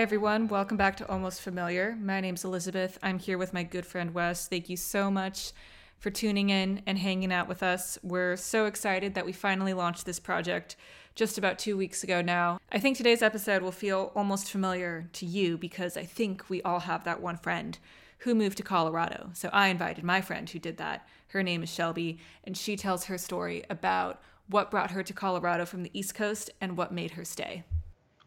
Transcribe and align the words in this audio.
everyone. 0.00 0.48
Welcome 0.48 0.78
back 0.78 0.96
to 0.96 1.08
Almost 1.10 1.42
Familiar. 1.42 1.94
My 2.00 2.22
name's 2.22 2.42
Elizabeth. 2.42 2.98
I'm 3.02 3.18
here 3.18 3.36
with 3.36 3.52
my 3.52 3.62
good 3.62 3.84
friend 3.84 4.14
Wes. 4.14 4.48
Thank 4.48 4.70
you 4.70 4.78
so 4.78 5.10
much 5.10 5.52
for 5.98 6.08
tuning 6.08 6.48
in 6.48 6.80
and 6.86 6.96
hanging 6.96 7.30
out 7.30 7.48
with 7.48 7.62
us. 7.62 7.98
We're 8.02 8.38
so 8.38 8.64
excited 8.64 9.12
that 9.12 9.26
we 9.26 9.32
finally 9.32 9.74
launched 9.74 10.06
this 10.06 10.18
project 10.18 10.76
just 11.14 11.36
about 11.36 11.58
two 11.58 11.76
weeks 11.76 12.02
ago 12.02 12.22
now. 12.22 12.58
I 12.72 12.78
think 12.78 12.96
today's 12.96 13.20
episode 13.20 13.60
will 13.60 13.72
feel 13.72 14.10
almost 14.14 14.50
familiar 14.50 15.10
to 15.12 15.26
you 15.26 15.58
because 15.58 15.98
I 15.98 16.06
think 16.06 16.48
we 16.48 16.62
all 16.62 16.80
have 16.80 17.04
that 17.04 17.20
one 17.20 17.36
friend 17.36 17.78
who 18.20 18.34
moved 18.34 18.56
to 18.56 18.62
Colorado. 18.62 19.28
So 19.34 19.50
I 19.52 19.68
invited 19.68 20.02
my 20.02 20.22
friend 20.22 20.48
who 20.48 20.58
did 20.58 20.78
that. 20.78 21.06
Her 21.28 21.42
name 21.42 21.62
is 21.62 21.68
Shelby, 21.68 22.20
and 22.42 22.56
she 22.56 22.74
tells 22.74 23.04
her 23.04 23.18
story 23.18 23.64
about 23.68 24.22
what 24.48 24.70
brought 24.70 24.92
her 24.92 25.02
to 25.02 25.12
Colorado 25.12 25.66
from 25.66 25.82
the 25.82 25.90
East 25.92 26.14
Coast 26.14 26.48
and 26.58 26.78
what 26.78 26.90
made 26.90 27.10
her 27.12 27.24
stay. 27.26 27.64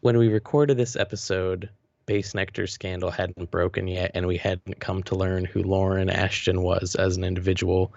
When 0.04 0.18
we 0.18 0.28
recorded 0.28 0.76
this 0.76 0.96
episode, 0.96 1.70
Bassnectar 2.06 2.68
scandal 2.68 3.10
hadn't 3.10 3.50
broken 3.50 3.88
yet, 3.88 4.10
and 4.12 4.26
we 4.26 4.36
hadn't 4.36 4.78
come 4.78 5.02
to 5.04 5.14
learn 5.14 5.46
who 5.46 5.62
Lorin 5.62 6.10
Ashton 6.10 6.60
was 6.60 6.94
as 6.94 7.16
an 7.16 7.24
individual. 7.24 7.90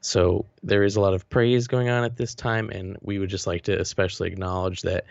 So 0.00 0.46
there 0.62 0.84
is 0.84 0.94
a 0.94 1.00
lot 1.00 1.12
of 1.12 1.28
praise 1.28 1.66
going 1.66 1.88
on 1.88 2.04
at 2.04 2.16
this 2.16 2.36
time, 2.36 2.70
and 2.70 2.96
we 3.02 3.18
would 3.18 3.30
just 3.30 3.48
like 3.48 3.62
to 3.62 3.76
especially 3.80 4.28
acknowledge 4.28 4.82
that 4.82 5.06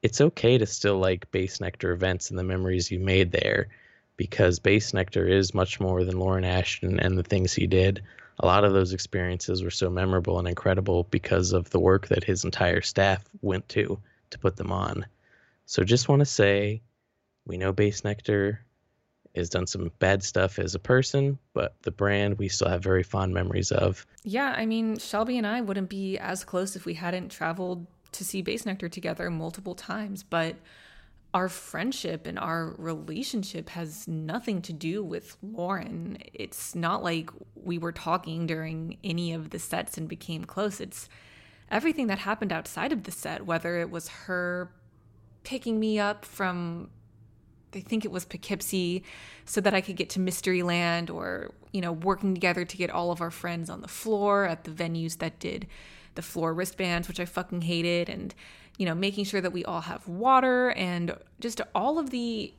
it's 0.00 0.22
okay 0.22 0.56
to 0.56 0.64
still 0.64 0.96
like 0.96 1.30
Bassnectar 1.30 1.92
events 1.92 2.30
and 2.30 2.38
the 2.38 2.42
memories 2.42 2.90
you 2.90 2.98
made 2.98 3.30
there, 3.30 3.68
because 4.16 4.60
Bassnectar 4.60 5.30
is 5.30 5.52
much 5.52 5.78
more 5.78 6.04
than 6.04 6.18
Lorin 6.18 6.46
Ashton 6.46 7.00
and 7.00 7.18
the 7.18 7.22
things 7.22 7.52
he 7.52 7.66
did. 7.66 8.02
A 8.40 8.46
lot 8.46 8.64
of 8.64 8.72
those 8.72 8.94
experiences 8.94 9.62
were 9.62 9.70
so 9.70 9.90
memorable 9.90 10.38
and 10.38 10.48
incredible 10.48 11.06
because 11.10 11.52
of 11.52 11.68
the 11.68 11.80
work 11.80 12.08
that 12.08 12.24
his 12.24 12.46
entire 12.46 12.80
staff 12.80 13.22
went 13.42 13.68
to 13.68 14.00
to 14.30 14.38
put 14.38 14.56
them 14.56 14.72
on. 14.72 15.04
So 15.66 15.84
just 15.84 16.08
want 16.08 16.20
to 16.20 16.26
say 16.26 16.82
we 17.46 17.56
know 17.56 17.72
Bassnectar 17.72 18.58
has 19.34 19.48
done 19.48 19.66
some 19.66 19.90
bad 19.98 20.22
stuff 20.22 20.58
as 20.58 20.74
a 20.74 20.78
person, 20.78 21.38
but 21.54 21.74
the 21.82 21.90
brand 21.90 22.38
we 22.38 22.48
still 22.48 22.68
have 22.68 22.82
very 22.82 23.02
fond 23.02 23.32
memories 23.32 23.72
of. 23.72 24.06
Yeah, 24.24 24.54
I 24.56 24.66
mean, 24.66 24.98
Shelby 24.98 25.38
and 25.38 25.46
I 25.46 25.60
wouldn't 25.62 25.88
be 25.88 26.18
as 26.18 26.44
close 26.44 26.76
if 26.76 26.84
we 26.84 26.94
hadn't 26.94 27.30
traveled 27.30 27.86
to 28.12 28.24
see 28.24 28.42
Bassnectar 28.42 28.90
together 28.90 29.30
multiple 29.30 29.74
times, 29.74 30.22
but 30.22 30.56
our 31.34 31.48
friendship 31.48 32.26
and 32.26 32.38
our 32.38 32.74
relationship 32.76 33.70
has 33.70 34.06
nothing 34.06 34.60
to 34.62 34.72
do 34.72 35.02
with 35.02 35.38
Lorin. 35.42 36.18
It's 36.34 36.74
not 36.74 37.02
like 37.02 37.30
we 37.54 37.78
were 37.78 37.92
talking 37.92 38.46
during 38.46 38.98
any 39.02 39.32
of 39.32 39.48
the 39.48 39.58
sets 39.58 39.96
and 39.96 40.08
became 40.08 40.44
close. 40.44 40.78
It's 40.78 41.08
everything 41.70 42.08
that 42.08 42.18
happened 42.18 42.52
outside 42.52 42.92
of 42.92 43.04
the 43.04 43.10
set, 43.10 43.46
whether 43.46 43.80
it 43.80 43.90
was 43.90 44.08
her 44.08 44.70
picking 45.44 45.78
me 45.80 45.98
up 45.98 46.24
from 46.24 46.90
I 47.74 47.80
think 47.80 48.04
it 48.04 48.10
was 48.10 48.24
Poughkeepsie, 48.24 49.02
so 49.44 49.60
that 49.60 49.74
I 49.74 49.80
could 49.80 49.96
get 49.96 50.10
to 50.10 50.20
Mysteryland, 50.20 51.10
or 51.10 51.52
you 51.72 51.80
know, 51.80 51.92
working 51.92 52.34
together 52.34 52.64
to 52.64 52.76
get 52.76 52.90
all 52.90 53.10
of 53.10 53.20
our 53.20 53.30
friends 53.30 53.70
on 53.70 53.80
the 53.80 53.88
floor 53.88 54.44
at 54.44 54.64
the 54.64 54.70
venues 54.70 55.18
that 55.18 55.38
did 55.38 55.66
the 56.14 56.22
floor 56.22 56.52
wristbands, 56.52 57.08
which 57.08 57.20
I 57.20 57.24
fucking 57.24 57.62
hated, 57.62 58.08
and 58.08 58.34
you 58.78 58.86
know, 58.86 58.94
making 58.94 59.24
sure 59.24 59.40
that 59.40 59.52
we 59.52 59.64
all 59.64 59.82
have 59.82 60.06
water 60.08 60.70
and 60.72 61.16
just 61.40 61.60
all 61.74 61.98
of 61.98 62.10
the 62.10 62.52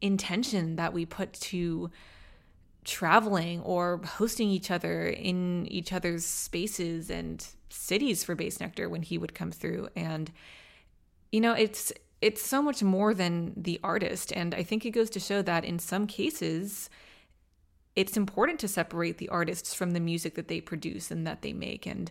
intention 0.00 0.76
that 0.76 0.92
we 0.92 1.06
put 1.06 1.32
to 1.32 1.90
traveling 2.84 3.60
or 3.62 4.00
hosting 4.04 4.50
each 4.50 4.70
other 4.70 5.06
in 5.06 5.66
each 5.70 5.92
other's 5.92 6.24
spaces 6.24 7.10
and 7.10 7.46
cities 7.70 8.22
for 8.22 8.36
Bassnectar 8.36 8.88
when 8.90 9.02
he 9.02 9.16
would 9.16 9.34
come 9.34 9.50
through. 9.50 9.88
And 9.96 10.30
you 11.32 11.40
know 11.40 11.54
it's 11.54 11.92
it's 12.24 12.40
so 12.40 12.62
much 12.62 12.82
more 12.82 13.12
than 13.12 13.52
the 13.54 13.78
artist. 13.84 14.32
And 14.32 14.54
I 14.54 14.62
think 14.62 14.86
it 14.86 14.92
goes 14.92 15.10
to 15.10 15.20
show 15.20 15.42
that 15.42 15.62
in 15.62 15.78
some 15.78 16.06
cases, 16.06 16.88
it's 17.96 18.16
important 18.16 18.58
to 18.60 18.68
separate 18.68 19.18
the 19.18 19.28
artists 19.28 19.74
from 19.74 19.90
the 19.90 20.00
music 20.00 20.34
that 20.36 20.48
they 20.48 20.62
produce 20.62 21.10
and 21.10 21.26
that 21.26 21.42
they 21.42 21.52
make. 21.52 21.84
And, 21.84 22.10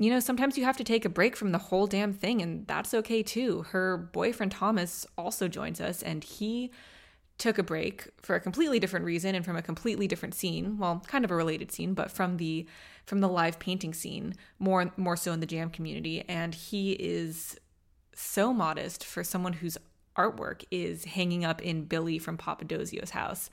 you 0.00 0.10
know, 0.10 0.18
sometimes 0.18 0.58
you 0.58 0.64
have 0.64 0.76
to 0.78 0.84
take 0.84 1.04
a 1.04 1.08
break 1.08 1.36
from 1.36 1.52
the 1.52 1.58
whole 1.58 1.86
damn 1.86 2.12
thing, 2.12 2.42
and 2.42 2.66
that's 2.66 2.92
okay 2.92 3.22
too. 3.22 3.62
Her 3.70 3.96
boyfriend 3.96 4.50
Thomas 4.50 5.06
also 5.16 5.46
joins 5.46 5.80
us, 5.80 6.02
and 6.02 6.24
he 6.24 6.72
took 7.38 7.56
a 7.56 7.62
break 7.62 8.08
for 8.20 8.34
a 8.34 8.40
completely 8.40 8.80
different 8.80 9.06
reason 9.06 9.36
and 9.36 9.44
from 9.44 9.56
a 9.56 9.62
completely 9.62 10.06
different 10.06 10.34
scene 10.34 10.76
well 10.76 11.02
kind 11.06 11.24
of 11.24 11.30
a 11.30 11.34
related 11.34 11.72
scene 11.72 11.94
but 11.94 12.10
from 12.10 12.36
the 12.36 12.66
from 13.06 13.20
the 13.20 13.28
live 13.28 13.58
painting 13.58 13.94
scene 13.94 14.34
more 14.58 14.92
more 14.98 15.16
so 15.16 15.32
in 15.32 15.40
the 15.40 15.46
jam 15.46 15.70
community 15.70 16.22
and 16.28 16.54
he 16.54 16.92
is 16.92 17.58
so 18.20 18.52
modest 18.52 19.04
for 19.04 19.24
someone 19.24 19.54
whose 19.54 19.78
artwork 20.16 20.64
is 20.70 21.04
hanging 21.04 21.44
up 21.44 21.62
in 21.62 21.84
Billy 21.84 22.18
from 22.18 22.36
Papadosio's 22.36 23.10
house. 23.10 23.50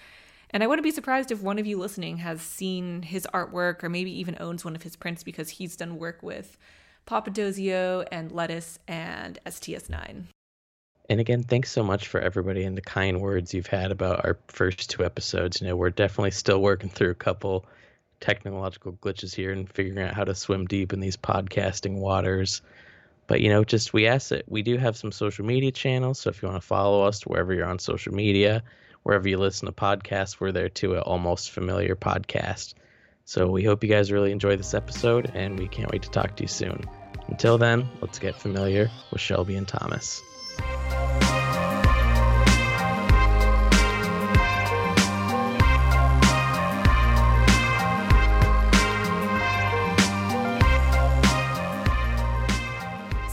And 0.52 0.64
I 0.64 0.68
wouldn't 0.68 0.84
be 0.84 0.92
surprised 0.92 1.32
if 1.32 1.42
one 1.42 1.60
of 1.60 1.66
you 1.66 1.78
listening 1.78 2.18
has 2.18 2.42
seen 2.42 3.02
his 3.02 3.28
artwork 3.34 3.84
or 3.84 3.90
maybe 3.90 4.18
even 4.20 4.38
owns 4.40 4.64
one 4.64 4.76
of 4.76 4.84
his 4.84 4.96
prints 4.96 5.24
because 5.24 5.50
he's 5.50 5.76
done 5.76 5.98
work 5.98 6.24
with 6.24 6.58
Papadosio 7.06 8.06
and 8.12 8.32
Lettuce 8.32 8.80
and 8.88 9.40
STS9. 9.46 10.26
And 11.10 11.20
again, 11.22 11.44
thanks 11.44 11.72
so 11.72 11.84
much 11.84 12.08
for 12.08 12.20
everybody 12.20 12.64
and 12.64 12.78
the 12.78 12.82
kind 12.82 13.22
words 13.22 13.54
you've 13.54 13.68
had 13.68 13.92
about 13.92 14.26
our 14.26 14.38
first 14.48 14.90
two 14.90 15.06
episodes. 15.06 15.62
You 15.62 15.68
know, 15.68 15.76
we're 15.76 15.90
definitely 15.90 16.32
still 16.32 16.62
working 16.62 16.90
through 16.90 17.12
a 17.12 17.16
couple 17.16 17.66
technological 18.20 18.94
glitches 18.94 19.34
here 19.34 19.52
and 19.52 19.72
figuring 19.72 20.00
out 20.00 20.14
how 20.14 20.26
to 20.26 20.36
swim 20.36 20.66
deep 20.66 20.92
in 20.92 21.00
these 21.00 21.18
podcasting 21.18 22.00
waters. 22.00 22.62
But 23.28 23.42
you 23.42 23.50
know, 23.50 23.64
just 23.64 23.94
we 23.94 24.08
ask 24.08 24.30
that 24.30 24.50
we 24.50 24.62
do 24.62 24.78
have 24.78 24.98
some 24.98 25.12
social 25.12 25.46
media 25.46 25.72
channels. 25.72 26.20
So 26.20 26.30
if 26.30 26.42
you 26.42 26.48
want 26.48 26.62
to 26.62 26.68
follow 26.68 27.04
us 27.04 27.24
wherever 27.24 27.54
you're 27.54 27.68
on 27.68 27.80
social 27.80 28.14
media, 28.14 28.64
wherever 29.04 29.28
you 29.28 29.38
listen 29.38 29.68
to 29.68 29.72
podcasts, 29.72 30.40
we're 30.40 30.52
there 30.52 30.70
too 30.70 30.96
at 30.96 31.04
Almost 31.04 31.52
Familiar 31.52 31.96
Podcast. 31.96 32.74
So 33.26 33.48
we 33.48 33.64
hope 33.64 33.84
you 33.84 33.90
guys 33.90 34.12
really 34.12 34.32
enjoy 34.32 34.56
this 34.56 34.74
episode, 34.74 35.32
and 35.34 35.60
we 35.60 35.68
can't 35.68 35.92
wait 35.92 36.04
to 36.04 36.10
talk 36.10 36.38
to 36.38 36.44
you 36.44 36.48
soon. 36.48 36.86
Until 37.28 37.58
then, 37.58 37.88
let's 38.02 38.20
get 38.20 38.36
familiar 38.36 38.90
with 39.12 39.20
Shelby 39.20 39.56
and 39.56 39.68
Thomas. 39.68 40.22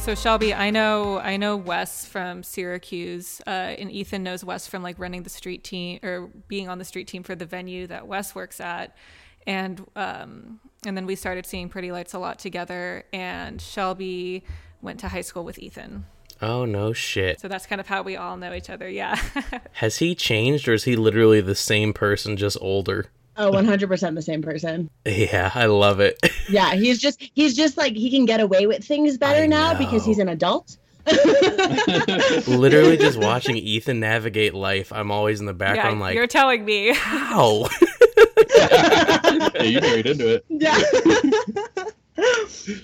So 0.04 0.15
Shelby, 0.15 0.53
I 0.53 0.69
know 0.69 1.19
I 1.19 1.38
know 1.38 1.56
Wes 1.56 2.04
from 2.04 2.42
Syracuse, 2.42 3.41
uh, 3.47 3.50
and 3.50 3.91
Ethan 3.91 4.22
knows 4.22 4.44
Wes 4.44 4.66
from 4.66 4.82
like 4.82 4.98
running 4.98 5.22
the 5.22 5.31
street 5.31 5.65
team 5.65 5.98
or 6.03 6.28
being 6.47 6.69
on 6.69 6.76
the 6.76 6.84
street 6.84 7.09
team 7.09 7.22
for 7.22 7.34
the 7.34 7.47
venue 7.47 7.87
that 7.87 8.06
Wes 8.06 8.34
works 8.34 8.60
at, 8.60 8.94
and 9.47 9.82
um, 9.97 10.60
and 10.84 10.94
then 10.94 11.06
we 11.06 11.16
started 11.16 11.47
seeing 11.47 11.70
Pretty 11.70 11.91
Lights 11.91 12.12
a 12.12 12.19
lot 12.19 12.38
together. 12.38 13.04
And 13.14 13.62
Shelby 13.62 14.44
went 14.82 15.00
to 15.00 15.09
high 15.09 15.22
school 15.22 15.43
with 15.43 15.59
Ethan. 15.59 16.04
Oh 16.43 16.66
no 16.66 16.93
shit! 16.93 17.41
So 17.41 17.48
that's 17.48 17.64
kind 17.64 17.81
of 17.81 17.87
how 17.87 18.03
we 18.03 18.14
all 18.14 18.37
know 18.37 18.53
each 18.53 18.69
other. 18.69 18.91
Yeah. 18.91 19.19
Has 19.72 19.97
he 19.97 20.14
changed, 20.14 20.69
or 20.69 20.75
is 20.75 20.84
he 20.84 20.97
literally 20.97 21.41
the 21.41 21.54
same 21.54 21.94
person, 21.94 22.37
just 22.37 22.59
older? 22.60 23.06
Oh, 23.37 23.50
100% 23.50 24.15
the 24.15 24.22
same 24.22 24.43
person. 24.43 24.91
Yeah, 25.05 25.50
I 25.55 25.67
love 25.67 26.00
it. 26.00 26.19
yeah, 26.49 26.75
he's 26.75 27.00
just 27.00 27.21
he's 27.34 27.56
just 27.56 27.77
like 27.77 27.95
he 27.95 28.11
can 28.11 28.27
get 28.27 28.41
away 28.41 28.67
with 28.67 28.84
things 28.84 29.19
better 29.19 29.43
I 29.43 29.47
now 29.47 29.72
know. 29.72 29.78
because 29.78 30.05
he's 30.05 30.19
an 30.19 30.28
adult. 30.28 30.77
Literally 32.47 32.97
just 32.97 33.19
watching 33.19 33.56
Ethan 33.56 34.00
navigate 34.00 34.55
life. 34.55 34.93
I'm 34.93 35.11
always 35.11 35.41
in 35.41 35.47
the 35.47 35.53
background 35.55 35.99
yeah, 35.99 36.03
like 36.03 36.15
You're 36.15 36.27
telling 36.27 36.65
me. 36.65 36.94
How? 36.94 37.69
hey, 39.55 39.69
you 39.69 39.81
married 39.81 40.06
into 40.06 40.29
it. 40.35 40.44
Yeah. 40.49 40.81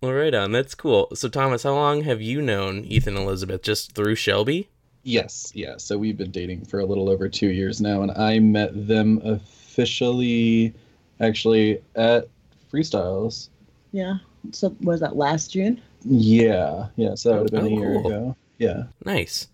well, 0.02 0.12
right 0.12 0.34
on. 0.34 0.52
That's 0.52 0.74
cool. 0.74 1.08
So, 1.14 1.28
Thomas, 1.28 1.62
how 1.62 1.74
long 1.74 2.02
have 2.02 2.20
you 2.20 2.42
known 2.42 2.84
Ethan 2.84 3.16
Elizabeth? 3.16 3.62
Just 3.62 3.92
through 3.92 4.16
Shelby? 4.16 4.68
Yes, 5.02 5.50
yeah. 5.54 5.76
So 5.78 5.96
we've 5.96 6.18
been 6.18 6.30
dating 6.30 6.66
for 6.66 6.80
a 6.80 6.84
little 6.84 7.08
over 7.08 7.28
two 7.28 7.48
years 7.48 7.80
now, 7.80 8.02
and 8.02 8.10
I 8.12 8.38
met 8.38 8.86
them 8.86 9.20
a 9.24 9.40
officially 9.70 10.74
actually 11.20 11.80
at 11.94 12.28
Freestyles. 12.72 13.48
Yeah. 13.92 14.14
So 14.52 14.74
was 14.80 15.00
that 15.00 15.16
last 15.16 15.52
June? 15.52 15.80
Yeah. 16.04 16.88
Yeah. 16.96 17.14
So 17.14 17.30
that 17.30 17.42
would 17.42 17.52
have 17.52 17.62
been 17.62 17.72
oh, 17.72 17.76
a 17.76 17.80
year 17.80 17.94
cool. 17.94 18.06
ago. 18.06 18.36
Yeah. 18.58 18.84
Nice. 19.04 19.48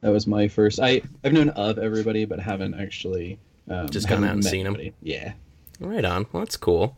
That 0.00 0.10
was 0.10 0.26
my 0.26 0.48
first. 0.48 0.80
I 0.80 1.00
I've 1.22 1.32
known 1.32 1.50
of 1.50 1.78
everybody, 1.78 2.24
but 2.24 2.40
haven't 2.40 2.74
actually 2.74 3.38
um, 3.68 3.88
just 3.88 4.08
gone 4.08 4.24
out 4.24 4.32
and 4.32 4.44
seen 4.44 4.66
anybody. 4.66 4.90
them. 4.90 4.94
Yeah. 5.02 5.32
Right 5.78 6.04
on. 6.04 6.26
Well, 6.32 6.42
that's 6.42 6.56
cool. 6.56 6.94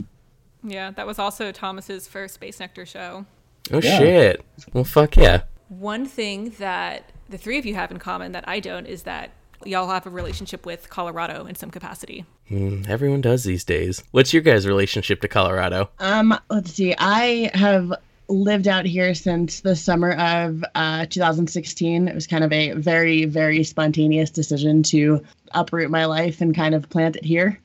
Yeah, 0.63 0.91
that 0.93 1.07
was 1.07 1.19
also 1.19 1.53
Thomas's 1.53 2.09
first 2.09 2.41
Bassnectar 2.41 2.87
show. 2.87 3.27
Oh 3.71 3.81
yeah. 3.83 3.99
shit! 3.99 4.45
Well, 4.73 4.85
fuck 4.85 5.17
yeah. 5.17 5.43
One 5.69 6.07
thing 6.07 6.51
that 6.59 7.13
the 7.29 7.37
three 7.37 7.59
of 7.59 7.67
you 7.67 7.75
have 7.75 7.91
in 7.91 7.99
common 7.99 8.33
that 8.33 8.49
I 8.49 8.61
don't 8.61 8.87
is 8.87 9.03
that 9.03 9.33
y'all 9.67 9.89
have 9.89 10.07
a 10.07 10.11
relationship 10.11 10.67
with 10.67 10.89
Colorado 10.91 11.47
in 11.47 11.55
some 11.55 11.71
capacity. 11.71 12.25
Mm, 12.51 12.89
everyone 12.89 13.21
does 13.21 13.45
these 13.45 13.65
days. 13.65 14.03
What's 14.11 14.33
your 14.33 14.43
guys' 14.43 14.67
relationship 14.67 15.21
to 15.23 15.29
Colorado? 15.29 15.91
Um, 15.99 16.39
let's 16.51 16.73
see. 16.73 16.95
I 16.99 17.51
have 17.55 17.93
lived 18.29 18.69
out 18.69 18.87
here 18.87 19.15
since 19.15 19.61
the 19.61 19.77
summer 19.77 20.13
of 20.13 20.65
uh, 20.75 21.07
2016. 21.07 22.09
It 22.09 22.15
was 22.15 22.27
kind 22.27 22.45
of 22.45 22.53
a 22.53 22.73
very, 22.73 23.25
very 23.25 23.65
spontaneous 23.65 24.31
decision 24.31 24.83
to 24.85 25.23
uproot 25.53 25.91
my 25.91 26.07
life 26.07 26.41
and 26.41 26.55
kind 26.55 26.75
of 26.75 26.89
plant 26.89 27.17
it 27.17 27.25
here. 27.25 27.61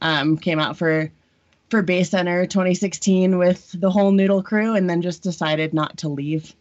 Um, 0.00 0.36
came 0.36 0.58
out 0.58 0.76
for 0.76 1.10
for 1.70 1.80
Bass 1.80 2.10
Center 2.10 2.44
2016 2.44 3.38
with 3.38 3.74
the 3.80 3.90
whole 3.90 4.12
Noodle 4.12 4.42
crew, 4.42 4.74
and 4.74 4.90
then 4.90 5.00
just 5.00 5.22
decided 5.22 5.72
not 5.72 5.96
to 5.98 6.08
leave. 6.08 6.54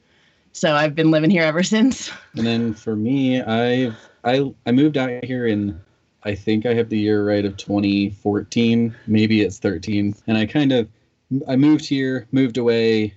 So 0.53 0.73
I've 0.73 0.95
been 0.95 1.11
living 1.11 1.29
here 1.29 1.43
ever 1.43 1.63
since. 1.75 2.11
And 2.37 2.47
then 2.47 2.73
for 2.73 2.95
me, 2.95 3.41
I 3.41 3.91
I 4.23 4.53
I 4.65 4.71
moved 4.71 4.97
out 4.97 5.23
here 5.23 5.47
in 5.47 5.79
I 6.23 6.35
think 6.35 6.65
I 6.65 6.73
have 6.73 6.89
the 6.89 6.99
year 6.99 7.25
right 7.27 7.45
of 7.45 7.57
2014, 7.57 8.95
maybe 9.07 9.41
it's 9.41 9.57
13, 9.57 10.15
and 10.27 10.37
I 10.37 10.45
kind 10.45 10.71
of 10.71 10.87
I 11.47 11.55
moved 11.55 11.87
here, 11.87 12.27
moved 12.31 12.57
away, 12.57 13.13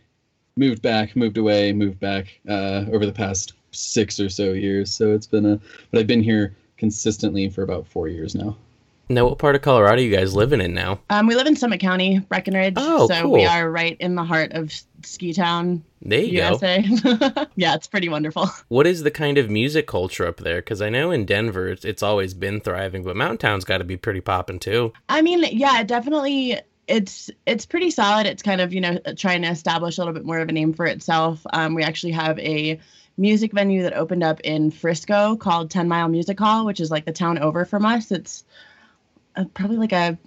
moved 0.56 0.82
back, 0.82 1.16
moved 1.16 1.36
away, 1.36 1.72
moved 1.72 1.98
back 2.00 2.40
uh, 2.48 2.84
over 2.92 3.04
the 3.04 3.12
past 3.12 3.54
six 3.72 4.20
or 4.20 4.28
so 4.28 4.52
years. 4.52 4.94
So 4.94 5.12
it's 5.12 5.26
been 5.26 5.46
a, 5.46 5.60
but 5.90 6.00
I've 6.00 6.06
been 6.06 6.22
here 6.22 6.54
consistently 6.76 7.48
for 7.48 7.62
about 7.62 7.86
four 7.86 8.08
years 8.08 8.34
now. 8.34 8.56
Now, 9.08 9.26
what 9.26 9.38
part 9.38 9.54
of 9.54 9.62
Colorado 9.62 10.00
are 10.00 10.04
you 10.04 10.14
guys 10.14 10.34
living 10.34 10.60
in 10.60 10.72
now? 10.72 11.00
Um, 11.10 11.26
we 11.26 11.34
live 11.34 11.46
in 11.46 11.56
Summit 11.56 11.80
County, 11.80 12.20
Breckenridge. 12.20 12.74
Oh, 12.76 13.06
so 13.06 13.22
cool. 13.22 13.32
we 13.32 13.44
are 13.44 13.70
right 13.70 13.96
in 14.00 14.14
the 14.14 14.24
heart 14.24 14.52
of 14.52 14.72
Ski 15.02 15.34
Town, 15.34 15.84
There 16.00 16.20
you 16.20 16.38
go. 16.38 16.48
USA. 16.48 16.82
yeah, 17.56 17.74
it's 17.74 17.86
pretty 17.86 18.08
wonderful. 18.08 18.48
What 18.68 18.86
is 18.86 19.02
the 19.02 19.10
kind 19.10 19.36
of 19.36 19.50
music 19.50 19.86
culture 19.86 20.26
up 20.26 20.38
there? 20.38 20.56
Because 20.56 20.80
I 20.80 20.88
know 20.88 21.10
in 21.10 21.26
Denver 21.26 21.68
it's, 21.68 21.84
it's 21.84 22.02
always 22.02 22.32
been 22.32 22.60
thriving, 22.60 23.02
but 23.02 23.14
Mountain 23.16 23.38
Town's 23.38 23.64
got 23.64 23.78
to 23.78 23.84
be 23.84 23.96
pretty 23.98 24.20
popping 24.22 24.58
too. 24.58 24.92
I 25.08 25.20
mean, 25.20 25.44
yeah, 25.52 25.82
definitely. 25.82 26.58
It's 26.86 27.30
it's 27.46 27.64
pretty 27.64 27.90
solid. 27.90 28.26
It's 28.26 28.42
kind 28.42 28.60
of 28.60 28.72
you 28.72 28.80
know 28.80 28.98
trying 29.16 29.42
to 29.42 29.48
establish 29.48 29.96
a 29.96 30.00
little 30.00 30.14
bit 30.14 30.24
more 30.24 30.38
of 30.38 30.48
a 30.48 30.52
name 30.52 30.72
for 30.72 30.86
itself. 30.86 31.46
Um, 31.52 31.74
we 31.74 31.82
actually 31.82 32.12
have 32.12 32.38
a 32.38 32.78
music 33.16 33.52
venue 33.52 33.82
that 33.82 33.94
opened 33.94 34.22
up 34.22 34.40
in 34.40 34.70
Frisco 34.70 35.36
called 35.36 35.70
Ten 35.70 35.88
Mile 35.88 36.08
Music 36.08 36.38
Hall, 36.38 36.66
which 36.66 36.80
is 36.80 36.90
like 36.90 37.04
the 37.04 37.12
town 37.12 37.38
over 37.38 37.64
from 37.64 37.86
us. 37.86 38.10
It's 38.10 38.44
uh, 39.36 39.44
probably 39.54 39.76
like 39.76 39.92
a 39.92 40.18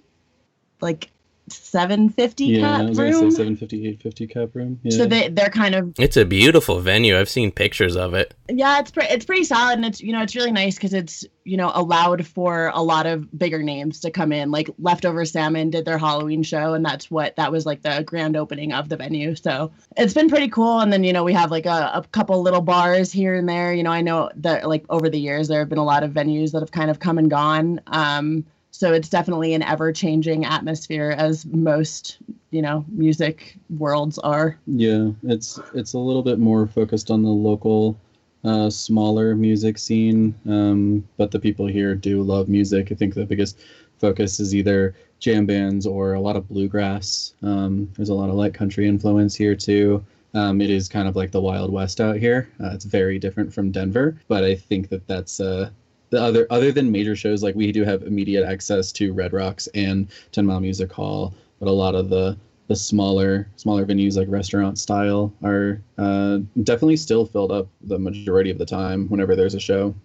like 0.82 1.10
750 1.50 2.44
Yeah, 2.46 2.58
I 2.58 2.78
cap 2.80 2.90
was 2.90 2.98
gonna 2.98 3.10
room. 3.12 3.32
say 3.32 3.38
750, 3.38 3.78
850 3.88 4.28
cap 4.28 4.50
room. 4.54 4.80
Yeah. 4.84 4.98
So 4.98 5.06
they 5.06 5.30
they're 5.30 5.50
kind 5.50 5.76
of 5.76 5.94
It's 5.98 6.18
a 6.18 6.26
beautiful 6.26 6.80
venue. 6.82 7.18
I've 7.18 7.30
seen 7.30 7.52
pictures 7.52 7.96
of 7.96 8.14
it. 8.14 8.34
yeah 8.50 8.80
it's 8.80 8.92
pretty 8.92 9.14
it's 9.14 9.24
pretty 9.24 9.46
solid 9.46 9.74
and 9.76 9.86
it's 9.86 10.02
you 10.02 10.12
know 10.12 10.22
it's 10.22 10.36
really 10.36 10.52
nice 10.52 10.76
because 10.76 10.94
it's 10.94 11.24
you 11.46 11.56
know 11.56 11.72
allowed 11.74 12.28
for 12.28 12.70
a 12.74 12.82
lot 12.84 13.06
of 13.06 13.38
bigger 13.40 13.64
names 13.64 14.02
to 14.02 14.12
come 14.12 14.34
in 14.34 14.52
like 14.52 14.70
leftover 14.80 15.24
salmon 15.24 15.70
did 15.70 15.86
their 15.86 15.98
halloween 15.98 16.44
show 16.44 16.74
and 16.74 16.84
that's 16.84 17.10
what 17.10 17.34
that 17.38 17.50
was 17.52 17.66
like 17.66 17.82
the 17.82 18.04
grand 18.06 18.36
opening 18.36 18.74
of 18.74 18.90
the 18.90 18.98
venue 18.98 19.34
so 19.34 19.72
it's 19.96 20.14
been 20.14 20.28
pretty 20.30 20.50
cool 20.50 20.80
and 20.82 20.92
then 20.92 21.04
you 21.06 21.14
know 21.14 21.24
we 21.24 21.32
have 21.34 21.50
like 21.52 21.66
a, 21.66 21.92
a 21.94 22.04
couple 22.12 22.42
little 22.42 22.62
bars 22.62 23.10
here 23.12 23.36
and 23.36 23.48
there 23.48 23.74
you 23.74 23.84
know 23.84 23.92
i 23.92 24.02
know 24.02 24.30
that 24.36 24.68
like 24.68 24.84
over 24.90 25.10
the 25.10 25.20
years 25.20 25.48
there 25.48 25.60
have 25.60 25.70
been 25.70 25.78
a 25.78 25.86
lot 25.86 26.04
of 26.04 26.12
venues 26.12 26.52
that 26.52 26.62
have 26.62 26.72
kind 26.72 26.90
of 26.92 27.00
come 27.00 27.18
and 27.18 27.30
gone 27.30 27.80
um 27.88 28.46
so 28.78 28.94
it's 28.94 29.10
definitely 29.10 29.56
an 29.56 29.64
ever 29.64 29.92
changing 29.92 30.46
atmosphere 30.46 31.16
as 31.18 31.48
most 31.48 32.20
you 32.52 32.62
know 32.62 32.86
music 32.90 33.58
worlds 33.78 34.20
are 34.20 34.60
Yeah, 34.68 35.10
it's 35.24 35.60
it's 35.74 35.94
a 35.94 36.00
little 36.00 36.22
bit 36.22 36.38
more 36.38 36.68
focused 36.68 37.10
on 37.10 37.24
the 37.24 37.30
local, 37.30 37.98
uh, 38.44 38.70
smaller 38.70 39.36
music 39.36 39.80
scene. 39.80 40.36
Um, 40.48 41.08
but 41.18 41.32
the 41.32 41.40
people 41.40 41.66
here 41.66 41.96
do 41.96 42.22
love 42.22 42.50
music. 42.50 42.92
I 42.92 42.96
think 42.96 43.16
the 43.16 43.26
biggest 43.26 43.58
focus 43.98 44.40
is 44.40 44.54
either 44.54 44.94
jam 45.20 45.48
bands 45.48 45.88
or 45.88 46.14
a 46.14 46.20
lot 46.20 46.36
of 46.36 46.48
bluegrass. 46.48 47.34
Um, 47.42 47.90
there's 47.96 48.10
a 48.10 48.14
lot 48.14 48.30
of 48.30 48.36
light 48.36 48.54
country 48.54 48.88
influence 48.88 49.36
here 49.36 49.56
too. 49.56 50.06
Um, 50.36 50.62
it 50.62 50.70
is 50.70 50.88
kind 50.88 51.08
of 51.08 51.16
like 51.16 51.32
the 51.32 51.42
Wild 51.42 51.72
West 51.72 52.00
out 52.00 52.18
here. 52.18 52.48
Uh, 52.62 52.70
it's 52.74 52.86
very 52.86 53.18
different 53.18 53.52
from 53.52 53.72
Denver, 53.72 54.20
but 54.28 54.44
I 54.44 54.54
think 54.54 54.90
that 54.90 55.08
that's 55.08 55.40
uh, 55.40 55.72
the 56.10 56.22
other 56.22 56.48
other 56.50 56.72
than 56.72 56.92
major 56.92 57.16
shows 57.16 57.44
like 57.44 57.56
we 57.56 57.72
do 57.72 57.84
have 57.84 58.04
immediate 58.04 58.46
access 58.46 58.92
to 58.94 59.14
Red 59.14 59.34
Rocks 59.34 59.68
and 59.74 60.08
Ten 60.32 60.46
Mile 60.46 60.60
Music 60.60 60.92
Hall, 60.92 61.34
but 61.60 61.68
a 61.68 61.72
lot 61.72 61.96
of 61.96 62.10
the 62.10 62.38
the 62.68 62.76
smaller 62.76 63.48
smaller 63.56 63.86
venues 63.86 64.18
like 64.18 64.28
restaurant 64.30 64.78
style 64.78 65.34
are 65.44 65.82
uh, 65.98 66.40
definitely 66.64 66.98
still 66.98 67.26
filled 67.26 67.52
up 67.52 67.68
the 67.82 67.98
majority 67.98 68.50
of 68.50 68.58
the 68.58 68.66
time 68.66 69.08
whenever 69.08 69.36
there's 69.36 69.56
a 69.56 69.60
show. 69.60 69.96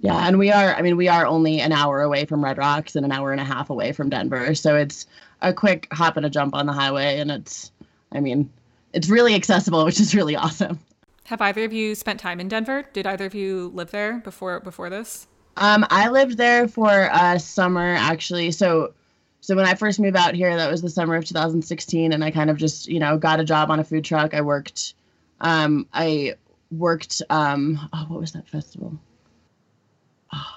Yeah, 0.00 0.26
and 0.26 0.38
we 0.38 0.50
are. 0.50 0.74
I 0.74 0.82
mean, 0.82 0.96
we 0.96 1.08
are 1.08 1.26
only 1.26 1.60
an 1.60 1.72
hour 1.72 2.00
away 2.00 2.24
from 2.24 2.42
Red 2.42 2.58
Rocks 2.58 2.96
and 2.96 3.04
an 3.04 3.12
hour 3.12 3.32
and 3.32 3.40
a 3.40 3.44
half 3.44 3.70
away 3.70 3.92
from 3.92 4.08
Denver, 4.08 4.54
so 4.54 4.76
it's 4.76 5.06
a 5.42 5.52
quick 5.52 5.88
hop 5.92 6.16
and 6.16 6.24
a 6.24 6.30
jump 6.30 6.54
on 6.54 6.66
the 6.66 6.72
highway, 6.72 7.18
and 7.18 7.30
it's. 7.30 7.70
I 8.12 8.18
mean, 8.18 8.50
it's 8.92 9.08
really 9.08 9.34
accessible, 9.34 9.84
which 9.84 10.00
is 10.00 10.14
really 10.14 10.36
awesome. 10.36 10.78
Have 11.30 11.40
either 11.40 11.62
of 11.62 11.72
you 11.72 11.94
spent 11.94 12.18
time 12.18 12.40
in 12.40 12.48
Denver? 12.48 12.84
Did 12.92 13.06
either 13.06 13.24
of 13.24 13.36
you 13.36 13.70
live 13.72 13.92
there 13.92 14.18
before 14.18 14.58
before 14.58 14.90
this? 14.90 15.28
Um, 15.56 15.86
I 15.88 16.08
lived 16.08 16.36
there 16.36 16.66
for 16.66 17.08
a 17.12 17.38
summer 17.38 17.94
actually. 17.94 18.50
So, 18.50 18.94
so 19.40 19.54
when 19.54 19.64
I 19.64 19.76
first 19.76 20.00
moved 20.00 20.16
out 20.16 20.34
here, 20.34 20.56
that 20.56 20.68
was 20.68 20.82
the 20.82 20.90
summer 20.90 21.14
of 21.14 21.24
2016, 21.24 22.12
and 22.12 22.24
I 22.24 22.32
kind 22.32 22.50
of 22.50 22.56
just 22.56 22.88
you 22.88 22.98
know 22.98 23.16
got 23.16 23.38
a 23.38 23.44
job 23.44 23.70
on 23.70 23.78
a 23.78 23.84
food 23.84 24.04
truck. 24.04 24.34
I 24.34 24.40
worked. 24.40 24.94
Um, 25.40 25.86
I 25.92 26.34
worked. 26.72 27.22
Um, 27.30 27.78
oh, 27.92 28.06
what 28.08 28.20
was 28.20 28.32
that 28.32 28.48
festival? 28.48 28.98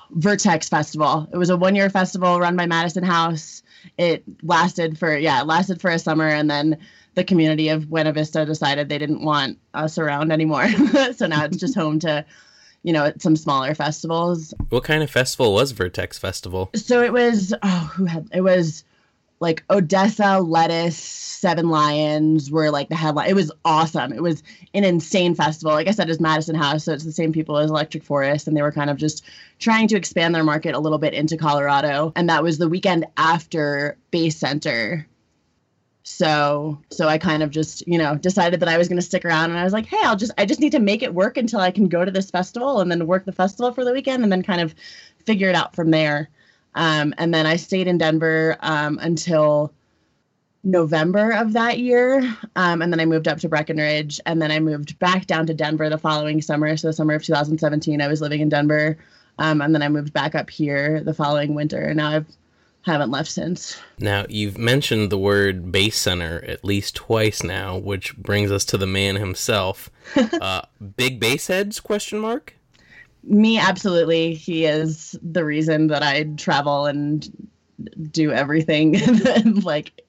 Vertex 0.09 0.69
Festival. 0.69 1.29
It 1.31 1.37
was 1.37 1.51
a 1.51 1.57
one 1.57 1.75
year 1.75 1.91
festival 1.91 2.39
run 2.39 2.55
by 2.55 2.65
Madison 2.65 3.03
House. 3.03 3.61
It 3.99 4.23
lasted 4.41 4.97
for 4.97 5.15
yeah, 5.15 5.41
it 5.41 5.45
lasted 5.45 5.81
for 5.81 5.91
a 5.91 5.99
summer 5.99 6.27
and 6.27 6.49
then 6.49 6.79
the 7.15 7.23
community 7.23 7.69
of 7.69 7.89
Buena 7.89 8.11
Vista 8.11 8.45
decided 8.45 8.89
they 8.89 8.97
didn't 8.97 9.23
want 9.23 9.59
us 9.73 9.97
around 9.97 10.31
anymore. 10.31 10.67
so 11.15 11.27
now 11.27 11.45
it's 11.45 11.57
just 11.57 11.75
home 11.75 11.99
to, 11.99 12.25
you 12.83 12.93
know, 12.93 13.11
some 13.19 13.35
smaller 13.35 13.75
festivals. 13.75 14.53
What 14.69 14.83
kind 14.83 15.03
of 15.03 15.11
festival 15.11 15.53
was 15.53 15.71
Vertex 15.71 16.17
Festival? 16.17 16.69
So 16.75 17.01
it 17.03 17.13
was 17.13 17.53
oh 17.61 17.91
who 17.93 18.05
had 18.05 18.27
it 18.33 18.41
was 18.41 18.83
like 19.39 19.67
ODESZA, 19.67 20.47
Lettuce, 20.47 20.97
Seven 20.97 21.69
Lions 21.69 22.49
were 22.49 22.71
like 22.71 22.87
the 22.87 22.95
headline. 22.95 23.29
It 23.29 23.35
was 23.35 23.51
awesome. 23.65 24.13
It 24.13 24.23
was 24.23 24.41
an 24.73 24.85
insane 24.85 25.35
festival. 25.35 25.73
Like 25.73 25.89
I 25.89 25.91
said, 25.91 26.09
it's 26.09 26.21
Madison 26.21 26.55
House, 26.55 26.85
so 26.85 26.93
it's 26.93 27.03
the 27.03 27.11
same 27.11 27.33
people 27.33 27.57
as 27.57 27.69
Electric 27.69 28.05
Forest, 28.05 28.47
and 28.47 28.55
they 28.55 28.61
were 28.61 28.71
kind 28.71 28.89
of 28.89 28.95
just 28.95 29.25
trying 29.59 29.89
to 29.89 29.97
expand 29.97 30.33
their 30.33 30.45
market 30.45 30.73
a 30.73 30.79
little 30.79 30.97
bit 30.97 31.13
into 31.13 31.35
Colorado. 31.35 32.13
And 32.15 32.29
that 32.29 32.41
was 32.41 32.57
the 32.57 32.69
weekend 32.69 33.05
after 33.17 33.97
Bass 34.11 34.37
Center. 34.37 35.05
So 36.03 36.81
so 36.91 37.07
I 37.07 37.17
kind 37.17 37.43
of 37.43 37.49
just, 37.49 37.87
you 37.87 37.97
know, 37.97 38.15
decided 38.15 38.59
that 38.59 38.69
I 38.69 38.77
was 38.77 38.87
gonna 38.89 39.01
stick 39.01 39.25
around 39.25 39.51
and 39.51 39.59
I 39.59 39.63
was 39.63 39.73
like, 39.73 39.85
hey, 39.85 40.01
I'll 40.03 40.17
just 40.17 40.33
I 40.37 40.45
just 40.45 40.59
need 40.59 40.73
to 40.73 40.79
make 40.79 41.01
it 41.01 41.13
work 41.13 41.37
until 41.37 41.59
I 41.59 41.71
can 41.71 41.87
go 41.87 42.03
to 42.03 42.11
this 42.11 42.29
festival 42.29 42.81
and 42.81 42.91
then 42.91 43.07
work 43.07 43.25
the 43.25 43.31
festival 43.31 43.73
for 43.73 43.85
the 43.85 43.93
weekend 43.93 44.23
and 44.23 44.31
then 44.31 44.43
kind 44.43 44.61
of 44.61 44.75
figure 45.25 45.49
it 45.49 45.55
out 45.55 45.75
from 45.75 45.91
there. 45.91 46.29
Um, 46.75 47.13
and 47.17 47.33
then 47.33 47.45
I 47.45 47.55
stayed 47.55 47.87
in 47.87 47.97
Denver 47.97 48.57
um, 48.61 48.99
until 49.01 49.73
November 50.63 51.31
of 51.31 51.53
that 51.53 51.79
year. 51.79 52.19
Um, 52.55 52.81
and 52.81 52.91
then 52.91 52.99
I 52.99 53.05
moved 53.05 53.27
up 53.27 53.39
to 53.39 53.49
Breckenridge. 53.49 54.19
And 54.25 54.41
then 54.41 54.51
I 54.51 54.59
moved 54.59 54.97
back 54.99 55.27
down 55.27 55.45
to 55.47 55.53
Denver 55.53 55.89
the 55.89 55.97
following 55.97 56.41
summer. 56.41 56.75
So, 56.77 56.87
the 56.87 56.93
summer 56.93 57.13
of 57.13 57.23
2017, 57.23 58.01
I 58.01 58.07
was 58.07 58.21
living 58.21 58.41
in 58.41 58.49
Denver. 58.49 58.97
Um, 59.39 59.61
and 59.61 59.73
then 59.73 59.81
I 59.81 59.89
moved 59.89 60.13
back 60.13 60.35
up 60.35 60.49
here 60.49 61.01
the 61.01 61.13
following 61.13 61.53
winter. 61.53 61.81
And 61.81 61.97
now 61.97 62.09
I've 62.09 62.27
haven't 62.83 63.11
left 63.11 63.31
since. 63.31 63.79
Now, 63.99 64.25
you've 64.29 64.57
mentioned 64.57 65.09
the 65.09 65.17
word 65.17 65.71
Bass 65.71 65.95
Center 65.95 66.43
at 66.45 66.63
least 66.63 66.95
twice 66.95 67.43
now, 67.43 67.77
which 67.77 68.15
brings 68.17 68.51
us 68.51 68.65
to 68.65 68.77
the 68.77 68.87
man 68.87 69.15
himself. 69.15 69.89
uh, 70.15 70.63
big 70.97 71.19
bass 71.19 71.47
heads? 71.47 71.79
Question 71.79 72.19
mark. 72.19 72.55
Me, 73.23 73.57
absolutely. 73.57 74.33
He 74.33 74.65
is 74.65 75.17
the 75.21 75.45
reason 75.45 75.87
that 75.87 76.03
I 76.03 76.23
travel 76.35 76.85
and 76.85 77.49
do 78.11 78.31
everything. 78.31 78.99
like, 79.61 80.01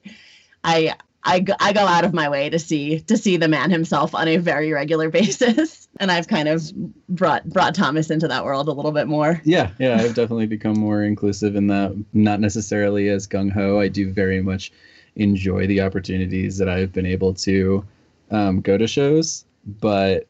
I 0.65 0.95
I 1.25 1.39
go, 1.39 1.53
I 1.59 1.73
go 1.73 1.81
out 1.81 2.05
of 2.05 2.13
my 2.13 2.29
way 2.29 2.49
to 2.49 2.59
see 2.59 2.99
to 3.01 3.17
see 3.17 3.37
the 3.37 3.47
man 3.47 3.71
himself 3.71 4.13
on 4.13 4.27
a 4.27 4.37
very 4.37 4.71
regular 4.71 5.09
basis, 5.11 5.87
and 5.99 6.11
I've 6.11 6.27
kind 6.27 6.47
of 6.47 6.71
brought 7.09 7.49
brought 7.49 7.73
Thomas 7.73 8.11
into 8.11 8.27
that 8.27 8.45
world 8.45 8.67
a 8.67 8.71
little 8.71 8.91
bit 8.91 9.07
more. 9.07 9.41
Yeah, 9.43 9.71
yeah, 9.79 9.95
I've 9.95 10.13
definitely 10.13 10.45
become 10.45 10.79
more 10.79 11.03
inclusive 11.03 11.55
in 11.55 11.67
that. 11.67 11.95
Not 12.13 12.39
necessarily 12.39 13.09
as 13.09 13.27
gung 13.27 13.51
ho. 13.51 13.79
I 13.79 13.87
do 13.87 14.11
very 14.11 14.41
much 14.41 14.71
enjoy 15.15 15.65
the 15.65 15.81
opportunities 15.81 16.57
that 16.57 16.69
I've 16.69 16.93
been 16.93 17.05
able 17.05 17.33
to 17.35 17.83
um, 18.29 18.61
go 18.61 18.77
to 18.77 18.87
shows, 18.87 19.45
but 19.65 20.27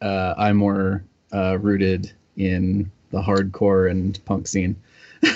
uh, 0.00 0.34
I'm 0.38 0.56
more 0.56 1.04
uh, 1.32 1.58
rooted 1.60 2.12
in 2.36 2.90
the 3.10 3.20
hardcore 3.20 3.90
and 3.90 4.18
punk 4.24 4.48
scene. 4.48 4.76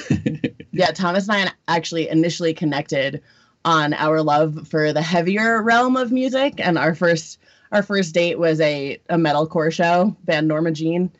Yeah, 0.75 0.87
Thomas 0.87 1.29
and 1.29 1.51
I 1.51 1.53
actually 1.69 2.09
initially 2.09 2.55
connected 2.55 3.23
on 3.65 3.95
our 3.95 4.23
love 4.23 4.67
for 4.69 4.93
the 4.93 5.03
heavier 5.03 5.63
realm 5.63 5.97
of 5.97 6.11
music, 6.13 6.55
and 6.59 6.77
our 6.79 6.95
first 6.95 7.39
our 7.71 7.83
first 7.83 8.13
date 8.15 8.39
was 8.39 8.61
a 8.61 8.99
a 9.09 9.17
metalcore 9.17 9.73
show, 9.73 10.17
band 10.25 10.49
Norma 10.49 10.73
Jean, 10.73 11.11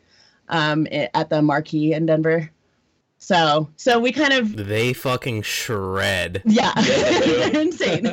um, 0.49 0.87
at 0.91 1.29
the 1.29 1.41
Marquis 1.41 1.93
in 1.93 2.05
Denver. 2.05 2.49
So 3.17 3.69
so 3.77 3.99
we 3.99 4.11
kind 4.11 4.33
of 4.33 4.53
They 4.67 4.91
fucking 4.91 5.43
shred. 5.43 6.41
yeah, 6.45 6.73
Yeah, 6.79 7.19
they're 7.49 7.61
insane. 7.61 8.03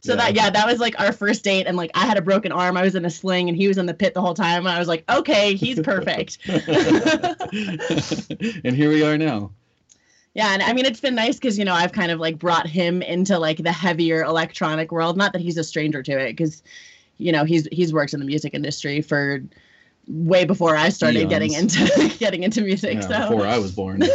so 0.00 0.12
Yeah. 0.12 0.16
that 0.16 0.32
yeah, 0.36 0.50
that 0.50 0.66
was 0.68 0.78
like 0.78 0.98
our 1.00 1.12
first 1.12 1.42
date, 1.42 1.66
and 1.66 1.76
like 1.76 1.90
I 1.94 2.06
had 2.06 2.16
a 2.16 2.22
broken 2.22 2.52
arm, 2.52 2.76
I 2.76 2.82
was 2.82 2.94
in 2.94 3.04
a 3.04 3.10
sling, 3.10 3.48
and 3.48 3.56
he 3.58 3.66
was 3.66 3.76
in 3.76 3.86
the 3.86 3.94
pit 3.94 4.14
the 4.14 4.20
whole 4.20 4.34
time, 4.34 4.60
and 4.66 4.68
I 4.68 4.78
was 4.78 4.86
like, 4.86 5.02
okay, 5.10 5.54
he's 5.56 5.80
perfect. 5.80 6.38
and 6.48 6.60
here 8.76 8.88
we 8.90 9.02
are 9.02 9.18
now. 9.18 9.50
Yeah, 10.38 10.52
and 10.52 10.62
I 10.62 10.72
mean 10.72 10.86
it's 10.86 11.00
been 11.00 11.16
nice 11.16 11.34
because 11.34 11.58
you 11.58 11.64
know 11.64 11.74
I've 11.74 11.90
kind 11.90 12.12
of 12.12 12.20
like 12.20 12.38
brought 12.38 12.68
him 12.68 13.02
into 13.02 13.40
like 13.40 13.56
the 13.64 13.72
heavier 13.72 14.22
electronic 14.22 14.92
world. 14.92 15.16
Not 15.16 15.32
that 15.32 15.42
he's 15.42 15.56
a 15.56 15.64
stranger 15.64 16.00
to 16.00 16.12
it, 16.16 16.36
because 16.36 16.62
you 17.16 17.32
know 17.32 17.44
he's 17.44 17.66
he's 17.72 17.92
worked 17.92 18.14
in 18.14 18.20
the 18.20 18.26
music 18.26 18.54
industry 18.54 19.00
for 19.00 19.42
way 20.06 20.44
before 20.44 20.76
I 20.76 20.90
started 20.90 21.28
getting 21.28 21.54
into 21.54 22.14
getting 22.20 22.44
into 22.44 22.60
music. 22.60 22.94
Yeah, 22.94 23.00
so 23.00 23.30
Before 23.30 23.46
I 23.46 23.58
was 23.58 23.72
born. 23.72 24.02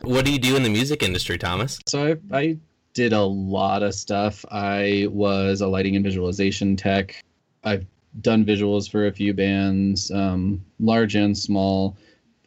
What 0.00 0.24
do 0.24 0.32
you 0.32 0.40
do 0.40 0.56
in 0.56 0.64
the 0.64 0.68
music 0.68 1.04
industry, 1.04 1.38
Thomas? 1.38 1.78
So 1.86 2.18
I, 2.32 2.36
I 2.36 2.56
did 2.92 3.12
a 3.12 3.22
lot 3.22 3.84
of 3.84 3.94
stuff. 3.94 4.44
I 4.50 5.06
was 5.08 5.60
a 5.60 5.68
lighting 5.68 5.94
and 5.94 6.04
visualization 6.04 6.74
tech. 6.74 7.22
I've 7.62 7.86
done 8.20 8.44
visuals 8.44 8.90
for 8.90 9.06
a 9.06 9.12
few 9.12 9.32
bands, 9.32 10.10
um, 10.10 10.60
large 10.80 11.14
and 11.14 11.38
small. 11.38 11.96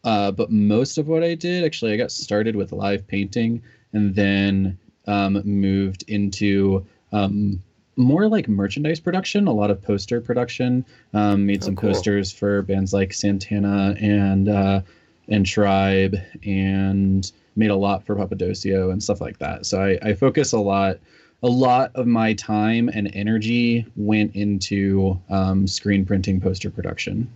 Uh, 0.05 0.31
but 0.31 0.51
most 0.51 0.97
of 0.97 1.07
what 1.07 1.23
I 1.23 1.35
did, 1.35 1.65
actually, 1.65 1.91
I 1.93 1.97
got 1.97 2.11
started 2.11 2.55
with 2.55 2.71
live 2.71 3.05
painting 3.07 3.61
and 3.91 4.15
then 4.15 4.77
um, 5.07 5.41
moved 5.43 6.03
into 6.07 6.85
um, 7.11 7.61
more 7.97 8.27
like 8.27 8.47
merchandise 8.47 8.99
production, 8.99 9.47
a 9.47 9.53
lot 9.53 9.71
of 9.71 9.81
poster 9.81 10.21
production. 10.21 10.85
Um, 11.13 11.45
made 11.45 11.63
Oh, 11.63 11.65
some 11.67 11.75
cool. 11.75 11.89
posters 11.91 12.31
for 12.31 12.61
bands 12.61 12.93
like 12.93 13.13
Santana 13.13 13.95
and 13.99 14.47
uh, 14.49 14.81
and 15.27 15.45
Tribe, 15.45 16.15
and 16.45 17.31
made 17.55 17.71
a 17.71 17.75
lot 17.75 18.05
for 18.05 18.15
Papadosio 18.15 18.91
and 18.91 19.01
stuff 19.01 19.21
like 19.21 19.39
that. 19.39 19.65
So 19.65 19.81
I, 19.81 19.97
I 20.09 20.13
focus 20.13 20.51
a 20.53 20.59
lot. 20.59 20.99
A 21.43 21.47
lot 21.49 21.91
of 21.95 22.07
my 22.07 22.33
time 22.33 22.89
and 22.93 23.09
energy 23.15 23.85
went 23.95 24.35
into 24.35 25.19
um, 25.29 25.67
screen 25.67 26.05
printing, 26.05 26.39
poster 26.41 26.69
production, 26.71 27.31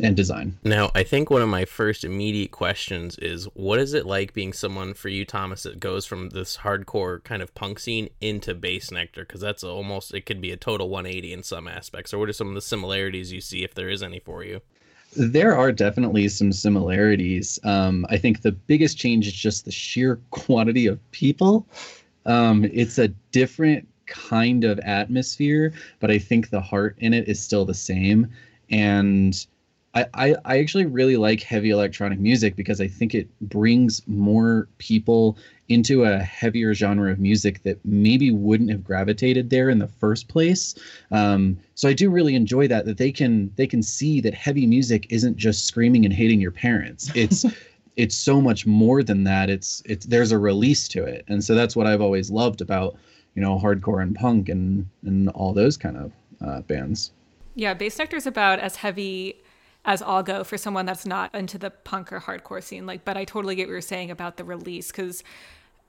and 0.00 0.16
design. 0.16 0.58
Now, 0.64 0.90
I 0.94 1.02
think 1.04 1.30
one 1.30 1.42
of 1.42 1.48
my 1.48 1.64
first 1.64 2.04
immediate 2.04 2.50
questions 2.50 3.16
is 3.18 3.44
what 3.54 3.78
is 3.78 3.94
it 3.94 4.06
like 4.06 4.32
being 4.32 4.52
someone 4.52 4.94
for 4.94 5.08
you, 5.08 5.24
Thomas, 5.24 5.62
that 5.62 5.78
goes 5.78 6.04
from 6.04 6.30
this 6.30 6.58
hardcore 6.58 7.22
kind 7.22 7.42
of 7.42 7.54
punk 7.54 7.78
scene 7.78 8.08
into 8.20 8.54
Bassnectar? 8.54 9.20
Because 9.20 9.40
that's 9.40 9.62
almost, 9.62 10.12
it 10.12 10.26
could 10.26 10.40
be 10.40 10.50
a 10.50 10.56
total 10.56 10.88
180 10.88 11.32
in 11.32 11.42
some 11.42 11.68
aspects. 11.68 12.12
Or 12.12 12.18
what 12.18 12.28
are 12.28 12.32
some 12.32 12.48
of 12.48 12.54
the 12.54 12.60
similarities 12.60 13.32
you 13.32 13.40
see, 13.40 13.62
if 13.62 13.74
there 13.74 13.88
is 13.88 14.02
any 14.02 14.18
for 14.18 14.42
you? 14.42 14.60
There 15.16 15.56
are 15.56 15.70
definitely 15.70 16.28
some 16.28 16.50
similarities. 16.50 17.60
Um, 17.62 18.04
I 18.10 18.16
think 18.16 18.42
the 18.42 18.52
biggest 18.52 18.98
change 18.98 19.28
is 19.28 19.32
just 19.32 19.64
the 19.64 19.70
sheer 19.70 20.18
quantity 20.30 20.86
of 20.86 20.98
people. 21.12 21.66
Um, 22.26 22.64
it's 22.72 22.98
a 22.98 23.08
different 23.30 23.86
kind 24.06 24.64
of 24.64 24.80
atmosphere, 24.80 25.72
but 26.00 26.10
I 26.10 26.18
think 26.18 26.50
the 26.50 26.60
heart 26.60 26.96
in 26.98 27.14
it 27.14 27.28
is 27.28 27.40
still 27.40 27.64
the 27.64 27.74
same. 27.74 28.28
And 28.70 29.46
I, 29.94 30.06
I, 30.14 30.36
I 30.44 30.58
actually 30.58 30.86
really 30.86 31.16
like 31.16 31.42
heavy 31.42 31.70
electronic 31.70 32.18
music 32.18 32.56
because 32.56 32.80
I 32.80 32.88
think 32.88 33.14
it 33.14 33.28
brings 33.40 34.02
more 34.06 34.68
people 34.78 35.38
into 35.68 36.04
a 36.04 36.18
heavier 36.18 36.74
genre 36.74 37.10
of 37.10 37.18
music 37.18 37.62
that 37.62 37.78
maybe 37.84 38.30
wouldn't 38.30 38.70
have 38.70 38.84
gravitated 38.84 39.50
there 39.50 39.70
in 39.70 39.78
the 39.78 39.86
first 39.86 40.28
place. 40.28 40.74
Um, 41.10 41.58
so 41.74 41.88
I 41.88 41.92
do 41.92 42.10
really 42.10 42.34
enjoy 42.34 42.68
that 42.68 42.84
that 42.86 42.98
they 42.98 43.12
can 43.12 43.52
they 43.56 43.66
can 43.66 43.82
see 43.82 44.20
that 44.20 44.34
heavy 44.34 44.66
music 44.66 45.06
isn't 45.10 45.36
just 45.36 45.66
screaming 45.66 46.04
and 46.04 46.12
hating 46.12 46.40
your 46.40 46.50
parents. 46.50 47.10
It's 47.14 47.46
it's 47.96 48.16
so 48.16 48.40
much 48.40 48.66
more 48.66 49.02
than 49.02 49.24
that. 49.24 49.48
It's 49.48 49.82
it's 49.86 50.06
there's 50.06 50.32
a 50.32 50.38
release 50.38 50.88
to 50.88 51.04
it, 51.04 51.24
and 51.28 51.42
so 51.42 51.54
that's 51.54 51.76
what 51.76 51.86
I've 51.86 52.02
always 52.02 52.30
loved 52.30 52.60
about 52.60 52.96
you 53.34 53.42
know 53.42 53.58
hardcore 53.58 54.02
and 54.02 54.14
punk 54.14 54.48
and 54.48 54.88
and 55.04 55.28
all 55.30 55.52
those 55.52 55.76
kind 55.76 55.96
of 55.96 56.12
uh, 56.44 56.60
bands. 56.62 57.12
Yeah, 57.54 57.74
Bassnectar 57.74 58.14
is 58.14 58.26
about 58.26 58.58
as 58.58 58.76
heavy 58.76 59.36
as 59.84 60.02
I'll 60.02 60.22
go 60.22 60.44
for 60.44 60.56
someone 60.56 60.86
that's 60.86 61.06
not 61.06 61.34
into 61.34 61.58
the 61.58 61.70
punk 61.70 62.12
or 62.12 62.20
hardcore 62.20 62.62
scene. 62.62 62.86
Like, 62.86 63.04
but 63.04 63.16
I 63.16 63.24
totally 63.24 63.54
get 63.54 63.66
what 63.68 63.72
you're 63.72 63.80
saying 63.80 64.10
about 64.10 64.36
the 64.36 64.44
release 64.44 64.88
because 64.88 65.22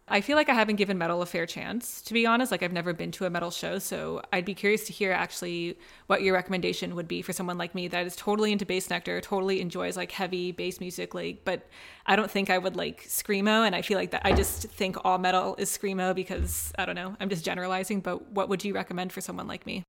I 0.07 0.21
feel 0.21 0.35
like 0.35 0.49
I 0.49 0.53
haven't 0.53 0.75
given 0.75 0.99
metal 0.99 1.23
a 1.23 1.25
fair 1.25 1.47
chance, 1.47 1.99
to 2.03 2.13
be 2.13 2.27
honest. 2.27 2.51
Like, 2.51 2.61
I've 2.61 2.71
never 2.71 2.93
been 2.93 3.11
to 3.13 3.25
a 3.25 3.29
metal 3.29 3.49
show, 3.49 3.79
so 3.79 4.21
I'd 4.31 4.45
be 4.45 4.53
curious 4.53 4.85
to 4.85 4.93
hear 4.93 5.11
actually 5.11 5.79
what 6.05 6.21
your 6.21 6.35
recommendation 6.35 6.93
would 6.93 7.07
be 7.07 7.23
for 7.23 7.33
someone 7.33 7.57
like 7.57 7.73
me 7.73 7.87
that 7.87 8.05
is 8.05 8.15
totally 8.15 8.51
into 8.51 8.67
Bassnectar, 8.67 9.19
totally 9.19 9.61
enjoys 9.61 9.97
like 9.97 10.11
heavy 10.11 10.51
bass 10.51 10.79
music, 10.79 11.15
like, 11.15 11.43
but 11.43 11.67
I 12.05 12.15
don't 12.15 12.29
think 12.29 12.51
I 12.51 12.59
would 12.59 12.75
like 12.75 13.05
screamo, 13.05 13.65
and 13.65 13.75
I 13.75 13.81
feel 13.81 13.97
like 13.97 14.11
that 14.11 14.21
I 14.23 14.33
just 14.33 14.69
think 14.69 14.95
all 15.03 15.17
metal 15.17 15.55
is 15.57 15.75
screamo 15.75 16.13
because 16.13 16.71
I 16.77 16.85
don't 16.85 16.95
know, 16.95 17.15
I'm 17.19 17.29
just 17.29 17.43
generalizing. 17.43 18.01
But 18.01 18.29
what 18.29 18.47
would 18.47 18.63
you 18.63 18.75
recommend 18.75 19.11
for 19.11 19.21
someone 19.21 19.47
like 19.47 19.65
me? 19.65 19.83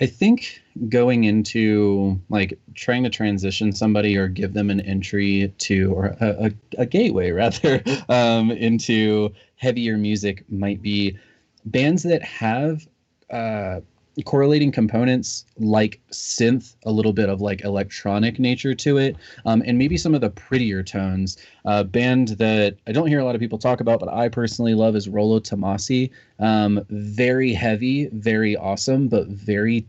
I 0.00 0.06
think 0.06 0.60
going 0.88 1.24
into 1.24 2.20
like 2.28 2.58
trying 2.74 3.04
to 3.04 3.10
transition 3.10 3.72
somebody 3.72 4.16
or 4.16 4.26
give 4.26 4.52
them 4.52 4.70
an 4.70 4.80
entry 4.80 5.52
to 5.58 5.92
or 5.92 6.16
a, 6.20 6.46
a, 6.46 6.82
a 6.82 6.86
gateway 6.86 7.30
rather 7.30 7.82
um, 8.08 8.50
into 8.50 9.32
heavier 9.56 9.96
music 9.96 10.44
might 10.50 10.82
be 10.82 11.16
bands 11.64 12.02
that 12.02 12.22
have 12.22 12.86
uh, 13.30 13.80
correlating 14.22 14.70
components 14.70 15.44
like 15.58 16.00
synth, 16.12 16.76
a 16.84 16.92
little 16.92 17.12
bit 17.12 17.28
of 17.28 17.40
like 17.40 17.62
electronic 17.64 18.38
nature 18.38 18.74
to 18.74 18.98
it, 18.98 19.16
um, 19.44 19.62
and 19.66 19.76
maybe 19.76 19.96
some 19.96 20.14
of 20.14 20.20
the 20.20 20.30
prettier 20.30 20.82
tones. 20.82 21.36
A 21.64 21.82
band 21.82 22.28
that 22.38 22.76
I 22.86 22.92
don't 22.92 23.08
hear 23.08 23.18
a 23.18 23.24
lot 23.24 23.34
of 23.34 23.40
people 23.40 23.58
talk 23.58 23.80
about, 23.80 24.00
but 24.00 24.08
I 24.08 24.28
personally 24.28 24.74
love 24.74 24.94
is 24.94 25.08
Rolo 25.08 25.40
Tomassi. 25.40 26.10
Um, 26.38 26.84
very 26.90 27.52
heavy, 27.52 28.06
very 28.12 28.56
awesome, 28.56 29.08
but 29.08 29.26
very 29.26 29.86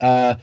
uh, 0.00 0.34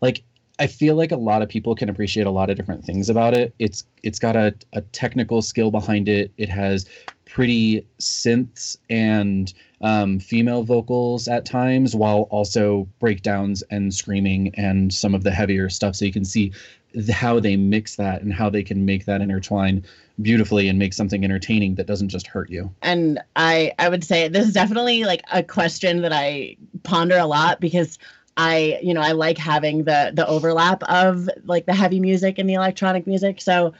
like 0.00 0.22
I 0.58 0.66
feel 0.66 0.94
like 0.94 1.10
a 1.10 1.16
lot 1.16 1.40
of 1.40 1.48
people 1.48 1.74
can 1.74 1.88
appreciate 1.88 2.26
a 2.26 2.30
lot 2.30 2.50
of 2.50 2.56
different 2.56 2.84
things 2.84 3.08
about 3.08 3.34
it. 3.34 3.54
It's 3.58 3.84
it's 4.02 4.18
got 4.18 4.36
a, 4.36 4.54
a 4.74 4.82
technical 4.82 5.42
skill 5.42 5.70
behind 5.70 6.08
it. 6.08 6.30
It 6.36 6.50
has 6.50 6.86
pretty 7.30 7.86
synths 8.00 8.76
and 8.90 9.54
um, 9.80 10.18
female 10.18 10.62
vocals 10.62 11.28
at 11.28 11.44
times, 11.44 11.94
while 11.94 12.22
also 12.30 12.88
breakdowns 12.98 13.62
and 13.70 13.94
screaming 13.94 14.52
and 14.56 14.92
some 14.92 15.14
of 15.14 15.22
the 15.22 15.30
heavier 15.30 15.68
stuff. 15.68 15.96
So 15.96 16.04
you 16.04 16.12
can 16.12 16.24
see 16.24 16.52
th- 16.92 17.08
how 17.08 17.40
they 17.40 17.56
mix 17.56 17.96
that 17.96 18.22
and 18.22 18.32
how 18.32 18.50
they 18.50 18.62
can 18.62 18.84
make 18.84 19.04
that 19.06 19.20
intertwine 19.20 19.84
beautifully 20.20 20.68
and 20.68 20.78
make 20.78 20.92
something 20.92 21.24
entertaining 21.24 21.76
that 21.76 21.86
doesn't 21.86 22.08
just 22.08 22.26
hurt 22.26 22.50
you. 22.50 22.70
and 22.82 23.20
I 23.36 23.72
I 23.78 23.88
would 23.88 24.04
say 24.04 24.28
this 24.28 24.46
is 24.46 24.52
definitely 24.52 25.04
like 25.04 25.22
a 25.32 25.42
question 25.42 26.02
that 26.02 26.12
I 26.12 26.56
ponder 26.82 27.16
a 27.16 27.26
lot 27.26 27.60
because 27.60 27.98
I 28.36 28.78
you 28.82 28.92
know 28.92 29.00
I 29.00 29.12
like 29.12 29.38
having 29.38 29.84
the 29.84 30.12
the 30.14 30.26
overlap 30.26 30.82
of 30.84 31.30
like 31.44 31.66
the 31.66 31.74
heavy 31.74 32.00
music 32.00 32.38
and 32.38 32.48
the 32.50 32.54
electronic 32.54 33.06
music. 33.06 33.40
So 33.40 33.72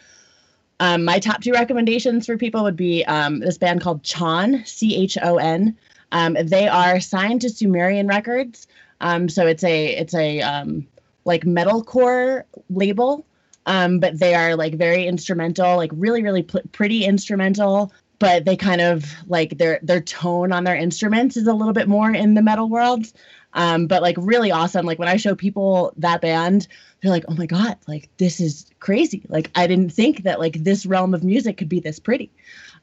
um, 0.81 1.05
my 1.05 1.19
top 1.19 1.43
two 1.43 1.53
recommendations 1.53 2.27
for 2.27 2.37
people 2.37 2.65
would 2.65 2.77
be 2.77 3.05
um, 3.05 3.41
this 3.41 3.59
band 3.59 3.81
called 3.81 4.03
Chon 4.03 4.63
C 4.67 4.97
H 4.97 5.17
O 5.23 5.37
N. 5.37 5.77
Um, 6.13 6.37
they 6.43 6.67
are 6.67 6.99
signed 6.99 7.43
to 7.43 7.51
Sumerian 7.51 8.09
Records. 8.09 8.67
Um, 9.01 9.29
so 9.29 9.47
it's 9.47 9.63
a 9.63 9.97
it's 9.97 10.15
a 10.15 10.41
um, 10.43 10.87
like 11.25 11.45
metalcore 11.45 12.43
label 12.69 13.25
um, 13.67 14.01
but 14.01 14.19
they 14.19 14.35
are 14.35 14.57
like 14.57 14.75
very 14.75 15.07
instrumental, 15.07 15.77
like 15.77 15.91
really, 15.95 16.23
really 16.23 16.43
pretty 16.43 17.05
instrumental. 17.05 17.93
But 18.19 18.45
they 18.45 18.57
kind 18.57 18.81
of 18.81 19.07
like 19.29 19.57
their 19.57 19.81
their 19.83 20.01
tone 20.01 20.53
on 20.53 20.65
their 20.65 20.77
instruments 20.77 21.37
is 21.37 21.47
a 21.47 21.55
little 21.55 21.73
bit 21.73 21.89
more 21.89 22.11
in 22.11 22.35
the 22.35 22.43
metal 22.43 22.69
world. 22.69 23.07
Um, 23.53 23.87
but 23.87 24.03
like 24.03 24.17
really 24.19 24.53
awesome. 24.53 24.87
Like 24.87 24.99
when 24.99 25.09
I 25.09 25.17
show 25.17 25.35
people 25.35 25.93
that 25.97 26.21
band, 26.21 26.69
they're 27.01 27.11
like, 27.11 27.25
"Oh 27.29 27.35
my 27.35 27.47
god, 27.47 27.77
like 27.89 28.09
this 28.19 28.41
is 28.41 28.67
crazy! 28.79 29.23
Like 29.29 29.51
I 29.55 29.67
didn't 29.67 29.91
think 29.91 30.23
that 30.23 30.39
like 30.39 30.63
this 30.63 30.87
realm 30.87 31.15
of 31.15 31.25
music 31.25 31.57
could 31.57 31.69
be 31.69 31.81
this 31.81 31.99
pretty." 31.99 32.31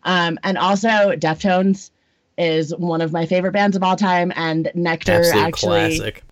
Um, 0.04 0.38
and 0.44 0.58
also, 0.58 0.88
Deftones 1.16 1.92
is 2.38 2.76
one 2.76 3.02
of 3.02 3.12
my 3.12 3.26
favorite 3.26 3.54
bands 3.54 3.76
of 3.76 3.84
all 3.84 3.96
time, 3.96 4.32
and 4.36 4.70
Nectar 4.76 5.14
Absolute 5.14 5.44
actually 5.44 5.98
classic. 5.98 6.24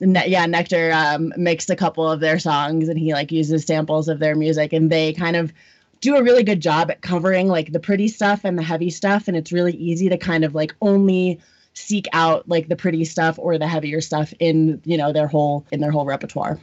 Ne- 0.00 0.28
yeah, 0.28 0.46
Nectar 0.46 0.92
um, 0.92 1.32
mixed 1.36 1.70
a 1.70 1.76
couple 1.76 2.08
of 2.10 2.20
their 2.20 2.38
songs 2.38 2.88
and 2.88 2.98
he 2.98 3.12
like 3.12 3.30
uses 3.30 3.64
samples 3.64 4.08
of 4.08 4.18
their 4.18 4.34
music 4.34 4.72
and 4.72 4.90
they 4.90 5.12
kind 5.12 5.36
of 5.36 5.52
do 6.00 6.16
a 6.16 6.22
really 6.24 6.42
good 6.42 6.60
job 6.60 6.90
at 6.90 7.02
covering 7.02 7.46
like 7.46 7.70
the 7.70 7.78
pretty 7.78 8.08
stuff 8.08 8.40
and 8.42 8.58
the 8.58 8.64
heavy 8.64 8.90
stuff 8.90 9.28
and 9.28 9.36
it's 9.36 9.52
really 9.52 9.74
easy 9.74 10.08
to 10.08 10.18
kind 10.18 10.44
of 10.44 10.56
like 10.56 10.74
only 10.82 11.38
seek 11.74 12.06
out 12.12 12.48
like 12.48 12.68
the 12.68 12.76
pretty 12.76 13.04
stuff 13.04 13.38
or 13.38 13.58
the 13.58 13.66
heavier 13.66 14.00
stuff 14.00 14.32
in 14.38 14.80
you 14.84 14.96
know 14.96 15.12
their 15.12 15.26
whole 15.26 15.64
in 15.72 15.80
their 15.80 15.90
whole 15.90 16.04
repertoire. 16.04 16.58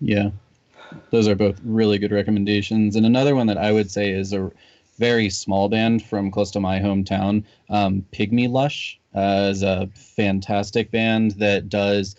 Yeah, 0.00 0.30
those 1.10 1.28
are 1.28 1.34
both 1.34 1.60
really 1.64 1.98
good 1.98 2.12
recommendations. 2.12 2.96
And 2.96 3.06
another 3.06 3.34
one 3.34 3.46
that 3.46 3.58
I 3.58 3.72
would 3.72 3.90
say 3.90 4.10
is 4.10 4.32
a 4.32 4.50
very 4.98 5.28
small 5.28 5.68
band 5.68 6.02
from 6.02 6.30
close 6.30 6.50
to 6.52 6.60
my 6.60 6.78
hometown, 6.78 7.44
um, 7.68 8.04
Pygmy 8.12 8.48
Lush, 8.48 8.98
uh, 9.14 9.48
is 9.50 9.62
a 9.62 9.88
fantastic 9.94 10.90
band 10.90 11.32
that 11.32 11.68
does 11.68 12.16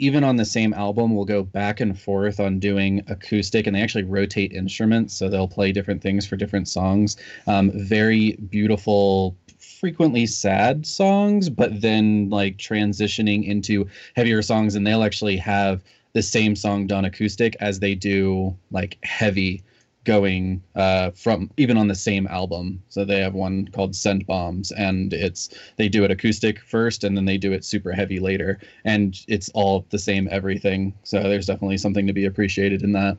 even 0.00 0.22
on 0.22 0.36
the 0.36 0.44
same 0.44 0.72
album 0.74 1.16
will 1.16 1.24
go 1.24 1.42
back 1.42 1.80
and 1.80 1.98
forth 1.98 2.38
on 2.38 2.60
doing 2.60 3.02
acoustic 3.08 3.66
and 3.66 3.74
they 3.74 3.82
actually 3.82 4.04
rotate 4.04 4.52
instruments 4.52 5.12
so 5.14 5.28
they'll 5.28 5.48
play 5.48 5.72
different 5.72 6.00
things 6.00 6.24
for 6.24 6.36
different 6.36 6.68
songs 6.68 7.16
um, 7.48 7.72
very 7.74 8.32
beautiful 8.48 9.36
frequently 9.78 10.26
sad 10.26 10.86
songs 10.86 11.48
but 11.48 11.80
then 11.80 12.28
like 12.30 12.56
transitioning 12.56 13.46
into 13.46 13.86
heavier 14.16 14.42
songs 14.42 14.74
and 14.74 14.86
they'll 14.86 15.04
actually 15.04 15.36
have 15.36 15.82
the 16.12 16.22
same 16.22 16.56
song 16.56 16.86
done 16.86 17.04
acoustic 17.04 17.56
as 17.60 17.78
they 17.78 17.94
do 17.94 18.56
like 18.70 18.98
heavy 19.04 19.62
going 20.08 20.62
uh, 20.74 21.10
from 21.10 21.50
even 21.58 21.76
on 21.76 21.86
the 21.86 21.94
same 21.94 22.26
album. 22.28 22.82
So 22.88 23.04
they 23.04 23.20
have 23.20 23.34
one 23.34 23.68
called 23.68 23.94
Scent 23.94 24.26
Bombs, 24.26 24.72
and 24.72 25.12
it's 25.12 25.50
they 25.76 25.86
do 25.88 26.02
it 26.02 26.10
acoustic 26.10 26.60
first, 26.60 27.04
and 27.04 27.14
then 27.14 27.26
they 27.26 27.36
do 27.36 27.52
it 27.52 27.62
super 27.62 27.92
heavy 27.92 28.18
later, 28.18 28.58
and 28.86 29.14
it's 29.28 29.50
all 29.50 29.84
the 29.90 29.98
same 29.98 30.26
everything. 30.30 30.94
So 31.02 31.22
there's 31.22 31.44
definitely 31.44 31.76
something 31.76 32.06
to 32.06 32.14
be 32.14 32.24
appreciated 32.24 32.82
in 32.82 32.92
that. 32.92 33.18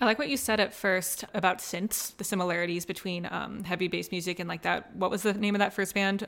I 0.00 0.06
like 0.06 0.18
what 0.18 0.28
you 0.28 0.36
said 0.36 0.60
at 0.60 0.74
first 0.74 1.24
about 1.34 1.58
synths, 1.58 2.16
the 2.16 2.24
similarities 2.24 2.84
between 2.84 3.28
um, 3.30 3.64
heavy 3.64 3.88
bass 3.88 4.10
music 4.10 4.38
and 4.38 4.48
like 4.48 4.62
that. 4.62 4.94
What 4.96 5.10
was 5.10 5.22
the 5.22 5.34
name 5.34 5.54
of 5.54 5.60
that 5.60 5.72
first 5.72 5.94
band 5.94 6.26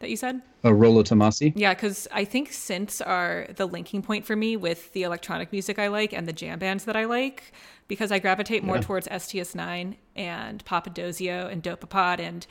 that 0.00 0.10
you 0.10 0.16
said? 0.16 0.42
Uh, 0.64 0.74
Rolo 0.74 1.02
Tomassi. 1.02 1.52
Yeah, 1.56 1.72
because 1.72 2.06
I 2.12 2.24
think 2.24 2.50
synths 2.50 3.00
are 3.04 3.46
the 3.56 3.66
linking 3.66 4.02
point 4.02 4.26
for 4.26 4.36
me 4.36 4.56
with 4.56 4.92
the 4.92 5.04
electronic 5.04 5.52
music 5.52 5.78
I 5.78 5.88
like 5.88 6.12
and 6.12 6.28
the 6.28 6.32
jam 6.32 6.58
bands 6.58 6.84
that 6.84 6.96
I 6.96 7.06
like 7.06 7.52
because 7.88 8.12
I 8.12 8.18
gravitate 8.18 8.62
more 8.62 8.76
yeah. 8.76 8.82
towards 8.82 9.08
STS9 9.08 9.96
and 10.14 10.64
Papadosio 10.64 11.50
and 11.50 11.62
Dopapod 11.62 12.18
and 12.18 12.46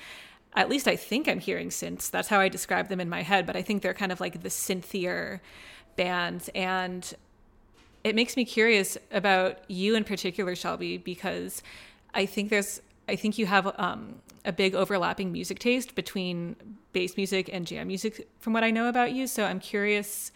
at 0.54 0.70
least 0.70 0.88
I 0.88 0.96
think 0.96 1.28
I'm 1.28 1.40
hearing 1.40 1.70
synths. 1.70 2.10
That's 2.10 2.28
how 2.28 2.40
I 2.40 2.50
describe 2.50 2.90
them 2.90 3.00
in 3.00 3.10
my 3.10 3.22
head, 3.22 3.46
but 3.46 3.56
I 3.56 3.62
think 3.62 3.82
they're 3.82 3.94
kind 3.94 4.12
of 4.12 4.20
like 4.20 4.42
the 4.42 4.50
synthier 4.50 5.40
bands 5.96 6.50
and 6.56 7.14
it 8.03 8.15
makes 8.15 8.36
me 8.36 8.46
curious 8.46 8.98
about 9.12 9.60
you 9.67 9.96
in 9.96 10.03
particular, 10.03 10.55
Shelby, 10.55 10.98
because 10.98 11.62
I 12.13 12.25
think 12.25 12.50
there's 12.50 12.81
I 13.08 13.15
think 13.15 13.38
you 13.38 13.46
have 13.46 13.74
um, 13.77 14.15
a 14.46 14.51
big 14.51 14.75
overlapping 14.75 15.31
music 15.31 15.60
taste 15.60 15.96
between 15.96 16.55
bass 16.93 17.17
music 17.17 17.50
and 17.51 17.65
jam 17.65 17.88
music, 17.88 18.27
from 18.39 18.53
what 18.53 18.63
I 18.63 18.72
know 18.72 18.88
about 18.88 19.12
you. 19.12 19.27
So 19.27 19.43
I'm 19.43 19.60
curious 19.60 20.31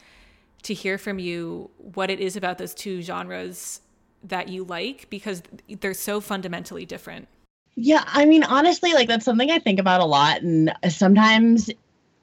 to 0.64 0.74
hear 0.74 0.98
from 0.98 1.20
you 1.20 1.70
what 1.78 2.10
it 2.10 2.20
is 2.20 2.36
about 2.36 2.58
those 2.58 2.74
two 2.74 3.02
genres 3.02 3.82
that 4.24 4.50
you 4.50 4.64
like 4.64 5.10
because 5.10 5.44
they're 5.80 5.94
so 5.94 6.20
fundamentally 6.20 6.86
different. 6.86 7.28
Yeah, 7.76 8.04
I 8.08 8.26
mean 8.26 8.44
honestly 8.44 8.94
like 8.94 9.08
that's 9.08 9.26
something 9.26 9.52
I 9.52 9.60
think 9.60 9.80
about 9.80 10.02
a 10.02 10.06
lot 10.06 10.42
and 10.42 10.74
sometimes 10.90 11.70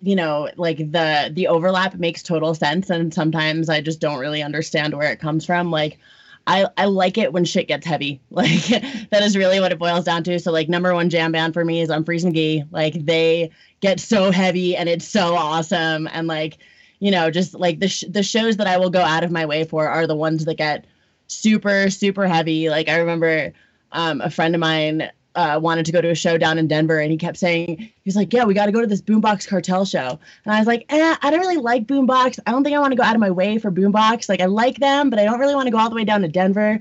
you 0.03 0.17
know 0.17 0.51
like 0.57 0.79
the 0.79 1.31
the 1.33 1.47
overlap 1.47 1.95
makes 1.95 2.23
total 2.23 2.55
sense 2.55 2.91
and 2.91 3.15
sometimes 3.15 3.69
I 3.69 3.81
just 3.81 4.01
don't 4.01 4.19
really 4.19 4.43
understand 4.43 4.95
where 4.95 5.11
it 5.11 5.21
comes 5.21 5.47
from 5.47 5.71
like 5.71 5.99
I, 6.47 6.67
I 6.77 6.87
like 6.87 7.19
it 7.19 7.33
when 7.33 7.45
shit 7.45 7.69
gets 7.69 7.87
heavy. 7.87 8.21
Like 8.31 8.67
that 9.11 9.23
is 9.23 9.37
really 9.37 9.61
what 9.61 9.73
it 9.73 9.79
boils 9.79 10.05
down 10.05 10.25
to. 10.25 10.39
So 10.41 10.51
like 10.51 10.69
number 10.69 10.93
one 10.95 11.11
jam 11.11 11.33
band 11.33 11.55
for 11.55 11.65
me 11.65 11.81
is 11.81 11.89
Umphrey's 11.89 12.25
McGee. 12.25 12.67
Like 12.73 12.95
they 12.95 13.51
get 13.81 14.01
so 14.01 14.33
heavy 14.33 14.75
and 14.75 14.89
it's 14.89 15.07
so 15.07 15.37
awesome. 15.37 16.09
And 16.13 16.27
like, 16.27 16.59
you 16.99 17.11
know, 17.11 17.31
just 17.31 17.55
like 17.55 17.79
the 17.79 17.89
sh- 17.89 18.05
the 18.09 18.23
shows 18.23 18.57
that 18.57 18.67
I 18.67 18.79
will 18.79 18.91
go 18.91 19.03
out 19.03 19.23
of 19.23 19.31
my 19.31 19.47
way 19.47 19.65
for 19.65 19.87
are 19.87 20.07
the 20.07 20.17
ones 20.17 20.45
that 20.47 20.57
get 20.57 20.87
super 21.29 21.91
super 21.91 22.27
heavy. 22.27 22.71
Like 22.71 22.89
I 22.89 22.97
remember 22.99 23.53
um, 23.93 24.21
a 24.21 24.31
friend 24.31 24.55
of 24.55 24.61
mine 24.61 25.11
uh, 25.35 25.59
wanted 25.63 25.87
to 25.87 25.93
go 25.93 26.01
to 26.01 26.11
a 26.11 26.15
show 26.15 26.37
down 26.39 26.59
in 26.59 26.67
Denver, 26.67 26.99
and 26.99 27.11
he 27.11 27.17
kept 27.17 27.37
saying 27.37 27.91
he's 28.05 28.17
like, 28.17 28.33
"Yeah, 28.33 28.45
we 28.45 28.55
got 28.55 28.67
to 28.67 28.73
go 28.73 28.81
to 28.81 28.87
this 28.87 29.01
Boombox 29.01 29.49
Cartel 29.49 29.85
show." 29.85 30.19
And 30.45 30.55
I 30.55 30.59
was 30.59 30.67
like, 30.67 30.85
"Eh, 30.89 31.17
I 31.21 31.31
don't 31.31 31.41
really 31.41 31.57
like 31.57 31.87
Boombox. 31.87 32.39
I 32.47 32.51
don't 32.51 32.65
think 32.65 32.77
I 32.77 32.81
want 32.81 32.93
to 32.93 32.97
go 32.97 33.03
out 33.03 33.15
of 33.15 33.21
my 33.21 33.31
way 33.31 33.59
for 33.59 33.71
Boombox. 33.71 34.29
Like, 34.29 34.41
I 34.41 34.47
like 34.47 34.79
them, 34.79 35.11
but 35.11 35.19
I 35.19 35.25
don't 35.25 35.39
really 35.41 35.55
want 35.55 35.67
to 35.67 35.71
go 35.71 35.79
all 35.79 35.89
the 35.89 35.97
way 35.97 36.05
down 36.05 36.23
to 36.23 36.29
Denver." 36.29 36.81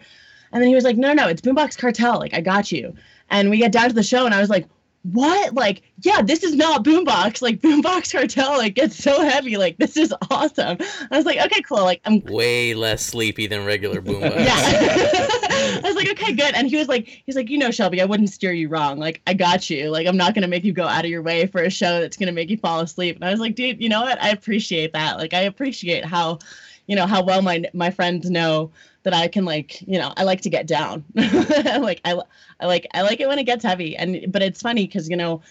And 0.54 0.62
then 0.62 0.68
he 0.68 0.76
was 0.76 0.84
like, 0.84 0.98
"No, 0.98 1.10
no, 1.10 1.24
no, 1.24 1.28
it's 1.30 1.42
Boombox 1.42 1.78
Cartel. 1.78 2.20
Like, 2.20 2.34
I 2.34 2.42
got 2.42 2.72
you." 2.72 2.96
And 3.30 3.50
we 3.50 3.58
get 3.58 3.72
down 3.72 3.88
to 3.88 3.96
the 3.96 4.04
show, 4.04 4.26
and 4.26 4.36
I 4.36 4.42
was 4.42 4.50
like, 4.50 4.68
what? 5.04 5.56
Like, 5.56 5.82
yeah, 6.02 6.22
this 6.22 6.44
is 6.44 6.56
not 6.56 6.84
Boombox. 6.84 7.42
Like, 7.42 7.60
Boombox 7.60 8.12
Cartel, 8.12 8.58
like, 8.58 8.76
gets 8.76 8.96
so 8.96 9.22
heavy. 9.22 9.58
Like, 9.58 9.78
this 9.78 9.98
is 9.98 10.14
awesome. 10.30 10.78
I 11.10 11.18
was 11.18 11.26
like, 11.26 11.40
okay, 11.40 11.62
cool. 11.62 11.84
Like, 11.84 12.02
I'm 12.06 12.22
way 12.26 12.74
less 12.74 13.06
sleepy 13.06 13.48
than 13.48 13.66
regular 13.66 14.02
Boombox. 14.02 14.46
yeah. 14.46 14.56
I 15.54 15.82
was 15.84 15.96
like, 15.96 16.10
okay, 16.12 16.34
good. 16.34 16.54
And 16.56 16.70
he 16.70 16.78
was 16.78 16.88
like, 16.88 17.24
he's 17.26 17.36
like, 17.36 17.50
you 17.50 17.58
know, 17.58 17.72
Shelby, 17.72 18.02
I 18.02 18.06
wouldn't 18.06 18.30
steer 18.30 18.52
you 18.52 18.70
wrong. 18.70 19.00
Like, 19.00 19.22
I 19.26 19.34
got 19.34 19.70
you. 19.70 19.90
Like, 19.90 20.08
I'm 20.08 20.18
not 20.18 20.36
gonna 20.36 20.48
make 20.48 20.64
you 20.64 20.74
go 20.74 20.86
out 20.86 21.04
of 21.04 21.12
your 21.12 21.22
way 21.22 21.48
for 21.48 21.62
a 21.62 21.70
show 21.70 22.00
that's 22.00 22.18
gonna 22.18 22.32
make 22.32 22.50
you 22.50 22.58
fall 22.58 22.80
asleep. 22.80 23.16
And 23.16 23.26
I 23.26 23.32
was 23.32 23.40
like, 23.40 23.56
dude, 23.56 23.82
you 23.82 23.90
know 23.90 24.02
what? 24.02 24.22
I 24.22 24.30
appreciate 24.30 24.94
that. 24.94 25.18
Like, 25.18 25.34
I 25.34 25.42
appreciate 25.42 26.06
how, 26.06 26.40
you 26.88 26.96
know, 26.96 27.06
how 27.08 27.24
well 27.24 27.42
my 27.42 27.64
my 27.74 27.92
friends 27.92 28.30
know 28.30 28.72
that 29.04 29.14
I 29.14 29.28
can 29.28 29.46
like, 29.46 29.82
you 29.82 29.98
know, 29.98 30.14
I 30.16 30.24
like 30.24 30.42
to 30.42 30.50
get 30.50 30.68
down. 30.68 31.04
like 31.16 32.02
I, 32.06 32.22
I 32.60 32.66
like 32.66 32.88
I 32.94 33.02
like 33.02 33.20
it 33.20 33.28
when 33.28 33.40
it 33.40 33.46
gets 33.46 33.64
heavy. 33.64 33.98
And 33.98 34.32
but 34.32 34.42
it's 34.42 34.62
funny 34.62 34.86
because 34.86 35.10
you 35.10 35.16
know, 35.16 35.42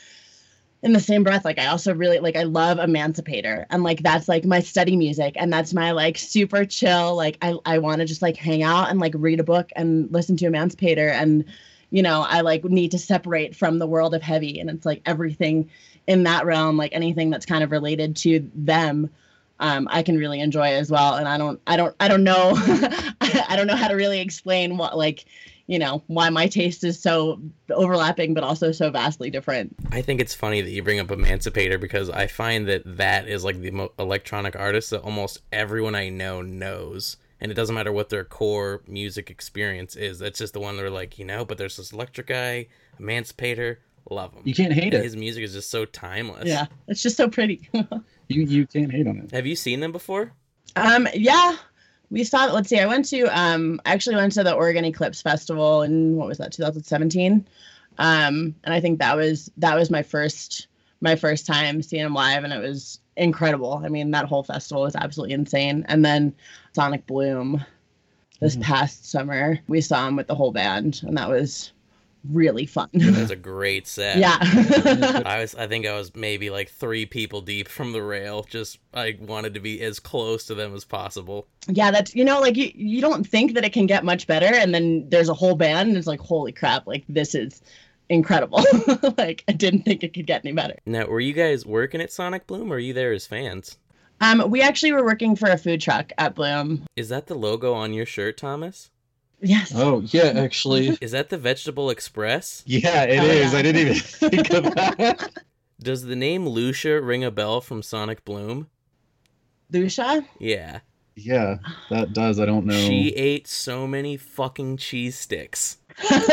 in 0.82 0.92
the 0.92 1.00
same 1.00 1.24
breath, 1.24 1.44
like 1.44 1.58
I 1.58 1.66
also 1.66 1.94
really 1.94 2.20
like 2.20 2.36
I 2.36 2.44
love 2.44 2.78
Emancipator 2.78 3.66
and 3.70 3.82
like 3.82 4.02
that's 4.02 4.28
like 4.28 4.44
my 4.44 4.60
study 4.60 4.96
music 4.96 5.34
and 5.36 5.52
that's 5.52 5.74
my 5.74 5.90
like 5.90 6.16
super 6.16 6.64
chill. 6.64 7.16
Like 7.16 7.38
I 7.42 7.56
I 7.66 7.78
want 7.78 8.00
to 8.00 8.06
just 8.06 8.22
like 8.22 8.36
hang 8.36 8.62
out 8.62 8.90
and 8.90 9.00
like 9.00 9.14
read 9.16 9.40
a 9.40 9.44
book 9.44 9.70
and 9.76 10.10
listen 10.12 10.36
to 10.38 10.46
Emancipator 10.46 11.08
and 11.08 11.44
you 11.90 12.02
know 12.02 12.24
I 12.26 12.42
like 12.42 12.64
need 12.64 12.92
to 12.92 12.98
separate 12.98 13.56
from 13.56 13.78
the 13.78 13.86
world 13.86 14.14
of 14.14 14.22
heavy 14.22 14.60
and 14.60 14.70
it's 14.70 14.86
like 14.86 15.02
everything 15.04 15.70
in 16.06 16.22
that 16.22 16.46
realm 16.46 16.76
like 16.76 16.92
anything 16.94 17.30
that's 17.30 17.46
kind 17.46 17.64
of 17.64 17.72
related 17.72 18.16
to 18.16 18.48
them 18.54 19.10
um, 19.60 19.86
I 19.90 20.02
can 20.02 20.16
really 20.16 20.40
enjoy 20.40 20.72
as 20.72 20.90
well. 20.90 21.14
And 21.14 21.28
I 21.28 21.38
don't, 21.38 21.60
I 21.66 21.76
don't, 21.76 21.94
I 22.00 22.08
don't 22.08 22.24
know, 22.24 22.52
I 23.20 23.54
don't 23.56 23.66
know 23.66 23.76
how 23.76 23.88
to 23.88 23.94
really 23.94 24.20
explain 24.20 24.76
what, 24.76 24.96
like, 24.96 25.26
you 25.66 25.78
know, 25.78 26.02
why 26.08 26.28
my 26.30 26.48
taste 26.48 26.82
is 26.82 27.00
so 27.00 27.40
overlapping, 27.70 28.34
but 28.34 28.42
also 28.42 28.72
so 28.72 28.90
vastly 28.90 29.30
different. 29.30 29.76
I 29.92 30.02
think 30.02 30.20
it's 30.20 30.34
funny 30.34 30.62
that 30.62 30.70
you 30.70 30.82
bring 30.82 30.98
up 30.98 31.10
Emancipator 31.10 31.78
because 31.78 32.10
I 32.10 32.26
find 32.26 32.66
that 32.68 32.82
that 32.96 33.28
is 33.28 33.44
like 33.44 33.60
the 33.60 33.70
mo- 33.70 33.92
electronic 33.98 34.56
artist 34.56 34.90
that 34.90 35.02
almost 35.02 35.42
everyone 35.52 35.94
I 35.94 36.08
know 36.08 36.42
knows. 36.42 37.18
And 37.40 37.52
it 37.52 37.54
doesn't 37.54 37.74
matter 37.74 37.92
what 37.92 38.08
their 38.08 38.24
core 38.24 38.82
music 38.86 39.30
experience 39.30 39.94
is. 39.94 40.18
That's 40.18 40.38
just 40.40 40.54
the 40.54 40.60
one 40.60 40.76
they're 40.76 40.90
like, 40.90 41.18
you 41.18 41.24
know, 41.24 41.44
but 41.44 41.56
there's 41.56 41.76
this 41.76 41.92
electric 41.92 42.26
guy, 42.26 42.66
Emancipator, 42.98 43.78
love 44.10 44.32
him. 44.32 44.42
You 44.44 44.54
can't 44.54 44.72
hate 44.72 44.94
and 44.94 44.94
it. 44.94 45.04
His 45.04 45.16
music 45.16 45.44
is 45.44 45.52
just 45.52 45.70
so 45.70 45.84
timeless. 45.84 46.46
Yeah, 46.46 46.66
it's 46.88 47.02
just 47.02 47.16
so 47.16 47.28
pretty. 47.28 47.68
you 48.28 48.42
you 48.42 48.66
can't 48.66 48.90
hate 48.90 49.06
on 49.06 49.18
it. 49.18 49.30
Have 49.32 49.46
you 49.46 49.56
seen 49.56 49.80
them 49.80 49.92
before? 49.92 50.32
Um, 50.76 51.08
yeah, 51.14 51.56
we 52.10 52.24
saw. 52.24 52.46
Let's 52.46 52.68
see. 52.68 52.78
I 52.78 52.86
went 52.86 53.06
to. 53.06 53.24
Um, 53.26 53.80
I 53.86 53.92
actually 53.92 54.16
went 54.16 54.32
to 54.32 54.44
the 54.44 54.52
Oregon 54.52 54.84
Eclipse 54.84 55.22
Festival 55.22 55.82
in 55.82 56.16
what 56.16 56.28
was 56.28 56.38
that? 56.38 56.52
2017. 56.52 57.46
Um, 57.98 58.54
and 58.64 58.74
I 58.74 58.80
think 58.80 58.98
that 58.98 59.16
was 59.16 59.50
that 59.56 59.76
was 59.76 59.90
my 59.90 60.02
first 60.02 60.68
my 61.00 61.16
first 61.16 61.46
time 61.46 61.82
seeing 61.82 62.02
them 62.02 62.14
live, 62.14 62.44
and 62.44 62.52
it 62.52 62.60
was 62.60 63.00
incredible. 63.16 63.80
I 63.84 63.88
mean, 63.88 64.10
that 64.12 64.26
whole 64.26 64.42
festival 64.42 64.82
was 64.82 64.96
absolutely 64.96 65.34
insane. 65.34 65.84
And 65.88 66.04
then 66.04 66.34
Sonic 66.72 67.06
Bloom 67.06 67.64
this 68.40 68.54
mm-hmm. 68.54 68.62
past 68.62 69.10
summer, 69.10 69.58
we 69.68 69.80
saw 69.80 70.08
him 70.08 70.16
with 70.16 70.26
the 70.26 70.34
whole 70.34 70.52
band, 70.52 71.02
and 71.04 71.16
that 71.16 71.28
was 71.28 71.72
really 72.28 72.66
fun. 72.66 72.88
It 72.92 73.16
was 73.16 73.30
a 73.30 73.36
great 73.36 73.86
set. 73.86 74.18
Yeah. 74.18 74.38
I 75.26 75.40
was 75.40 75.54
I 75.54 75.66
think 75.66 75.86
I 75.86 75.94
was 75.94 76.14
maybe 76.14 76.50
like 76.50 76.70
3 76.70 77.06
people 77.06 77.40
deep 77.40 77.68
from 77.68 77.92
the 77.92 78.02
rail. 78.02 78.44
Just 78.48 78.78
I 78.94 79.16
wanted 79.20 79.54
to 79.54 79.60
be 79.60 79.80
as 79.82 80.00
close 80.00 80.44
to 80.46 80.54
them 80.54 80.74
as 80.74 80.84
possible. 80.84 81.46
Yeah, 81.66 81.90
that's 81.90 82.14
you 82.14 82.24
know 82.24 82.40
like 82.40 82.56
you 82.56 82.70
you 82.74 83.00
don't 83.00 83.26
think 83.26 83.54
that 83.54 83.64
it 83.64 83.72
can 83.72 83.86
get 83.86 84.04
much 84.04 84.26
better 84.26 84.46
and 84.46 84.74
then 84.74 85.08
there's 85.08 85.28
a 85.28 85.34
whole 85.34 85.56
band 85.56 85.88
and 85.88 85.98
it's 85.98 86.06
like 86.06 86.20
holy 86.20 86.52
crap, 86.52 86.86
like 86.86 87.04
this 87.08 87.34
is 87.34 87.62
incredible. 88.08 88.64
like 89.18 89.44
I 89.48 89.52
didn't 89.52 89.82
think 89.82 90.02
it 90.02 90.14
could 90.14 90.26
get 90.26 90.44
any 90.44 90.52
better. 90.52 90.76
Now, 90.86 91.06
were 91.06 91.20
you 91.20 91.32
guys 91.32 91.64
working 91.64 92.00
at 92.00 92.12
Sonic 92.12 92.46
Bloom 92.46 92.72
or 92.72 92.76
are 92.76 92.78
you 92.78 92.92
there 92.92 93.12
as 93.12 93.26
fans? 93.26 93.78
Um 94.20 94.50
we 94.50 94.60
actually 94.60 94.92
were 94.92 95.04
working 95.04 95.36
for 95.36 95.48
a 95.48 95.56
food 95.56 95.80
truck 95.80 96.12
at 96.18 96.34
Bloom. 96.34 96.84
Is 96.96 97.08
that 97.08 97.26
the 97.26 97.34
logo 97.34 97.72
on 97.72 97.94
your 97.94 98.06
shirt, 98.06 98.36
Thomas? 98.36 98.90
Yes. 99.42 99.72
Oh 99.74 100.02
yeah, 100.06 100.32
actually. 100.36 100.88
Is 101.00 101.12
that 101.12 101.30
the 101.30 101.38
Vegetable 101.38 101.90
Express? 101.90 102.62
Yeah, 102.66 103.04
it 103.04 103.20
oh, 103.20 103.24
is. 103.24 103.52
Yeah. 103.52 103.58
I 103.58 103.62
didn't 103.62 103.80
even 103.80 103.94
think 103.94 104.50
of 104.52 104.74
that. 104.74 105.30
Does 105.82 106.04
the 106.04 106.16
name 106.16 106.46
Lucia 106.46 107.00
ring 107.00 107.24
a 107.24 107.30
bell 107.30 107.60
from 107.60 107.82
Sonic 107.82 108.24
Bloom? 108.24 108.68
Lucia? 109.70 110.24
Yeah. 110.38 110.80
Yeah, 111.16 111.58
that 111.90 112.12
does. 112.12 112.40
I 112.40 112.46
don't 112.46 112.66
know. 112.66 112.72
She 112.72 113.08
ate 113.16 113.46
so 113.46 113.86
many 113.86 114.16
fucking 114.16 114.78
cheese 114.78 115.18
sticks. 115.18 115.76
That's 116.08 116.28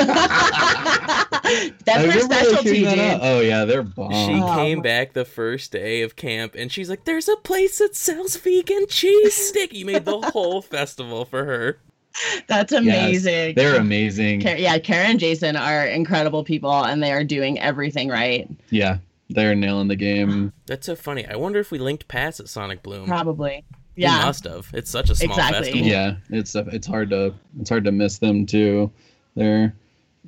her 2.13 2.19
specialty, 2.21 2.85
dude. 2.85 3.19
Oh 3.21 3.41
yeah, 3.41 3.65
they're 3.65 3.83
bomb. 3.83 4.11
She 4.13 4.41
Oh, 4.41 4.55
came 4.55 4.77
my- 4.79 4.83
back 4.83 5.13
the 5.13 5.25
first 5.25 5.71
day 5.71 6.01
of 6.03 6.15
camp 6.15 6.53
and 6.55 6.71
she's 6.71 6.89
like, 6.89 7.05
"There's 7.05 7.27
a 7.27 7.35
place 7.37 7.79
that 7.79 7.95
sells 7.95 8.37
vegan 8.37 8.87
cheese 8.87 9.35
stick." 9.35 9.73
You 9.73 9.85
made 9.85 10.05
the 10.05 10.19
whole 10.31 10.61
festival 10.61 11.25
for 11.25 11.43
her. 11.45 11.79
That's 12.47 12.71
amazing. 12.73 13.56
They're 13.56 13.80
amazing. 13.80 14.41
Kara- 14.41 14.60
yeah, 14.60 14.77
Karen 14.80 15.12
and 15.12 15.19
Jason 15.19 15.56
are 15.56 15.86
incredible 15.86 16.43
people, 16.43 16.71
and 16.86 17.01
they 17.03 17.12
are 17.12 17.23
doing 17.23 17.60
everything 17.60 18.10
right. 18.10 18.49
Yeah, 18.69 18.97
they're 19.30 19.56
nailing 19.56 19.88
the 19.88 19.95
game. 19.95 20.53
That's 20.65 20.86
so 20.86 20.95
funny. 20.95 21.25
I 21.25 21.36
wonder 21.36 21.60
if 21.60 21.71
we 21.71 21.80
linked 21.80 22.08
past 22.08 22.39
at 22.39 22.47
Sonic 22.49 22.84
Bloom. 22.84 23.08
Probably. 23.08 23.63
You 23.95 24.03
Yeah. 24.03 24.25
must 24.25 24.43
have. 24.45 24.67
It's 24.73 24.91
such 24.91 25.10
a 25.10 25.15
small 25.15 25.32
Exactly. 25.38 25.60
festival. 25.71 25.88
Yeah, 25.88 26.15
it's 26.30 26.53
it's 26.56 26.86
hard 26.88 27.10
to 27.10 27.34
it's 27.60 27.69
hard 27.69 27.84
to 27.86 27.91
miss 27.91 28.19
them 28.19 28.45
too. 28.45 28.91
They're 29.36 29.73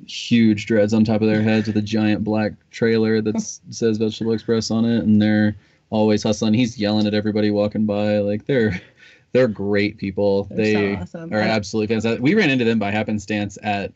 huge 0.06 0.66
dreads 0.66 0.94
on 0.94 1.04
top 1.04 1.20
of 1.20 1.28
their 1.28 1.42
heads 1.42 1.66
with 1.66 1.76
a 1.76 1.82
giant 1.82 2.24
black 2.24 2.52
trailer 2.70 3.20
that 3.20 3.40
says 3.70 3.98
Vegetable 3.98 4.32
Express 4.32 4.70
on 4.70 4.84
it, 4.84 5.04
and 5.04 5.20
they're 5.20 5.56
always 5.90 6.22
hustling. 6.22 6.54
He's 6.54 6.78
yelling 6.78 7.06
at 7.06 7.14
everybody 7.14 7.50
walking 7.50 7.86
by. 7.86 8.18
Like 8.18 8.46
they're 8.46 8.80
they're 9.32 9.48
great 9.48 9.96
people. 9.98 10.44
They're 10.44 10.56
they 10.56 10.94
so 10.96 11.02
awesome. 11.02 11.32
are 11.32 11.40
absolutely 11.40 11.94
fantastic. 11.94 12.22
We 12.22 12.34
ran 12.34 12.50
into 12.50 12.64
them 12.64 12.78
by 12.78 12.90
happenstance 12.90 13.58
at 13.62 13.92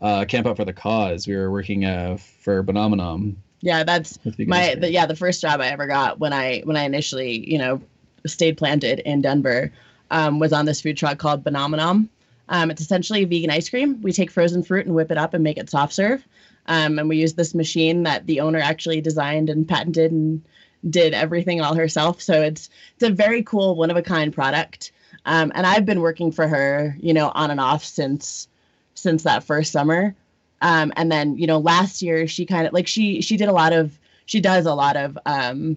uh, 0.00 0.24
Camp 0.24 0.46
Out 0.46 0.56
for 0.56 0.64
the 0.64 0.72
Cause. 0.72 1.26
We 1.26 1.36
were 1.36 1.50
working 1.50 1.84
uh, 1.84 2.16
for 2.16 2.62
Bonominum. 2.62 3.36
Yeah, 3.60 3.84
that's 3.84 4.18
my 4.38 4.74
the, 4.74 4.90
yeah 4.90 5.06
the 5.06 5.14
first 5.14 5.40
job 5.40 5.60
I 5.60 5.68
ever 5.68 5.86
got 5.86 6.18
when 6.18 6.32
I 6.32 6.62
when 6.64 6.76
I 6.76 6.82
initially 6.82 7.48
you 7.48 7.58
know 7.58 7.80
stayed 8.26 8.56
planted 8.56 8.98
in 9.00 9.22
Denver 9.22 9.72
um, 10.10 10.40
was 10.40 10.52
on 10.52 10.66
this 10.66 10.80
food 10.80 10.96
truck 10.96 11.18
called 11.18 11.44
Banomenom. 11.44 12.08
Um, 12.48 12.70
it's 12.70 12.82
essentially 12.82 13.24
vegan 13.24 13.50
ice 13.50 13.68
cream. 13.68 14.00
We 14.02 14.12
take 14.12 14.30
frozen 14.30 14.62
fruit 14.62 14.86
and 14.86 14.94
whip 14.94 15.10
it 15.10 15.18
up 15.18 15.32
and 15.32 15.44
make 15.44 15.58
it 15.58 15.70
soft 15.70 15.92
serve. 15.92 16.26
Um, 16.66 16.98
and 16.98 17.08
we 17.08 17.16
use 17.16 17.34
this 17.34 17.54
machine 17.54 18.02
that 18.02 18.26
the 18.26 18.40
owner 18.40 18.58
actually 18.58 19.00
designed 19.00 19.48
and 19.48 19.66
patented 19.66 20.12
and 20.12 20.42
did 20.88 21.14
everything 21.14 21.60
all 21.60 21.74
herself. 21.74 22.20
So 22.20 22.42
it's 22.42 22.70
it's 22.94 23.04
a 23.04 23.10
very 23.10 23.42
cool 23.42 23.76
one 23.76 23.90
of 23.90 23.96
a 23.96 24.02
kind 24.02 24.32
product. 24.32 24.92
Um, 25.24 25.52
and 25.54 25.66
I've 25.66 25.86
been 25.86 26.00
working 26.00 26.32
for 26.32 26.48
her, 26.48 26.96
you 26.98 27.14
know, 27.14 27.30
on 27.34 27.50
and 27.50 27.60
off 27.60 27.84
since 27.84 28.48
since 28.94 29.22
that 29.22 29.44
first 29.44 29.72
summer. 29.72 30.14
Um, 30.60 30.92
and 30.96 31.10
then 31.10 31.36
you 31.36 31.46
know 31.46 31.58
last 31.58 32.02
year 32.02 32.26
she 32.26 32.46
kind 32.46 32.66
of 32.66 32.72
like 32.72 32.86
she 32.86 33.20
she 33.20 33.36
did 33.36 33.48
a 33.48 33.52
lot 33.52 33.72
of 33.72 33.98
she 34.26 34.40
does 34.40 34.66
a 34.66 34.74
lot 34.74 34.96
of 34.96 35.18
um, 35.26 35.76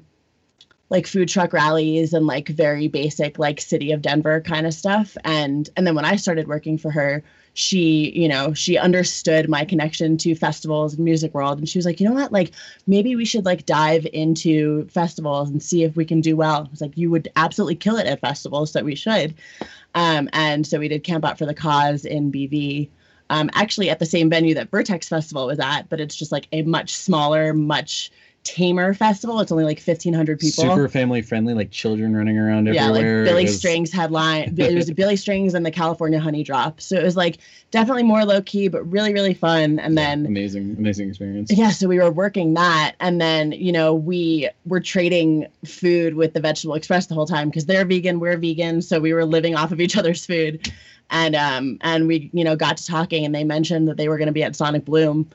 like 0.90 1.08
food 1.08 1.28
truck 1.28 1.54
rallies 1.54 2.14
and 2.14 2.28
like 2.28 2.48
very 2.50 2.88
basic 2.88 3.40
like 3.40 3.60
city 3.60 3.92
of 3.92 4.02
denver 4.02 4.42
kind 4.42 4.68
of 4.68 4.74
stuff 4.74 5.18
and 5.24 5.70
and 5.76 5.88
then 5.88 5.96
when 5.96 6.06
i 6.06 6.16
started 6.16 6.48
working 6.48 6.78
for 6.78 6.92
her 6.92 7.24
she 7.56 8.12
you 8.12 8.28
know 8.28 8.54
she 8.54 8.78
understood 8.78 9.50
my 9.50 9.64
connection 9.66 10.18
to 10.18 10.36
festivals 10.36 10.94
and 10.94 11.04
music 11.04 11.34
world. 11.34 11.58
And 11.58 11.68
she 11.68 11.80
was 11.80 11.86
like 11.86 12.00
you 12.00 12.08
know 12.08 12.14
what? 12.14 12.32
Like 12.32 12.52
maybe 12.86 13.16
we 13.16 13.26
should 13.26 13.46
like 13.46 13.66
dive 13.66 14.06
into 14.14 14.86
festivals 14.90 15.50
and 15.50 15.64
see 15.64 15.84
if 15.84 15.96
we 15.96 16.06
can 16.06 16.22
do 16.22 16.36
well. 16.36 16.66
I 16.68 16.70
was 16.70 16.82
like 16.82 16.98
you 16.98 17.10
would 17.10 17.30
absolutely 17.36 17.76
kill 17.76 17.98
it 17.98 18.08
at 18.08 18.20
festivals 18.20 18.72
so 18.72 18.84
we 18.84 18.96
should. 18.96 19.34
Um, 19.96 20.30
and 20.34 20.68
so 20.68 20.78
we 20.80 20.90
did 20.90 21.04
camp 21.04 21.24
out 21.24 21.38
for 21.38 21.46
the 21.46 21.54
cause 21.54 22.04
in 22.04 22.32
bv 22.32 22.90
um, 23.30 23.50
actually 23.54 23.90
at 23.90 24.00
the 24.00 24.06
same 24.06 24.30
venue 24.30 24.54
that 24.54 24.70
vertex 24.70 25.08
festival 25.08 25.48
was 25.48 25.60
at 25.60 25.90
but 25.90 26.02
it's 26.02 26.16
just 26.16 26.34
like 26.34 26.48
a 26.52 26.62
much 26.64 26.94
smaller 26.94 27.54
much 27.54 28.12
tamer 28.46 28.94
festival 28.94 29.40
it's 29.42 29.52
only 29.52 29.64
like 29.64 29.80
1500 29.80 30.40
people 30.40 30.64
Super 30.64 30.88
family 30.88 31.22
friendly, 31.24 31.54
like 31.56 31.72
children 31.72 32.16
running 32.16 32.38
around 32.38 32.68
yeah, 32.68 32.90
like. 32.90 33.02
Billy 33.02 33.44
was- 33.44 33.58
Strings 33.58 33.92
headline. 33.92 34.54
It 34.58 34.76
was 34.76 34.90
Billy 34.92 35.16
Strings 35.16 35.56
and 35.56 35.66
the 35.66 35.72
California 35.72 36.20
Honey 36.20 36.44
Drop. 36.44 36.80
So 36.80 36.96
it 36.96 37.04
was 37.04 37.18
like 37.18 37.40
definitely 37.72 38.04
more 38.04 38.24
low 38.24 38.42
key, 38.42 38.68
but 38.68 38.84
really 38.90 39.14
really 39.14 39.34
fun. 39.34 39.80
And 39.80 39.98
then 39.98 40.26
amazing, 40.26 40.76
amazing 40.78 41.10
experience. 41.10 41.52
yeah, 41.52 41.72
so 41.72 41.88
we 41.88 41.98
were 41.98 42.12
working 42.12 42.54
that, 42.54 42.96
and 43.00 43.20
then 43.20 43.52
you 43.52 43.72
know 43.72 43.94
we 43.94 44.50
were 44.66 44.80
trading 44.80 45.48
food 45.66 46.14
with 46.14 46.34
the 46.34 46.40
Vegetable 46.40 46.76
Express 46.76 47.08
the 47.08 47.16
whole 47.16 47.26
time 47.26 47.50
because 47.50 47.66
they're 47.66 47.86
vegan, 47.86 48.20
we're 48.20 48.38
vegan, 48.38 48.82
so 48.82 49.00
we 49.00 49.14
were 49.14 49.26
living 49.26 49.56
off 49.56 49.72
of 49.72 49.82
each 49.82 49.98
other's 49.98 50.26
food, 50.26 50.72
and 51.10 51.36
um 51.36 51.80
and 51.82 52.08
we 52.08 52.30
you 52.32 52.44
know 52.44 52.56
got 52.56 52.78
to 52.78 52.86
talking, 52.86 53.26
and 53.26 53.34
they 53.34 53.44
mentioned 53.44 53.88
that 53.88 53.98
they 53.98 54.08
were 54.08 54.18
going 54.18 54.28
to 54.28 54.34
be 54.34 54.44
at 54.44 54.56
Sonic 54.56 54.86
Bloom, 54.86 55.30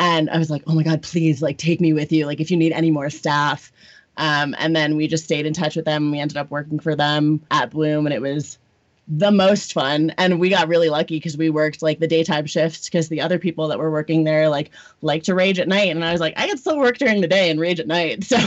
and 0.00 0.30
I 0.30 0.38
was 0.38 0.50
like, 0.50 0.64
oh 0.66 0.74
my 0.74 0.82
god, 0.82 1.02
please 1.02 1.42
like 1.42 1.58
take 1.58 1.80
me 1.80 1.92
with 1.92 2.10
you, 2.10 2.26
like 2.26 2.40
if 2.40 2.50
you 2.50 2.56
need 2.56 2.72
any 2.72 2.90
more 2.90 3.10
staff, 3.10 3.70
um 4.16 4.56
and 4.58 4.74
then 4.74 4.96
we 4.96 5.06
just 5.06 5.24
stayed 5.24 5.46
in 5.46 5.52
touch 5.52 5.76
with 5.76 5.84
them. 5.84 6.10
We 6.10 6.18
ended 6.18 6.38
up 6.38 6.50
working 6.50 6.80
for 6.80 6.96
them 6.96 7.40
at 7.52 7.70
Bloom, 7.70 8.06
and 8.06 8.14
it 8.14 8.22
was 8.22 8.58
the 9.06 9.30
most 9.30 9.72
fun. 9.72 10.10
And 10.18 10.38
we 10.40 10.48
got 10.48 10.68
really 10.68 10.88
lucky 10.88 11.16
because 11.16 11.36
we 11.36 11.50
worked 11.50 11.82
like 11.82 11.98
the 11.98 12.06
daytime 12.06 12.46
shifts 12.46 12.88
because 12.88 13.08
the 13.08 13.20
other 13.20 13.38
people 13.38 13.68
that 13.68 13.78
were 13.78 13.90
working 13.90 14.24
there 14.24 14.48
like 14.48 14.70
like 15.02 15.24
to 15.24 15.34
rage 15.34 15.58
at 15.58 15.68
night. 15.68 15.90
And 15.90 16.04
i 16.04 16.12
was 16.12 16.20
like 16.20 16.34
i 16.38 16.46
can 16.46 16.56
still 16.56 16.78
work 16.78 16.96
during 16.98 17.20
the 17.20 17.28
day 17.28 17.50
and 17.50 17.60
rage 17.60 17.78
at 17.80 17.86
night. 17.86 18.24
So 18.30 18.38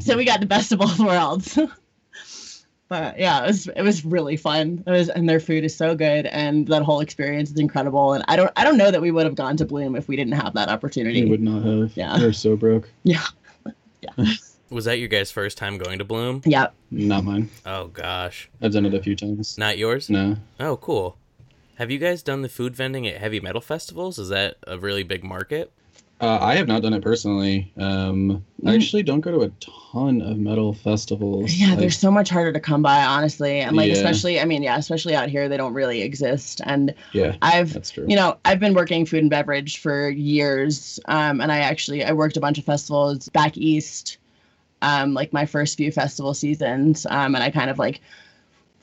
so 0.00 0.16
we 0.16 0.24
got 0.24 0.40
the 0.40 0.46
best 0.46 0.72
of 0.72 0.80
both 0.80 0.98
worlds 0.98 1.58
but 2.90 3.18
yeah 3.18 3.42
it 3.42 3.46
was 3.46 3.66
it 3.68 3.82
was 3.82 4.04
really 4.04 4.36
fun 4.36 4.84
it 4.86 4.90
was 4.90 5.08
and 5.08 5.26
their 5.26 5.40
food 5.40 5.64
is 5.64 5.74
so 5.74 5.94
good 5.94 6.26
and 6.26 6.68
that 6.68 6.82
whole 6.82 7.00
experience 7.00 7.50
is 7.50 7.58
incredible 7.58 8.12
and 8.12 8.22
i 8.28 8.36
don't 8.36 8.50
i 8.56 8.64
don't 8.64 8.76
know 8.76 8.90
that 8.90 9.00
we 9.00 9.10
would 9.10 9.24
have 9.24 9.34
gone 9.36 9.56
to 9.56 9.64
bloom 9.64 9.96
if 9.96 10.08
we 10.08 10.16
didn't 10.16 10.34
have 10.34 10.52
that 10.52 10.68
opportunity 10.68 11.24
We 11.24 11.30
would 11.30 11.40
not 11.40 11.62
have. 11.62 11.96
Yeah. 11.96 12.18
We're 12.18 12.32
so 12.34 12.56
broke. 12.56 12.90
yeah 13.04 13.24
yeah. 14.02 14.10
Was 14.70 14.84
that 14.84 15.00
your 15.00 15.08
guys' 15.08 15.32
first 15.32 15.58
time 15.58 15.78
going 15.78 15.98
to 15.98 16.04
Bloom? 16.04 16.42
Yep. 16.44 16.72
Not 16.92 17.24
mine. 17.24 17.50
Oh 17.66 17.88
gosh. 17.88 18.48
I've 18.62 18.72
done 18.72 18.86
it 18.86 18.94
a 18.94 19.02
few 19.02 19.16
times. 19.16 19.58
Not 19.58 19.78
yours? 19.78 20.08
No. 20.08 20.36
Oh, 20.60 20.76
cool. 20.76 21.16
Have 21.74 21.90
you 21.90 21.98
guys 21.98 22.22
done 22.22 22.42
the 22.42 22.48
food 22.48 22.76
vending 22.76 23.04
at 23.08 23.16
heavy 23.16 23.40
metal 23.40 23.60
festivals? 23.60 24.16
Is 24.18 24.28
that 24.28 24.58
a 24.68 24.78
really 24.78 25.02
big 25.02 25.24
market? 25.24 25.72
Uh, 26.20 26.38
I 26.40 26.56
have 26.56 26.68
not 26.68 26.82
done 26.82 26.92
it 26.92 27.02
personally. 27.02 27.72
Um, 27.78 28.44
I 28.66 28.72
Mm. 28.72 28.74
actually 28.74 29.02
don't 29.02 29.20
go 29.22 29.30
to 29.30 29.40
a 29.40 29.50
ton 29.94 30.20
of 30.20 30.36
metal 30.38 30.74
festivals. 30.74 31.50
yeah 31.50 31.70
Like, 31.70 31.78
they're 31.78 31.90
so 31.90 32.10
much 32.10 32.28
harder 32.28 32.52
to 32.52 32.60
come 32.60 32.82
by 32.82 33.02
honestly 33.02 33.60
and 33.60 33.74
like 33.74 33.86
Yeah. 33.88 33.94
especially 33.94 34.38
i 34.38 34.44
mean 34.44 34.62
yeah 34.62 34.76
especially 34.76 35.14
out 35.14 35.30
here 35.30 35.48
they 35.48 35.56
don't 35.56 35.72
really 35.72 36.02
exist 36.02 36.60
and 36.66 36.92
yeah, 37.12 37.36
i've 37.40 37.72
that's 37.72 37.90
true. 37.90 38.04
you 38.06 38.16
know 38.16 38.36
i've 38.44 38.60
been 38.60 38.74
working 38.74 39.06
food 39.06 39.20
and 39.22 39.30
beverage 39.30 39.78
for 39.78 40.10
years 40.10 41.00
um, 41.06 41.40
and 41.40 41.50
i 41.50 41.58
actually 41.60 42.04
i 42.04 42.12
worked 42.12 42.36
a 42.36 42.40
bunch 42.40 42.58
of 42.58 42.64
festivals 42.64 43.28
back 43.30 43.56
east 43.56 44.18
um, 44.82 45.14
like 45.14 45.32
my 45.32 45.46
first 45.46 45.76
few 45.78 45.90
festival 45.90 46.34
seasons 46.34 47.06
um, 47.06 47.34
and 47.34 47.42
i 47.42 47.50
kind 47.50 47.70
of 47.70 47.78
like 47.78 48.00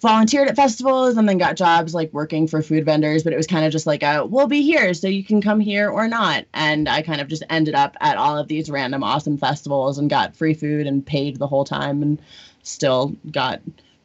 volunteered 0.02 0.48
at 0.48 0.56
festivals 0.56 1.18
and 1.18 1.28
then 1.28 1.38
got 1.38 1.56
jobs 1.56 1.94
like 1.94 2.14
working 2.14 2.48
for 2.48 2.62
food 2.62 2.86
vendors 2.86 3.24
but 3.24 3.34
it 3.34 3.38
was 3.38 3.48
kind 3.48 3.66
of 3.66 3.72
just 3.72 3.88
like 3.88 4.04
a 4.04 4.26
we'll 4.26 4.48
be 4.48 4.62
here 4.62 4.94
so 4.94 5.08
you 5.08 5.24
can 5.24 5.42
come 5.42 5.60
here 5.60 5.90
or 5.90 6.08
not. 6.08 6.46
And 6.54 6.88
i 6.88 7.02
kind 7.02 7.20
of 7.22 7.28
just 7.28 7.44
ended 7.50 7.76
up 7.76 7.98
at 8.00 8.18
all 8.18 8.38
of 8.38 8.48
these 8.48 8.70
random 8.70 9.04
awesome 9.04 9.38
festivals 9.38 9.98
and 9.98 10.10
got 10.10 10.36
free 10.36 10.54
food 10.54 10.88
and 10.88 11.06
paid 11.06 11.38
the 11.38 11.48
whole 11.48 11.66
time 11.66 12.02
and 12.02 12.22
still 12.64 13.16
got 13.32 13.62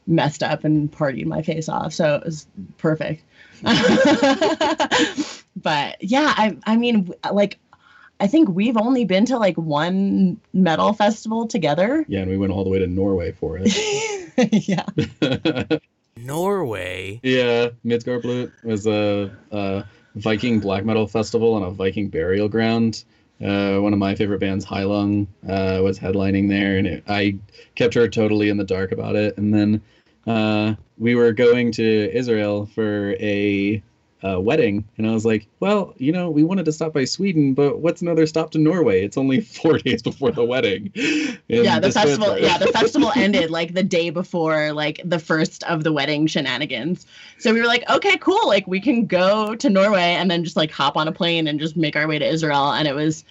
messed 0.07 0.42
up 0.42 0.64
and 0.64 0.90
partied 0.90 1.26
my 1.26 1.42
face 1.42 1.68
off 1.68 1.92
so 1.92 2.16
it 2.16 2.24
was 2.24 2.46
perfect. 2.78 3.22
But 5.55 6.02
yeah 6.02 6.33
i 6.37 6.57
i 6.64 6.76
mean 6.76 7.12
like 7.31 7.59
i 8.22 8.26
think 8.26 8.48
we've 8.48 8.76
only 8.78 9.04
been 9.04 9.26
to 9.26 9.37
like 9.37 9.56
one 9.56 10.40
metal 10.54 10.94
festival 10.94 11.46
together 11.46 12.04
yeah, 12.08 12.20
and 12.20 12.30
we 12.30 12.38
went 12.38 12.52
all 12.52 12.64
the 12.64 12.70
way 12.70 12.78
to 12.78 12.87
Norway 12.87 13.32
for 13.32 13.58
it. 13.61 13.68
yeah 14.68 15.78
Norway. 16.16 17.20
yeah, 17.22 17.68
Midgardsblot 17.85 18.52
was 18.64 18.87
a, 18.87 19.35
a 19.50 19.85
Viking 20.14 20.61
black 20.61 20.85
metal 20.85 21.06
festival 21.06 21.54
on 21.54 21.62
a 21.62 21.70
Viking 21.70 22.08
burial 22.08 22.48
ground. 22.48 23.04
Uh, 23.42 23.78
one 23.78 23.92
of 23.92 23.98
my 23.98 24.14
favorite 24.14 24.38
bands, 24.38 24.64
Heilung, 24.64 25.26
uh, 25.48 25.82
was 25.82 25.98
headlining 25.98 26.48
there, 26.48 26.76
and 26.78 26.87
it, 26.87 27.04
I 27.08 27.38
kept 27.74 27.94
her 27.94 28.08
totally 28.08 28.50
in 28.50 28.56
the 28.56 28.64
dark 28.64 28.92
about 28.92 29.16
it. 29.16 29.37
And 29.37 29.52
then 29.52 29.82
uh, 30.26 30.74
we 30.98 31.14
were 31.14 31.32
going 31.32 31.72
to 31.72 32.16
Israel 32.16 32.66
for 32.66 33.16
a, 33.18 33.82
uh 34.24 34.40
wedding, 34.40 34.85
and 34.96 35.06
I 35.06 35.12
was 35.12 35.26
like, 35.26 35.46
"Well, 35.61 35.94
you 35.98 36.12
know, 36.12 36.30
we 36.30 36.42
wanted 36.42 36.64
to 36.66 36.72
stop 36.72 36.92
by 36.92 37.04
Sweden, 37.04 37.54
but 37.54 37.80
what's 37.80 38.02
another 38.02 38.26
stop 38.26 38.50
to 38.52 38.58
Norway? 38.58 39.04
It's 39.04 39.16
only 39.16 39.40
four 39.58 39.78
days 39.78 40.02
before 40.02 40.30
the 40.30 40.44
wedding." 40.44 40.92
Yeah 41.48 41.80
the 41.82 41.92
festival 41.92 42.38
yeah 42.38 42.58
the 42.58 42.68
festival 42.68 43.12
ended 43.16 43.50
like 43.50 43.74
the 43.74 43.82
day 43.82 44.11
before 44.11 44.72
like 44.72 45.00
the 45.04 45.18
first 45.18 45.62
of 45.64 45.85
the 45.85 45.92
wedding 45.92 46.26
shenanigans 46.26 47.06
so 47.38 47.52
we 47.52 47.61
were 47.61 47.66
like 47.66 47.88
okay 47.90 48.16
cool 48.18 48.46
like 48.46 48.66
we 48.66 48.80
can 48.80 49.06
go 49.06 49.54
to 49.54 49.68
norway 49.68 50.14
and 50.14 50.30
then 50.30 50.44
just 50.44 50.56
like 50.56 50.70
hop 50.70 50.96
on 50.96 51.08
a 51.08 51.12
plane 51.12 51.46
and 51.46 51.61
just 51.61 51.76
make 51.76 51.96
our 51.96 52.06
way 52.06 52.18
to 52.18 52.26
israel 52.26 52.72
and 52.72 52.88
it 52.88 52.94
was 52.94 53.24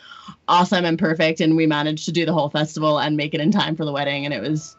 awesome 0.47 0.85
and 0.85 0.99
perfect 0.99 1.39
and 1.39 1.55
we 1.55 1.65
managed 1.65 2.05
to 2.05 2.11
do 2.11 2.25
the 2.25 2.33
whole 2.33 2.49
festival 2.49 2.99
and 2.99 3.17
make 3.17 3.33
it 3.33 3.41
in 3.41 3.51
time 3.51 3.75
for 3.75 3.85
the 3.85 3.91
wedding 3.91 4.25
and 4.25 4.33
it 4.33 4.41
was 4.41 4.77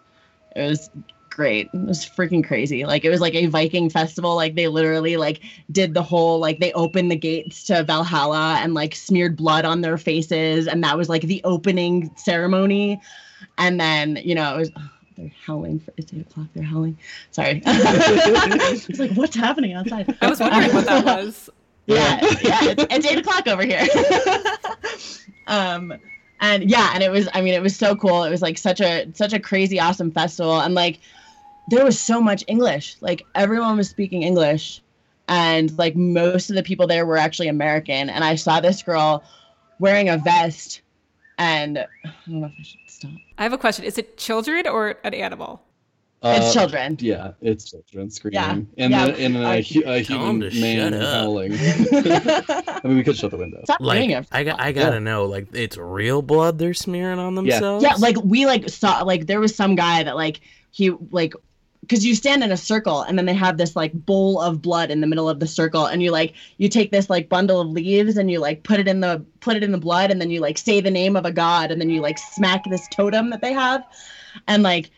it 0.54 0.62
was 0.62 0.90
great. 1.32 1.68
It 1.72 1.86
was 1.86 2.04
freaking 2.04 2.46
crazy. 2.46 2.84
Like 2.84 3.04
it 3.04 3.10
was 3.10 3.20
like 3.20 3.34
a 3.34 3.46
viking 3.46 3.90
festival. 3.90 4.36
Like 4.36 4.54
they 4.54 4.68
literally 4.68 5.16
like 5.16 5.40
did 5.70 5.94
the 5.94 6.02
whole 6.02 6.38
like 6.38 6.60
they 6.60 6.72
opened 6.72 7.10
the 7.10 7.16
gates 7.16 7.64
to 7.64 7.82
valhalla 7.82 8.58
and 8.60 8.74
like 8.74 8.94
smeared 8.94 9.36
blood 9.36 9.64
on 9.64 9.80
their 9.80 9.98
faces 9.98 10.66
and 10.66 10.84
that 10.84 10.96
was 10.96 11.08
like 11.08 11.22
the 11.22 11.40
opening 11.44 12.10
ceremony. 12.16 13.00
And 13.58 13.80
then 13.80 14.16
you 14.16 14.34
know 14.34 14.54
it 14.54 14.58
was 14.58 14.70
oh, 14.76 14.90
they're 15.16 15.32
howling 15.44 15.80
for 15.80 15.92
it's 15.96 16.12
eight 16.12 16.22
o'clock 16.22 16.48
they're 16.54 16.64
howling. 16.64 16.98
Sorry. 17.30 17.62
It's 17.66 18.98
like 18.98 19.12
what's 19.12 19.36
happening 19.36 19.72
outside? 19.72 20.16
I 20.20 20.28
was 20.28 20.40
wondering 20.40 20.74
what 20.74 20.86
that 20.86 21.04
was. 21.04 21.48
yeah 21.86 22.20
yeah 22.42 22.58
it's, 22.62 22.84
it's 22.90 23.06
eight 23.06 23.18
o'clock 23.18 23.46
over 23.48 23.64
here. 23.64 23.86
Um 25.48 25.92
and 26.40 26.70
yeah 26.70 26.90
and 26.94 27.02
it 27.02 27.10
was 27.10 27.28
i 27.34 27.40
mean 27.40 27.52
it 27.52 27.62
was 27.62 27.74
so 27.74 27.96
cool. 27.96 28.22
It 28.22 28.30
was 28.30 28.42
like 28.42 28.56
such 28.56 28.80
a 28.80 29.10
such 29.14 29.32
a 29.32 29.40
crazy 29.40 29.80
awesome 29.80 30.12
festival. 30.12 30.60
And 30.60 30.74
like 30.74 31.00
there 31.68 31.84
was 31.84 31.98
so 31.98 32.20
much 32.20 32.44
english 32.48 32.96
like 33.00 33.24
everyone 33.34 33.76
was 33.76 33.88
speaking 33.88 34.22
english 34.22 34.82
and 35.28 35.76
like 35.78 35.94
most 35.96 36.50
of 36.50 36.56
the 36.56 36.62
people 36.62 36.86
there 36.86 37.06
were 37.06 37.16
actually 37.16 37.48
american 37.48 38.10
and 38.10 38.24
i 38.24 38.34
saw 38.34 38.60
this 38.60 38.82
girl 38.82 39.22
wearing 39.78 40.08
a 40.08 40.18
vest 40.18 40.80
and 41.38 41.78
i 41.78 41.84
don't 42.26 42.40
know 42.40 42.46
if 42.46 42.52
i 42.58 42.62
should 42.62 42.78
stop 42.86 43.10
I 43.38 43.42
have 43.42 43.52
a 43.52 43.58
question. 43.58 43.84
Is 43.84 43.98
it 43.98 44.16
children 44.16 44.68
or 44.68 44.96
an 45.02 45.12
animal? 45.14 45.60
it's 46.22 46.46
Uh, 46.46 46.52
children. 46.52 46.96
Yeah, 47.00 47.32
it's 47.40 47.68
children 47.68 48.08
screaming. 48.10 48.34
Yeah, 48.40 48.84
And 48.84 48.92
yeah. 48.92 49.06
then 49.06 49.14
and 49.16 49.34
then 49.34 49.42
a, 49.42 49.96
a 49.96 49.98
human 50.02 50.38
man 50.60 50.92
shut 50.92 51.02
howling. 51.02 51.52
I 51.58 52.80
mean, 52.84 52.96
we 52.98 53.02
could 53.02 53.16
shut 53.16 53.32
the 53.32 53.36
window. 53.38 53.60
Stop 53.64 53.80
doing 53.80 54.10
Like 54.12 54.22
it. 54.22 54.28
I 54.30 54.44
got, 54.44 54.60
I 54.60 54.70
gotta 54.70 55.00
know, 55.00 55.24
like 55.24 55.48
it's 55.52 55.76
real 55.76 56.22
blood 56.22 56.58
they're 56.58 56.74
smearing 56.74 57.18
on 57.18 57.34
themselves. 57.34 57.82
Yeah. 57.82 57.90
Yeah, 57.90 57.96
like 57.96 58.16
we 58.22 58.46
like 58.46 58.68
saw 58.68 59.02
like 59.02 59.26
there 59.26 59.40
was 59.40 59.52
some 59.56 59.74
guy 59.74 60.04
that 60.04 60.14
like 60.14 60.40
he 60.70 60.90
like 61.10 61.34
because 61.82 62.06
you 62.06 62.14
stand 62.14 62.42
in 62.44 62.52
a 62.52 62.56
circle 62.56 63.02
and 63.02 63.18
then 63.18 63.26
they 63.26 63.34
have 63.34 63.58
this 63.58 63.74
like 63.76 63.92
bowl 63.92 64.40
of 64.40 64.62
blood 64.62 64.90
in 64.90 65.00
the 65.00 65.06
middle 65.06 65.28
of 65.28 65.40
the 65.40 65.46
circle 65.46 65.86
and 65.86 66.02
you 66.02 66.10
like 66.10 66.32
you 66.56 66.68
take 66.68 66.90
this 66.90 67.10
like 67.10 67.28
bundle 67.28 67.60
of 67.60 67.68
leaves 67.68 68.16
and 68.16 68.30
you 68.30 68.38
like 68.38 68.62
put 68.62 68.80
it 68.80 68.88
in 68.88 69.00
the 69.00 69.22
put 69.40 69.56
it 69.56 69.64
in 69.64 69.72
the 69.72 69.78
blood 69.78 70.10
and 70.10 70.20
then 70.20 70.30
you 70.30 70.40
like 70.40 70.56
say 70.56 70.80
the 70.80 70.90
name 70.90 71.16
of 71.16 71.26
a 71.26 71.32
god 71.32 71.70
and 71.70 71.80
then 71.80 71.90
you 71.90 72.00
like 72.00 72.18
smack 72.18 72.62
this 72.70 72.86
totem 72.88 73.30
that 73.30 73.40
they 73.40 73.52
have. 73.52 73.84
And 74.46 74.62
like 74.62 74.90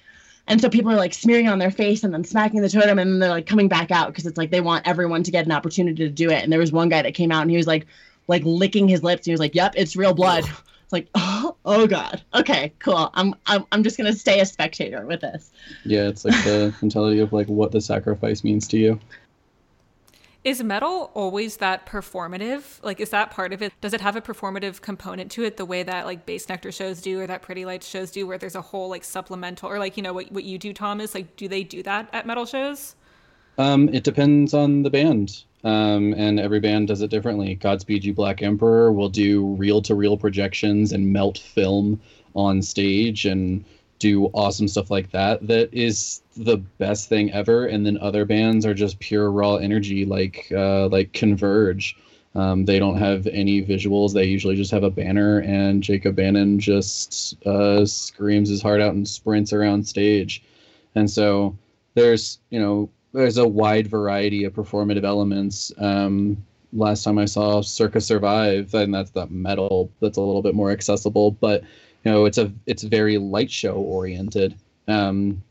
and 0.46 0.60
so 0.60 0.68
people 0.68 0.90
are 0.90 0.96
like 0.96 1.14
smearing 1.14 1.48
on 1.48 1.58
their 1.58 1.70
face 1.70 2.04
and 2.04 2.12
then 2.12 2.22
smacking 2.22 2.60
the 2.60 2.68
totem 2.68 2.98
and 2.98 3.12
then 3.12 3.18
they're 3.18 3.30
like 3.30 3.46
coming 3.46 3.66
back 3.66 3.90
out 3.90 4.08
because 4.08 4.26
it's 4.26 4.36
like 4.36 4.50
they 4.50 4.60
want 4.60 4.86
everyone 4.86 5.22
to 5.22 5.30
get 5.30 5.46
an 5.46 5.52
opportunity 5.52 6.04
to 6.04 6.10
do 6.10 6.30
it. 6.30 6.42
And 6.42 6.52
there 6.52 6.60
was 6.60 6.70
one 6.70 6.90
guy 6.90 7.00
that 7.00 7.14
came 7.14 7.32
out 7.32 7.42
and 7.42 7.50
he 7.50 7.56
was 7.56 7.66
like 7.66 7.86
like 8.28 8.42
licking 8.44 8.88
his 8.88 9.02
lips 9.02 9.20
and 9.20 9.26
he 9.26 9.32
was 9.32 9.40
like 9.40 9.54
yep 9.54 9.72
it's 9.74 9.96
real 9.96 10.14
blood 10.14 10.44
it's 10.84 10.92
like 10.92 11.08
oh, 11.16 11.56
oh 11.64 11.86
god 11.86 12.22
okay 12.34 12.72
cool 12.78 13.10
I'm, 13.14 13.34
I'm 13.46 13.64
i'm 13.72 13.82
just 13.82 13.96
gonna 13.96 14.12
stay 14.12 14.38
a 14.40 14.46
spectator 14.46 15.04
with 15.04 15.20
this 15.20 15.50
Yeah, 15.84 16.08
it's 16.08 16.24
like 16.24 16.34
the 16.44 16.74
mentality 16.82 17.20
of 17.20 17.32
like 17.32 17.46
what 17.46 17.72
the 17.72 17.80
sacrifice 17.80 18.44
means 18.44 18.68
to 18.68 18.78
you. 18.78 19.00
Is 20.42 20.62
metal 20.62 21.10
always 21.14 21.56
that 21.58 21.86
performative? 21.86 22.82
Like, 22.82 23.00
is 23.00 23.08
that 23.10 23.30
part 23.30 23.54
of 23.54 23.62
it? 23.62 23.72
Does 23.80 23.94
it 23.94 24.02
have 24.02 24.14
a 24.14 24.20
performative 24.20 24.82
component 24.82 25.30
to 25.32 25.44
it 25.44 25.56
the 25.56 25.64
way 25.64 25.82
that 25.82 26.04
like 26.04 26.26
Bassnectar 26.26 26.72
shows 26.72 27.00
do 27.00 27.20
or 27.20 27.26
that 27.26 27.40
Pretty 27.40 27.64
Lights 27.64 27.88
shows 27.88 28.10
do, 28.10 28.26
where 28.26 28.36
there's 28.36 28.54
a 28.54 28.60
whole 28.60 28.90
like 28.90 29.04
supplemental 29.04 29.70
or 29.70 29.78
like, 29.78 29.96
you 29.96 30.02
know, 30.02 30.12
what, 30.12 30.30
what 30.32 30.44
you 30.44 30.58
do, 30.58 30.74
Thomas? 30.74 31.14
Like, 31.14 31.36
do 31.36 31.48
they 31.48 31.64
do 31.64 31.82
that 31.84 32.10
at 32.12 32.26
metal 32.26 32.44
shows? 32.44 32.94
Um, 33.56 33.88
it 33.88 34.04
depends 34.04 34.52
on 34.52 34.82
the 34.82 34.90
band, 34.90 35.44
um, 35.64 36.14
and 36.14 36.38
every 36.38 36.60
band 36.60 36.88
does 36.88 37.02
it 37.02 37.10
differently. 37.10 37.54
Godspeed 37.54 38.04
You 38.04 38.14
Black 38.14 38.42
Emperor 38.42 38.92
will 38.92 39.08
do 39.08 39.46
reel-to-reel 39.54 40.18
projections 40.18 40.92
and 40.92 41.12
melt 41.12 41.38
film 41.38 42.00
on 42.34 42.62
stage 42.62 43.24
and 43.24 43.64
do 43.98 44.26
awesome 44.34 44.68
stuff 44.68 44.90
like 44.90 45.10
that. 45.12 45.46
That 45.46 45.72
is 45.72 46.22
the 46.36 46.58
best 46.58 47.08
thing 47.08 47.32
ever. 47.32 47.66
And 47.66 47.86
then 47.86 47.96
other 47.98 48.24
bands 48.24 48.66
are 48.66 48.74
just 48.74 48.98
pure 48.98 49.30
raw 49.30 49.56
energy, 49.56 50.04
like 50.04 50.52
uh, 50.54 50.88
like 50.88 51.12
Converge. 51.12 51.96
Um, 52.34 52.64
they 52.64 52.78
don't 52.78 52.98
have 52.98 53.26
any 53.28 53.64
visuals. 53.64 54.12
They 54.12 54.24
usually 54.24 54.56
just 54.56 54.72
have 54.72 54.82
a 54.82 54.90
banner, 54.90 55.38
and 55.40 55.82
Jacob 55.82 56.16
Bannon 56.16 56.58
just 56.58 57.36
uh, 57.46 57.86
screams 57.86 58.48
his 58.48 58.60
heart 58.60 58.80
out 58.80 58.94
and 58.94 59.08
sprints 59.08 59.52
around 59.52 59.86
stage. 59.86 60.42
And 60.96 61.08
so 61.08 61.56
there's 61.94 62.40
you 62.50 62.60
know 62.60 62.90
there's 63.14 63.38
a 63.38 63.46
wide 63.46 63.86
variety 63.86 64.44
of 64.44 64.52
performative 64.52 65.04
elements. 65.04 65.72
Um, 65.78 66.44
last 66.72 67.04
time 67.04 67.18
I 67.18 67.24
saw 67.24 67.62
Circa 67.62 68.00
Survive, 68.00 68.74
and 68.74 68.92
that's 68.92 69.12
that 69.12 69.30
metal 69.30 69.90
that's 70.00 70.18
a 70.18 70.20
little 70.20 70.42
bit 70.42 70.54
more 70.54 70.70
accessible, 70.70 71.30
but 71.30 71.62
you 72.04 72.10
know 72.10 72.24
it's 72.24 72.38
a 72.38 72.52
it's 72.66 72.82
very 72.82 73.16
light 73.16 73.50
show 73.50 73.74
oriented, 73.74 74.56
um, 74.88 75.42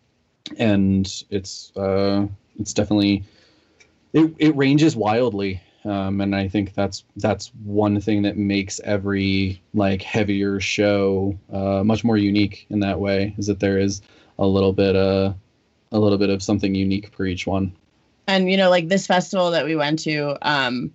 and 0.58 1.24
it's 1.30 1.76
uh, 1.78 2.28
it's 2.60 2.74
definitely 2.74 3.24
it, 4.12 4.34
it 4.38 4.56
ranges 4.56 4.96
wildly. 4.96 5.62
Um, 5.86 6.22
and 6.22 6.34
I 6.34 6.48
think 6.48 6.76
that's 6.76 7.04
that's 7.18 7.52
one 7.66 8.00
thing 8.00 8.22
that 8.22 8.38
makes 8.38 8.80
every 8.86 9.62
like 9.74 10.02
heavier 10.02 10.60
show 10.60 11.38
uh, 11.52 11.84
much 11.84 12.06
more 12.06 12.18
unique 12.18 12.66
in 12.70 12.80
that 12.82 13.00
way 13.00 13.36
is 13.38 13.48
that 13.48 13.60
there 13.60 13.78
is 13.78 14.02
a 14.40 14.48
little 14.48 14.72
bit 14.72 14.96
uh, 14.96 15.34
a 15.94 16.00
little 16.00 16.18
bit 16.18 16.30
of 16.30 16.44
something 16.44 16.76
unique 16.76 17.16
for 17.16 17.26
each 17.26 17.48
one. 17.48 17.72
and 18.28 18.50
you 18.52 18.58
know 18.58 18.70
like 18.70 18.90
this 18.90 19.08
festival 19.08 19.52
that 19.52 19.66
we 19.66 19.76
went 19.76 20.00
to 20.00 20.38
um 20.42 20.92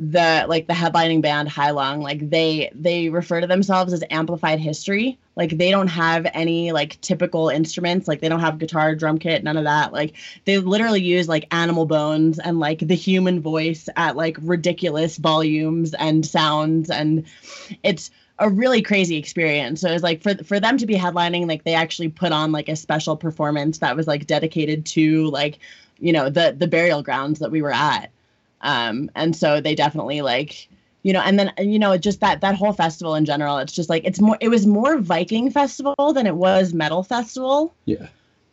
the 0.00 0.44
like 0.48 0.68
the 0.68 0.74
headlining 0.74 1.20
band 1.20 1.48
Heilung, 1.48 2.02
like 2.02 2.30
they 2.30 2.70
they 2.72 3.08
refer 3.08 3.40
to 3.40 3.48
themselves 3.48 3.92
as 3.92 4.04
amplified 4.10 4.60
history. 4.60 5.18
Like 5.34 5.58
they 5.58 5.72
don't 5.72 5.88
have 5.88 6.24
any 6.34 6.70
like 6.70 7.00
typical 7.00 7.48
instruments. 7.48 8.06
Like 8.06 8.20
they 8.20 8.28
don't 8.28 8.38
have 8.40 8.58
guitar 8.58 8.94
drum 8.94 9.18
kit 9.18 9.42
none 9.42 9.56
of 9.56 9.64
that. 9.64 9.92
Like 9.92 10.14
they 10.44 10.58
literally 10.58 11.02
use 11.02 11.28
like 11.28 11.52
animal 11.52 11.84
bones 11.84 12.38
and 12.38 12.60
like 12.60 12.78
the 12.78 12.94
human 12.94 13.40
voice 13.40 13.88
at 13.96 14.14
like 14.16 14.36
ridiculous 14.40 15.16
volumes 15.16 15.94
and 15.94 16.24
sounds. 16.24 16.90
And 16.90 17.24
it's 17.82 18.10
a 18.38 18.48
really 18.48 18.82
crazy 18.82 19.16
experience. 19.16 19.80
So 19.80 19.88
it 19.88 19.92
was 19.94 20.02
like 20.02 20.22
for 20.22 20.34
for 20.44 20.60
them 20.60 20.78
to 20.78 20.86
be 20.86 20.94
headlining, 20.94 21.48
like 21.48 21.64
they 21.64 21.74
actually 21.74 22.08
put 22.08 22.32
on 22.32 22.52
like 22.52 22.68
a 22.68 22.76
special 22.76 23.16
performance 23.16 23.78
that 23.78 23.96
was 23.96 24.06
like 24.06 24.26
dedicated 24.26 24.86
to 24.86 25.26
like, 25.30 25.58
you 25.98 26.12
know, 26.12 26.28
the 26.30 26.54
the 26.56 26.68
burial 26.68 27.02
grounds 27.02 27.38
that 27.40 27.50
we 27.50 27.62
were 27.62 27.72
at. 27.72 28.10
Um, 28.60 29.10
and 29.14 29.34
so 29.36 29.60
they 29.60 29.74
definitely 29.74 30.20
like, 30.20 30.68
you 31.02 31.12
know, 31.12 31.20
and 31.20 31.38
then 31.38 31.52
you 31.58 31.78
know, 31.78 31.96
just 31.96 32.20
that 32.20 32.40
that 32.40 32.54
whole 32.54 32.72
festival 32.72 33.14
in 33.14 33.24
general, 33.24 33.58
it's 33.58 33.72
just 33.72 33.88
like 33.88 34.04
it's 34.04 34.20
more 34.20 34.36
it 34.40 34.48
was 34.48 34.66
more 34.66 34.98
Viking 34.98 35.50
festival 35.50 36.12
than 36.12 36.26
it 36.26 36.36
was 36.36 36.72
metal 36.74 37.02
festival 37.02 37.74
Yeah. 37.86 38.06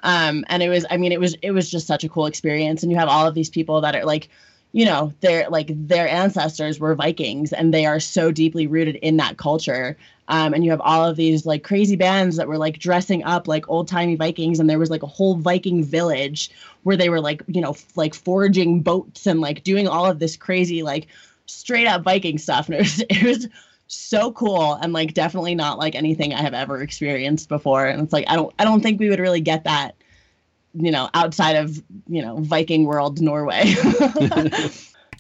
um 0.04 0.46
and 0.50 0.62
it 0.62 0.70
was 0.70 0.86
i 0.92 0.98
mean 0.98 1.12
it 1.12 1.20
was 1.20 1.36
it 1.42 1.52
was 1.52 1.70
just 1.72 1.88
such 1.88 2.04
a 2.04 2.10
cool 2.10 2.28
experience 2.28 2.84
and 2.84 2.92
you 2.92 2.98
have 2.98 3.08
all 3.10 3.26
of 3.28 3.34
these 3.34 3.50
people 3.50 3.82
that 3.82 3.96
are 3.96 4.06
like 4.06 4.30
you 4.76 4.84
know 4.84 5.14
they're 5.22 5.50
like 5.50 5.72
their 5.88 6.06
ancestors 6.10 6.82
were 6.82 6.96
vikings 6.96 7.54
and 7.54 7.74
they 7.74 7.86
are 7.86 8.00
so 8.00 8.30
deeply 8.30 8.68
rooted 8.68 8.98
in 8.98 9.16
that 9.16 9.38
culture 9.38 9.96
um 10.28 10.54
and 10.54 10.66
you 10.66 10.70
have 10.70 10.82
all 10.82 11.06
of 11.06 11.16
these 11.16 11.46
like 11.46 11.64
crazy 11.64 11.96
bands 11.96 12.36
that 12.36 12.48
were 12.48 12.58
like 12.58 12.78
dressing 12.78 13.24
up 13.24 13.48
like 13.48 13.70
old 13.70 13.88
timey 13.88 14.18
vikings 14.18 14.60
and 14.60 14.70
there 14.70 14.78
was 14.78 14.90
like 14.90 15.02
a 15.02 15.08
whole 15.08 15.38
viking 15.38 15.82
village 15.82 16.52
where 16.84 16.98
they 16.98 17.08
were 17.08 17.22
like 17.22 17.42
you 17.48 17.62
know 17.62 17.72
f- 17.72 17.96
like 17.96 18.14
foraging 18.14 18.82
boats 18.82 19.26
and 19.26 19.40
like 19.40 19.64
doing 19.64 19.88
all 19.88 20.06
of 20.06 20.20
this 20.20 20.36
crazy 20.36 20.84
like 20.84 21.08
straight 21.46 21.88
up 21.88 22.04
viking 22.04 22.38
stuff 22.38 22.68
and 22.70 22.76
it 22.76 22.80
was 22.80 23.02
it 23.10 23.24
was 23.24 23.48
so 23.88 24.32
cool 24.32 24.74
and 24.74 24.94
like 24.94 25.14
definitely 25.14 25.56
not 25.56 25.78
like 25.78 25.96
anything 25.96 26.34
I 26.34 26.42
have 26.42 26.54
ever 26.54 26.82
experienced 26.82 27.50
before. 27.50 27.86
And 27.86 28.02
it's 28.02 28.14
like 28.14 28.26
I 28.28 28.36
don't 28.36 28.54
I 28.60 28.64
don't 28.64 28.82
think 28.82 29.00
we 29.00 29.10
would 29.10 29.20
really 29.20 29.42
get 29.42 29.64
that, 29.66 29.96
you 30.78 30.92
know, 30.92 31.10
outside 31.14 31.56
of, 31.56 31.82
you 32.08 32.22
know, 32.22 32.38
Viking 32.38 32.86
world 32.86 33.22
Norway. 33.22 33.76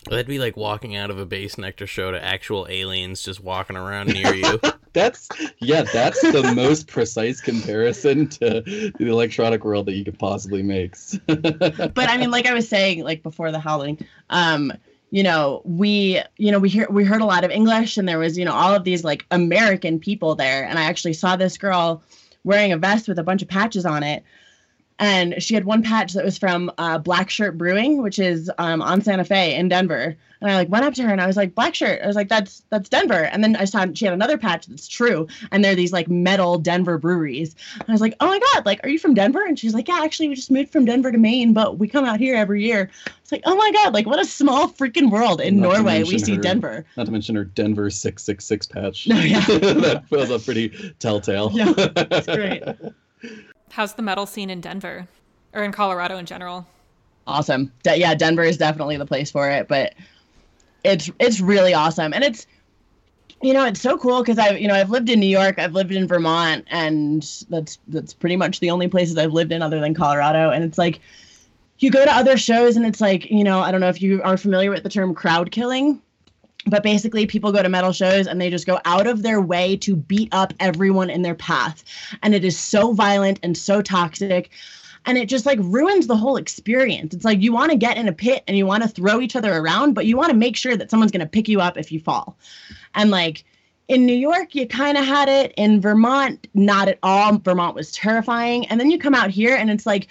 That'd 0.09 0.27
be 0.27 0.37
like 0.37 0.55
walking 0.55 0.95
out 0.95 1.09
of 1.09 1.17
a 1.17 1.25
Bassnectar 1.25 1.87
show 1.87 2.11
to 2.11 2.23
actual 2.23 2.67
aliens 2.69 3.23
just 3.23 3.41
walking 3.41 3.75
around 3.75 4.13
near 4.13 4.33
you. 4.35 4.59
That's 4.93 5.27
yeah, 5.59 5.81
that's 5.81 6.21
the 6.21 6.53
most 6.55 6.87
precise 6.87 7.41
comparison 7.41 8.29
to 8.29 8.61
the 8.97 9.07
electronic 9.09 9.65
world 9.65 9.87
that 9.87 9.91
you 9.95 10.05
could 10.05 10.17
possibly 10.17 10.63
make. 10.63 10.95
but 11.27 11.99
I 11.99 12.15
mean, 12.15 12.31
like 12.31 12.45
I 12.45 12.53
was 12.53 12.69
saying, 12.69 13.03
like 13.03 13.21
before 13.21 13.51
the 13.51 13.59
howling, 13.59 13.99
um, 14.29 14.71
you 15.11 15.21
know, 15.21 15.61
we, 15.65 16.21
you 16.37 16.49
know, 16.49 16.59
we 16.59 16.69
hear 16.69 16.87
we 16.89 17.03
heard 17.03 17.19
a 17.19 17.25
lot 17.25 17.43
of 17.43 17.51
English, 17.51 17.97
and 17.97 18.07
there 18.07 18.19
was, 18.19 18.37
you 18.37 18.45
know, 18.45 18.53
all 18.53 18.73
of 18.73 18.85
these 18.85 19.03
like 19.03 19.25
American 19.31 19.99
people 19.99 20.33
there, 20.33 20.63
and 20.63 20.79
I 20.79 20.83
actually 20.83 21.11
saw 21.11 21.35
this 21.35 21.57
girl 21.57 22.01
wearing 22.45 22.71
a 22.71 22.77
vest 22.77 23.09
with 23.09 23.19
a 23.19 23.23
bunch 23.23 23.41
of 23.41 23.49
patches 23.49 23.85
on 23.85 24.01
it, 24.01 24.23
and 24.99 25.41
she 25.43 25.53
had 25.53 25.65
one 25.65 25.83
patch 25.83 26.13
that 26.13 26.23
was 26.23 26.37
from 26.37 26.71
uh, 26.77 26.97
Black 26.97 27.29
Shirt 27.29 27.57
Brewing, 27.57 28.01
which 28.01 28.17
is 28.17 28.49
um, 28.57 28.81
on 28.81 29.01
Santa 29.01 29.25
Fe 29.25 29.55
in 29.55 29.67
Denver. 29.67 30.15
And 30.41 30.51
I 30.51 30.55
like 30.55 30.69
went 30.69 30.85
up 30.85 30.93
to 30.95 31.03
her 31.03 31.09
and 31.09 31.21
I 31.21 31.27
was 31.27 31.37
like, 31.37 31.55
Black 31.55 31.75
Shirt. 31.75 32.01
I 32.03 32.07
was 32.07 32.15
like, 32.15 32.29
that's 32.29 32.63
that's 32.69 32.87
Denver. 32.87 33.25
And 33.25 33.43
then 33.43 33.55
I 33.55 33.65
saw 33.65 33.85
she 33.93 34.05
had 34.05 34.13
another 34.13 34.37
patch 34.37 34.67
that's 34.67 34.87
true, 34.87 35.27
and 35.51 35.63
they're 35.63 35.75
these 35.75 35.91
like 35.93 36.07
metal 36.07 36.57
Denver 36.59 36.97
breweries. 36.97 37.55
And 37.75 37.85
I 37.87 37.91
was 37.91 38.01
like, 38.01 38.15
oh 38.19 38.27
my 38.27 38.39
god, 38.53 38.65
like, 38.65 38.79
are 38.83 38.89
you 38.89 38.99
from 38.99 39.13
Denver? 39.13 39.43
And 39.43 39.57
she's 39.57 39.73
like, 39.73 39.87
yeah, 39.87 39.99
actually, 40.03 40.29
we 40.29 40.35
just 40.35 40.51
moved 40.51 40.71
from 40.71 40.85
Denver 40.85 41.11
to 41.11 41.17
Maine, 41.17 41.53
but 41.53 41.77
we 41.77 41.87
come 41.87 42.05
out 42.05 42.19
here 42.19 42.35
every 42.35 42.63
year. 42.63 42.89
It's 43.21 43.31
like, 43.31 43.41
oh 43.45 43.55
my 43.55 43.71
god, 43.71 43.93
like 43.93 44.05
what 44.05 44.19
a 44.19 44.25
small 44.25 44.69
freaking 44.69 45.09
world 45.09 45.41
in 45.41 45.59
Not 45.59 45.73
Norway. 45.73 46.03
We 46.03 46.19
see 46.19 46.35
her- 46.35 46.41
Denver. 46.41 46.85
Not 46.95 47.07
to 47.07 47.11
mention 47.11 47.35
her 47.35 47.45
Denver 47.45 47.89
six 47.89 48.23
six 48.23 48.45
six 48.45 48.65
patch. 48.67 49.07
No, 49.07 49.19
yeah. 49.19 49.39
that 49.45 50.03
feels 50.09 50.29
a 50.29 50.39
pretty 50.39 50.93
telltale. 50.99 51.49
Yeah, 51.53 51.71
that's 51.73 52.27
great. 52.27 52.63
How's 53.71 53.93
the 53.93 54.01
metal 54.01 54.25
scene 54.25 54.49
in 54.49 54.61
Denver 54.61 55.07
or 55.53 55.63
in 55.63 55.71
Colorado 55.71 56.17
in 56.17 56.25
general? 56.25 56.67
awesome. 57.27 57.71
De- 57.83 57.97
yeah, 57.97 58.15
Denver 58.15 58.43
is 58.43 58.57
definitely 58.57 58.97
the 58.97 59.05
place 59.05 59.31
for 59.31 59.49
it, 59.49 59.67
but 59.67 59.93
it's 60.83 61.09
it's 61.19 61.39
really 61.39 61.73
awesome, 61.73 62.13
and 62.13 62.23
it's 62.23 62.45
you 63.41 63.53
know 63.53 63.65
it's 63.65 63.81
so 63.81 63.97
cool 63.97 64.21
because 64.21 64.37
I've 64.37 64.59
you 64.59 64.67
know 64.67 64.75
I've 64.75 64.89
lived 64.89 65.09
in 65.09 65.19
New 65.19 65.27
York, 65.27 65.59
I've 65.59 65.73
lived 65.73 65.91
in 65.91 66.07
Vermont, 66.07 66.65
and 66.69 67.23
that's 67.49 67.79
that's 67.87 68.13
pretty 68.13 68.35
much 68.35 68.59
the 68.59 68.71
only 68.71 68.87
places 68.87 69.17
I've 69.17 69.33
lived 69.33 69.51
in 69.51 69.61
other 69.61 69.79
than 69.79 69.93
Colorado, 69.93 70.51
and 70.51 70.63
it's 70.63 70.77
like 70.77 70.99
you 71.79 71.91
go 71.91 72.05
to 72.05 72.15
other 72.15 72.37
shows 72.37 72.77
and 72.77 72.85
it's 72.85 73.01
like 73.01 73.29
you 73.29 73.43
know 73.43 73.59
I 73.59 73.71
don't 73.71 73.81
know 73.81 73.89
if 73.89 74.01
you 74.01 74.21
are 74.23 74.37
familiar 74.37 74.69
with 74.69 74.83
the 74.83 74.89
term 74.89 75.13
crowd 75.13 75.51
killing. 75.51 76.01
But 76.67 76.83
basically, 76.83 77.27
people 77.27 77.51
go 77.51 77.61
to 77.61 77.69
metal 77.69 77.91
shows 77.91 78.25
and 78.27 78.41
they 78.41 78.49
just 78.49 78.65
go 78.65 78.79
out 78.85 79.07
of 79.07 79.21
their 79.21 79.39
way 79.39 79.77
to 79.77 79.95
beat 79.95 80.29
up 80.31 80.53
everyone 80.59 81.09
in 81.09 81.21
their 81.21 81.35
path. 81.35 81.83
And 82.23 82.33
it 82.33 82.43
is 82.43 82.57
so 82.57 82.93
violent 82.93 83.39
and 83.43 83.55
so 83.55 83.81
toxic 83.81 84.49
and 85.05 85.17
it 85.17 85.29
just 85.29 85.45
like 85.45 85.59
ruins 85.61 86.07
the 86.07 86.17
whole 86.17 86.37
experience. 86.37 87.13
It's 87.13 87.25
like 87.25 87.41
you 87.41 87.53
want 87.53 87.71
to 87.71 87.77
get 87.77 87.97
in 87.97 88.07
a 88.07 88.13
pit 88.13 88.43
and 88.47 88.57
you 88.57 88.65
want 88.65 88.83
to 88.83 88.89
throw 88.89 89.21
each 89.21 89.35
other 89.35 89.53
around, 89.53 89.93
but 89.93 90.05
you 90.05 90.17
want 90.17 90.31
to 90.31 90.37
make 90.37 90.57
sure 90.57 90.75
that 90.75 90.89
someone's 90.89 91.11
going 91.11 91.21
to 91.21 91.27
pick 91.27 91.47
you 91.47 91.61
up 91.61 91.77
if 91.77 91.91
you 91.91 91.99
fall. 91.99 92.37
And 92.95 93.11
like 93.11 93.43
in 93.87 94.05
New 94.05 94.15
York, 94.15 94.55
you 94.55 94.67
kind 94.67 94.97
of 94.97 95.05
had 95.05 95.29
it. 95.29 95.53
In 95.57 95.79
Vermont, 95.79 96.47
not 96.53 96.87
at 96.87 96.97
all. 97.03 97.37
Vermont 97.37 97.75
was 97.75 97.91
terrifying. 97.91 98.65
And 98.67 98.79
then 98.79 98.89
you 98.89 98.97
come 98.97 99.13
out 99.13 99.29
here 99.29 99.55
and 99.55 99.69
it's 99.69 99.85
like 99.85 100.07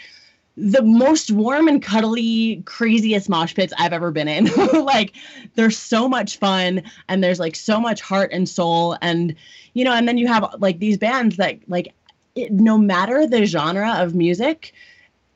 the 0.57 0.83
most 0.83 1.31
warm 1.31 1.67
and 1.67 1.83
cuddly, 1.83 2.63
craziest 2.65 3.29
mosh 3.29 3.55
pits 3.55 3.73
I've 3.77 3.93
ever 3.93 4.11
been 4.11 4.29
in. 4.29 4.47
like, 4.85 5.15
they're 5.55 5.71
so 5.71 6.09
much 6.09 6.39
fun 6.39 6.83
and 7.09 7.25
there's 7.25 7.41
like 7.41 7.57
so 7.57 7.81
much 7.81 8.01
heart 8.01 8.31
and 8.33 8.49
soul. 8.49 8.97
And, 9.03 9.35
you 9.73 9.85
know, 9.85 9.93
and 9.93 10.07
then 10.07 10.19
you 10.19 10.29
have 10.29 10.55
like 10.59 10.79
these 10.79 10.97
bands 10.97 11.37
that, 11.39 11.59
like, 11.69 11.93
it, 12.37 12.53
no 12.53 12.79
matter 12.79 13.27
the 13.27 13.47
genre 13.47 13.95
of 13.99 14.15
music, 14.15 14.73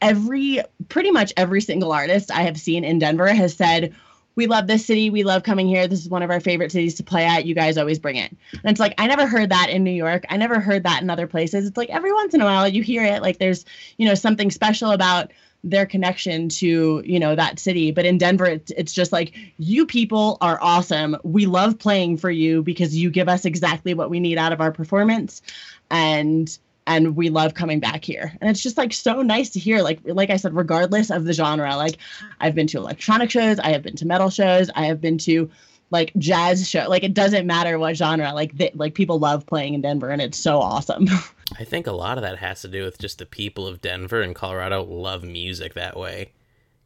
every 0.00 0.60
pretty 0.88 1.10
much 1.10 1.32
every 1.36 1.60
single 1.60 1.92
artist 1.92 2.30
I 2.30 2.42
have 2.42 2.58
seen 2.58 2.84
in 2.84 2.98
Denver 2.98 3.28
has 3.28 3.54
said, 3.54 3.94
we 4.38 4.46
love 4.46 4.68
this 4.68 4.86
city. 4.86 5.10
We 5.10 5.24
love 5.24 5.42
coming 5.42 5.66
here. 5.66 5.88
This 5.88 6.00
is 6.00 6.08
one 6.08 6.22
of 6.22 6.30
our 6.30 6.38
favorite 6.38 6.70
cities 6.70 6.94
to 6.94 7.02
play 7.02 7.24
at. 7.24 7.44
You 7.44 7.56
guys 7.56 7.76
always 7.76 7.98
bring 7.98 8.14
it. 8.14 8.30
And 8.52 8.70
it's 8.70 8.78
like, 8.78 8.94
I 8.96 9.08
never 9.08 9.26
heard 9.26 9.50
that 9.50 9.68
in 9.68 9.82
New 9.82 9.90
York. 9.90 10.24
I 10.30 10.36
never 10.36 10.60
heard 10.60 10.84
that 10.84 11.02
in 11.02 11.10
other 11.10 11.26
places. 11.26 11.66
It's 11.66 11.76
like 11.76 11.90
every 11.90 12.12
once 12.12 12.34
in 12.34 12.40
a 12.40 12.44
while 12.44 12.68
you 12.68 12.84
hear 12.84 13.02
it. 13.02 13.20
Like 13.20 13.38
there's, 13.38 13.64
you 13.96 14.06
know, 14.06 14.14
something 14.14 14.52
special 14.52 14.92
about 14.92 15.32
their 15.64 15.86
connection 15.86 16.48
to, 16.50 17.02
you 17.04 17.18
know, 17.18 17.34
that 17.34 17.58
city. 17.58 17.90
But 17.90 18.06
in 18.06 18.16
Denver, 18.16 18.46
it's, 18.46 18.70
it's 18.76 18.92
just 18.92 19.10
like, 19.10 19.34
you 19.58 19.84
people 19.84 20.38
are 20.40 20.60
awesome. 20.62 21.16
We 21.24 21.46
love 21.46 21.76
playing 21.76 22.18
for 22.18 22.30
you 22.30 22.62
because 22.62 22.96
you 22.96 23.10
give 23.10 23.28
us 23.28 23.44
exactly 23.44 23.92
what 23.92 24.08
we 24.08 24.20
need 24.20 24.38
out 24.38 24.52
of 24.52 24.60
our 24.60 24.70
performance. 24.70 25.42
And, 25.90 26.56
and 26.88 27.14
we 27.14 27.28
love 27.28 27.54
coming 27.54 27.78
back 27.78 28.02
here. 28.02 28.32
And 28.40 28.50
it's 28.50 28.62
just 28.62 28.78
like 28.78 28.92
so 28.92 29.22
nice 29.22 29.50
to 29.50 29.60
hear 29.60 29.82
like 29.82 30.00
like 30.04 30.30
i 30.30 30.36
said 30.36 30.56
regardless 30.56 31.10
of 31.10 31.24
the 31.24 31.32
genre 31.32 31.76
like 31.76 31.98
i've 32.40 32.54
been 32.54 32.66
to 32.68 32.78
electronic 32.78 33.30
shows 33.30 33.58
i 33.60 33.70
have 33.70 33.82
been 33.82 33.96
to 33.96 34.06
metal 34.06 34.30
shows 34.30 34.70
i 34.74 34.86
have 34.86 35.00
been 35.00 35.18
to 35.18 35.50
like 35.90 36.12
jazz 36.18 36.68
show 36.68 36.86
like 36.88 37.04
it 37.04 37.14
doesn't 37.14 37.46
matter 37.46 37.78
what 37.78 37.96
genre 37.96 38.32
like 38.32 38.52
like 38.74 38.94
people 38.94 39.18
love 39.18 39.46
playing 39.46 39.74
in 39.74 39.80
denver 39.80 40.10
and 40.10 40.22
it's 40.22 40.38
so 40.38 40.58
awesome. 40.60 41.06
I 41.58 41.64
think 41.64 41.86
a 41.86 41.92
lot 41.92 42.18
of 42.18 42.22
that 42.22 42.38
has 42.38 42.60
to 42.60 42.68
do 42.68 42.84
with 42.84 42.98
just 42.98 43.18
the 43.18 43.26
people 43.26 43.66
of 43.66 43.80
denver 43.80 44.22
and 44.22 44.34
colorado 44.34 44.82
love 44.82 45.22
music 45.22 45.74
that 45.74 45.96
way. 45.96 46.32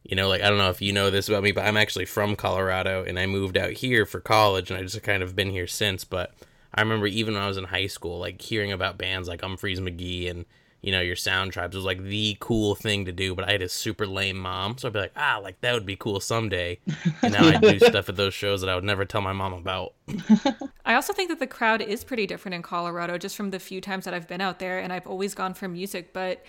You 0.03 0.17
know 0.17 0.27
like 0.27 0.41
i 0.41 0.49
don't 0.49 0.57
know 0.57 0.69
if 0.69 0.81
you 0.81 0.91
know 0.91 1.09
this 1.09 1.29
about 1.29 1.43
me 1.43 1.53
but 1.53 1.65
i'm 1.65 1.77
actually 1.77 2.05
from 2.05 2.35
colorado 2.35 3.05
and 3.05 3.17
i 3.17 3.25
moved 3.25 3.57
out 3.57 3.71
here 3.71 4.05
for 4.05 4.19
college 4.19 4.69
and 4.69 4.77
i 4.77 4.83
just 4.83 5.01
kind 5.01 5.23
of 5.23 5.33
been 5.33 5.49
here 5.49 5.67
since 5.67 6.03
but 6.03 6.33
I 6.73 6.81
remember 6.81 7.07
even 7.07 7.35
when 7.35 7.43
I 7.43 7.47
was 7.47 7.57
in 7.57 7.65
high 7.65 7.87
school, 7.87 8.19
like 8.19 8.41
hearing 8.41 8.71
about 8.71 8.97
bands 8.97 9.27
like 9.27 9.41
Umphrey's 9.41 9.79
McGee 9.79 10.29
and 10.29 10.45
you 10.81 10.91
know 10.91 10.99
your 10.99 11.15
sound 11.15 11.53
tribes 11.53 11.75
was 11.75 11.85
like 11.85 12.03
the 12.03 12.35
cool 12.39 12.75
thing 12.75 13.05
to 13.05 13.11
do. 13.11 13.33
But 13.33 13.47
I 13.47 13.51
had 13.53 13.61
a 13.61 13.69
super 13.69 14.05
lame 14.05 14.37
mom, 14.37 14.77
so 14.77 14.87
I'd 14.87 14.93
be 14.93 14.99
like, 14.99 15.13
ah, 15.15 15.39
like 15.41 15.61
that 15.61 15.73
would 15.73 15.85
be 15.85 15.95
cool 15.95 16.19
someday. 16.19 16.79
And 17.21 17.33
now 17.33 17.47
I 17.47 17.57
do 17.57 17.79
stuff 17.79 18.09
at 18.09 18.17
those 18.17 18.33
shows 18.33 18.61
that 18.61 18.69
I 18.69 18.75
would 18.75 18.83
never 18.83 19.05
tell 19.05 19.21
my 19.21 19.33
mom 19.33 19.53
about. 19.53 19.93
I 20.85 20.95
also 20.95 21.13
think 21.13 21.29
that 21.29 21.39
the 21.39 21.47
crowd 21.47 21.81
is 21.81 22.03
pretty 22.03 22.27
different 22.27 22.55
in 22.55 22.61
Colorado, 22.61 23.17
just 23.17 23.37
from 23.37 23.51
the 23.51 23.59
few 23.59 23.79
times 23.79 24.05
that 24.05 24.13
I've 24.13 24.27
been 24.27 24.41
out 24.41 24.59
there, 24.59 24.79
and 24.79 24.91
I've 24.91 25.07
always 25.07 25.33
gone 25.33 25.53
for 25.53 25.67
music, 25.67 26.13
but. 26.13 26.43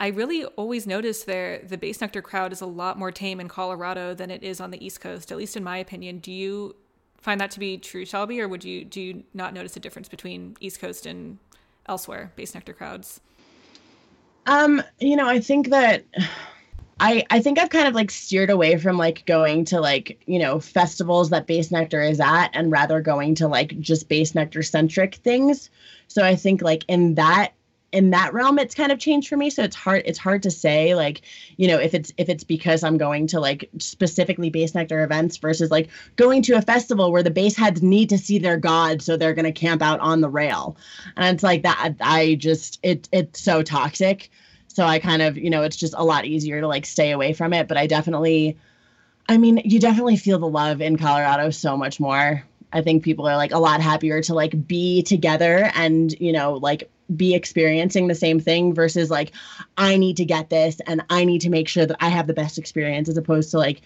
I 0.00 0.10
really 0.10 0.44
always 0.44 0.86
notice 0.86 1.24
there 1.24 1.58
the 1.58 1.76
Bassnectar 1.76 2.22
crowd 2.22 2.52
is 2.52 2.60
a 2.60 2.66
lot 2.66 3.00
more 3.00 3.10
tame 3.10 3.40
in 3.40 3.48
Colorado 3.48 4.14
than 4.14 4.30
it 4.30 4.44
is 4.44 4.60
on 4.60 4.70
the 4.70 4.86
East 4.86 5.00
Coast, 5.00 5.32
at 5.32 5.38
least 5.38 5.56
in 5.56 5.64
my 5.64 5.76
opinion. 5.76 6.20
Do 6.20 6.30
you 6.30 6.76
find 7.20 7.40
that 7.40 7.50
to 7.52 7.60
be 7.60 7.78
true, 7.78 8.04
Shelby, 8.04 8.40
or 8.40 8.48
would 8.48 8.64
you 8.64 8.84
do 8.84 9.00
you 9.00 9.24
not 9.34 9.54
notice 9.54 9.76
a 9.76 9.80
difference 9.80 10.08
between 10.08 10.56
East 10.60 10.80
Coast 10.80 11.06
and 11.06 11.38
elsewhere 11.86 12.32
Bassnectar 12.36 12.76
crowds? 12.76 13.20
Um, 14.46 14.82
you 14.98 15.16
know, 15.16 15.28
I 15.28 15.40
think 15.40 15.68
that 15.68 16.04
I 17.00 17.24
I 17.30 17.40
think 17.40 17.58
I've 17.58 17.70
kind 17.70 17.86
of 17.86 17.94
like 17.94 18.10
steered 18.10 18.50
away 18.50 18.76
from 18.78 18.96
like 18.96 19.26
going 19.26 19.64
to 19.66 19.80
like, 19.80 20.20
you 20.26 20.38
know, 20.38 20.58
festivals 20.58 21.30
that 21.30 21.46
Bassnectar 21.46 22.08
is 22.08 22.20
at 22.20 22.48
and 22.54 22.72
rather 22.72 23.00
going 23.00 23.34
to 23.36 23.48
like 23.48 23.78
just 23.80 24.08
Bassnectar 24.08 24.64
centric 24.64 25.16
things. 25.16 25.70
So 26.08 26.24
I 26.24 26.34
think 26.34 26.62
like 26.62 26.84
in 26.88 27.14
that 27.16 27.52
in 27.90 28.10
that 28.10 28.34
realm 28.34 28.58
it's 28.58 28.74
kind 28.74 28.92
of 28.92 28.98
changed 28.98 29.28
for 29.28 29.36
me. 29.36 29.48
So 29.50 29.62
it's 29.62 29.76
hard 29.76 30.02
it's 30.04 30.18
hard 30.18 30.42
to 30.42 30.50
say 30.50 30.94
like 30.94 31.22
you 31.56 31.66
know 31.66 31.78
if 31.78 31.94
it's 31.94 32.12
if 32.18 32.28
it's 32.28 32.44
because 32.44 32.84
i'm 32.84 32.98
going 32.98 33.26
to 33.28 33.40
like 33.40 33.68
specifically 33.78 34.50
Bassnectar 34.50 35.02
events 35.02 35.38
versus 35.38 35.70
like 35.70 35.88
going 36.16 36.42
to 36.42 36.54
a 36.54 36.62
festival 36.62 37.10
where 37.10 37.22
the 37.22 37.30
bass 37.30 37.56
heads 37.56 37.82
need 37.82 38.10
to 38.10 38.18
see 38.18 38.38
their 38.38 38.58
god 38.58 39.00
so 39.00 39.16
they're 39.16 39.34
going 39.34 39.44
to 39.44 39.52
camp 39.52 39.82
out 39.82 40.00
on 40.00 40.20
the 40.20 40.28
rail. 40.28 40.76
And 41.16 41.34
it's 41.34 41.42
like 41.42 41.62
that 41.62 41.94
i 42.00 42.34
just 42.34 42.78
it 42.82 43.08
it's 43.12 43.40
so 43.40 43.62
toxic. 43.62 44.30
So 44.68 44.84
i 44.84 44.98
kind 44.98 45.22
of 45.22 45.38
you 45.38 45.50
know 45.50 45.62
it's 45.62 45.76
just 45.76 45.94
a 45.96 46.04
lot 46.04 46.26
easier 46.26 46.60
to 46.60 46.68
like 46.68 46.84
stay 46.84 47.12
away 47.12 47.32
from 47.32 47.52
it. 47.52 47.68
But 47.68 47.78
i 47.78 47.86
definitely 47.86 48.58
i 49.28 49.38
mean 49.38 49.62
you 49.64 49.80
definitely 49.80 50.16
feel 50.16 50.38
the 50.38 50.48
love 50.48 50.82
in 50.82 50.98
colorado 50.98 51.50
so 51.50 51.76
much 51.76 52.00
more. 52.00 52.44
I 52.70 52.82
think 52.82 53.02
people 53.02 53.26
are 53.26 53.36
like 53.36 53.52
a 53.52 53.58
lot 53.58 53.80
happier 53.80 54.20
to 54.22 54.34
like 54.34 54.66
be 54.68 55.02
together 55.02 55.70
and, 55.74 56.12
you 56.20 56.32
know, 56.32 56.54
like 56.54 56.90
be 57.14 57.34
experiencing 57.34 58.06
the 58.06 58.14
same 58.14 58.40
thing 58.40 58.74
versus 58.74 59.10
like 59.10 59.32
I 59.76 59.96
need 59.96 60.16
to 60.18 60.24
get 60.24 60.50
this 60.50 60.80
and 60.86 61.02
I 61.10 61.24
need 61.24 61.40
to 61.42 61.50
make 61.50 61.68
sure 61.68 61.86
that 61.86 61.96
I 62.00 62.08
have 62.08 62.26
the 62.26 62.34
best 62.34 62.58
experience 62.58 63.08
as 63.08 63.16
opposed 63.16 63.50
to 63.52 63.58
like 63.58 63.82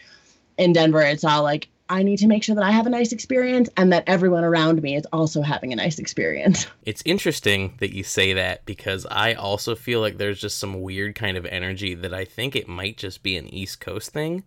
in 0.58 0.72
Denver 0.72 1.02
it's 1.02 1.24
all 1.24 1.42
like 1.42 1.68
I 1.88 2.02
need 2.02 2.18
to 2.18 2.26
make 2.26 2.42
sure 2.42 2.54
that 2.54 2.64
I 2.64 2.70
have 2.70 2.86
a 2.86 2.90
nice 2.90 3.12
experience 3.12 3.68
and 3.76 3.92
that 3.92 4.04
everyone 4.06 4.44
around 4.44 4.82
me 4.82 4.96
is 4.96 5.06
also 5.12 5.42
having 5.42 5.74
a 5.74 5.76
nice 5.76 5.98
experience. 5.98 6.66
It's 6.86 7.02
interesting 7.04 7.74
that 7.80 7.94
you 7.94 8.02
say 8.02 8.32
that 8.32 8.64
because 8.64 9.06
I 9.10 9.34
also 9.34 9.74
feel 9.74 10.00
like 10.00 10.16
there's 10.16 10.40
just 10.40 10.58
some 10.58 10.80
weird 10.80 11.14
kind 11.14 11.36
of 11.36 11.44
energy 11.46 11.94
that 11.94 12.14
I 12.14 12.24
think 12.24 12.56
it 12.56 12.66
might 12.66 12.96
just 12.96 13.22
be 13.22 13.36
an 13.36 13.46
East 13.52 13.80
Coast 13.80 14.10
thing. 14.10 14.42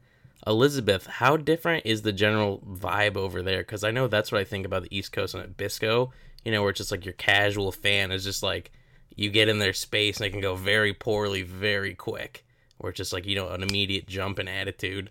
Elizabeth, 0.48 1.06
how 1.06 1.38
different 1.38 1.86
is 1.86 2.02
the 2.02 2.12
general 2.12 2.62
vibe 2.68 3.16
over 3.16 3.42
there? 3.42 3.60
Because 3.60 3.84
I 3.84 3.92
know 3.92 4.08
that's 4.08 4.32
what 4.32 4.42
I 4.42 4.44
think 4.44 4.66
about 4.66 4.84
the 4.84 4.98
East 4.98 5.12
Coast 5.12 5.34
and 5.34 5.44
at 5.44 5.56
Bisco 5.56 6.12
you 6.46 6.52
know, 6.52 6.62
where 6.62 6.70
it's 6.70 6.78
just 6.78 6.92
like 6.92 7.04
your 7.04 7.14
casual 7.16 7.72
fan 7.72 8.12
is 8.12 8.24
just 8.24 8.44
like 8.44 8.72
you 9.16 9.30
get 9.30 9.50
in 9.50 9.60
their 9.60 9.74
space 9.74 10.18
and 10.18 10.26
it 10.26 10.30
can 10.30 10.42
go 10.42 10.56
very 10.56 10.94
poorly 10.94 11.42
very 11.42 11.96
quick. 11.96 12.46
Where 12.78 12.92
it's 12.92 12.98
just 12.98 13.14
like, 13.14 13.26
you 13.26 13.36
know, 13.36 13.50
an 13.50 13.64
immediate 13.64 14.08
jump 14.08 14.38
in 14.38 14.48
attitude. 14.48 15.10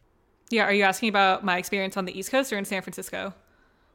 Yeah, 0.51 0.65
are 0.65 0.73
you 0.73 0.85
asking 0.85 1.09
about 1.09 1.45
my 1.45 1.59
experience 1.59 1.97
on 1.97 2.05
the 2.05 2.17
East 2.17 2.31
Coast 2.31 2.53
or 2.53 2.59
in 2.59 2.65
San 2.65 2.83
Francisco? 2.83 3.35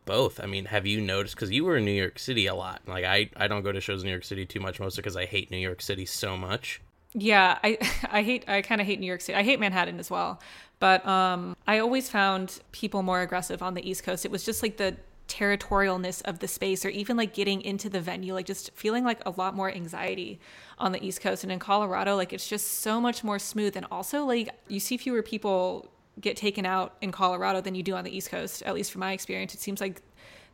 Both. 0.06 0.39
I 0.39 0.47
mean, 0.47 0.65
have 0.65 0.88
you 0.88 0.99
noticed 0.99 1.36
because 1.36 1.52
you 1.52 1.63
were 1.63 1.78
in 1.78 1.86
New 1.86 1.91
York 1.91 2.17
City 2.17 2.47
a 2.47 2.56
lot? 2.56 2.82
Like 2.88 3.06
I, 3.06 3.30
I 3.38 3.47
don't 3.47 3.63
go 3.63 3.71
to 3.71 3.80
shows 3.80 4.02
in 4.02 4.08
New 4.08 4.12
York 4.12 4.23
City 4.23 4.45
too 4.45 4.60
much, 4.60 4.80
mostly 4.80 5.02
because 5.02 5.15
I 5.15 5.25
hate 5.25 5.52
New 5.52 5.58
York 5.58 5.82
City 5.82 6.06
so 6.06 6.36
much. 6.36 6.82
Yeah, 7.13 7.58
I 7.63 7.78
I 8.12 8.23
hate 8.23 8.45
I 8.47 8.62
kind 8.62 8.82
of 8.82 8.88
hate 8.88 8.99
New 8.99 9.08
York 9.08 9.21
City. 9.21 9.38
I 9.38 9.43
hate 9.43 9.60
Manhattan 9.60 9.99
as 9.99 10.10
well. 10.10 10.39
But 10.80 11.06
um 11.06 11.56
I 11.67 11.80
always 11.80 12.10
found 12.10 12.60
people 12.71 13.04
more 13.04 13.21
aggressive 13.21 13.62
on 13.62 13.75
the 13.75 13.88
East 13.88 14.04
Coast. 14.04 14.25
It 14.25 14.32
was 14.32 14.43
just 14.43 14.63
like 14.63 14.78
the 14.78 14.97
territorialness 15.30 16.22
of 16.24 16.39
the 16.39 16.48
space 16.48 16.84
or 16.84 16.89
even 16.89 17.15
like 17.15 17.34
getting 17.34 17.62
into 17.62 17.89
the 17.89 18.02
venue 18.02 18.34
like 18.34 18.46
just 18.46 18.72
feeling 18.76 19.06
like 19.06 19.22
a 19.26 19.30
lot 19.38 19.56
more 19.56 19.72
anxiety 19.72 20.39
on 20.80 20.92
the 20.92 21.06
east 21.06 21.22
coast. 21.22 21.44
And 21.44 21.52
in 21.52 21.60
colorado 21.60 22.15
like 22.15 22.34
it's 22.34 22.48
just 22.48 22.82
so 22.82 23.00
much 23.00 23.24
more 23.24 23.39
smooth. 23.39 23.78
And 23.78 23.86
also 23.92 24.26
like 24.26 24.50
you 24.68 24.80
see 24.80 24.98
fewer 24.98 25.22
people 25.22 25.89
get 26.20 26.36
taken 26.36 26.65
out 26.65 26.98
in 27.02 27.12
colorado 27.12 27.62
than 27.62 27.76
you 27.76 27.84
do 27.84 27.96
on 27.96 28.04
the 28.04 28.15
east 28.15 28.30
coast 28.30 28.63
at 28.63 28.74
least 28.74 28.92
from 28.92 29.00
my 29.00 29.13
experience. 29.13 29.54
It 29.54 29.62
seems 29.62 29.80
like 29.80 30.02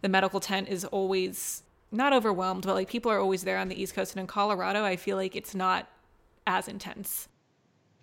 the 0.01 0.09
medical 0.09 0.39
tent 0.39 0.67
is 0.67 0.85
always 0.85 1.63
not 1.91 2.11
overwhelmed 2.13 2.65
but 2.65 2.75
like 2.75 2.89
people 2.89 3.09
are 3.11 3.19
always 3.19 3.43
there 3.43 3.57
on 3.57 3.69
the 3.69 3.81
east 3.81 3.95
coast. 3.95 4.13
And 4.13 4.19
in 4.19 4.27
colorado 4.27 4.83
i 4.83 4.97
feel 4.97 5.17
like 5.17 5.35
it's 5.35 5.55
not 5.55 5.87
as 6.45 6.67
intense. 6.67 7.27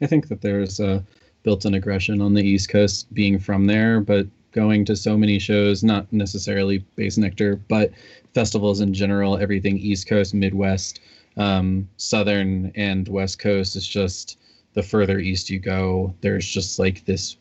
I 0.00 0.06
think 0.06 0.28
that 0.28 0.40
there's 0.40 0.80
a 0.80 1.04
built-in 1.44 1.74
aggression 1.74 2.20
on 2.20 2.34
the 2.34 2.42
east 2.42 2.70
coast 2.70 3.12
being 3.12 3.38
from 3.38 3.66
there 3.66 4.00
but 4.00 4.26
going 4.52 4.84
to 4.84 4.96
so 4.96 5.16
many 5.16 5.38
shows, 5.38 5.82
not 5.82 6.10
necessarily 6.12 6.84
Bassnectar, 6.96 7.60
but 7.68 7.90
festivals 8.34 8.80
in 8.80 8.94
general, 8.94 9.38
everything 9.38 9.78
East 9.78 10.06
Coast, 10.06 10.34
Midwest, 10.34 11.00
um, 11.36 11.88
Southern, 11.96 12.72
and 12.74 13.08
West 13.08 13.38
Coast 13.38 13.76
is 13.76 13.86
just 13.86 14.38
the 14.74 14.82
further 14.82 15.18
east 15.18 15.50
you 15.50 15.58
go, 15.58 16.14
there's 16.20 16.46
just 16.46 16.78
like 16.78 17.04
this 17.04 17.36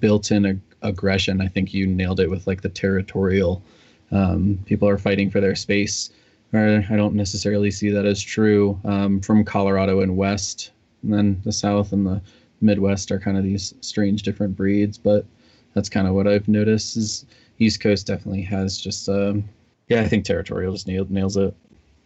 built-in 0.00 0.46
ag- 0.46 0.60
aggression. 0.82 1.40
I 1.40 1.48
think 1.48 1.74
you 1.74 1.86
nailed 1.86 2.20
it 2.20 2.30
with 2.30 2.46
like 2.46 2.62
the 2.62 2.68
territorial. 2.68 3.62
Um, 4.10 4.58
people 4.64 4.88
are 4.88 4.98
fighting 4.98 5.30
for 5.30 5.40
their 5.40 5.54
space. 5.54 6.10
Or 6.52 6.84
I 6.90 6.96
don't 6.96 7.14
necessarily 7.14 7.70
see 7.70 7.88
that 7.90 8.04
as 8.04 8.20
true 8.22 8.78
um, 8.84 9.20
from 9.20 9.44
Colorado 9.44 10.00
and 10.00 10.16
West, 10.16 10.70
and 11.02 11.12
then 11.12 11.40
the 11.44 11.52
South 11.52 11.92
and 11.92 12.06
the 12.06 12.20
Midwest 12.60 13.10
are 13.10 13.18
kind 13.18 13.38
of 13.38 13.44
these 13.44 13.74
strange 13.80 14.22
different 14.22 14.54
breeds, 14.54 14.98
but 14.98 15.24
that's 15.74 15.88
kind 15.88 16.06
of 16.06 16.14
what 16.14 16.26
I've 16.26 16.48
noticed. 16.48 16.96
Is 16.96 17.26
East 17.58 17.80
Coast 17.80 18.06
definitely 18.06 18.42
has 18.42 18.78
just 18.78 19.08
um, 19.08 19.44
yeah, 19.88 20.00
I 20.00 20.08
think 20.08 20.24
territorial 20.24 20.72
just 20.72 20.86
nailed, 20.86 21.10
nails 21.10 21.36
it. 21.36 21.54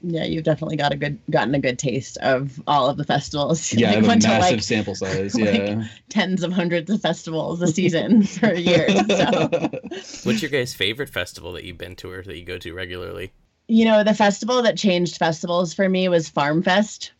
Yeah, 0.02 0.24
you've 0.24 0.44
definitely 0.44 0.76
got 0.76 0.92
a 0.92 0.96
good 0.96 1.18
gotten 1.30 1.54
a 1.54 1.58
good 1.58 1.78
taste 1.78 2.16
of 2.18 2.62
all 2.66 2.88
of 2.88 2.96
the 2.96 3.04
festivals. 3.04 3.72
Yeah, 3.76 3.88
like, 3.88 3.96
I 3.96 4.00
have 4.00 4.04
a 4.04 4.28
massive 4.28 4.56
like, 4.56 4.62
sample 4.62 4.94
size. 4.94 5.38
Yeah, 5.38 5.50
like 5.76 5.88
tens 6.08 6.42
of 6.42 6.52
hundreds 6.52 6.90
of 6.90 7.00
festivals 7.00 7.62
a 7.62 7.68
season 7.68 8.22
for 8.24 8.54
years. 8.54 8.94
So. 9.06 9.48
What's 10.24 10.42
your 10.42 10.50
guys' 10.50 10.74
favorite 10.74 11.08
festival 11.08 11.52
that 11.52 11.64
you've 11.64 11.78
been 11.78 11.96
to 11.96 12.10
or 12.10 12.22
that 12.22 12.36
you 12.36 12.44
go 12.44 12.58
to 12.58 12.74
regularly? 12.74 13.32
You 13.68 13.84
know, 13.84 14.04
the 14.04 14.14
festival 14.14 14.62
that 14.62 14.76
changed 14.76 15.16
festivals 15.16 15.74
for 15.74 15.88
me 15.88 16.08
was 16.08 16.28
Farm 16.28 16.62
Fest 16.62 17.12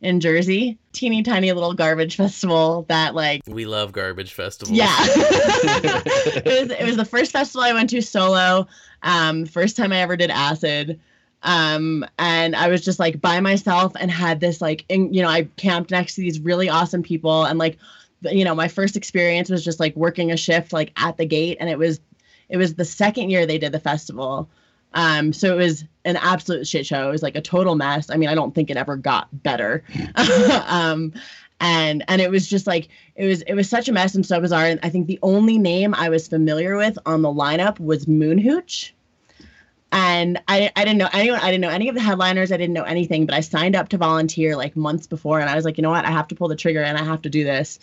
in 0.00 0.20
Jersey. 0.20 0.78
Teeny 0.92 1.22
tiny 1.22 1.52
little 1.52 1.74
garbage 1.74 2.16
festival 2.16 2.84
that 2.88 3.14
like 3.14 3.42
we 3.46 3.66
love 3.66 3.92
garbage 3.92 4.32
festivals. 4.32 4.76
Yeah. 4.76 4.94
it, 5.00 6.44
was, 6.44 6.70
it 6.70 6.84
was 6.84 6.96
the 6.96 7.04
first 7.04 7.32
festival 7.32 7.62
I 7.62 7.72
went 7.72 7.90
to 7.90 8.00
solo. 8.00 8.66
Um, 9.02 9.46
first 9.46 9.76
time 9.76 9.92
I 9.92 9.98
ever 9.98 10.16
did 10.16 10.30
acid. 10.30 11.00
Um, 11.42 12.04
and 12.18 12.56
I 12.56 12.68
was 12.68 12.84
just 12.84 12.98
like 12.98 13.20
by 13.20 13.40
myself 13.40 13.92
and 13.98 14.10
had 14.10 14.40
this 14.40 14.60
like, 14.60 14.84
in, 14.88 15.12
you 15.14 15.22
know, 15.22 15.28
I 15.28 15.44
camped 15.56 15.90
next 15.90 16.16
to 16.16 16.20
these 16.20 16.40
really 16.40 16.68
awesome 16.68 17.02
people 17.02 17.44
and 17.44 17.58
like, 17.58 17.78
you 18.22 18.44
know, 18.44 18.54
my 18.54 18.66
first 18.66 18.96
experience 18.96 19.48
was 19.48 19.64
just 19.64 19.78
like 19.78 19.94
working 19.94 20.32
a 20.32 20.36
shift 20.36 20.72
like 20.72 20.92
at 20.96 21.16
the 21.16 21.26
gate, 21.26 21.58
and 21.60 21.70
it 21.70 21.78
was, 21.78 22.00
it 22.48 22.56
was 22.56 22.74
the 22.74 22.84
second 22.84 23.30
year 23.30 23.46
they 23.46 23.58
did 23.58 23.70
the 23.70 23.78
festival. 23.78 24.48
Um, 24.94 25.32
so 25.32 25.52
it 25.52 25.56
was 25.56 25.84
an 26.04 26.16
absolute 26.16 26.66
shit 26.66 26.86
show. 26.86 27.08
It 27.08 27.12
was 27.12 27.22
like 27.22 27.36
a 27.36 27.40
total 27.40 27.74
mess. 27.74 28.10
I 28.10 28.16
mean, 28.16 28.28
I 28.28 28.34
don't 28.34 28.54
think 28.54 28.70
it 28.70 28.76
ever 28.76 28.96
got 28.96 29.28
better. 29.42 29.84
um, 30.66 31.12
and 31.60 32.04
and 32.08 32.20
it 32.20 32.30
was 32.30 32.48
just 32.48 32.66
like 32.66 32.88
it 33.16 33.26
was 33.26 33.42
it 33.42 33.54
was 33.54 33.68
such 33.68 33.88
a 33.88 33.92
mess 33.92 34.14
and 34.14 34.24
so 34.24 34.40
bizarre. 34.40 34.64
And 34.64 34.80
I 34.82 34.88
think 34.88 35.06
the 35.06 35.18
only 35.22 35.58
name 35.58 35.94
I 35.94 36.08
was 36.08 36.28
familiar 36.28 36.76
with 36.76 36.98
on 37.04 37.22
the 37.22 37.28
lineup 37.28 37.80
was 37.80 38.06
Moon 38.06 38.38
Hooch. 38.38 38.94
And 39.90 40.38
I, 40.48 40.70
I 40.76 40.84
didn't 40.84 40.98
know 40.98 41.08
anyone. 41.14 41.40
I 41.40 41.46
didn't 41.46 41.62
know 41.62 41.70
any 41.70 41.88
of 41.88 41.94
the 41.94 42.02
headliners. 42.02 42.52
I 42.52 42.58
didn't 42.58 42.74
know 42.74 42.82
anything. 42.82 43.24
But 43.24 43.34
I 43.34 43.40
signed 43.40 43.74
up 43.74 43.88
to 43.88 43.96
volunteer 43.96 44.54
like 44.54 44.76
months 44.76 45.06
before, 45.06 45.40
and 45.40 45.48
I 45.48 45.56
was 45.56 45.64
like, 45.64 45.78
you 45.78 45.82
know 45.82 45.90
what? 45.90 46.04
I 46.04 46.10
have 46.10 46.28
to 46.28 46.34
pull 46.34 46.48
the 46.48 46.56
trigger, 46.56 46.82
and 46.82 46.98
I 46.98 47.04
have 47.04 47.22
to 47.22 47.30
do 47.30 47.42
this 47.42 47.78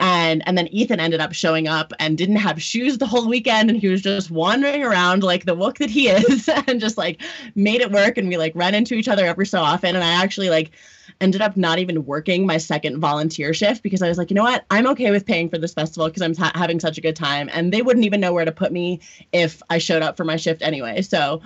and 0.00 0.42
and 0.46 0.56
then 0.58 0.66
Ethan 0.68 0.98
ended 0.98 1.20
up 1.20 1.32
showing 1.32 1.68
up 1.68 1.92
and 2.00 2.18
didn't 2.18 2.36
have 2.36 2.60
shoes 2.60 2.98
the 2.98 3.06
whole 3.06 3.28
weekend 3.28 3.70
and 3.70 3.78
he 3.78 3.88
was 3.88 4.02
just 4.02 4.30
wandering 4.30 4.82
around 4.82 5.22
like 5.22 5.44
the 5.44 5.54
wook 5.54 5.78
that 5.78 5.90
he 5.90 6.08
is 6.08 6.48
and 6.66 6.80
just 6.80 6.98
like 6.98 7.22
made 7.54 7.80
it 7.80 7.92
work 7.92 8.16
and 8.18 8.28
we 8.28 8.36
like 8.36 8.52
ran 8.56 8.74
into 8.74 8.94
each 8.94 9.08
other 9.08 9.26
every 9.26 9.46
so 9.46 9.60
often 9.60 9.94
and 9.94 10.02
I 10.02 10.22
actually 10.22 10.48
like 10.48 10.72
ended 11.20 11.42
up 11.42 11.56
not 11.56 11.78
even 11.78 12.06
working 12.06 12.46
my 12.46 12.56
second 12.56 12.98
volunteer 12.98 13.52
shift 13.52 13.82
because 13.82 14.00
I 14.00 14.08
was 14.08 14.16
like, 14.16 14.30
you 14.30 14.34
know 14.34 14.42
what? 14.42 14.64
I'm 14.70 14.86
okay 14.88 15.10
with 15.10 15.26
paying 15.26 15.50
for 15.50 15.58
this 15.58 15.74
festival 15.74 16.08
because 16.08 16.22
I'm 16.22 16.34
ha- 16.34 16.52
having 16.54 16.80
such 16.80 16.96
a 16.96 17.02
good 17.02 17.16
time 17.16 17.50
and 17.52 17.72
they 17.72 17.82
wouldn't 17.82 18.06
even 18.06 18.20
know 18.20 18.32
where 18.32 18.46
to 18.46 18.52
put 18.52 18.72
me 18.72 19.00
if 19.32 19.62
I 19.68 19.76
showed 19.78 20.02
up 20.02 20.16
for 20.16 20.24
my 20.24 20.36
shift 20.36 20.62
anyway. 20.62 21.02
So 21.02 21.42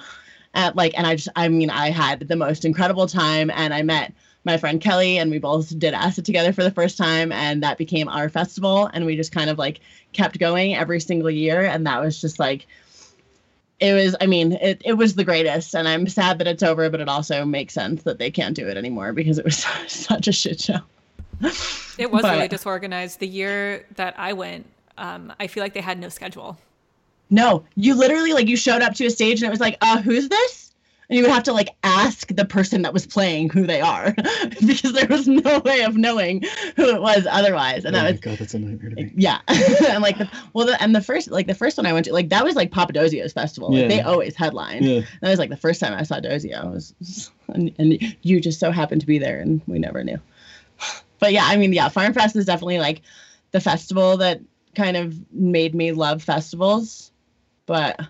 uh, 0.55 0.71
like 0.77 0.97
and 0.97 1.07
I 1.07 1.17
just 1.17 1.29
I 1.35 1.49
mean 1.49 1.71
I 1.71 1.91
had 1.91 2.21
the 2.21 2.37
most 2.37 2.65
incredible 2.65 3.09
time 3.09 3.51
and 3.51 3.75
I 3.75 3.83
met 3.83 4.15
my 4.45 4.59
friend 4.59 4.81
Kelly 4.81 5.19
and 5.19 5.31
we 5.31 5.39
both 5.39 5.77
did 5.79 5.95
acid 5.95 6.25
together 6.25 6.53
for 6.53 6.63
the 6.63 6.71
first 6.71 6.99
time 6.99 7.33
and 7.33 7.63
that 7.63 7.79
became 7.79 8.09
our 8.09 8.29
festival. 8.29 8.91
And 8.93 9.07
we 9.07 9.17
just 9.17 9.33
kind 9.33 9.49
of 9.51 9.59
like 9.59 9.81
kept 10.13 10.39
going 10.39 10.75
every 10.75 11.01
single 11.01 11.31
year. 11.31 11.63
And 11.65 11.87
that 11.87 12.01
was 12.03 12.21
just 12.21 12.39
like 12.39 12.67
it 13.81 13.93
was 13.93 14.15
i 14.21 14.27
mean 14.27 14.53
it, 14.53 14.81
it 14.85 14.93
was 14.93 15.15
the 15.15 15.25
greatest. 15.25 15.75
And 15.75 15.89
i'm 15.89 16.07
sad 16.07 16.39
that 16.39 16.47
it's 16.47 16.63
over 16.63 16.89
but 16.91 17.01
it 17.01 17.09
also 17.09 17.45
makes 17.45 17.75
sense 17.75 18.03
that 18.05 18.19
they 18.19 18.31
can't 18.31 18.55
do 18.55 18.69
it 18.69 18.77
anymore 18.77 19.13
because 19.13 19.39
it 19.39 19.45
was 19.45 19.67
such 19.89 20.29
a 20.29 20.33
shit 20.33 20.61
show. 20.61 20.79
It 21.99 22.11
was 22.11 22.23
But- 22.23 22.35
really 22.35 22.49
disorganized. 22.49 23.21
The 23.21 23.27
year 23.29 23.87
that 23.97 24.15
i 24.19 24.33
went 24.33 24.67
um, 24.99 25.33
i 25.41 25.47
feel 25.47 25.63
like 25.63 25.75
they 25.75 25.81
had 25.81 25.99
no 25.99 26.09
schedule. 26.09 26.59
No 27.31 27.65
you 27.75 27.95
literally 27.95 28.33
like 28.33 28.47
you 28.47 28.57
showed 28.57 28.83
up 28.83 28.95
to 28.95 29.07
a 29.07 29.11
stage 29.11 29.43
and 29.43 29.49
it 29.49 29.51
was 29.51 29.61
like 29.61 29.77
uh 29.81 30.01
who's 30.03 30.29
this 30.29 30.64
and 31.09 31.17
you 31.17 31.23
would 31.23 31.31
have 31.33 31.43
to 31.43 31.53
like 31.53 31.71
ask 31.83 32.29
the 32.35 32.45
person 32.45 32.83
that 32.83 32.93
was 32.93 33.07
playing 33.07 33.51
who 33.51 33.67
they 33.67 33.81
are 33.81 34.13
because 34.67 34.93
there 34.93 35.07
was 35.09 35.29
no 35.29 35.59
way 35.61 35.83
of 35.83 35.97
knowing 35.97 36.43
who 36.77 36.89
it 36.89 37.01
was 37.01 37.27
otherwise 37.31 37.85
and 37.85 37.95
oh 37.95 37.99
that 37.99 38.05
my 38.05 38.11
was 38.13 38.21
god, 38.21 38.39
that's 38.39 38.55
a 38.55 38.59
nightmare 38.59 38.91
to 38.91 38.97
me. 38.97 39.13
yeah 39.17 39.41
and 39.49 40.03
like 40.03 40.19
the 40.19 40.29
well 40.53 40.67
the, 40.67 40.81
and 40.83 40.95
the 40.95 41.03
first 41.03 41.31
like 41.31 41.47
the 41.47 41.55
first 41.55 41.77
one 41.77 41.87
i 41.87 41.93
went 41.93 42.07
to 42.07 42.13
like 42.13 42.29
that 42.31 42.45
was 42.45 42.55
like 42.57 42.71
papadosio's 42.71 43.33
festival 43.33 43.71
like 43.73 43.83
Yeah. 43.83 43.89
they 43.89 44.01
always 44.01 44.35
headline 44.35 44.83
Yeah. 44.83 45.01
that 45.21 45.31
was 45.31 45.39
like 45.39 45.51
the 45.51 45.57
first 45.57 45.81
time 45.81 45.93
i 45.93 46.03
saw 46.03 46.21
Dosio 46.21 46.73
was 46.73 47.31
and, 47.49 47.75
and 47.79 48.17
you 48.23 48.41
just 48.41 48.59
so 48.61 48.71
happened 48.71 49.01
to 49.03 49.07
be 49.07 49.19
there 49.19 49.41
and 49.41 49.61
we 49.67 49.79
never 49.79 50.03
knew 50.05 50.19
but 51.19 51.33
yeah 51.33 51.45
i 51.45 51.57
mean 51.57 51.73
yeah 51.73 51.89
farm 51.89 52.13
fest 52.15 52.37
is 52.37 52.47
definitely 52.47 52.79
like 52.79 53.03
the 53.51 53.61
festival 53.61 54.17
that 54.19 54.41
kind 54.75 54.97
of 54.97 55.15
made 55.33 55.75
me 55.75 55.93
love 55.93 56.23
festivals 56.23 57.13
but 57.67 58.01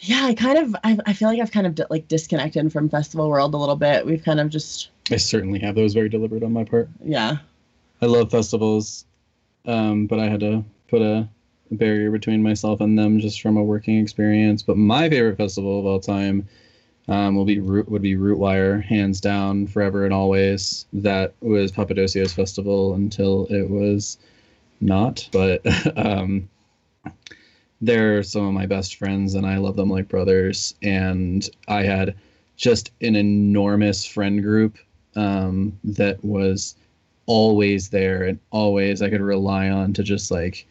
yeah 0.00 0.24
i 0.24 0.34
kind 0.34 0.58
of 0.58 0.76
i, 0.84 0.98
I 1.06 1.12
feel 1.12 1.28
like 1.28 1.40
i've 1.40 1.52
kind 1.52 1.66
of 1.66 1.80
like 1.90 2.08
disconnected 2.08 2.72
from 2.72 2.88
festival 2.88 3.28
world 3.28 3.54
a 3.54 3.56
little 3.56 3.76
bit 3.76 4.04
we've 4.04 4.24
kind 4.24 4.40
of 4.40 4.50
just 4.50 4.90
I 5.10 5.16
certainly 5.16 5.58
have. 5.60 5.74
That 5.74 5.82
was 5.82 5.94
very 5.94 6.08
deliberate 6.08 6.42
on 6.42 6.52
my 6.52 6.64
part. 6.64 6.88
yeah 7.04 7.38
I 8.00 8.06
love 8.06 8.30
festivals, 8.30 9.06
um, 9.66 10.06
but 10.06 10.18
I 10.18 10.28
had 10.28 10.40
to 10.40 10.64
put 10.88 11.00
a 11.00 11.28
barrier 11.70 12.10
between 12.10 12.42
myself 12.42 12.80
and 12.80 12.98
them 12.98 13.18
just 13.18 13.40
from 13.40 13.56
a 13.56 13.62
working 13.62 13.98
experience. 13.98 14.62
But 14.62 14.76
my 14.76 15.08
favorite 15.08 15.36
festival 15.36 15.78
of 15.78 15.86
all 15.86 16.00
time 16.00 16.46
um, 17.08 17.34
will 17.34 17.44
be 17.44 17.60
Root, 17.60 17.88
would 17.88 18.02
be 18.02 18.16
Rootwire, 18.16 18.82
hands 18.82 19.20
down, 19.20 19.66
forever 19.66 20.04
and 20.04 20.12
always. 20.12 20.86
That 20.92 21.34
was 21.40 21.72
Papadosio's 21.72 22.34
festival 22.34 22.94
until 22.94 23.46
it 23.46 23.70
was 23.70 24.18
not. 24.80 25.26
But 25.32 25.62
um, 25.96 26.48
they're 27.84 28.22
some 28.22 28.46
of 28.46 28.52
my 28.52 28.66
best 28.66 28.96
friends, 28.96 29.34
and 29.34 29.46
I 29.46 29.58
love 29.58 29.76
them 29.76 29.90
like 29.90 30.08
brothers. 30.08 30.74
And 30.82 31.48
I 31.68 31.82
had 31.82 32.14
just 32.56 32.90
an 33.00 33.16
enormous 33.16 34.04
friend 34.04 34.42
group 34.42 34.78
um, 35.16 35.78
that 35.84 36.24
was 36.24 36.76
always 37.26 37.88
there 37.88 38.24
and 38.24 38.38
always 38.50 39.00
I 39.00 39.10
could 39.10 39.20
rely 39.20 39.68
on 39.70 39.92
to 39.94 40.02
just 40.02 40.30
like, 40.30 40.66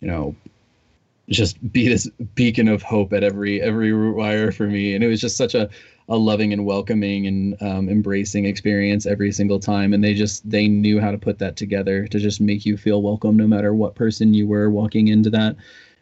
you 0.00 0.08
know, 0.08 0.34
just 1.28 1.72
be 1.72 1.88
this 1.88 2.08
beacon 2.34 2.68
of 2.68 2.82
hope 2.82 3.12
at 3.12 3.22
every 3.22 3.60
every 3.60 3.92
wire 4.12 4.50
for 4.50 4.66
me. 4.66 4.94
And 4.94 5.04
it 5.04 5.08
was 5.08 5.20
just 5.20 5.36
such 5.36 5.54
a 5.54 5.68
a 6.10 6.16
loving 6.16 6.54
and 6.54 6.64
welcoming 6.64 7.26
and 7.26 7.62
um, 7.62 7.88
embracing 7.90 8.46
experience 8.46 9.04
every 9.04 9.30
single 9.30 9.60
time. 9.60 9.92
And 9.92 10.02
they 10.02 10.14
just 10.14 10.48
they 10.48 10.66
knew 10.66 11.00
how 11.00 11.10
to 11.10 11.18
put 11.18 11.38
that 11.40 11.56
together 11.56 12.06
to 12.06 12.18
just 12.18 12.40
make 12.40 12.64
you 12.64 12.76
feel 12.78 13.02
welcome 13.02 13.36
no 13.36 13.46
matter 13.46 13.74
what 13.74 13.94
person 13.94 14.32
you 14.32 14.46
were 14.46 14.70
walking 14.70 15.08
into 15.08 15.28
that. 15.30 15.56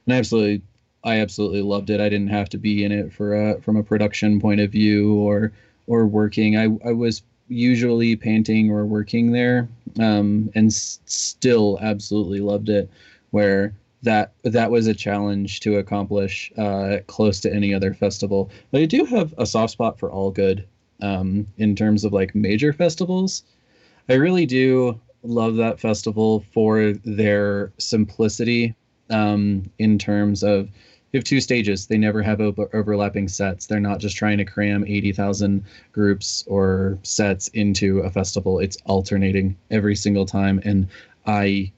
And 0.07 0.15
I 0.15 0.19
absolutely 0.19 0.63
I 1.05 1.19
absolutely 1.21 1.63
loved 1.63 1.91
it. 1.91 2.01
I 2.01 2.09
didn't 2.09 2.29
have 2.31 2.49
to 2.51 2.59
be 2.59 2.85
in 2.85 2.93
it 2.93 3.13
for 3.13 3.35
a 3.35 3.61
from 3.61 3.77
a 3.77 3.83
production 3.83 4.41
point 4.41 4.61
of 4.61 4.71
view 4.73 5.15
or 5.15 5.53
or 5.87 6.07
working. 6.07 6.57
I 6.57 6.65
I 6.85 6.93
was 6.93 7.23
usually 7.49 8.17
painting 8.17 8.71
or 8.71 8.85
working 8.87 9.31
there 9.33 9.69
um, 10.01 10.51
and 10.55 10.67
s- 10.67 10.99
still 11.07 11.79
absolutely 11.81 12.41
loved 12.41 12.69
it 12.69 12.91
where 13.31 13.73
that 14.03 14.33
that 14.43 14.71
was 14.71 14.87
a 14.89 14.95
challenge 14.95 15.61
to 15.61 15.77
accomplish 15.77 16.53
uh, 16.59 16.99
close 17.07 17.41
to 17.41 17.53
any 17.55 17.73
other 17.73 17.95
festival 17.95 18.51
but 18.73 18.81
i 18.81 18.85
do 18.85 19.05
have 19.05 19.33
a 19.39 19.47
soft 19.47 19.73
spot 19.73 19.97
for 19.99 20.11
all 20.11 20.31
good 20.31 20.67
um, 21.03 21.47
in 21.59 21.77
terms 21.77 22.05
of 22.05 22.13
like 22.13 22.35
major 22.35 22.73
festivals 22.73 23.45
i 24.09 24.15
really 24.15 24.47
do 24.47 25.01
love 25.23 25.57
that 25.57 25.79
festival 25.81 26.45
for 26.53 26.93
their 27.05 27.73
simplicity 27.79 28.75
um, 29.11 29.71
in 29.79 29.99
terms 29.99 30.43
of 30.43 30.69
you 31.13 31.19
have 31.19 31.25
two 31.25 31.41
stages. 31.41 31.87
They 31.87 31.99
never 31.99 32.21
have 32.23 32.41
over- 32.41 32.69
overlapping 32.75 33.29
sets. 33.29 33.67
They're 33.67 33.81
not 33.81 34.01
just 34.01 34.17
trying 34.17 34.39
to 34.39 34.45
cram 34.45 34.85
80000 34.87 35.65
groups 35.93 36.45
or 36.47 36.99
sets 37.03 37.49
into 37.49 38.01
a 38.01 38.11
festival. 38.11 38.59
It's 38.59 38.77
alternating 38.87 39.57
every 39.71 39.97
single 39.97 40.27
time 40.27 40.61
and 40.65 40.89
i 41.27 41.71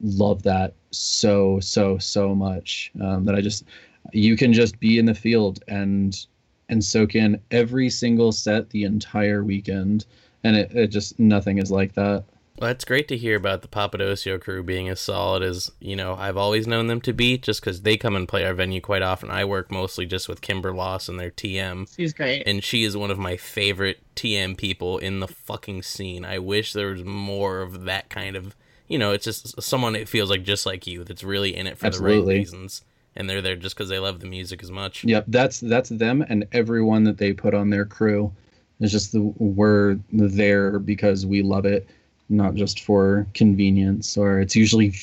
love 0.00 0.42
that 0.42 0.74
so 0.90 1.58
so 1.60 1.98
so 1.98 2.34
much 2.34 2.90
um, 3.00 3.24
that 3.24 3.34
i 3.34 3.40
just 3.40 3.64
you 4.12 4.36
can 4.36 4.52
just 4.52 4.78
be 4.80 4.98
in 4.98 5.04
the 5.04 5.14
field 5.14 5.62
and 5.68 6.26
and 6.68 6.84
soak 6.84 7.14
in 7.14 7.40
every 7.50 7.88
single 7.88 8.32
set 8.32 8.68
the 8.70 8.84
entire 8.84 9.42
weekend 9.42 10.04
and 10.44 10.56
it, 10.56 10.70
it 10.72 10.86
just 10.88 11.18
nothing 11.18 11.58
is 11.58 11.70
like 11.70 11.92
that 11.94 12.24
Well, 12.60 12.70
it's 12.70 12.84
great 12.84 13.06
to 13.08 13.16
hear 13.16 13.36
about 13.36 13.62
the 13.62 13.68
Papadosio 13.68 14.40
crew 14.40 14.64
being 14.64 14.88
as 14.88 15.00
solid 15.00 15.44
as, 15.44 15.70
you 15.78 15.94
know, 15.94 16.14
I've 16.14 16.36
always 16.36 16.66
known 16.66 16.88
them 16.88 17.00
to 17.02 17.12
be, 17.12 17.38
just 17.38 17.60
because 17.60 17.82
they 17.82 17.96
come 17.96 18.16
and 18.16 18.26
play 18.28 18.44
our 18.44 18.54
venue 18.54 18.80
quite 18.80 19.02
often. 19.02 19.30
I 19.30 19.44
work 19.44 19.70
mostly 19.70 20.06
just 20.06 20.28
with 20.28 20.40
Kimber 20.40 20.72
Loss 20.72 21.08
and 21.08 21.20
their 21.20 21.30
TM, 21.30 21.94
she's 21.94 22.12
great 22.12 22.42
and 22.46 22.64
she 22.64 22.82
is 22.82 22.96
one 22.96 23.12
of 23.12 23.18
my 23.18 23.36
favorite 23.36 24.00
TM 24.16 24.56
people 24.56 24.98
in 24.98 25.20
the 25.20 25.28
fucking 25.28 25.82
scene. 25.82 26.24
I 26.24 26.40
wish 26.40 26.72
there 26.72 26.90
was 26.90 27.04
more 27.04 27.60
of 27.60 27.84
that 27.84 28.10
kind 28.10 28.34
of, 28.34 28.56
you 28.88 28.98
know, 28.98 29.12
it's 29.12 29.24
just 29.24 29.62
someone 29.62 29.94
it 29.94 30.08
feels 30.08 30.30
like 30.30 30.42
just 30.42 30.66
like 30.66 30.86
you 30.86 31.04
that's 31.04 31.22
really 31.22 31.54
in 31.54 31.68
it 31.68 31.78
for 31.78 31.90
the 31.90 31.98
right 32.00 32.24
reasons. 32.24 32.82
And 33.14 33.28
they're 33.28 33.42
there 33.42 33.56
just 33.56 33.76
because 33.76 33.88
they 33.88 33.98
love 33.98 34.20
the 34.20 34.26
music 34.26 34.62
as 34.62 34.70
much. 34.70 35.04
Yep, 35.04 35.24
that's 35.28 35.60
that's 35.60 35.88
them 35.88 36.24
and 36.28 36.46
everyone 36.52 37.04
that 37.04 37.18
they 37.18 37.32
put 37.32 37.54
on 37.54 37.70
their 37.70 37.84
crew. 37.84 38.32
It's 38.80 38.92
just 38.92 39.12
the 39.12 39.20
we're 39.38 39.98
there 40.12 40.78
because 40.78 41.26
we 41.26 41.42
love 41.42 41.64
it, 41.64 41.88
not 42.28 42.54
just 42.54 42.80
for 42.80 43.26
convenience. 43.34 44.16
Or 44.16 44.40
it's 44.40 44.56
usually 44.56 44.94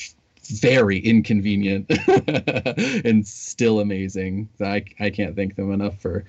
very 0.48 0.98
inconvenient 0.98 1.90
and 3.04 3.26
still 3.26 3.80
amazing. 3.80 4.48
I 4.60 4.84
I 5.00 5.10
can't 5.10 5.36
thank 5.36 5.56
them 5.56 5.72
enough 5.72 6.00
for 6.00 6.24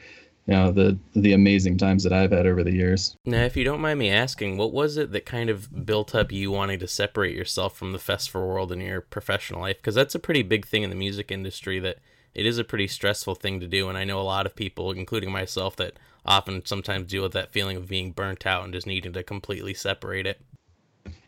you 0.48 0.54
know 0.54 0.72
the 0.72 0.98
the 1.16 1.34
amazing 1.34 1.78
times 1.78 2.04
that 2.04 2.14
I've 2.14 2.32
had 2.32 2.48
over 2.48 2.64
the 2.64 2.74
years. 2.74 3.16
Now, 3.26 3.44
if 3.44 3.58
you 3.58 3.64
don't 3.64 3.82
mind 3.82 4.00
me 4.00 4.10
asking, 4.10 4.58
what 4.58 4.74
was 4.74 4.98
it 4.98 5.12
that 5.12 5.26
kind 5.26 5.50
of 5.50 5.86
built 5.86 6.16
up 6.16 6.32
you 6.32 6.52
wanting 6.52 6.80
to 6.80 6.88
separate 6.88 7.36
yourself 7.36 7.78
from 7.78 7.92
the 7.92 8.00
festival 8.00 8.48
world 8.48 8.72
in 8.72 8.82
your 8.82 9.02
professional 9.02 9.62
life? 9.62 9.78
Because 9.78 9.96
that's 9.96 10.16
a 10.16 10.20
pretty 10.20 10.44
big 10.44 10.66
thing 10.66 10.84
in 10.84 10.90
the 10.90 10.96
music 10.96 11.32
industry 11.32 11.80
that 11.80 11.98
it 12.34 12.46
is 12.46 12.58
a 12.58 12.64
pretty 12.64 12.88
stressful 12.88 13.36
thing 13.36 13.60
to 13.60 13.68
do. 13.68 13.90
And 13.90 13.98
I 13.98 14.04
know 14.04 14.20
a 14.20 14.22
lot 14.22 14.46
of 14.46 14.56
people, 14.56 14.92
including 14.92 15.32
myself, 15.32 15.76
that 15.78 15.98
often 16.26 16.66
sometimes 16.66 17.12
deal 17.12 17.24
with 17.24 17.34
that 17.34 17.52
feeling 17.52 17.78
of 17.78 17.88
being 17.88 18.12
burnt 18.12 18.46
out 18.46 18.64
and 18.64 18.74
just 18.74 18.88
needing 18.88 19.14
to 19.14 19.24
completely 19.24 19.74
separate 19.74 20.28
it. 20.28 20.40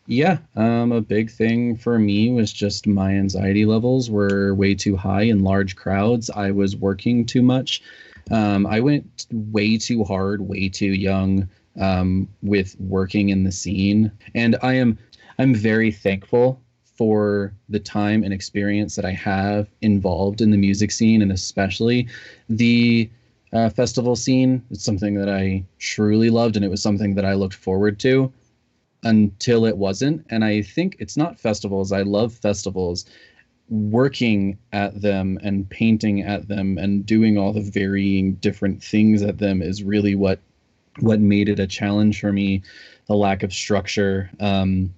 Yeah, 0.10 0.40
um, 0.56 0.92
a 0.92 1.02
big 1.02 1.30
thing 1.30 1.78
for 1.78 2.00
me 2.00 2.32
was 2.32 2.52
just 2.52 2.88
my 2.88 3.12
anxiety 3.12 3.64
levels 3.64 4.10
were 4.10 4.56
way 4.56 4.74
too 4.74 4.96
high 4.96 5.22
in 5.22 5.44
large 5.44 5.76
crowds. 5.76 6.32
I 6.32 6.50
was 6.50 6.76
working 6.76 7.28
too 7.28 7.44
much. 7.44 7.84
Um, 8.32 8.66
I 8.66 8.80
went 8.80 9.28
way 9.32 9.78
too 9.78 10.04
hard, 10.04 10.42
way 10.42 10.68
too 10.68 10.94
young 10.94 11.48
um, 11.80 12.28
with 12.42 12.76
working 12.80 13.30
in 13.30 13.44
the 13.44 13.52
scene, 13.52 14.12
and 14.34 14.56
I 14.64 14.74
am 14.74 14.98
I'm 15.38 15.54
very 15.54 15.92
thankful 15.92 16.60
for 16.84 17.54
the 17.70 17.80
time 17.80 18.24
and 18.24 18.34
experience 18.34 18.96
that 18.96 19.06
I 19.06 19.12
have 19.12 19.70
involved 19.82 20.42
in 20.42 20.50
the 20.50 20.58
music 20.58 20.90
scene, 20.90 21.22
and 21.22 21.32
especially 21.32 22.08
the 22.50 23.08
uh, 23.54 23.70
festival 23.70 24.16
scene. 24.16 24.66
It's 24.72 24.84
something 24.84 25.14
that 25.20 25.30
I 25.30 25.64
truly 25.78 26.32
loved, 26.32 26.56
and 26.56 26.66
it 26.66 26.70
was 26.70 26.82
something 26.82 27.14
that 27.14 27.26
I 27.26 27.36
looked 27.36 27.54
forward 27.54 28.00
to 28.00 28.34
until 29.04 29.66
it 29.66 29.78
wasn't. 29.78 30.26
And 30.30 30.44
I 30.44 30.62
think 30.62 30.98
it's 31.00 31.18
not 31.18 31.40
festivals. 31.40 31.92
I 31.92 32.02
love 32.02 32.34
festivals. 32.34 33.06
Working 33.70 34.58
at 34.74 35.02
them 35.02 35.40
and 35.44 35.70
painting 35.70 36.22
at 36.22 36.48
them 36.48 36.78
and 36.78 37.06
doing 37.06 37.38
all 37.38 37.54
the 37.54 37.62
varying 37.62 38.34
different 38.36 38.84
things 38.84 39.22
at 39.22 39.38
them 39.38 39.62
is 39.62 39.84
really 39.84 40.16
what 40.16 40.40
what 41.00 41.20
made 41.20 41.48
it 41.48 41.60
a 41.60 41.68
challenge 41.68 42.20
for 42.20 42.34
me. 42.34 42.62
The 43.08 43.16
lack 43.16 43.44
of 43.44 43.54
structure, 43.54 44.30
um, 44.40 44.94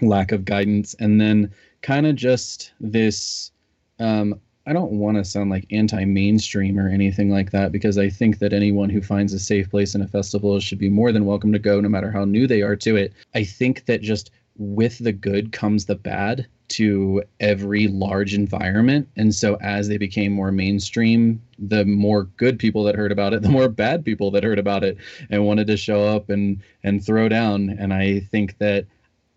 lack 0.00 0.32
of 0.32 0.44
guidance, 0.44 0.94
and 0.98 1.20
then 1.20 1.52
kind 1.82 2.06
of 2.06 2.16
just 2.16 2.72
this 2.80 3.52
um, 4.00 4.40
I 4.66 4.72
don't 4.72 4.92
want 4.92 5.18
to 5.18 5.24
sound 5.24 5.50
like 5.50 5.66
anti-mainstream 5.70 6.78
or 6.78 6.88
anything 6.88 7.30
like 7.30 7.50
that 7.50 7.70
because 7.70 7.98
I 7.98 8.08
think 8.08 8.38
that 8.38 8.54
anyone 8.54 8.88
who 8.88 9.02
finds 9.02 9.32
a 9.32 9.38
safe 9.38 9.70
place 9.70 9.94
in 9.94 10.00
a 10.00 10.08
festival 10.08 10.58
should 10.58 10.78
be 10.78 10.88
more 10.88 11.12
than 11.12 11.26
welcome 11.26 11.52
to 11.52 11.58
go 11.58 11.80
no 11.80 11.88
matter 11.88 12.10
how 12.10 12.24
new 12.24 12.46
they 12.46 12.62
are 12.62 12.76
to 12.76 12.96
it. 12.96 13.12
I 13.34 13.44
think 13.44 13.84
that 13.86 14.00
just 14.00 14.30
with 14.56 14.98
the 14.98 15.12
good 15.12 15.52
comes 15.52 15.84
the 15.84 15.96
bad 15.96 16.46
to 16.66 17.22
every 17.40 17.88
large 17.88 18.32
environment 18.32 19.06
and 19.16 19.34
so 19.34 19.56
as 19.56 19.88
they 19.88 19.98
became 19.98 20.32
more 20.32 20.50
mainstream 20.50 21.42
the 21.58 21.84
more 21.84 22.24
good 22.36 22.58
people 22.58 22.82
that 22.84 22.94
heard 22.94 23.12
about 23.12 23.34
it 23.34 23.42
the 23.42 23.48
more 23.48 23.68
bad 23.68 24.04
people 24.04 24.30
that 24.30 24.44
heard 24.44 24.58
about 24.58 24.82
it 24.82 24.96
and 25.28 25.44
wanted 25.44 25.66
to 25.66 25.76
show 25.76 26.04
up 26.04 26.30
and 26.30 26.62
and 26.82 27.04
throw 27.04 27.28
down 27.28 27.70
and 27.78 27.92
i 27.92 28.18
think 28.30 28.56
that 28.58 28.86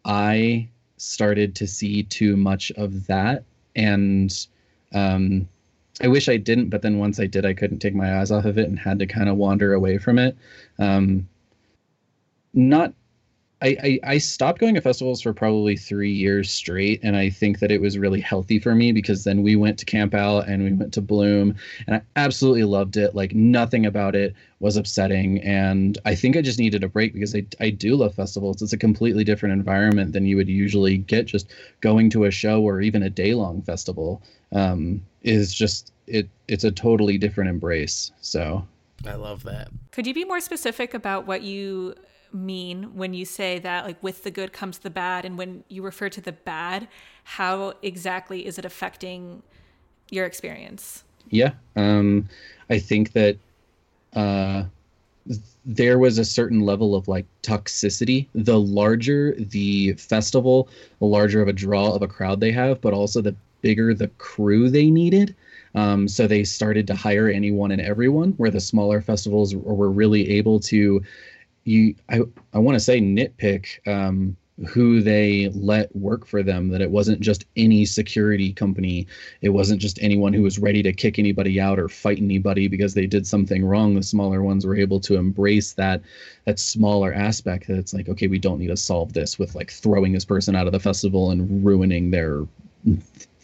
i 0.05 0.67
started 0.95 1.53
to 1.53 1.67
see 1.67 2.03
too 2.03 2.37
much 2.37 2.71
of 2.77 3.07
that 3.07 3.43
and 3.75 4.47
um, 4.97 5.47
I 6.01 6.07
wish 6.07 6.29
I 6.29 6.37
didn't, 6.37 6.69
but 6.69 6.81
then 6.81 6.99
once 6.99 7.19
I 7.19 7.25
did, 7.25 7.45
I 7.45 7.53
couldn't 7.53 7.79
take 7.79 7.95
my 7.95 8.19
eyes 8.19 8.31
off 8.31 8.45
of 8.45 8.57
it 8.57 8.67
and 8.67 8.77
had 8.77 8.99
to 8.99 9.07
kind 9.07 9.29
of 9.29 9.37
wander 9.37 9.73
away 9.73 9.97
from 9.97 10.19
it. 10.19 10.37
Um, 10.79 11.27
not, 12.53 12.93
I, 13.61 13.77
I, 13.83 13.99
I 14.03 14.17
stopped 14.19 14.59
going 14.59 14.75
to 14.75 14.81
festivals 14.81 15.21
for 15.21 15.33
probably 15.33 15.75
three 15.75 16.11
years 16.11 16.51
straight, 16.51 16.99
and 17.01 17.15
I 17.15 17.31
think 17.31 17.57
that 17.59 17.71
it 17.71 17.81
was 17.81 17.97
really 17.97 18.21
healthy 18.21 18.59
for 18.59 18.75
me 18.75 18.91
because 18.91 19.23
then 19.23 19.41
we 19.41 19.55
went 19.55 19.79
to 19.79 19.85
Camp 19.85 20.13
Out 20.13 20.47
and 20.47 20.63
we 20.63 20.73
went 20.73 20.93
to 20.93 21.01
Bloom, 21.01 21.55
and 21.87 21.95
I 21.95 22.01
absolutely 22.15 22.65
loved 22.65 22.97
it. 22.97 23.15
Like 23.15 23.33
nothing 23.33 23.85
about 23.85 24.15
it 24.15 24.35
was 24.59 24.77
upsetting, 24.77 25.41
and 25.41 25.97
I 26.05 26.13
think 26.13 26.37
I 26.37 26.41
just 26.41 26.59
needed 26.59 26.83
a 26.83 26.87
break 26.87 27.13
because 27.13 27.35
I 27.35 27.45
I 27.59 27.71
do 27.71 27.95
love 27.95 28.13
festivals. 28.13 28.61
It's 28.61 28.73
a 28.73 28.77
completely 28.77 29.23
different 29.23 29.53
environment 29.53 30.13
than 30.13 30.25
you 30.27 30.35
would 30.37 30.49
usually 30.49 30.99
get 30.99 31.25
just 31.25 31.51
going 31.81 32.11
to 32.11 32.25
a 32.25 32.31
show 32.31 32.61
or 32.61 32.81
even 32.81 33.01
a 33.01 33.09
day 33.09 33.33
long 33.33 33.63
festival 33.63 34.21
um, 34.51 35.03
is 35.23 35.51
just 35.53 35.91
it 36.05 36.29
it's 36.47 36.63
a 36.63 36.71
totally 36.71 37.17
different 37.17 37.49
embrace. 37.49 38.11
So 38.21 38.67
I 39.03 39.15
love 39.15 39.41
that. 39.43 39.69
Could 39.91 40.05
you 40.05 40.13
be 40.13 40.25
more 40.25 40.41
specific 40.41 40.93
about 40.93 41.25
what 41.25 41.41
you 41.41 41.95
mean 42.33 42.95
when 42.95 43.13
you 43.13 43.25
say 43.25 43.59
that 43.59 43.85
like 43.85 44.01
with 44.03 44.23
the 44.23 44.31
good 44.31 44.53
comes 44.53 44.79
the 44.79 44.89
bad 44.89 45.25
and 45.25 45.37
when 45.37 45.63
you 45.69 45.81
refer 45.81 46.09
to 46.09 46.21
the 46.21 46.31
bad, 46.31 46.87
how 47.23 47.73
exactly 47.81 48.45
is 48.45 48.57
it 48.57 48.65
affecting 48.65 49.43
your 50.09 50.25
experience? 50.25 51.03
Yeah. 51.29 51.53
Um 51.75 52.27
I 52.69 52.79
think 52.79 53.13
that 53.13 53.37
uh 54.13 54.63
there 55.65 55.99
was 55.99 56.17
a 56.17 56.23
certain 56.25 56.61
level 56.61 56.95
of 56.95 57.07
like 57.07 57.25
toxicity. 57.43 58.27
The 58.33 58.59
larger 58.59 59.35
the 59.37 59.93
festival, 59.93 60.69
the 60.99 61.05
larger 61.05 61.41
of 61.41 61.47
a 61.49 61.53
draw 61.53 61.93
of 61.93 62.01
a 62.01 62.07
crowd 62.07 62.39
they 62.39 62.51
have, 62.51 62.79
but 62.81 62.93
also 62.93 63.21
the 63.21 63.35
bigger 63.61 63.93
the 63.93 64.07
crew 64.17 64.69
they 64.69 64.89
needed. 64.89 65.35
Um, 65.75 66.07
so 66.07 66.25
they 66.25 66.43
started 66.43 66.87
to 66.87 66.95
hire 66.95 67.27
anyone 67.27 67.71
and 67.71 67.81
everyone, 67.81 68.31
where 68.37 68.49
the 68.49 68.59
smaller 68.59 69.01
festivals 69.01 69.55
were 69.55 69.91
really 69.91 70.29
able 70.29 70.59
to, 70.61 71.03
you, 71.67 71.95
I, 72.09 72.21
I 72.53 72.59
want 72.59 72.75
to 72.75 72.79
say 72.79 72.99
nitpick 72.99 73.85
um, 73.87 74.37
who 74.67 75.01
they 75.01 75.49
let 75.53 75.93
work 75.95 76.25
for 76.25 76.41
them. 76.41 76.69
That 76.69 76.81
it 76.81 76.89
wasn't 76.89 77.19
just 77.19 77.45
any 77.55 77.85
security 77.85 78.53
company, 78.53 79.05
it 79.41 79.49
wasn't 79.49 79.81
just 79.81 79.99
anyone 80.01 80.33
who 80.33 80.41
was 80.41 80.59
ready 80.59 80.81
to 80.83 80.93
kick 80.93 81.19
anybody 81.19 81.59
out 81.59 81.77
or 81.77 81.89
fight 81.89 82.17
anybody 82.17 82.67
because 82.67 82.93
they 82.93 83.05
did 83.05 83.27
something 83.27 83.65
wrong. 83.65 83.95
The 83.95 84.03
smaller 84.03 84.41
ones 84.41 84.65
were 84.65 84.75
able 84.75 84.99
to 85.01 85.15
embrace 85.15 85.73
that 85.73 86.01
that 86.45 86.59
smaller 86.59 87.13
aspect. 87.13 87.67
That 87.67 87.77
it's 87.77 87.93
like, 87.93 88.09
okay, 88.09 88.27
we 88.27 88.39
don't 88.39 88.59
need 88.59 88.67
to 88.67 88.77
solve 88.77 89.13
this 89.13 89.37
with 89.37 89.53
like 89.53 89.71
throwing 89.71 90.13
this 90.13 90.25
person 90.25 90.55
out 90.55 90.67
of 90.67 90.73
the 90.73 90.79
festival 90.79 91.31
and 91.31 91.63
ruining 91.65 92.11
their 92.11 92.45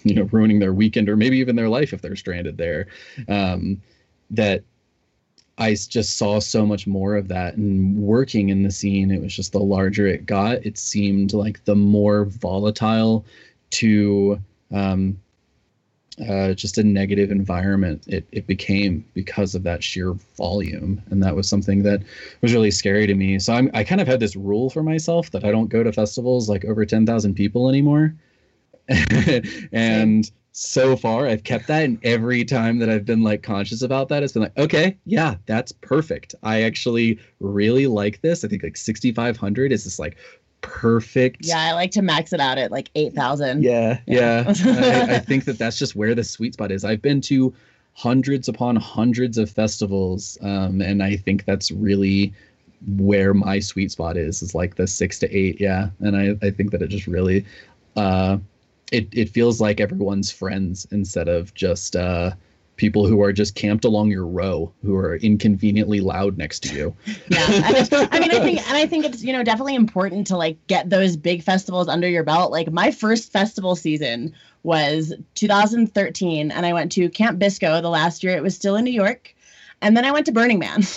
you 0.03 0.15
know 0.15 0.23
ruining 0.31 0.59
their 0.59 0.73
weekend 0.73 1.09
or 1.09 1.17
maybe 1.17 1.37
even 1.37 1.55
their 1.55 1.69
life 1.69 1.93
if 1.93 2.01
they're 2.01 2.15
stranded 2.15 2.57
there 2.57 2.87
um, 3.27 3.81
that 4.29 4.63
i 5.57 5.73
just 5.73 6.17
saw 6.17 6.39
so 6.39 6.65
much 6.65 6.87
more 6.87 7.15
of 7.15 7.27
that 7.27 7.55
and 7.55 7.97
working 7.97 8.49
in 8.49 8.63
the 8.63 8.71
scene 8.71 9.11
it 9.11 9.21
was 9.21 9.35
just 9.35 9.51
the 9.51 9.59
larger 9.59 10.07
it 10.07 10.25
got 10.25 10.65
it 10.65 10.77
seemed 10.77 11.33
like 11.33 11.63
the 11.65 11.75
more 11.75 12.25
volatile 12.25 13.25
to 13.69 14.39
um, 14.71 15.17
uh, 16.29 16.53
just 16.53 16.77
a 16.77 16.83
negative 16.83 17.31
environment 17.31 18.03
it, 18.07 18.25
it 18.31 18.45
became 18.45 19.03
because 19.13 19.55
of 19.55 19.63
that 19.63 19.83
sheer 19.83 20.13
volume 20.37 21.01
and 21.09 21.23
that 21.23 21.35
was 21.35 21.49
something 21.49 21.81
that 21.81 22.03
was 22.41 22.53
really 22.53 22.69
scary 22.69 23.07
to 23.07 23.15
me. 23.15 23.39
So 23.39 23.53
I'm, 23.53 23.71
i 23.73 23.83
kind 23.83 23.99
of 23.99 24.07
had 24.07 24.19
this 24.19 24.35
rule 24.35 24.69
for 24.69 24.83
myself 24.83 25.31
that 25.31 25.43
i 25.43 25.51
don't 25.51 25.69
go 25.69 25.81
to 25.81 25.91
festivals 25.91 26.49
like 26.49 26.65
over 26.65 26.85
10000 26.85 27.33
people 27.33 27.67
anymore. 27.67 28.13
And 29.71 30.29
so 30.55 30.95
far 30.95 31.27
I've 31.27 31.43
kept 31.43 31.65
that 31.67 31.83
and 31.83 31.99
every 32.03 32.45
time 32.45 32.77
that 32.77 32.87
I've 32.87 33.05
been 33.05 33.23
like 33.23 33.41
conscious 33.41 33.81
about 33.81 34.07
that 34.09 34.21
it's 34.21 34.33
been 34.33 34.43
like 34.43 34.57
okay 34.57 34.95
yeah 35.05 35.35
that's 35.47 35.71
perfect. 35.71 36.35
I 36.43 36.61
actually 36.61 37.19
really 37.39 37.87
like 37.87 38.21
this. 38.21 38.45
I 38.45 38.47
think 38.47 38.61
like 38.61 38.77
6500 38.77 39.71
is 39.71 39.83
this 39.83 39.97
like 39.97 40.15
perfect 40.61 41.39
yeah 41.41 41.59
I 41.59 41.73
like 41.73 41.89
to 41.91 42.03
max 42.03 42.33
it 42.33 42.39
out 42.39 42.59
at 42.59 42.71
like 42.71 42.91
8000 42.93 43.63
yeah 43.63 43.99
yeah, 44.05 44.53
yeah. 44.63 45.07
I, 45.09 45.15
I 45.15 45.19
think 45.19 45.45
that 45.45 45.57
that's 45.57 45.77
just 45.77 45.95
where 45.95 46.13
the 46.13 46.23
sweet 46.23 46.53
spot 46.53 46.71
is. 46.71 46.85
I've 46.85 47.01
been 47.01 47.19
to 47.21 47.51
hundreds 47.93 48.47
upon 48.47 48.75
hundreds 48.75 49.39
of 49.39 49.49
festivals 49.49 50.37
um, 50.41 50.81
and 50.81 51.01
I 51.01 51.15
think 51.15 51.45
that's 51.45 51.71
really 51.71 52.31
where 52.97 53.33
my 53.33 53.57
sweet 53.57 53.91
spot 53.91 54.17
is 54.17 54.43
is 54.43 54.53
like 54.53 54.75
the 54.75 54.85
six 54.85 55.17
to 55.19 55.35
eight. 55.35 55.59
Yeah 55.59 55.89
and 55.99 56.15
I, 56.15 56.45
I 56.45 56.51
think 56.51 56.69
that 56.71 56.83
it 56.83 56.89
just 56.89 57.07
really 57.07 57.43
uh 57.95 58.37
it, 58.93 59.09
it 59.11 59.29
feels 59.29 59.59
like 59.59 59.79
everyone's 59.79 60.31
friends 60.31 60.87
instead 60.91 61.27
of 61.27 61.53
just 61.55 61.95
uh, 61.95 62.31
people 62.75 63.07
who 63.07 63.21
are 63.21 63.33
just 63.33 63.55
camped 63.55 63.85
along 63.85 64.11
your 64.11 64.25
row 64.25 64.71
who 64.83 64.95
are 64.95 65.15
inconveniently 65.17 65.99
loud 65.99 66.37
next 66.37 66.61
to 66.61 66.75
you. 66.75 66.95
yeah, 67.27 67.45
I, 67.47 68.09
I 68.11 68.19
mean, 68.19 68.31
I 68.31 68.39
think, 68.39 68.69
and 68.69 68.77
I 68.77 68.85
think 68.85 69.05
it's 69.05 69.23
you 69.23 69.33
know 69.33 69.43
definitely 69.43 69.75
important 69.75 70.27
to 70.27 70.37
like 70.37 70.57
get 70.67 70.91
those 70.91 71.17
big 71.17 71.41
festivals 71.41 71.87
under 71.87 72.07
your 72.07 72.23
belt. 72.23 72.51
Like 72.51 72.71
my 72.71 72.91
first 72.91 73.31
festival 73.31 73.75
season 73.75 74.33
was 74.61 75.11
2013, 75.33 76.51
and 76.51 76.65
I 76.65 76.73
went 76.73 76.91
to 76.93 77.09
Camp 77.09 77.39
Bisco 77.39 77.81
the 77.81 77.89
last 77.89 78.23
year. 78.23 78.37
It 78.37 78.43
was 78.43 78.55
still 78.55 78.75
in 78.75 78.85
New 78.85 78.91
York, 78.91 79.33
and 79.81 79.97
then 79.97 80.05
I 80.05 80.11
went 80.11 80.27
to 80.27 80.31
Burning 80.31 80.59
Man. 80.59 80.83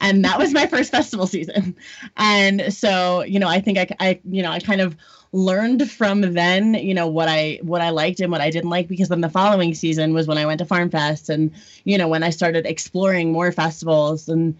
and 0.00 0.24
that 0.24 0.38
was 0.38 0.52
my 0.52 0.66
first 0.66 0.90
festival 0.90 1.26
season. 1.26 1.76
And 2.16 2.72
so 2.72 3.22
you 3.22 3.38
know 3.38 3.48
i 3.48 3.60
think 3.60 3.78
i, 3.78 3.86
I 4.00 4.20
you 4.24 4.42
know 4.42 4.50
i 4.50 4.60
kind 4.60 4.80
of 4.80 4.96
learned 5.32 5.90
from 5.90 6.20
then, 6.20 6.74
you 6.74 6.92
know, 6.92 7.06
what 7.06 7.28
I 7.28 7.58
what 7.62 7.80
I 7.80 7.90
liked 7.90 8.20
and 8.20 8.30
what 8.30 8.42
I 8.42 8.50
didn't 8.50 8.70
like 8.70 8.86
because 8.86 9.08
then 9.08 9.22
the 9.22 9.30
following 9.30 9.74
season 9.74 10.12
was 10.12 10.26
when 10.26 10.38
I 10.38 10.46
went 10.46 10.58
to 10.58 10.66
Farm 10.66 10.90
Fest 10.90 11.30
and 11.30 11.50
you 11.84 11.96
know, 11.96 12.08
when 12.08 12.22
I 12.22 12.30
started 12.30 12.66
exploring 12.66 13.32
more 13.32 13.50
festivals 13.50 14.28
and 14.28 14.56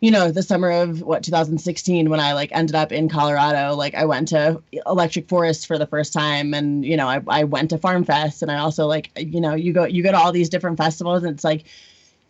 you 0.00 0.12
know, 0.12 0.30
the 0.30 0.44
summer 0.44 0.70
of 0.70 1.02
what 1.02 1.24
2016 1.24 2.08
when 2.08 2.20
I 2.20 2.34
like 2.34 2.50
ended 2.52 2.76
up 2.76 2.92
in 2.92 3.08
Colorado, 3.08 3.74
like 3.74 3.94
I 3.94 4.04
went 4.04 4.28
to 4.28 4.62
Electric 4.86 5.28
Forest 5.28 5.66
for 5.66 5.78
the 5.78 5.86
first 5.86 6.12
time 6.12 6.54
and 6.54 6.84
you 6.84 6.96
know, 6.96 7.08
I 7.08 7.22
I 7.26 7.44
went 7.44 7.70
to 7.70 7.78
Farm 7.78 8.04
Fest 8.04 8.42
and 8.42 8.50
I 8.50 8.58
also 8.58 8.86
like 8.86 9.10
you 9.16 9.40
know, 9.40 9.54
you 9.54 9.72
go 9.72 9.84
you 9.84 10.02
go 10.02 10.12
to 10.12 10.18
all 10.18 10.32
these 10.32 10.50
different 10.50 10.76
festivals 10.76 11.22
and 11.22 11.32
it's 11.32 11.44
like 11.44 11.64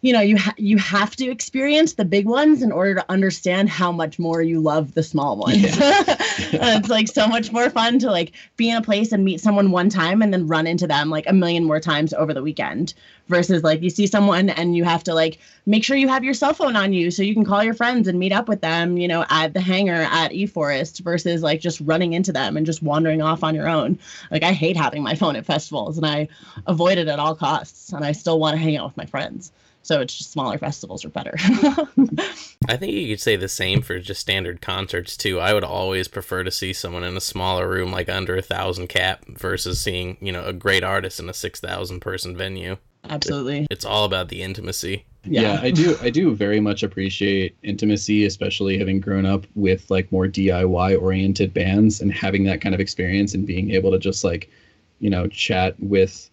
you 0.00 0.12
know 0.12 0.20
you 0.20 0.36
ha- 0.36 0.54
you 0.56 0.78
have 0.78 1.16
to 1.16 1.28
experience 1.28 1.94
the 1.94 2.04
big 2.04 2.26
ones 2.26 2.62
in 2.62 2.70
order 2.70 2.94
to 2.94 3.04
understand 3.08 3.68
how 3.68 3.90
much 3.90 4.18
more 4.18 4.42
you 4.42 4.60
love 4.60 4.94
the 4.94 5.02
small 5.02 5.36
ones. 5.36 5.76
Yeah. 5.76 6.16
Uh, 6.48 6.78
it's 6.78 6.88
like 6.88 7.08
so 7.08 7.26
much 7.26 7.52
more 7.52 7.68
fun 7.68 7.98
to 7.98 8.10
like 8.10 8.32
be 8.56 8.70
in 8.70 8.76
a 8.76 8.82
place 8.82 9.12
and 9.12 9.24
meet 9.24 9.40
someone 9.40 9.70
one 9.70 9.88
time 9.88 10.22
and 10.22 10.32
then 10.32 10.46
run 10.46 10.66
into 10.66 10.86
them 10.86 11.10
like 11.10 11.24
a 11.26 11.32
million 11.32 11.64
more 11.64 11.80
times 11.80 12.14
over 12.14 12.32
the 12.32 12.42
weekend 12.42 12.94
versus 13.26 13.62
like 13.62 13.82
you 13.82 13.90
see 13.90 14.06
someone 14.06 14.48
and 14.48 14.76
you 14.76 14.84
have 14.84 15.02
to 15.04 15.14
like 15.14 15.38
make 15.66 15.84
sure 15.84 15.96
you 15.96 16.08
have 16.08 16.24
your 16.24 16.32
cell 16.32 16.54
phone 16.54 16.76
on 16.76 16.92
you 16.92 17.10
so 17.10 17.22
you 17.22 17.34
can 17.34 17.44
call 17.44 17.62
your 17.62 17.74
friends 17.74 18.06
and 18.08 18.18
meet 18.18 18.32
up 18.32 18.48
with 18.48 18.60
them 18.60 18.96
you 18.96 19.08
know 19.08 19.26
at 19.28 19.52
the 19.52 19.60
hangar 19.60 20.06
at 20.10 20.30
eforest 20.30 21.00
versus 21.00 21.42
like 21.42 21.60
just 21.60 21.80
running 21.80 22.12
into 22.12 22.32
them 22.32 22.56
and 22.56 22.64
just 22.64 22.82
wandering 22.82 23.20
off 23.20 23.42
on 23.42 23.54
your 23.54 23.68
own. 23.68 23.98
Like 24.30 24.44
i 24.44 24.52
hate 24.52 24.76
having 24.76 25.02
my 25.02 25.16
phone 25.16 25.36
at 25.36 25.44
festivals 25.44 25.98
and 25.98 26.06
i 26.06 26.28
avoid 26.66 26.98
it 26.98 27.08
at 27.08 27.18
all 27.18 27.34
costs 27.34 27.92
and 27.92 28.04
i 28.04 28.12
still 28.12 28.38
want 28.38 28.54
to 28.54 28.62
hang 28.62 28.76
out 28.76 28.86
with 28.86 28.96
my 28.96 29.06
friends 29.06 29.52
So 29.88 30.02
it's 30.02 30.18
just 30.18 30.32
smaller 30.32 30.58
festivals 30.58 31.02
are 31.06 31.08
better. 31.08 31.32
I 32.68 32.76
think 32.76 32.92
you 32.92 33.08
could 33.08 33.22
say 33.22 33.36
the 33.36 33.48
same 33.48 33.80
for 33.80 33.98
just 33.98 34.20
standard 34.20 34.60
concerts 34.60 35.16
too. 35.16 35.40
I 35.40 35.54
would 35.54 35.64
always 35.64 36.08
prefer 36.08 36.44
to 36.44 36.50
see 36.50 36.74
someone 36.74 37.04
in 37.04 37.16
a 37.16 37.22
smaller 37.22 37.66
room, 37.66 37.90
like 37.90 38.10
under 38.10 38.36
a 38.36 38.42
thousand 38.42 38.88
cap, 38.88 39.24
versus 39.28 39.80
seeing 39.80 40.18
you 40.20 40.30
know 40.30 40.44
a 40.44 40.52
great 40.52 40.84
artist 40.84 41.20
in 41.20 41.30
a 41.30 41.32
six 41.32 41.58
thousand 41.58 42.00
person 42.00 42.36
venue. 42.36 42.76
Absolutely. 43.08 43.66
It's 43.70 43.86
all 43.86 44.04
about 44.04 44.28
the 44.28 44.42
intimacy. 44.42 45.06
Yeah. 45.24 45.54
yeah. 45.54 45.60
I 45.62 45.70
do. 45.70 45.96
I 46.02 46.10
do 46.10 46.34
very 46.34 46.60
much 46.60 46.82
appreciate 46.82 47.56
intimacy, 47.62 48.26
especially 48.26 48.76
having 48.76 49.00
grown 49.00 49.24
up 49.24 49.46
with 49.54 49.90
like 49.90 50.12
more 50.12 50.26
DIY 50.26 51.00
oriented 51.00 51.54
bands 51.54 52.02
and 52.02 52.12
having 52.12 52.44
that 52.44 52.60
kind 52.60 52.74
of 52.74 52.80
experience 52.82 53.32
and 53.32 53.46
being 53.46 53.70
able 53.70 53.92
to 53.92 53.98
just 53.98 54.22
like, 54.22 54.50
you 55.00 55.08
know, 55.08 55.28
chat 55.28 55.80
with 55.80 56.28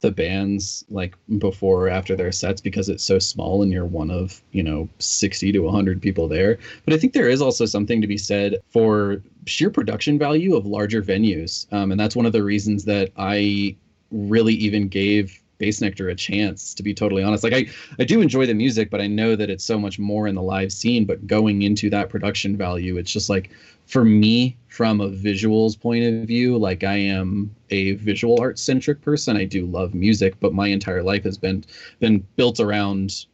the 0.00 0.10
bands 0.10 0.84
like 0.90 1.16
before 1.38 1.86
or 1.86 1.88
after 1.88 2.14
their 2.14 2.32
sets 2.32 2.60
because 2.60 2.88
it's 2.88 3.04
so 3.04 3.18
small 3.18 3.62
and 3.62 3.72
you're 3.72 3.86
one 3.86 4.10
of 4.10 4.42
you 4.52 4.62
know 4.62 4.88
60 4.98 5.52
to 5.52 5.60
100 5.60 6.02
people 6.02 6.28
there. 6.28 6.58
But 6.84 6.94
i 6.94 6.98
think 6.98 7.12
there 7.12 7.28
is 7.28 7.40
also 7.40 7.66
something 7.66 8.00
to 8.00 8.06
be 8.06 8.18
said 8.18 8.58
for 8.68 9.22
sheer 9.46 9.70
production 9.70 10.18
value 10.18 10.54
of 10.54 10.66
larger 10.66 11.02
venues. 11.02 11.72
Um, 11.72 11.90
and 11.92 12.00
that's 12.00 12.16
one 12.16 12.26
of 12.26 12.32
the 12.32 12.44
reasons 12.44 12.84
that 12.84 13.10
i 13.16 13.76
really 14.10 14.54
even 14.54 14.88
gave 14.88 15.40
Bassnectar 15.58 16.10
a 16.10 16.14
chance 16.14 16.74
to 16.74 16.82
be 16.82 16.92
totally 16.94 17.22
honest. 17.22 17.44
Like 17.44 17.54
i 17.54 17.66
i 17.98 18.04
do 18.04 18.20
enjoy 18.20 18.46
the 18.46 18.54
music 18.54 18.90
but 18.90 19.00
i 19.00 19.06
know 19.06 19.36
that 19.36 19.50
it's 19.50 19.64
so 19.64 19.78
much 19.78 19.98
more 19.98 20.26
in 20.26 20.34
the 20.34 20.42
live 20.42 20.72
scene 20.72 21.04
but 21.04 21.26
going 21.26 21.62
into 21.62 21.88
that 21.90 22.08
production 22.08 22.56
value 22.56 22.96
it's 22.96 23.10
just 23.10 23.30
like 23.30 23.50
for 23.86 24.04
me 24.04 24.56
from 24.68 25.00
a 25.00 25.08
visuals 25.08 25.78
point 25.78 26.04
of 26.04 26.26
view 26.26 26.58
like 26.58 26.84
i 26.84 26.96
am 26.96 27.54
a 27.70 27.92
visual 27.92 28.40
art 28.40 28.58
centric 28.58 29.00
person. 29.00 29.36
I 29.36 29.44
do 29.44 29.66
love 29.66 29.94
music 29.94 30.34
but 30.40 30.52
my 30.52 30.68
entire 30.68 31.02
life 31.02 31.24
has 31.24 31.38
been 31.38 31.64
been 32.00 32.26
built 32.36 32.60
around 32.60 33.26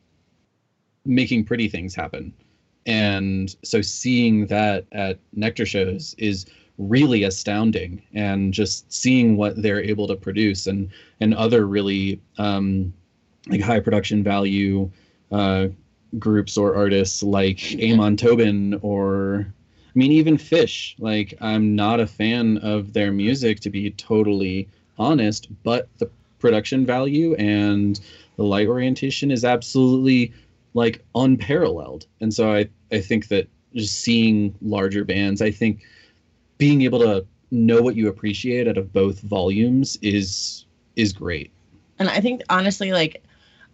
making 1.05 1.45
pretty 1.45 1.69
things 1.69 1.95
happen. 1.95 2.33
And 2.87 3.55
so 3.63 3.81
seeing 3.81 4.47
that 4.47 4.87
at 4.93 5.19
nectar 5.35 5.67
shows 5.67 6.15
is 6.19 6.47
really 6.79 7.23
astounding 7.23 8.03
and 8.15 8.53
just 8.55 8.91
seeing 8.93 9.37
what 9.37 9.61
they're 9.61 9.83
able 9.83 10.07
to 10.09 10.17
produce 10.17 10.67
and 10.67 10.91
and 11.21 11.35
other 11.35 11.67
really 11.67 12.21
um 12.39 12.93
like 13.49 13.61
high 13.61 13.81
production 13.81 14.23
value 14.23 14.91
uh 15.31 15.69
groups 16.19 16.57
or 16.57 16.75
artists 16.75 17.23
like 17.23 17.75
Amon 17.81 18.17
Tobin 18.17 18.79
or 18.83 19.53
I 19.95 19.99
mean, 19.99 20.13
even 20.13 20.39
Phish 20.39 20.95
Like, 20.99 21.35
I'm 21.41 21.75
not 21.75 22.01
a 22.01 22.07
fan 22.07 22.59
of 22.59 22.95
their 22.95 23.13
music, 23.13 23.61
to 23.61 23.71
be 23.71 23.91
totally 23.91 24.69
honest, 24.99 25.49
but 25.63 25.89
the 25.99 26.09
production 26.39 26.87
value 26.87 27.35
and 27.35 28.01
the 28.37 28.43
light 28.43 28.69
orientation 28.69 29.31
is 29.31 29.45
absolutely 29.45 30.33
like 30.75 31.05
unparalleled. 31.15 32.07
And 32.21 32.33
so 32.33 32.53
I, 32.53 32.69
I 32.91 33.01
think 33.01 33.29
that 33.29 33.49
just 33.75 34.01
seeing 34.01 34.55
larger 34.63 35.05
bands, 35.05 35.43
I 35.43 35.51
think 35.51 35.83
being 36.63 36.83
able 36.83 37.01
to 37.01 37.27
know 37.51 37.83
what 37.83 37.97
you 37.97 38.07
appreciate 38.07 38.69
out 38.69 38.79
of 38.79 38.93
both 38.93 39.19
volumes 39.23 39.99
is 40.01 40.65
is 40.95 41.13
great. 41.13 41.51
And 41.99 42.09
I 42.09 42.21
think 42.21 42.41
honestly, 42.51 42.93
like 42.93 43.25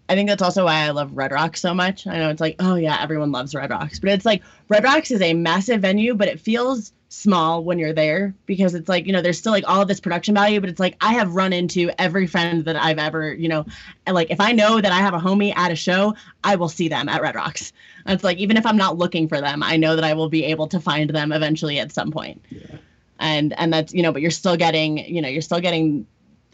I 0.09 0.15
think 0.15 0.27
that's 0.27 0.41
also 0.41 0.65
why 0.65 0.87
I 0.87 0.89
love 0.89 1.15
Red 1.15 1.31
Rocks 1.31 1.61
so 1.61 1.75
much. 1.75 2.07
I 2.07 2.17
know 2.17 2.31
it's 2.31 2.41
like, 2.41 2.57
oh 2.61 2.77
yeah, 2.77 2.97
everyone 3.03 3.31
loves 3.31 3.55
Red 3.55 3.69
Rocks, 3.69 3.99
but 3.99 4.09
it's 4.09 4.25
like 4.25 4.43
Red 4.71 4.85
Rocks 4.85 5.11
is 5.11 5.21
a 5.21 5.35
massive 5.35 5.83
venue, 5.83 6.15
but 6.15 6.29
it 6.29 6.41
feels 6.41 6.95
small 7.09 7.65
when 7.65 7.79
you're 7.79 7.93
there 7.93 8.35
because 8.47 8.75
it's 8.75 8.89
like, 8.89 9.07
you 9.07 9.13
know, 9.13 9.23
there's 9.23 9.39
still 9.39 9.53
like 9.53 9.65
all 9.67 9.81
of 9.81 9.89
this 9.89 10.01
production 10.01 10.35
value, 10.35 10.61
but 10.61 10.69
it's 10.69 10.81
like 10.81 10.97
I 11.01 11.15
have 11.15 11.35
run 11.35 11.53
into 11.53 11.91
every 11.99 12.27
friend 12.27 12.65
that 12.67 12.77
I've 12.77 12.99
ever, 12.99 13.33
you 13.33 13.49
know, 13.49 13.65
and 14.07 14.15
like 14.15 14.31
if 14.31 14.41
I 14.41 14.53
know 14.53 14.81
that 14.81 14.93
I 14.93 14.99
have 14.99 15.15
a 15.15 15.19
homie 15.19 15.57
at 15.57 15.73
a 15.73 15.77
show, 15.77 16.15
I 16.45 16.57
will 16.57 16.69
see 16.69 16.89
them 16.89 17.09
at 17.09 17.23
Red 17.23 17.35
Rocks. 17.35 17.73
And 18.05 18.15
it's 18.15 18.25
like 18.25 18.39
even 18.39 18.57
if 18.57 18.67
I'm 18.67 18.77
not 18.77 18.99
looking 18.99 19.27
for 19.27 19.41
them, 19.41 19.63
I 19.63 19.77
know 19.77 19.97
that 19.97 20.05
I 20.05 20.13
will 20.13 20.29
be 20.29 20.45
able 20.45 20.69
to 20.69 20.81
find 20.81 21.09
them 21.11 21.33
eventually 21.33 21.79
at 21.79 21.93
some 21.93 22.11
point. 22.11 22.43
Yeah. 22.51 22.77
And 23.21 23.59
and 23.59 23.73
that's, 23.73 23.93
you 23.95 24.03
know, 24.03 24.13
but 24.13 24.23
you're 24.23 24.31
still 24.31 24.57
getting, 24.57 24.99
you 24.99 25.23
know, 25.23 25.29
you're 25.29 25.43
still 25.43 25.61
getting 25.61 26.07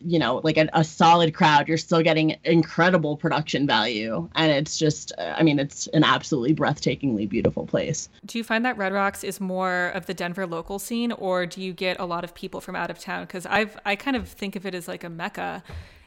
you 0.05 0.19
know 0.19 0.41
like 0.45 0.57
a, 0.57 0.69
a, 0.73 0.85
solid 0.85 1.35
crowd 1.35 1.69
you're 1.69 1.79
still 1.79 2.03
getting 2.03 2.37
incredible 2.45 3.17
production 3.17 3.67
value. 3.67 4.29
And 4.35 4.53
it's 4.53 4.77
just 4.77 5.13
i 5.19 5.43
mean 5.43 5.59
it's 5.59 5.87
an 5.89 6.05
absolutely 6.05 6.55
breathtakingly 6.55 7.29
beautiful 7.29 7.67
place. 7.67 8.09
Do 8.25 8.39
you 8.39 8.45
find 8.45 8.65
that 8.65 8.77
red 8.77 8.93
rocks 8.93 9.25
is 9.25 9.41
more 9.41 9.89
of 9.89 10.07
the 10.07 10.15
denver 10.15 10.47
local 10.47 10.79
scene 10.79 11.13
or 11.13 11.47
do 11.47 11.61
you 11.61 11.73
get 11.73 11.99
a 11.99 12.05
lot 12.05 12.25
of 12.25 12.35
people 12.35 12.61
from 12.61 12.77
out 12.77 12.91
of 12.91 12.99
town? 12.99 13.25
Because 13.25 13.47
i've 13.47 13.77
i 13.85 13.97
kind 13.97 14.17
of 14.17 14.29
think 14.29 14.57
of 14.57 14.67
it 14.67 14.75
as 14.75 14.89
like 14.89 15.05
a 15.05 15.11
mecca. 15.11 15.63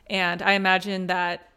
And 0.10 0.42
i 0.42 0.54
imagine 0.54 1.08
that 1.08 1.50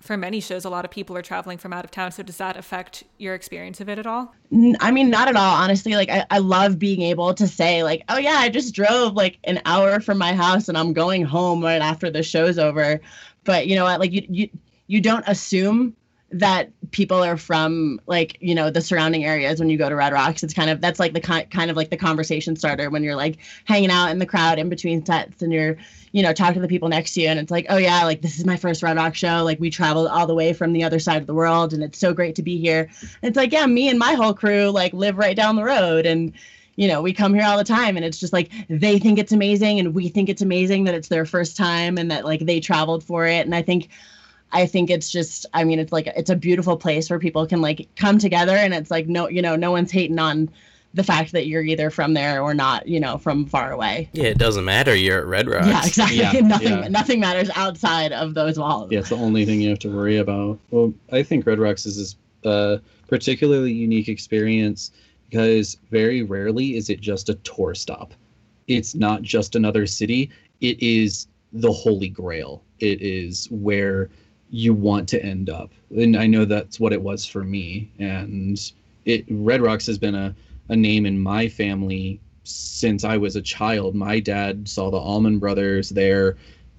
for 0.00 0.16
many 0.16 0.40
shows, 0.40 0.64
a 0.64 0.70
lot 0.70 0.84
of 0.84 0.90
people 0.90 1.16
are 1.16 1.22
traveling 1.22 1.58
from 1.58 1.72
out 1.72 1.84
of 1.84 1.90
town. 1.90 2.12
So 2.12 2.22
does 2.22 2.38
that 2.38 2.56
affect 2.56 3.04
your 3.18 3.34
experience 3.34 3.80
of 3.80 3.88
it 3.88 3.98
at 3.98 4.06
all? 4.06 4.34
I 4.80 4.90
mean, 4.90 5.10
not 5.10 5.28
at 5.28 5.36
all. 5.36 5.54
Honestly, 5.54 5.94
like 5.94 6.10
I, 6.10 6.24
I 6.30 6.38
love 6.38 6.78
being 6.78 7.02
able 7.02 7.34
to 7.34 7.46
say 7.46 7.82
like, 7.82 8.02
oh 8.08 8.18
yeah, 8.18 8.36
I 8.38 8.48
just 8.48 8.74
drove 8.74 9.14
like 9.14 9.38
an 9.44 9.60
hour 9.66 10.00
from 10.00 10.18
my 10.18 10.32
house 10.32 10.68
and 10.68 10.76
I'm 10.76 10.92
going 10.92 11.22
home 11.22 11.62
right 11.62 11.82
after 11.82 12.10
the 12.10 12.22
show's 12.22 12.58
over. 12.58 13.00
But 13.44 13.66
you 13.66 13.76
know 13.76 13.84
what? 13.84 14.00
Like 14.00 14.12
you 14.12 14.26
you 14.28 14.48
you 14.86 15.00
don't 15.00 15.24
assume 15.26 15.94
that 16.32 16.70
people 16.92 17.24
are 17.24 17.36
from 17.36 18.00
like 18.06 18.36
you 18.40 18.54
know 18.54 18.70
the 18.70 18.80
surrounding 18.80 19.24
areas 19.24 19.58
when 19.58 19.68
you 19.68 19.76
go 19.76 19.88
to 19.88 19.96
red 19.96 20.12
rocks. 20.12 20.42
It's 20.42 20.54
kind 20.54 20.70
of 20.70 20.80
that's 20.80 21.00
like 21.00 21.12
the 21.12 21.20
kind 21.20 21.70
of 21.70 21.76
like 21.76 21.90
the 21.90 21.96
conversation 21.96 22.54
starter 22.56 22.88
when 22.88 23.02
you're 23.02 23.16
like 23.16 23.38
hanging 23.64 23.90
out 23.90 24.10
in 24.10 24.18
the 24.18 24.26
crowd 24.26 24.58
in 24.58 24.68
between 24.68 25.04
sets 25.04 25.42
and 25.42 25.52
you're 25.52 25.76
you 26.12 26.22
know 26.22 26.32
talking 26.32 26.54
to 26.54 26.60
the 26.60 26.68
people 26.68 26.88
next 26.88 27.14
to 27.14 27.22
you. 27.22 27.28
And 27.28 27.38
it's 27.38 27.50
like 27.50 27.66
oh 27.68 27.78
yeah 27.78 28.04
like 28.04 28.22
this 28.22 28.38
is 28.38 28.46
my 28.46 28.56
first 28.56 28.82
red 28.82 28.96
rock 28.96 29.14
show. 29.14 29.42
Like 29.42 29.58
we 29.58 29.70
traveled 29.70 30.08
all 30.08 30.26
the 30.26 30.34
way 30.34 30.52
from 30.52 30.72
the 30.72 30.84
other 30.84 31.00
side 31.00 31.20
of 31.20 31.26
the 31.26 31.34
world 31.34 31.72
and 31.72 31.82
it's 31.82 31.98
so 31.98 32.12
great 32.12 32.36
to 32.36 32.42
be 32.42 32.58
here. 32.58 32.88
And 33.22 33.28
it's 33.28 33.36
like 33.36 33.52
yeah 33.52 33.66
me 33.66 33.88
and 33.88 33.98
my 33.98 34.14
whole 34.14 34.34
crew 34.34 34.70
like 34.70 34.92
live 34.92 35.18
right 35.18 35.36
down 35.36 35.56
the 35.56 35.64
road 35.64 36.06
and 36.06 36.32
you 36.76 36.88
know, 36.88 37.02
we 37.02 37.12
come 37.12 37.34
here 37.34 37.44
all 37.44 37.58
the 37.58 37.64
time 37.64 37.96
and 37.96 38.06
it's 38.06 38.18
just 38.18 38.32
like 38.32 38.50
they 38.70 38.98
think 38.98 39.18
it's 39.18 39.32
amazing 39.32 39.78
and 39.80 39.94
we 39.94 40.08
think 40.08 40.30
it's 40.30 40.40
amazing 40.40 40.84
that 40.84 40.94
it's 40.94 41.08
their 41.08 41.26
first 41.26 41.54
time 41.54 41.98
and 41.98 42.10
that 42.10 42.24
like 42.24 42.46
they 42.46 42.58
traveled 42.58 43.04
for 43.04 43.26
it. 43.26 43.44
And 43.44 43.54
I 43.54 43.60
think 43.60 43.90
I 44.52 44.66
think 44.66 44.90
it's 44.90 45.10
just, 45.10 45.46
I 45.54 45.64
mean, 45.64 45.78
it's 45.78 45.92
like, 45.92 46.06
it's 46.08 46.30
a 46.30 46.36
beautiful 46.36 46.76
place 46.76 47.08
where 47.08 47.18
people 47.18 47.46
can 47.46 47.60
like 47.60 47.88
come 47.96 48.18
together 48.18 48.56
and 48.56 48.74
it's 48.74 48.90
like, 48.90 49.06
no, 49.06 49.28
you 49.28 49.42
know, 49.42 49.56
no 49.56 49.70
one's 49.70 49.92
hating 49.92 50.18
on 50.18 50.50
the 50.92 51.04
fact 51.04 51.32
that 51.32 51.46
you're 51.46 51.62
either 51.62 51.88
from 51.88 52.14
there 52.14 52.42
or 52.42 52.52
not, 52.52 52.88
you 52.88 52.98
know, 52.98 53.16
from 53.16 53.46
far 53.46 53.70
away. 53.70 54.08
Yeah, 54.12 54.24
it 54.24 54.38
doesn't 54.38 54.64
matter. 54.64 54.94
You're 54.94 55.20
at 55.20 55.26
Red 55.26 55.48
Rocks. 55.48 55.66
Yeah, 55.66 55.86
exactly. 55.86 56.16
Yeah, 56.18 56.32
nothing, 56.40 56.68
yeah. 56.68 56.88
nothing 56.88 57.20
matters 57.20 57.50
outside 57.54 58.12
of 58.12 58.34
those 58.34 58.58
walls. 58.58 58.90
Yeah, 58.90 59.00
it's 59.00 59.10
the 59.10 59.16
only 59.16 59.44
thing 59.44 59.60
you 59.60 59.70
have 59.70 59.78
to 59.80 59.94
worry 59.94 60.16
about. 60.16 60.58
Well, 60.70 60.92
I 61.12 61.22
think 61.22 61.46
Red 61.46 61.60
Rocks 61.60 61.86
is 61.86 62.16
a 62.44 62.48
uh, 62.48 62.78
particularly 63.06 63.72
unique 63.72 64.08
experience 64.08 64.90
because 65.28 65.78
very 65.90 66.22
rarely 66.22 66.76
is 66.76 66.90
it 66.90 67.00
just 67.00 67.28
a 67.28 67.34
tour 67.36 67.74
stop. 67.74 68.14
It's 68.66 68.94
not 68.94 69.22
just 69.22 69.54
another 69.54 69.86
city. 69.86 70.30
It 70.60 70.82
is 70.82 71.28
the 71.52 71.70
holy 71.70 72.08
grail. 72.08 72.62
It 72.80 73.00
is 73.00 73.48
where 73.50 74.10
you 74.50 74.74
want 74.74 75.08
to 75.08 75.24
end 75.24 75.48
up. 75.48 75.70
And 75.90 76.16
I 76.16 76.26
know 76.26 76.44
that's 76.44 76.80
what 76.80 76.92
it 76.92 77.00
was 77.00 77.24
for 77.24 77.44
me. 77.44 77.90
And 77.98 78.60
it 79.04 79.24
Red 79.30 79.60
Rocks 79.60 79.86
has 79.86 79.98
been 79.98 80.14
a, 80.14 80.34
a 80.68 80.76
name 80.76 81.06
in 81.06 81.18
my 81.18 81.48
family 81.48 82.20
since 82.44 83.04
I 83.04 83.16
was 83.16 83.36
a 83.36 83.42
child. 83.42 83.94
My 83.94 84.18
dad 84.20 84.68
saw 84.68 84.90
the 84.90 84.96
Allman 84.96 85.38
Brothers 85.38 85.90
there 85.90 86.36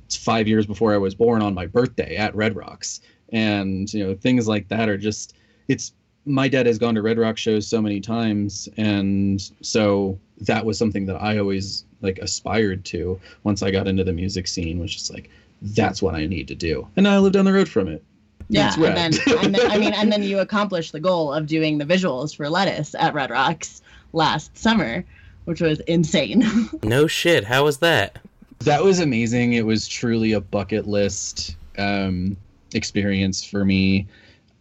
five 0.09 0.47
years 0.47 0.65
before 0.65 0.93
I 0.93 0.97
was 0.97 1.15
born 1.15 1.41
on 1.41 1.53
my 1.53 1.65
birthday 1.65 2.17
at 2.17 2.36
Red 2.36 2.55
Rocks. 2.55 2.99
And, 3.30 3.91
you 3.93 4.05
know, 4.05 4.13
things 4.13 4.47
like 4.47 4.67
that 4.67 4.89
are 4.89 4.97
just 4.97 5.36
it's 5.67 5.93
my 6.26 6.47
dad 6.47 6.65
has 6.65 6.78
gone 6.78 6.93
to 6.95 7.01
Red 7.01 7.17
Rock 7.17 7.38
shows 7.38 7.65
so 7.65 7.82
many 7.82 7.99
times 7.99 8.69
and 8.78 9.41
so 9.61 10.19
that 10.41 10.65
was 10.65 10.78
something 10.78 11.05
that 11.05 11.15
I 11.15 11.38
always 11.38 11.86
like 12.01 12.19
aspired 12.19 12.84
to 12.86 13.19
once 13.43 13.63
I 13.63 13.72
got 13.72 13.88
into 13.88 14.03
the 14.03 14.13
music 14.13 14.47
scene 14.47 14.80
was 14.80 14.93
just 14.93 15.11
like 15.11 15.30
that's 15.62 16.01
what 16.01 16.16
I 16.16 16.26
need 16.26 16.47
to 16.49 16.55
do. 16.55 16.88
And 16.95 17.03
now 17.03 17.16
I 17.16 17.18
live 17.20 17.34
down 17.34 17.45
the 17.45 17.53
road 17.53 17.70
from 17.70 17.88
it. 17.88 18.03
Yeah, 18.49 18.74
and 18.74 18.97
then, 18.97 19.14
and 19.43 19.55
then 19.55 19.72
I 19.72 19.78
mean, 19.78 19.93
and 19.93 20.12
then 20.12 20.24
you 20.24 20.39
accomplish 20.39 20.91
the 20.91 20.99
goal 20.99 21.32
of 21.34 21.47
doing 21.47 21.78
the 21.78 21.86
visuals 21.86 22.36
for 22.36 22.49
Lettuce 22.49 22.95
at 22.95 23.14
Red 23.14 23.30
Rocks 23.30 23.82
last 24.14 24.57
summer, 24.57 25.05
which 25.45 25.62
was 25.62 25.80
insane. 25.82 26.70
no 26.84 27.07
shit. 27.07 27.45
How 27.45 27.64
was 27.64 27.78
that? 27.78 28.20
That 28.59 28.84
was 28.84 28.99
amazing. 28.99 29.53
It 29.53 29.66
was 29.66 29.88
truly 29.88 30.34
a 30.34 30.41
bucket 30.41 30.88
list 30.88 31.55
um, 31.78 32.36
experience 32.74 33.43
for 33.43 33.64
me. 33.64 34.07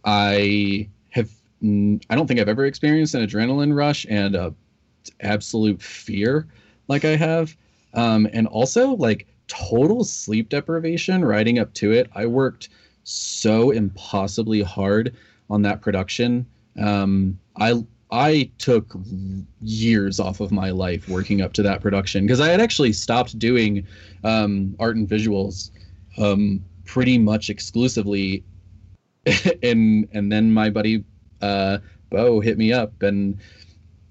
I 0.05 0.87
have, 1.09 1.29
I 1.61 2.15
don't 2.15 2.27
think 2.27 2.39
I've 2.39 2.49
ever 2.49 2.65
experienced 2.65 3.13
an 3.13 3.27
adrenaline 3.27 3.75
rush 3.75 4.05
and 4.09 4.35
a 4.35 4.53
absolute 5.19 5.81
fear 5.81 6.47
like 6.87 7.05
I 7.05 7.15
have. 7.15 7.55
Um, 7.93 8.27
and 8.31 8.47
also, 8.47 8.95
like, 8.95 9.27
total 9.51 10.05
sleep 10.05 10.47
deprivation 10.47 11.25
riding 11.25 11.59
up 11.59 11.73
to 11.73 11.91
it. 11.91 12.09
I 12.15 12.25
worked 12.25 12.69
so 13.03 13.71
impossibly 13.71 14.61
hard 14.61 15.13
on 15.49 15.61
that 15.63 15.81
production. 15.81 16.45
Um, 16.81 17.37
I 17.57 17.83
I 18.11 18.49
took 18.57 18.95
years 19.61 20.19
off 20.19 20.39
of 20.39 20.51
my 20.51 20.69
life 20.71 21.09
working 21.09 21.41
up 21.41 21.53
to 21.53 21.63
that 21.63 21.81
production 21.81 22.25
because 22.25 22.39
I 22.39 22.47
had 22.47 22.61
actually 22.61 22.93
stopped 22.93 23.37
doing 23.39 23.85
um, 24.23 24.75
art 24.79 24.95
and 24.95 25.07
visuals 25.07 25.71
um, 26.17 26.63
pretty 26.85 27.17
much 27.17 27.49
exclusively 27.49 28.43
and 29.63 30.07
and 30.13 30.31
then 30.31 30.53
my 30.53 30.69
buddy 30.69 31.03
uh, 31.41 31.79
Bo 32.09 32.39
hit 32.39 32.57
me 32.57 32.71
up 32.71 33.01
and 33.01 33.37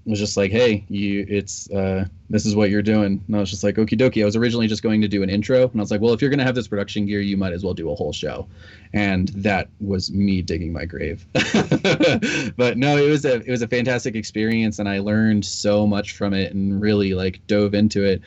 was 0.07 0.19
just 0.19 0.37
like, 0.37 0.51
"Hey, 0.51 0.85
you, 0.89 1.27
it's 1.29 1.71
uh, 1.71 2.07
this 2.29 2.47
is 2.47 2.55
what 2.57 2.71
you're 2.71 2.83
doing." 2.83 3.23
And 3.27 3.37
I 3.37 3.41
was 3.41 3.51
just 3.51 3.63
like, 3.63 3.77
"Okie 3.77 3.99
dokie." 3.99 4.23
I 4.23 4.25
was 4.25 4.37
originally 4.37 4.67
just 4.67 4.83
going 4.83 5.01
to 5.01 5.09
do 5.09 5.23
an 5.23 5.31
intro, 5.31 5.69
and 5.69 5.81
I 5.81 5.83
was 5.83 5.91
like, 5.91 6.01
"Well, 6.01 6.13
if 6.13 6.21
you're 6.21 6.31
gonna 6.31 6.45
have 6.45 6.55
this 6.55 6.69
production 6.69 7.07
gear, 7.07 7.21
you 7.21 7.37
might 7.37 7.53
as 7.53 7.65
well 7.65 7.75
do 7.75 7.91
a 7.91 7.95
whole 7.95 8.13
show," 8.13 8.49
and 8.93 9.29
that 9.29 9.69
was 9.81 10.11
me 10.11 10.43
digging 10.43 10.73
my 10.73 10.85
grave. 10.85 11.27
but 11.33 12.77
no, 12.77 12.97
it 12.97 13.09
was 13.09 13.25
a 13.25 13.37
it 13.37 13.51
was 13.51 13.63
a 13.63 13.69
fantastic 13.69 14.15
experience, 14.15 14.79
and 14.79 14.89
I 14.89 14.99
learned 15.01 15.45
so 15.45 15.87
much 15.87 16.13
from 16.13 16.35
it, 16.35 16.53
and 16.55 16.81
really 16.81 17.15
like 17.15 17.47
dove 17.47 17.75
into 17.75 18.05
it. 18.05 18.23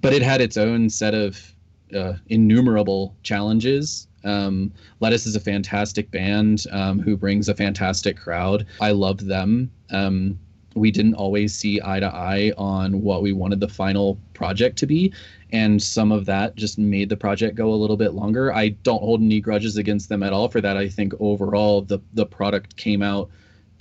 But 0.00 0.12
it 0.12 0.22
had 0.22 0.40
its 0.40 0.56
own 0.56 0.88
set 0.88 1.14
of 1.14 1.54
uh, 1.94 2.14
innumerable 2.28 3.14
challenges 3.22 4.06
um, 4.24 4.72
Lettuce 5.00 5.26
is 5.26 5.36
a 5.36 5.40
fantastic 5.40 6.10
band 6.10 6.66
um, 6.70 6.98
who 6.98 7.16
brings 7.16 7.48
a 7.48 7.54
fantastic 7.54 8.16
crowd. 8.16 8.66
I 8.80 8.92
love 8.92 9.24
them. 9.24 9.70
Um, 9.90 10.38
we 10.80 10.90
didn't 10.90 11.14
always 11.14 11.54
see 11.54 11.80
eye 11.84 12.00
to 12.00 12.06
eye 12.06 12.52
on 12.56 13.02
what 13.02 13.22
we 13.22 13.32
wanted 13.32 13.60
the 13.60 13.68
final 13.68 14.18
project 14.32 14.78
to 14.78 14.86
be. 14.86 15.12
And 15.52 15.80
some 15.82 16.10
of 16.10 16.24
that 16.26 16.56
just 16.56 16.78
made 16.78 17.10
the 17.10 17.16
project 17.16 17.54
go 17.54 17.72
a 17.72 17.76
little 17.76 17.96
bit 17.96 18.14
longer. 18.14 18.52
I 18.52 18.70
don't 18.70 19.02
hold 19.02 19.20
any 19.20 19.40
grudges 19.40 19.76
against 19.76 20.08
them 20.08 20.22
at 20.22 20.32
all 20.32 20.48
for 20.48 20.60
that. 20.60 20.76
I 20.76 20.88
think 20.88 21.12
overall 21.20 21.82
the 21.82 22.00
the 22.14 22.24
product 22.24 22.76
came 22.76 23.02
out 23.02 23.30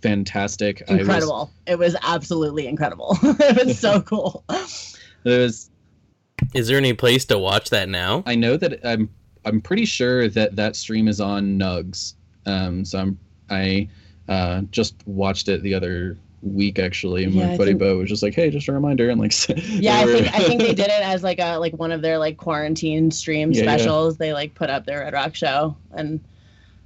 fantastic. 0.02 0.82
Incredible. 0.88 1.32
Was, 1.32 1.50
it 1.68 1.80
was 1.80 1.96
absolutely 2.04 2.68
incredible. 2.68 3.18
it 3.24 3.66
was 3.66 3.80
so 3.80 4.02
cool. 4.12 4.44
It 4.50 5.40
was 5.40 5.70
Is 6.54 6.68
there 6.68 6.78
any 6.78 6.94
place 6.94 7.26
to 7.26 7.40
watch 7.40 7.70
that 7.70 7.90
now? 7.90 8.24
I 8.26 8.36
know 8.36 8.58
that 8.58 8.86
I'm 8.86 9.10
I'm 9.46 9.62
pretty 9.62 9.86
sure 9.86 10.28
that 10.28 10.58
that 10.58 10.76
stream 10.76 11.08
is 11.08 11.22
on 11.22 11.58
Nugs. 11.58 12.16
Um, 12.46 12.84
so 12.84 13.00
I'm 13.00 13.20
I 13.50 13.90
uh, 14.28 14.62
just 14.70 14.96
watched 15.08 15.48
it 15.48 15.64
the 15.64 15.74
other 15.74 16.18
week 16.42 16.80
actually 16.80 17.24
and 17.24 17.34
yeah, 17.34 17.48
my 17.48 17.54
I 17.54 17.58
buddy 17.58 17.72
think... 17.72 17.80
bo 17.80 17.98
was 17.98 18.10
just 18.10 18.24
like 18.24 18.34
hey 18.34 18.50
just 18.50 18.68
a 18.68 18.74
reminder 18.74 19.10
and 19.10 19.20
like 19.20 19.34
yeah 19.50 20.06
were... 20.06 20.12
i 20.12 20.14
think 20.14 20.36
i 20.36 20.40
think 20.40 20.62
they 20.62 20.74
did 20.74 20.88
it 20.88 21.02
as 21.02 21.24
like 21.24 21.40
a 21.40 21.58
like 21.58 21.74
one 21.74 21.92
of 21.92 22.02
their 22.02 22.18
like 22.18 22.38
quarantine 22.38 23.12
stream 23.12 23.52
yeah, 23.52 23.62
specials 23.62 24.16
yeah. 24.16 24.26
they 24.26 24.34
like 24.34 24.54
put 24.56 24.70
up 24.70 24.86
their 24.86 25.00
red 25.00 25.14
rock 25.14 25.36
show 25.36 25.76
and 25.92 26.22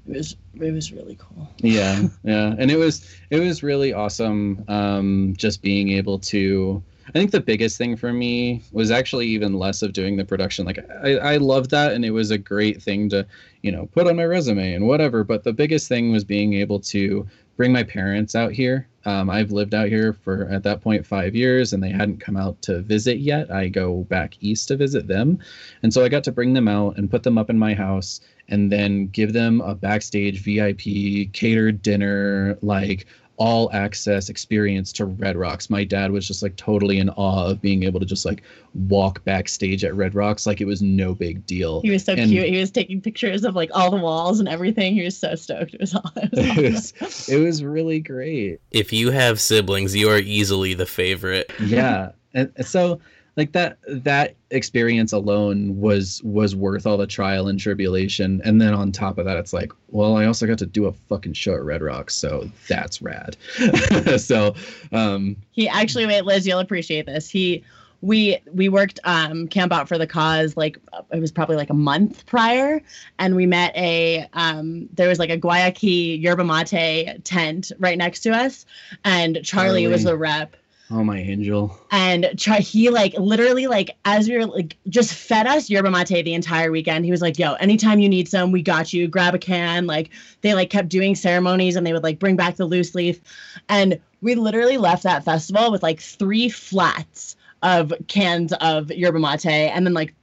it 0.07 0.17
was 0.17 0.35
it 0.59 0.71
was 0.71 0.91
really 0.91 1.17
cool 1.19 1.49
yeah 1.57 2.03
yeah 2.23 2.55
and 2.57 2.71
it 2.71 2.77
was 2.77 3.15
it 3.29 3.39
was 3.39 3.63
really 3.63 3.93
awesome 3.93 4.63
um 4.67 5.33
just 5.37 5.61
being 5.61 5.89
able 5.89 6.19
to 6.19 6.83
I 7.07 7.11
think 7.11 7.31
the 7.31 7.41
biggest 7.41 7.77
thing 7.77 7.95
for 7.95 8.13
me 8.13 8.63
was 8.71 8.89
actually 8.89 9.27
even 9.27 9.53
less 9.53 9.81
of 9.81 9.93
doing 9.93 10.15
the 10.15 10.23
production. 10.23 10.65
Like 10.65 10.79
I, 11.03 11.17
I 11.17 11.37
loved 11.37 11.69
that 11.71 11.91
and 11.91 12.05
it 12.05 12.11
was 12.11 12.31
a 12.31 12.37
great 12.37 12.81
thing 12.81 13.09
to, 13.09 13.25
you 13.61 13.71
know, 13.71 13.87
put 13.87 14.07
on 14.07 14.15
my 14.15 14.25
resume 14.25 14.73
and 14.73 14.87
whatever. 14.87 15.23
But 15.23 15.43
the 15.43 15.53
biggest 15.53 15.89
thing 15.89 16.11
was 16.11 16.23
being 16.23 16.53
able 16.53 16.79
to 16.79 17.27
bring 17.57 17.71
my 17.71 17.83
parents 17.83 18.35
out 18.35 18.51
here. 18.51 18.87
Um, 19.05 19.29
I've 19.29 19.51
lived 19.51 19.73
out 19.73 19.89
here 19.89 20.13
for 20.13 20.47
at 20.49 20.63
that 20.63 20.81
point 20.81 21.05
five 21.05 21.35
years 21.35 21.73
and 21.73 21.83
they 21.83 21.89
hadn't 21.89 22.21
come 22.21 22.37
out 22.37 22.61
to 22.63 22.81
visit 22.81 23.19
yet. 23.19 23.51
I 23.51 23.67
go 23.67 24.03
back 24.05 24.37
east 24.39 24.69
to 24.69 24.77
visit 24.77 25.07
them. 25.07 25.39
And 25.83 25.93
so 25.93 26.03
I 26.03 26.09
got 26.09 26.23
to 26.25 26.31
bring 26.31 26.53
them 26.53 26.67
out 26.67 26.97
and 26.97 27.11
put 27.11 27.23
them 27.23 27.37
up 27.37 27.49
in 27.49 27.59
my 27.59 27.73
house 27.73 28.21
and 28.47 28.71
then 28.71 29.07
give 29.07 29.33
them 29.33 29.61
a 29.61 29.75
backstage 29.75 30.41
VIP 30.43 31.31
catered 31.33 31.81
dinner, 31.81 32.57
like 32.61 33.05
all 33.37 33.69
access 33.73 34.29
experience 34.29 34.93
to 34.93 35.05
Red 35.05 35.35
Rocks. 35.35 35.69
My 35.69 35.83
dad 35.83 36.11
was 36.11 36.27
just 36.27 36.43
like 36.43 36.55
totally 36.55 36.99
in 36.99 37.09
awe 37.11 37.49
of 37.49 37.61
being 37.61 37.83
able 37.83 37.99
to 37.99 38.05
just 38.05 38.25
like 38.25 38.43
walk 38.73 39.23
backstage 39.23 39.83
at 39.83 39.95
Red 39.95 40.15
Rocks 40.15 40.45
like 40.45 40.61
it 40.61 40.65
was 40.65 40.81
no 40.81 41.15
big 41.15 41.45
deal. 41.45 41.81
He 41.81 41.89
was 41.89 42.03
so 42.03 42.13
and 42.13 42.29
cute. 42.29 42.47
He 42.47 42.59
was 42.59 42.71
taking 42.71 43.01
pictures 43.01 43.43
of 43.43 43.55
like 43.55 43.71
all 43.73 43.89
the 43.89 43.97
walls 43.97 44.39
and 44.39 44.47
everything. 44.47 44.93
He 44.93 45.03
was 45.03 45.17
so 45.17 45.35
stoked. 45.35 45.73
It 45.73 45.81
was 45.81 45.95
all 45.95 46.11
it 46.15 46.31
was, 46.31 46.93
it 46.95 47.01
was, 47.01 47.29
it 47.29 47.37
was 47.37 47.63
really 47.63 47.99
great. 47.99 48.61
If 48.71 48.93
you 48.93 49.11
have 49.11 49.41
siblings, 49.41 49.95
you 49.95 50.09
are 50.09 50.19
easily 50.19 50.73
the 50.75 50.85
favorite. 50.85 51.51
yeah. 51.59 52.11
And 52.35 52.51
so 52.63 52.99
like 53.35 53.51
that 53.53 53.77
that 53.87 54.35
experience 54.51 55.11
alone 55.11 55.79
was 55.79 56.21
was 56.23 56.55
worth 56.55 56.85
all 56.85 56.97
the 56.97 57.07
trial 57.07 57.47
and 57.47 57.59
tribulation. 57.59 58.41
And 58.43 58.61
then 58.61 58.73
on 58.73 58.91
top 58.91 59.17
of 59.17 59.25
that 59.25 59.37
it's 59.37 59.53
like 59.53 59.71
well 59.89 60.17
i 60.17 60.25
also 60.25 60.45
got 60.45 60.57
to 60.59 60.65
do 60.65 60.85
a 60.85 60.91
fucking 60.91 61.33
show 61.33 61.53
at 61.53 61.63
red 61.63 61.81
rocks 61.81 62.15
so 62.15 62.49
that's 62.67 63.01
rad. 63.01 63.37
So 64.17 64.55
um 64.91 65.37
he 65.51 65.67
actually 65.67 66.05
wait 66.05 66.25
liz 66.25 66.45
you'll 66.45 66.59
appreciate 66.59 67.05
this. 67.05 67.29
He 67.29 67.63
we 68.03 68.37
we 68.51 68.67
worked 68.67 68.99
um, 69.05 69.47
camp 69.47 69.71
out 69.71 69.87
for 69.87 69.97
the 69.97 70.05
cause 70.05 70.57
like 70.57 70.77
it 71.11 71.19
was 71.21 71.31
probably 71.31 71.55
like 71.55 71.69
a 71.69 71.73
month 71.73 72.25
prior 72.25 72.81
and 73.17 73.33
we 73.33 73.45
met 73.45 73.73
a 73.77 74.27
um, 74.33 74.89
there 74.93 75.07
was 75.07 75.19
like 75.19 75.29
a 75.29 75.37
guayaki 75.37 76.21
yerba 76.21 76.43
mate 76.43 77.23
tent 77.23 77.71
right 77.79 77.97
next 77.97 78.19
to 78.19 78.31
us 78.31 78.65
and 79.05 79.35
charlie, 79.35 79.83
charlie. 79.83 79.87
was 79.87 80.03
the 80.03 80.17
rep 80.17 80.57
Oh 80.91 81.03
my 81.03 81.17
angel. 81.17 81.79
And 81.91 82.29
try, 82.37 82.59
he 82.59 82.89
like 82.89 83.13
literally 83.17 83.67
like 83.67 83.95
as 84.05 84.27
we 84.27 84.37
were 84.37 84.45
like 84.45 84.75
just 84.89 85.13
fed 85.13 85.47
us 85.47 85.69
yerba 85.69 85.89
mate 85.89 86.07
the 86.25 86.33
entire 86.33 86.71
weekend. 86.71 87.05
He 87.05 87.11
was 87.11 87.21
like, 87.21 87.39
"Yo, 87.39 87.53
anytime 87.53 87.99
you 87.99 88.09
need 88.09 88.27
some, 88.27 88.51
we 88.51 88.61
got 88.61 88.91
you. 88.91 89.07
Grab 89.07 89.33
a 89.33 89.39
can." 89.39 89.87
Like 89.87 90.09
they 90.41 90.53
like 90.53 90.69
kept 90.69 90.89
doing 90.89 91.15
ceremonies 91.15 91.75
and 91.75 91.87
they 91.87 91.93
would 91.93 92.03
like 92.03 92.19
bring 92.19 92.35
back 92.35 92.57
the 92.57 92.65
loose 92.65 92.93
leaf, 92.95 93.21
and 93.69 93.99
we 94.21 94.35
literally 94.35 94.77
left 94.77 95.03
that 95.03 95.23
festival 95.23 95.71
with 95.71 95.83
like 95.83 95.99
three 95.99 96.49
flats 96.49 97.35
of 97.61 97.93
cans 98.07 98.51
of 98.53 98.91
yerba 98.91 99.19
mate 99.19 99.45
and 99.45 99.85
then 99.85 99.93
like 99.93 100.13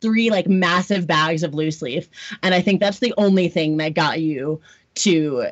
three 0.00 0.28
like 0.30 0.46
massive 0.46 1.06
bags 1.06 1.42
of 1.42 1.54
loose 1.54 1.80
leaf. 1.80 2.08
And 2.42 2.54
I 2.54 2.60
think 2.60 2.78
that's 2.78 2.98
the 2.98 3.14
only 3.16 3.48
thing 3.48 3.78
that 3.78 3.94
got 3.94 4.20
you 4.20 4.60
to 4.96 5.46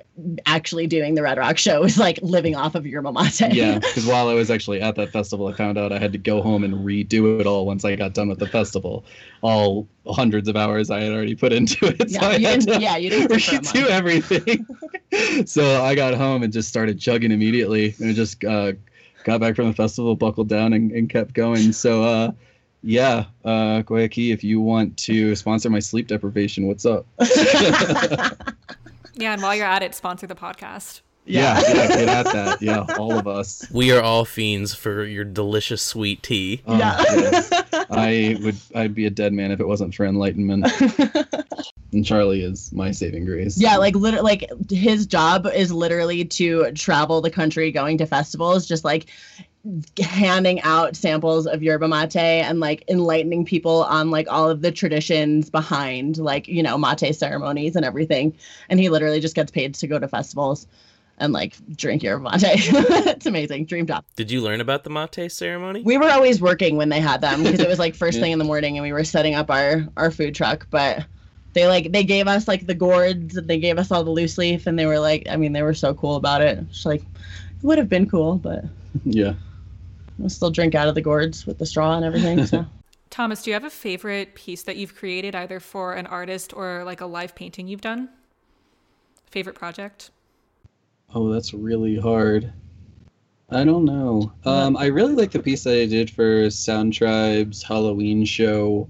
actually 0.47 0.87
doing 0.87 1.15
the 1.15 1.23
Red 1.23 1.37
Rock 1.37 1.59
show 1.59 1.81
was 1.81 1.99
like 1.99 2.19
living 2.23 2.55
off 2.55 2.75
of 2.75 2.87
yerba 2.87 3.13
mate. 3.13 3.41
yeah, 3.53 3.79
because 3.79 4.07
while 4.07 4.29
I 4.29 4.35
was 4.35 4.51
actually 4.51 4.81
at 4.81 4.95
that 4.97 5.11
festival, 5.11 5.49
I 5.49 5.53
found 5.53 5.79
out 5.79 5.93
I 5.93 5.99
had 5.99 6.13
to 6.13 6.19
go 6.19 6.41
home 6.41 6.63
and 6.63 6.75
redo 6.75 7.41
it 7.41 7.47
all 7.47 7.67
once 7.67 7.85
I 7.85 7.97
got 7.97 8.15
done 8.15 8.29
with 8.29 8.39
the 8.39 8.47
festival. 8.47 9.05
All 9.41 9.89
hundreds 10.07 10.49
of 10.49 10.57
hours 10.57 10.91
I 10.91 11.01
had 11.01 11.13
already 11.13 11.35
put 11.35 11.53
into 11.53 11.87
it. 11.87 12.09
Yeah, 12.09 12.21
so 12.21 12.31
you 12.33 12.47
didn't, 12.47 12.81
yeah, 12.81 12.97
you 12.97 13.11
didn't 13.11 13.37
redo 13.37 13.87
everything. 13.87 14.67
so 15.47 15.83
I 15.83 15.95
got 15.95 16.15
home 16.15 16.43
and 16.43 16.53
just 16.53 16.69
started 16.69 17.01
chugging 17.01 17.33
immediately, 17.33 17.95
and 17.99 18.15
just 18.15 18.45
uh, 18.45 18.73
got 19.25 19.41
back 19.41 19.57
from 19.57 19.67
the 19.69 19.75
festival, 19.75 20.15
buckled 20.15 20.49
down, 20.49 20.73
and, 20.73 20.93
and 20.93 21.11
kept 21.11 21.35
going. 21.35 21.73
So. 21.73 22.05
Uh, 22.05 22.33
yeah, 22.85 23.27
uh, 23.45 23.83
Guayaki, 23.83 24.33
if 24.33 24.43
you 24.43 24.61
want 24.61 24.97
to 24.97 25.37
sponsor 25.37 25.71
my 25.71 25.79
sleep 25.79 26.09
deprivation, 26.09 26.67
what's 26.67 26.85
up? 26.85 27.07
Yeah, 29.15 29.33
and 29.33 29.43
while 29.43 29.55
you're 29.55 29.67
at 29.67 29.83
it, 29.83 29.95
sponsor 29.95 30.27
the 30.27 30.35
podcast. 30.35 31.03
Yeah, 31.25 31.61
yeah, 31.61 31.87
get 31.87 32.09
at 32.09 32.33
that. 32.33 32.63
Yeah, 32.63 32.85
all 32.99 33.17
of 33.17 33.29
us. 33.29 33.71
We 33.71 33.93
are 33.93 34.03
all 34.03 34.25
fiends 34.25 34.75
for 34.75 35.05
your 35.05 35.25
delicious 35.25 35.81
sweet 35.81 36.23
tea. 36.23 36.63
Um, 36.67 36.81
yeah. 36.81 37.01
Yes. 37.13 37.51
I 37.91 38.39
would 38.43 38.57
I'd 38.75 38.95
be 38.95 39.07
a 39.07 39.11
dead 39.11 39.33
man 39.33 39.53
if 39.53 39.61
it 39.61 39.67
wasn't 39.67 39.95
for 39.95 40.05
enlightenment. 40.05 40.67
and 41.93 42.05
Charlie 42.05 42.43
is 42.43 42.73
my 42.73 42.91
saving 42.91 43.25
grace. 43.25 43.61
Yeah, 43.61 43.77
like 43.77 43.95
literally 43.95 44.25
like 44.25 44.51
his 44.69 45.07
job 45.07 45.47
is 45.47 45.73
literally 45.73 46.25
to 46.25 46.73
travel 46.73 47.21
the 47.21 47.31
country 47.31 47.71
going 47.71 47.99
to 47.99 48.07
festivals 48.07 48.67
just 48.67 48.85
like 48.85 49.07
handing 50.01 50.61
out 50.63 50.97
samples 50.97 51.47
of 51.47 51.63
yerba 51.63 51.87
mate 51.87 52.17
and 52.17 52.59
like 52.59 52.83
enlightening 52.89 53.45
people 53.45 53.85
on 53.85 54.11
like 54.11 54.27
all 54.29 54.51
of 54.51 54.61
the 54.61 54.73
traditions 54.73 55.49
behind 55.51 56.19
like 56.19 56.49
you 56.49 56.63
know 56.63 56.77
mate 56.77 57.15
ceremonies 57.15 57.77
and 57.77 57.85
everything. 57.85 58.37
And 58.69 58.81
he 58.81 58.89
literally 58.89 59.21
just 59.21 59.35
gets 59.35 59.53
paid 59.53 59.75
to 59.77 59.87
go 59.87 59.99
to 59.99 60.09
festivals 60.09 60.67
and 61.19 61.33
like 61.33 61.55
drink 61.77 62.03
yerba 62.03 62.31
mate. 62.31 62.43
It's 62.43 63.27
amazing. 63.27 63.67
Dream 63.67 63.87
job. 63.87 64.05
Did 64.17 64.31
you 64.33 64.41
learn 64.41 64.61
about 64.61 64.83
the 64.83 64.91
mate 64.91 65.31
ceremony? 65.31 65.83
We 65.83 65.97
were 65.97 66.11
always 66.11 66.41
working 66.41 66.77
when 66.77 66.89
they 66.89 67.01
had 67.01 67.21
them 67.21 67.45
because 67.45 67.61
it 67.61 67.69
was 67.69 67.79
like 67.79 67.95
first 67.95 68.17
yeah. 68.19 68.25
thing 68.25 68.33
in 68.33 68.39
the 68.41 68.45
morning 68.45 68.77
and 68.77 68.83
we 68.83 68.93
were 68.93 69.05
setting 69.05 69.35
up 69.35 69.49
our 69.49 69.87
our 69.97 70.11
food 70.11 70.35
truck. 70.35 70.67
But 70.71 71.05
they 71.53 71.69
like 71.69 71.93
they 71.93 72.03
gave 72.03 72.27
us 72.27 72.49
like 72.49 72.67
the 72.67 72.75
gourds 72.75 73.37
and 73.37 73.47
they 73.47 73.61
gave 73.61 73.79
us 73.79 73.93
all 73.93 74.03
the 74.03 74.11
loose 74.11 74.39
leaf 74.39 74.67
and 74.67 74.79
they 74.79 74.87
were 74.87 74.99
like 74.99 75.27
i 75.29 75.37
mean 75.37 75.53
they 75.53 75.63
were 75.63 75.75
so 75.75 75.95
cool 75.95 76.17
about 76.17 76.41
it. 76.41 76.59
It's 76.69 76.85
like 76.85 77.03
it 77.03 77.63
would 77.63 77.79
have 77.79 77.89
been 77.89 78.09
cool 78.09 78.37
but 78.37 78.65
yeah 79.05 79.35
I'll 80.23 80.29
still 80.29 80.51
drink 80.51 80.75
out 80.75 80.89
of 80.89 80.95
the 80.95 81.03
gourds 81.03 81.47
with 81.47 81.59
the 81.59 81.67
straw 81.67 81.97
and 81.97 82.05
everything. 82.05 82.47
So. 82.47 82.65
Thomas, 83.11 83.43
do 83.43 83.51
you 83.51 83.55
have 83.55 83.65
a 83.65 83.71
favorite 83.71 84.35
piece 84.35 84.63
that 84.63 84.77
you've 84.77 84.95
created 84.95 85.35
either 85.35 85.61
for 85.61 85.95
an 85.95 86.07
artist 86.07 86.55
or 86.57 86.85
like 86.85 87.01
a 87.01 87.07
live 87.07 87.35
painting 87.35 87.69
you've 87.69 87.81
done? 87.81 88.09
Favorite 89.31 89.57
project? 89.57 90.11
Oh, 91.15 91.31
that's 91.31 91.53
really 91.53 91.99
hard. 91.99 92.53
I 93.51 93.65
don't 93.65 93.85
know. 93.85 94.33
Um, 94.47 94.79
I 94.79 94.87
really 94.87 95.15
like 95.15 95.31
the 95.31 95.43
piece 95.43 95.65
that 95.65 95.75
I 95.75 95.87
did 95.87 96.11
for 96.11 96.49
Sound 96.49 96.95
Tribe's 96.95 97.63
Halloween 97.63 98.25
show. 98.25 98.89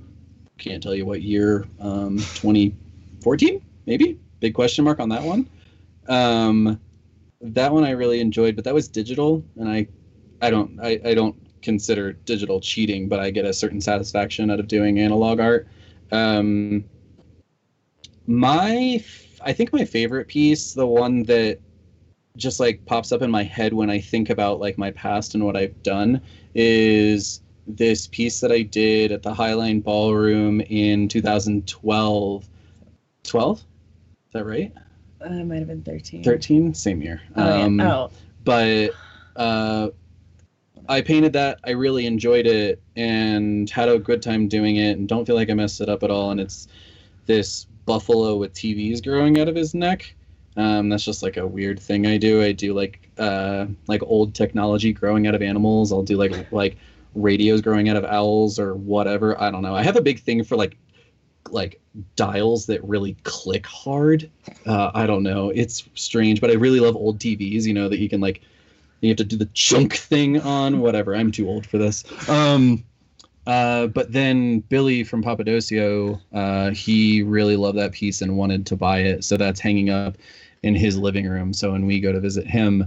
Can't 0.59 0.80
tell 0.80 0.95
you 0.95 1.05
what 1.05 1.22
year. 1.22 1.66
Um, 1.80 2.18
2014, 2.18 3.61
maybe. 3.87 4.20
Big 4.39 4.55
question 4.55 4.85
mark 4.85 5.01
on 5.01 5.09
that 5.09 5.22
one. 5.22 5.49
Um, 6.09 6.80
that 7.41 7.72
one 7.72 7.83
I 7.83 7.91
really 7.91 8.20
enjoyed, 8.20 8.55
but 8.55 8.64
that 8.64 8.74
was 8.74 8.87
digital, 8.87 9.43
and 9.57 9.68
I 9.68 9.89
I 10.43 10.51
don't 10.51 10.78
I, 10.82 11.01
I 11.05 11.14
don't 11.14 11.36
consider 11.62 12.12
digital 12.12 12.61
cheating, 12.61 13.09
but 13.09 13.20
I 13.20 13.30
get 13.30 13.45
a 13.45 13.53
certain 13.55 13.80
satisfaction 13.80 14.51
out 14.51 14.61
of 14.61 14.68
doing 14.68 14.99
analog 14.99 15.40
art. 15.40 15.68
Um, 16.11 16.84
my 18.26 19.03
I 19.40 19.53
think 19.53 19.72
my 19.72 19.84
favorite 19.84 20.28
piece, 20.28 20.74
the 20.74 20.86
one 20.86 21.22
that 21.24 21.59
just 22.36 22.61
like 22.61 22.84
pops 22.86 23.12
up 23.12 23.22
in 23.22 23.30
my 23.30 23.43
head 23.43 23.72
when 23.72 23.90
I 23.90 24.01
think 24.01 24.30
about 24.30 24.61
like 24.61 24.78
my 24.78 24.90
past 24.90 25.34
and 25.34 25.45
what 25.45 25.57
I've 25.57 25.82
done, 25.82 26.20
is 26.55 27.40
this 27.66 28.09
piece 28.09 28.40
that 28.40 28.51
I 28.51 28.62
did 28.62 29.12
at 29.12 29.22
the 29.22 29.32
Highline 29.32 29.82
Ballroom 29.82 30.61
in 30.62 31.09
2012. 31.09 32.49
12? 33.24 33.59
Is 33.59 33.64
that 34.32 34.45
right? 34.45 34.72
Uh, 35.20 35.34
it 35.34 35.45
might 35.45 35.59
have 35.59 35.68
been 35.68 35.82
13. 35.82 36.24
13? 36.24 36.74
Same 36.74 37.03
year. 37.03 37.22
Oh, 37.36 37.59
yeah. 37.59 37.64
Um, 37.64 37.80
oh. 37.80 38.11
but 38.45 38.90
uh, 39.36 39.88
I 40.89 41.01
painted 41.01 41.33
that. 41.35 41.61
I 41.64 41.70
really 41.70 42.07
enjoyed 42.07 42.47
it 42.47 42.83
and 42.97 43.68
had 43.70 43.89
a 43.89 43.99
good 43.99 44.22
time 44.22 44.49
doing 44.49 44.76
it, 44.76 44.99
and 44.99 45.09
don't 45.09 45.26
feel 45.26 45.37
like 45.37 45.51
I 45.51 45.55
messed 45.55 45.80
it 45.80 45.89
up 45.89 46.03
at 46.03 46.11
all. 46.11 46.30
And 46.30 46.41
it's 46.41 46.68
this 47.26 47.66
buffalo 47.87 48.37
with 48.37 48.53
TVs 48.55 49.03
growing 49.03 49.41
out 49.41 49.49
of 49.49 49.55
his 49.55 49.74
neck. 49.74 50.14
Um, 50.57 50.89
that's 50.89 51.05
just 51.05 51.22
like 51.22 51.37
a 51.37 51.47
weird 51.47 51.80
thing 51.80 52.07
I 52.07 52.18
do. 52.18 52.43
I 52.43 52.53
do 52.53 52.74
like 52.74 53.09
uh, 53.18 53.66
like 53.87 54.03
old 54.03 54.35
technology 54.35 54.93
growing 54.93 55.26
out 55.26 55.35
of 55.35 55.43
animals. 55.43 55.93
I'll 55.93 56.03
do 56.03 56.16
like 56.16 56.51
like 56.53 56.76
radios 57.14 57.61
growing 57.61 57.89
out 57.89 57.97
of 57.97 58.05
owls 58.05 58.59
or 58.59 58.74
whatever. 58.74 59.41
I 59.41 59.51
don't 59.51 59.62
know. 59.62 59.74
I 59.74 59.83
have 59.83 59.97
a 59.97 60.03
big 60.03 60.20
thing 60.20 60.45
for 60.45 60.57
like 60.57 60.76
like 61.51 61.80
dials 62.16 62.66
that 62.66 62.83
really 62.85 63.16
click 63.24 63.66
hard. 63.66 64.30
Uh, 64.66 64.91
I 64.95 65.07
don't 65.07 65.22
know. 65.22 65.51
It's 65.51 65.89
strange, 65.95 66.41
but 66.41 66.51
I 66.51 66.55
really 66.55 66.80
love 66.80 66.97
old 66.97 67.18
TVs. 67.18 67.64
You 67.64 67.74
know 67.74 67.89
that 67.89 67.99
you 67.99 68.09
can 68.09 68.20
like 68.20 68.43
you 69.03 69.11
have 69.11 69.19
to 69.19 69.25
do 69.25 69.37
the 69.37 69.47
chunk 69.53 69.95
thing 69.95 70.41
on 70.41 70.81
whatever. 70.81 71.15
I'm 71.15 71.31
too 71.31 71.49
old 71.49 71.67
for 71.67 71.77
this. 71.77 72.05
Um, 72.29 72.85
uh, 73.47 73.89
but 73.89 74.13
then 74.13 74.61
Billy 74.61 75.03
from 75.03 75.23
Papadosio, 75.23 76.21
uh, 76.33 76.71
he 76.71 77.23
really 77.23 77.57
loved 77.57 77.77
that 77.77 77.93
piece 77.93 78.23
and 78.23 78.37
wanted 78.37 78.65
to 78.67 78.77
buy 78.77 79.01
it, 79.01 79.25
so 79.25 79.37
that's 79.37 79.59
hanging 79.59 79.91
up 79.91 80.17
in 80.63 80.77
his 80.77 80.97
living 80.97 81.29
room. 81.29 81.53
So 81.53 81.73
when 81.73 81.85
we 81.85 82.01
go 82.01 82.13
to 82.13 82.21
visit 82.21 82.47
him, 82.47 82.87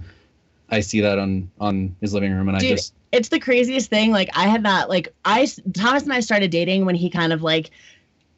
I 0.69 0.79
see 0.79 1.01
that 1.01 1.19
on 1.19 1.51
on 1.59 1.95
his 1.99 2.13
living 2.13 2.31
room, 2.31 2.47
and 2.47 2.57
I 2.57 2.61
just 2.61 2.93
it's 3.11 3.29
the 3.29 3.39
craziest 3.39 3.89
thing. 3.89 4.11
Like 4.11 4.29
I 4.33 4.47
had 4.47 4.63
that 4.63 4.89
like 4.89 5.13
I 5.25 5.47
Thomas 5.73 6.03
and 6.03 6.13
I 6.13 6.21
started 6.21 6.51
dating 6.51 6.85
when 6.85 6.95
he 6.95 7.09
kind 7.09 7.33
of 7.33 7.41
like 7.41 7.71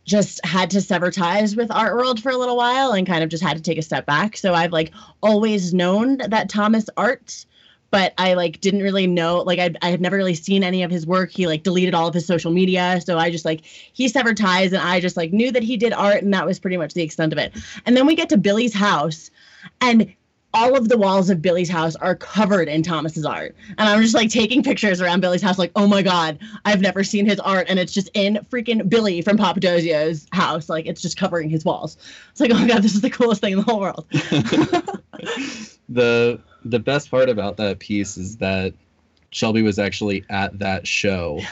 just 0.03 0.43
had 0.45 0.69
to 0.71 0.81
sever 0.81 1.11
ties 1.11 1.55
with 1.55 1.69
art 1.69 1.95
world 1.95 2.21
for 2.21 2.31
a 2.31 2.37
little 2.37 2.55
while 2.55 2.93
and 2.93 3.05
kind 3.05 3.23
of 3.23 3.29
just 3.29 3.43
had 3.43 3.57
to 3.57 3.61
take 3.61 3.77
a 3.77 3.81
step 3.81 4.05
back. 4.05 4.37
So 4.37 4.53
I've 4.53 4.71
like 4.71 4.91
always 5.21 5.73
known 5.73 6.17
that 6.17 6.49
Thomas 6.49 6.89
art, 6.95 7.45
but 7.91 8.13
I 8.17 8.33
like 8.33 8.61
didn't 8.61 8.81
really 8.81 9.07
know 9.07 9.37
like 9.39 9.59
I 9.59 9.73
I 9.81 9.89
had 9.89 10.01
never 10.01 10.17
really 10.17 10.35
seen 10.35 10.63
any 10.63 10.83
of 10.83 10.91
his 10.91 11.05
work. 11.05 11.31
He 11.31 11.47
like 11.47 11.63
deleted 11.63 11.93
all 11.93 12.07
of 12.07 12.13
his 12.13 12.25
social 12.25 12.51
media, 12.51 13.01
so 13.03 13.17
I 13.17 13.29
just 13.29 13.45
like 13.45 13.65
he 13.65 14.07
severed 14.07 14.37
ties 14.37 14.73
and 14.73 14.81
I 14.81 14.99
just 14.99 15.17
like 15.17 15.33
knew 15.33 15.51
that 15.51 15.63
he 15.63 15.77
did 15.77 15.93
art 15.93 16.23
and 16.23 16.33
that 16.33 16.45
was 16.45 16.59
pretty 16.59 16.77
much 16.77 16.93
the 16.93 17.03
extent 17.03 17.33
of 17.33 17.39
it. 17.39 17.53
And 17.85 17.95
then 17.95 18.05
we 18.05 18.15
get 18.15 18.29
to 18.29 18.37
Billy's 18.37 18.73
house 18.73 19.31
and 19.81 20.13
all 20.53 20.75
of 20.75 20.89
the 20.89 20.97
walls 20.97 21.29
of 21.29 21.41
Billy's 21.41 21.69
house 21.69 21.95
are 21.97 22.15
covered 22.15 22.67
in 22.67 22.81
Thomas's 22.81 23.25
art. 23.25 23.55
And 23.77 23.87
I'm 23.87 24.01
just 24.01 24.15
like 24.15 24.29
taking 24.29 24.63
pictures 24.63 25.01
around 25.01 25.19
Billy's 25.21 25.41
house, 25.41 25.59
like, 25.59 25.71
oh 25.75 25.87
my 25.87 26.01
God, 26.01 26.39
I've 26.65 26.81
never 26.81 27.03
seen 27.03 27.25
his 27.25 27.39
art. 27.39 27.67
And 27.69 27.77
it's 27.77 27.93
just 27.93 28.09
in 28.13 28.39
freaking 28.49 28.89
Billy 28.89 29.21
from 29.21 29.37
Papadosio's 29.37 30.25
house. 30.31 30.69
Like, 30.69 30.85
it's 30.85 31.01
just 31.01 31.17
covering 31.17 31.49
his 31.49 31.65
walls. 31.65 31.97
It's 32.31 32.39
like, 32.39 32.51
oh 32.51 32.57
my 32.57 32.67
God, 32.67 32.81
this 32.81 32.95
is 32.95 33.01
the 33.01 33.09
coolest 33.09 33.41
thing 33.41 33.53
in 33.53 33.59
the 33.59 33.65
whole 33.65 33.79
world. 33.79 34.07
the 35.89 36.39
the 36.69 36.79
best 36.79 37.09
part 37.09 37.29
about 37.29 37.57
that 37.57 37.79
piece 37.79 38.17
is 38.17 38.37
that 38.37 38.73
Shelby 39.31 39.61
was 39.61 39.79
actually 39.79 40.23
at 40.29 40.59
that 40.59 40.87
show. 40.87 41.41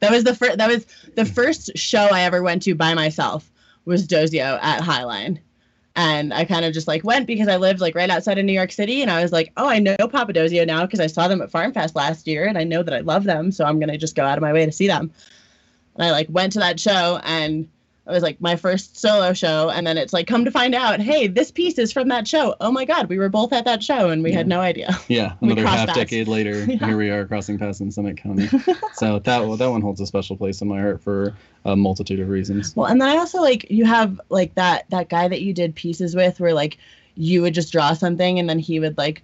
That 0.00 0.12
was 0.12 0.24
the 0.24 0.34
first, 0.34 0.56
that 0.56 0.68
was 0.68 0.86
the 1.14 1.26
first 1.26 1.76
show 1.76 2.08
I 2.10 2.22
ever 2.22 2.42
went 2.42 2.62
to 2.62 2.74
by 2.74 2.94
myself 2.94 3.50
was 3.84 4.06
Dosio 4.06 4.58
at 4.62 4.80
Highline. 4.80 5.38
And 5.96 6.32
I 6.32 6.44
kind 6.46 6.64
of 6.64 6.72
just 6.72 6.88
like 6.88 7.04
went 7.04 7.26
because 7.26 7.48
I 7.48 7.56
lived 7.56 7.80
like 7.80 7.94
right 7.94 8.08
outside 8.08 8.38
of 8.38 8.46
New 8.46 8.52
York 8.54 8.72
City. 8.72 9.02
And 9.02 9.10
I 9.10 9.22
was 9.22 9.32
like, 9.32 9.52
oh, 9.58 9.68
I 9.68 9.78
know 9.78 9.96
Papa 9.98 10.32
Papadosio 10.32 10.66
now 10.66 10.86
because 10.86 11.00
I 11.00 11.06
saw 11.06 11.28
them 11.28 11.42
at 11.42 11.50
Farm 11.50 11.72
Fest 11.72 11.94
last 11.94 12.26
year 12.26 12.46
and 12.46 12.56
I 12.56 12.64
know 12.64 12.82
that 12.82 12.94
I 12.94 13.00
love 13.00 13.24
them. 13.24 13.52
So 13.52 13.64
I'm 13.66 13.78
to 13.78 13.98
just 13.98 14.14
go 14.14 14.24
out 14.24 14.38
of 14.38 14.42
my 14.42 14.54
way 14.54 14.64
to 14.64 14.72
see 14.72 14.86
them. 14.86 15.12
And 15.96 16.06
I 16.06 16.12
like 16.12 16.28
went 16.30 16.52
to 16.54 16.60
that 16.60 16.80
show 16.80 17.20
and 17.24 17.68
it 18.10 18.14
was 18.14 18.22
like 18.22 18.40
my 18.40 18.56
first 18.56 18.98
solo 18.98 19.32
show. 19.32 19.70
And 19.70 19.86
then 19.86 19.96
it's 19.96 20.12
like, 20.12 20.26
come 20.26 20.44
to 20.44 20.50
find 20.50 20.74
out, 20.74 21.00
hey, 21.00 21.26
this 21.26 21.50
piece 21.50 21.78
is 21.78 21.92
from 21.92 22.08
that 22.08 22.26
show. 22.28 22.54
Oh 22.60 22.70
my 22.72 22.84
God, 22.84 23.08
we 23.08 23.18
were 23.18 23.28
both 23.28 23.52
at 23.52 23.64
that 23.64 23.82
show 23.82 24.10
and 24.10 24.22
we 24.22 24.32
had 24.32 24.46
no 24.48 24.60
idea. 24.60 24.98
Yeah, 25.08 25.34
another 25.40 25.66
half 25.66 25.86
paths. 25.86 25.98
decade 25.98 26.28
later, 26.28 26.64
Yeah. 26.64 26.76
here 26.86 26.96
we 26.96 27.10
are 27.10 27.24
crossing 27.26 27.58
paths 27.58 27.80
in 27.80 27.90
Summit 27.90 28.16
County. 28.16 28.46
so 28.94 29.18
that 29.20 29.58
that 29.58 29.70
one 29.70 29.80
holds 29.80 30.00
a 30.00 30.06
special 30.06 30.36
place 30.36 30.60
in 30.60 30.68
my 30.68 30.80
heart 30.80 31.02
for 31.02 31.34
a 31.64 31.74
multitude 31.76 32.20
of 32.20 32.28
reasons. 32.28 32.74
Well, 32.76 32.86
and 32.86 33.00
then 33.00 33.08
I 33.08 33.16
also 33.16 33.40
like 33.40 33.70
you 33.70 33.84
have 33.86 34.20
like 34.28 34.54
that 34.56 34.84
that 34.90 35.08
guy 35.08 35.28
that 35.28 35.40
you 35.42 35.52
did 35.54 35.74
pieces 35.74 36.14
with 36.16 36.40
where 36.40 36.52
like 36.54 36.78
you 37.14 37.42
would 37.42 37.54
just 37.54 37.72
draw 37.72 37.92
something 37.92 38.38
and 38.38 38.48
then 38.48 38.58
he 38.58 38.80
would 38.80 38.96
like 38.98 39.22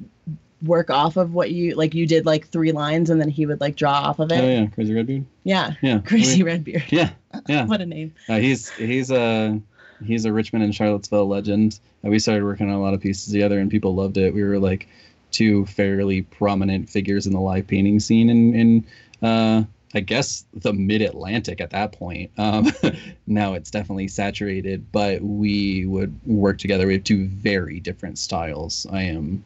work 0.62 0.88
off 0.90 1.16
of 1.16 1.34
what 1.34 1.50
you 1.50 1.74
like 1.74 1.94
you 1.94 2.06
did 2.06 2.24
like 2.24 2.48
three 2.48 2.72
lines 2.72 3.10
and 3.10 3.20
then 3.20 3.28
he 3.28 3.44
would 3.46 3.60
like 3.60 3.76
draw 3.76 3.92
off 3.92 4.18
of 4.18 4.32
it. 4.32 4.40
Oh 4.42 4.48
yeah, 4.48 4.66
Crazy 4.66 4.94
Redbeard. 4.94 5.24
yeah. 5.44 5.74
Yeah, 5.82 5.98
Crazy 5.98 6.42
we- 6.42 6.50
Redbeard. 6.50 6.84
Yeah, 6.88 7.10
yeah. 7.48 7.64
What 7.66 7.80
a 7.80 7.86
name. 7.86 8.14
Uh, 8.28 8.38
he's 8.38 8.70
he's 8.70 9.10
a 9.10 9.60
he's 10.04 10.24
a 10.24 10.32
Richmond 10.32 10.64
and 10.64 10.74
Charlottesville 10.74 11.26
legend. 11.26 11.80
We 12.02 12.18
started 12.18 12.44
working 12.44 12.68
on 12.68 12.76
a 12.76 12.80
lot 12.80 12.94
of 12.94 13.00
pieces 13.00 13.32
together, 13.32 13.58
and 13.58 13.70
people 13.70 13.94
loved 13.94 14.16
it. 14.16 14.34
We 14.34 14.42
were 14.42 14.58
like 14.58 14.88
two 15.30 15.66
fairly 15.66 16.22
prominent 16.22 16.88
figures 16.88 17.26
in 17.26 17.32
the 17.32 17.40
live 17.40 17.66
painting 17.66 18.00
scene 18.00 18.30
in 18.30 18.54
in 18.54 18.86
uh, 19.28 19.64
I 19.94 20.00
guess 20.00 20.44
the 20.52 20.72
Mid 20.72 21.00
Atlantic 21.02 21.60
at 21.60 21.70
that 21.70 21.92
point. 21.92 22.30
Um, 22.36 22.70
now 23.26 23.54
it's 23.54 23.70
definitely 23.70 24.08
saturated, 24.08 24.92
but 24.92 25.22
we 25.22 25.86
would 25.86 26.18
work 26.26 26.58
together. 26.58 26.86
We 26.86 26.94
have 26.94 27.04
two 27.04 27.28
very 27.28 27.80
different 27.80 28.18
styles. 28.18 28.86
I 28.92 29.02
am 29.02 29.42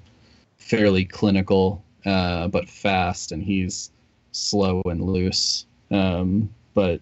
fairly 0.59 1.05
clinical, 1.05 1.85
uh, 2.05 2.49
but 2.49 2.69
fast, 2.69 3.33
and 3.33 3.43
he's 3.43 3.91
slow 4.33 4.83
and 4.87 5.03
loose. 5.03 5.67
Um, 5.91 6.51
but 6.75 7.01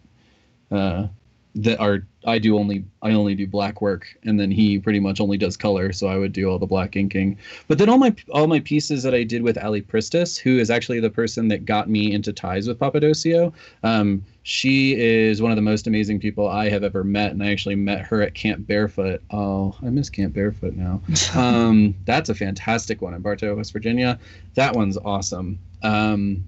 uh, 0.70 1.08
that 1.54 1.80
are 1.80 2.06
I 2.24 2.38
do 2.38 2.58
only 2.58 2.84
I 3.02 3.12
only 3.12 3.34
do 3.34 3.46
black 3.46 3.80
work, 3.80 4.06
and 4.24 4.38
then 4.38 4.50
he 4.50 4.78
pretty 4.78 5.00
much 5.00 5.20
only 5.20 5.38
does 5.38 5.56
color. 5.56 5.92
So 5.92 6.06
I 6.06 6.16
would 6.16 6.32
do 6.32 6.48
all 6.48 6.58
the 6.58 6.66
black 6.66 6.94
inking. 6.94 7.38
But 7.66 7.78
then 7.78 7.88
all 7.88 7.98
my 7.98 8.14
all 8.30 8.46
my 8.46 8.60
pieces 8.60 9.02
that 9.02 9.14
I 9.14 9.24
did 9.24 9.42
with 9.42 9.58
Ali 9.58 9.82
Pristis, 9.82 10.38
who 10.38 10.58
is 10.58 10.70
actually 10.70 11.00
the 11.00 11.10
person 11.10 11.48
that 11.48 11.64
got 11.64 11.88
me 11.88 12.12
into 12.12 12.32
ties 12.32 12.68
with 12.68 12.78
Papadosio. 12.78 13.52
Um, 13.82 14.24
she 14.42 14.98
is 14.98 15.42
one 15.42 15.50
of 15.50 15.56
the 15.56 15.62
most 15.62 15.86
amazing 15.86 16.20
people 16.20 16.48
I 16.48 16.68
have 16.68 16.84
ever 16.84 17.02
met, 17.02 17.32
and 17.32 17.42
I 17.42 17.50
actually 17.50 17.76
met 17.76 18.02
her 18.02 18.22
at 18.22 18.34
Camp 18.34 18.66
Barefoot. 18.66 19.22
Oh, 19.30 19.74
I 19.82 19.90
miss 19.90 20.10
Camp 20.10 20.34
Barefoot 20.34 20.74
now. 20.74 21.00
um, 21.34 21.94
that's 22.04 22.28
a 22.28 22.34
fantastic 22.34 23.02
one 23.02 23.14
in 23.14 23.22
Bartow, 23.22 23.56
West 23.56 23.72
Virginia. 23.72 24.18
That 24.54 24.74
one's 24.74 24.96
awesome. 24.98 25.58
Um, 25.82 26.44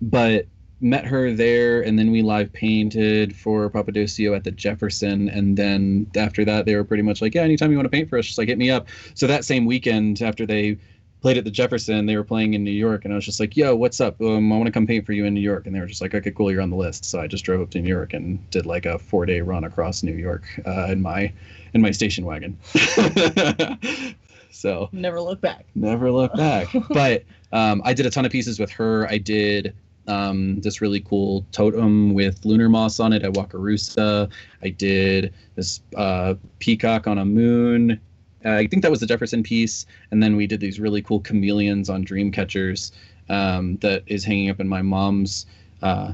but 0.00 0.46
met 0.80 1.06
her 1.06 1.32
there 1.32 1.80
and 1.80 1.98
then 1.98 2.10
we 2.10 2.20
live 2.22 2.52
painted 2.52 3.34
for 3.34 3.70
Papadosio 3.70 4.36
at 4.36 4.44
the 4.44 4.50
Jefferson 4.50 5.28
and 5.30 5.56
then 5.56 6.06
after 6.16 6.44
that 6.44 6.66
they 6.66 6.74
were 6.76 6.84
pretty 6.84 7.02
much 7.02 7.22
like 7.22 7.34
yeah 7.34 7.42
anytime 7.42 7.70
you 7.70 7.78
want 7.78 7.86
to 7.86 7.90
paint 7.90 8.10
for 8.10 8.18
us 8.18 8.26
just 8.26 8.36
like 8.38 8.48
hit 8.48 8.58
me 8.58 8.70
up 8.70 8.86
so 9.14 9.26
that 9.26 9.44
same 9.44 9.64
weekend 9.64 10.20
after 10.20 10.44
they 10.44 10.76
played 11.22 11.38
at 11.38 11.44
the 11.44 11.50
Jefferson 11.50 12.04
they 12.04 12.14
were 12.14 12.22
playing 12.24 12.52
in 12.52 12.62
New 12.62 12.70
York 12.70 13.04
and 13.06 13.12
I 13.14 13.16
was 13.16 13.24
just 13.24 13.40
like 13.40 13.56
yo 13.56 13.74
what's 13.74 14.02
up 14.02 14.20
um, 14.20 14.52
I 14.52 14.56
want 14.56 14.66
to 14.66 14.72
come 14.72 14.86
paint 14.86 15.06
for 15.06 15.12
you 15.14 15.24
in 15.24 15.32
New 15.32 15.40
York 15.40 15.66
and 15.66 15.74
they 15.74 15.80
were 15.80 15.86
just 15.86 16.02
like 16.02 16.14
okay 16.14 16.30
cool 16.30 16.52
you're 16.52 16.60
on 16.60 16.68
the 16.70 16.76
list 16.76 17.06
so 17.06 17.20
I 17.20 17.26
just 17.26 17.44
drove 17.44 17.62
up 17.62 17.70
to 17.70 17.80
New 17.80 17.88
York 17.88 18.12
and 18.12 18.38
did 18.50 18.66
like 18.66 18.84
a 18.84 18.98
four 18.98 19.24
day 19.24 19.40
run 19.40 19.64
across 19.64 20.02
New 20.02 20.14
York 20.14 20.44
uh, 20.66 20.88
in 20.90 21.00
my 21.00 21.32
in 21.72 21.80
my 21.80 21.90
station 21.90 22.26
wagon 22.26 22.58
so 24.50 24.88
Never 24.92 25.20
look 25.20 25.40
back. 25.40 25.64
never 25.74 26.10
look 26.10 26.34
back. 26.34 26.68
but 26.90 27.24
um, 27.52 27.80
I 27.84 27.94
did 27.94 28.06
a 28.06 28.10
ton 28.10 28.24
of 28.24 28.32
pieces 28.32 28.58
with 28.58 28.70
her. 28.70 29.06
I 29.08 29.18
did 29.18 29.74
um, 30.08 30.60
this 30.60 30.80
really 30.80 31.00
cool 31.00 31.44
totem 31.52 32.14
with 32.14 32.44
lunar 32.44 32.68
moss 32.68 33.00
on 33.00 33.12
it 33.12 33.22
at 33.22 33.32
Wakarusa. 33.32 34.30
I 34.62 34.68
did 34.68 35.32
this 35.54 35.80
uh, 35.96 36.34
peacock 36.58 37.06
on 37.06 37.18
a 37.18 37.24
moon. 37.24 38.00
I 38.44 38.66
think 38.66 38.82
that 38.82 38.90
was 38.90 39.00
the 39.00 39.06
Jefferson 39.06 39.42
piece. 39.42 39.86
And 40.10 40.22
then 40.22 40.36
we 40.36 40.46
did 40.46 40.60
these 40.60 40.78
really 40.78 41.02
cool 41.02 41.20
chameleons 41.20 41.90
on 41.90 42.02
dream 42.02 42.30
catchers 42.30 42.92
um, 43.28 43.76
that 43.78 44.04
is 44.06 44.24
hanging 44.24 44.50
up 44.50 44.60
in 44.60 44.68
my 44.68 44.82
mom's, 44.82 45.46
uh, 45.82 46.12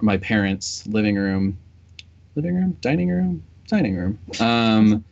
my 0.00 0.16
parents' 0.16 0.86
living 0.86 1.16
room. 1.16 1.56
Living 2.34 2.56
room? 2.56 2.76
Dining 2.80 3.10
room? 3.10 3.42
Dining 3.68 3.96
room. 3.96 4.18
Um, 4.40 5.04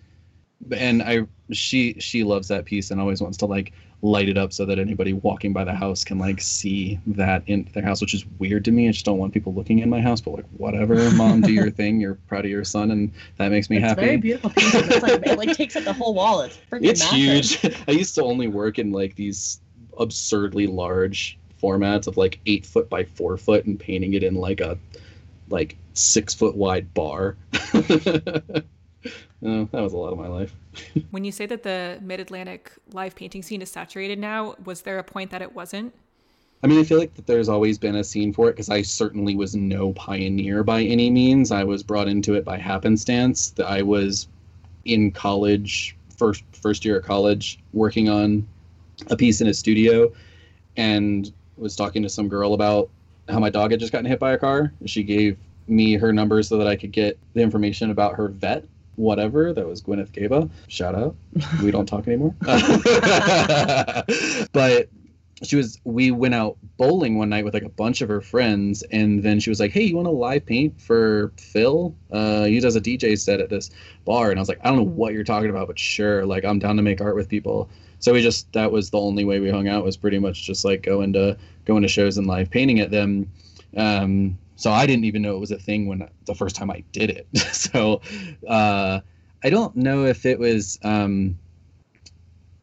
and 0.72 1.02
I 1.02 1.20
she 1.52 1.94
she 2.00 2.24
loves 2.24 2.48
that 2.48 2.64
piece 2.64 2.90
and 2.90 3.00
always 3.00 3.20
wants 3.20 3.36
to 3.38 3.46
like 3.46 3.72
light 4.06 4.28
it 4.28 4.38
up 4.38 4.52
so 4.52 4.64
that 4.64 4.78
anybody 4.78 5.12
walking 5.12 5.52
by 5.52 5.64
the 5.64 5.74
house 5.74 6.04
can 6.04 6.18
like 6.18 6.40
see 6.40 6.98
that 7.06 7.42
in 7.46 7.68
their 7.74 7.82
house, 7.82 8.00
which 8.00 8.14
is 8.14 8.24
weird 8.38 8.64
to 8.64 8.70
me. 8.70 8.88
I 8.88 8.92
just 8.92 9.04
don't 9.04 9.18
want 9.18 9.34
people 9.34 9.52
looking 9.52 9.80
in 9.80 9.90
my 9.90 10.00
house, 10.00 10.20
but 10.20 10.32
like 10.32 10.44
whatever, 10.56 11.10
mom, 11.12 11.40
do 11.40 11.52
your 11.52 11.70
thing. 11.80 12.00
You're 12.00 12.14
proud 12.28 12.44
of 12.44 12.50
your 12.50 12.64
son, 12.64 12.90
and 12.92 13.12
that 13.38 13.50
makes 13.50 13.68
me 13.68 13.76
It's 13.78 13.84
happy. 13.84 14.00
very 14.02 14.16
beautiful 14.18 14.50
piece. 14.50 14.74
It's 14.74 15.02
like, 15.02 15.26
it 15.26 15.36
like 15.38 15.56
takes 15.56 15.74
up 15.76 15.84
the 15.84 15.92
whole 15.92 16.14
wall. 16.14 16.40
It's 16.42 16.56
freaking 16.70 16.84
it's 16.86 17.00
massive. 17.12 17.60
huge. 17.60 17.84
I 17.88 17.92
used 17.92 18.14
to 18.14 18.22
only 18.22 18.46
work 18.46 18.78
in 18.78 18.92
like 18.92 19.16
these 19.16 19.60
absurdly 19.98 20.66
large 20.66 21.38
formats 21.62 22.06
of 22.06 22.16
like 22.16 22.38
eight 22.46 22.64
foot 22.64 22.88
by 22.88 23.04
four 23.04 23.36
foot 23.36 23.64
and 23.66 23.78
painting 23.80 24.14
it 24.14 24.22
in 24.22 24.34
like 24.34 24.60
a 24.60 24.78
like 25.48 25.76
six 25.94 26.32
foot 26.34 26.54
wide 26.54 26.92
bar. 26.94 27.36
Oh, 29.44 29.68
that 29.70 29.82
was 29.82 29.92
a 29.92 29.98
lot 29.98 30.12
of 30.12 30.18
my 30.18 30.28
life. 30.28 30.54
When 31.10 31.24
you 31.24 31.30
say 31.30 31.46
that 31.46 31.62
the 31.62 31.98
Mid 32.02 32.20
Atlantic 32.20 32.72
live 32.92 33.14
painting 33.14 33.42
scene 33.42 33.60
is 33.60 33.70
saturated 33.70 34.18
now, 34.18 34.54
was 34.64 34.82
there 34.82 34.98
a 34.98 35.04
point 35.04 35.30
that 35.30 35.42
it 35.42 35.54
wasn't? 35.54 35.94
I 36.62 36.66
mean, 36.66 36.80
I 36.80 36.84
feel 36.84 36.98
like 36.98 37.14
that 37.14 37.26
there's 37.26 37.48
always 37.48 37.78
been 37.78 37.96
a 37.96 38.02
scene 38.02 38.32
for 38.32 38.48
it 38.48 38.52
because 38.52 38.70
I 38.70 38.82
certainly 38.82 39.36
was 39.36 39.54
no 39.54 39.92
pioneer 39.92 40.64
by 40.64 40.82
any 40.82 41.10
means. 41.10 41.52
I 41.52 41.64
was 41.64 41.82
brought 41.82 42.08
into 42.08 42.34
it 42.34 42.44
by 42.44 42.56
happenstance. 42.56 43.50
That 43.50 43.66
I 43.66 43.82
was 43.82 44.26
in 44.86 45.12
college, 45.12 45.96
first 46.16 46.42
first 46.52 46.84
year 46.84 46.96
at 46.96 47.04
college, 47.04 47.58
working 47.72 48.08
on 48.08 48.46
a 49.08 49.16
piece 49.16 49.40
in 49.40 49.48
a 49.48 49.54
studio, 49.54 50.12
and 50.76 51.30
was 51.58 51.76
talking 51.76 52.02
to 52.02 52.08
some 52.08 52.28
girl 52.28 52.54
about 52.54 52.88
how 53.28 53.38
my 53.38 53.50
dog 53.50 53.70
had 53.70 53.80
just 53.80 53.92
gotten 53.92 54.06
hit 54.06 54.18
by 54.18 54.32
a 54.32 54.38
car. 54.38 54.72
She 54.86 55.02
gave 55.02 55.36
me 55.68 55.94
her 55.94 56.12
number 56.12 56.42
so 56.42 56.56
that 56.58 56.66
I 56.66 56.76
could 56.76 56.92
get 56.92 57.18
the 57.34 57.42
information 57.42 57.90
about 57.90 58.14
her 58.14 58.28
vet 58.28 58.64
whatever 58.96 59.52
that 59.52 59.66
was 59.66 59.82
gwyneth 59.82 60.12
gaba. 60.12 60.48
Shout 60.68 60.94
out. 60.94 61.16
We 61.62 61.70
don't 61.70 61.86
talk 61.86 62.06
anymore. 62.08 62.34
But 64.52 64.88
she 65.42 65.56
was 65.56 65.78
we 65.84 66.10
went 66.10 66.34
out 66.34 66.56
bowling 66.78 67.18
one 67.18 67.28
night 67.28 67.44
with 67.44 67.52
like 67.52 67.62
a 67.62 67.68
bunch 67.68 68.00
of 68.00 68.08
her 68.08 68.22
friends 68.22 68.82
and 68.90 69.22
then 69.22 69.38
she 69.38 69.50
was 69.50 69.60
like 69.60 69.70
hey 69.70 69.82
you 69.82 69.94
want 69.94 70.06
to 70.06 70.10
live 70.10 70.46
paint 70.46 70.80
for 70.80 71.32
phil? 71.36 71.94
Uh 72.10 72.44
he 72.44 72.58
does 72.58 72.74
a 72.74 72.80
dj 72.80 73.18
set 73.18 73.40
at 73.40 73.50
this 73.50 73.70
bar. 74.04 74.30
And 74.30 74.38
i 74.38 74.40
was 74.40 74.48
like 74.48 74.60
i 74.64 74.68
don't 74.68 74.78
know 74.78 74.84
what 74.84 75.12
you're 75.12 75.24
talking 75.24 75.50
about 75.50 75.66
but 75.66 75.78
sure 75.78 76.24
like 76.24 76.44
i'm 76.44 76.58
down 76.58 76.76
to 76.76 76.82
make 76.82 77.00
art 77.00 77.16
with 77.16 77.28
people. 77.28 77.68
So 77.98 78.12
we 78.12 78.22
just 78.22 78.50
that 78.52 78.72
was 78.72 78.90
the 78.90 78.98
only 78.98 79.24
way 79.24 79.40
we 79.40 79.50
hung 79.50 79.68
out 79.68 79.84
was 79.84 79.96
pretty 79.96 80.18
much 80.18 80.42
just 80.42 80.64
like 80.64 80.82
going 80.82 81.12
to 81.14 81.36
going 81.64 81.82
to 81.82 81.88
shows 81.88 82.16
and 82.16 82.26
live 82.26 82.50
painting 82.50 82.80
at 82.80 82.90
them. 82.90 83.30
Um 83.76 84.38
so 84.56 84.70
i 84.72 84.86
didn't 84.86 85.04
even 85.04 85.22
know 85.22 85.36
it 85.36 85.40
was 85.40 85.50
a 85.50 85.58
thing 85.58 85.86
when 85.86 86.08
the 86.26 86.34
first 86.34 86.56
time 86.56 86.70
i 86.70 86.82
did 86.92 87.10
it 87.10 87.26
so 87.52 88.00
uh 88.48 89.00
i 89.44 89.50
don't 89.50 89.76
know 89.76 90.04
if 90.04 90.26
it 90.26 90.38
was 90.38 90.78
um 90.82 91.38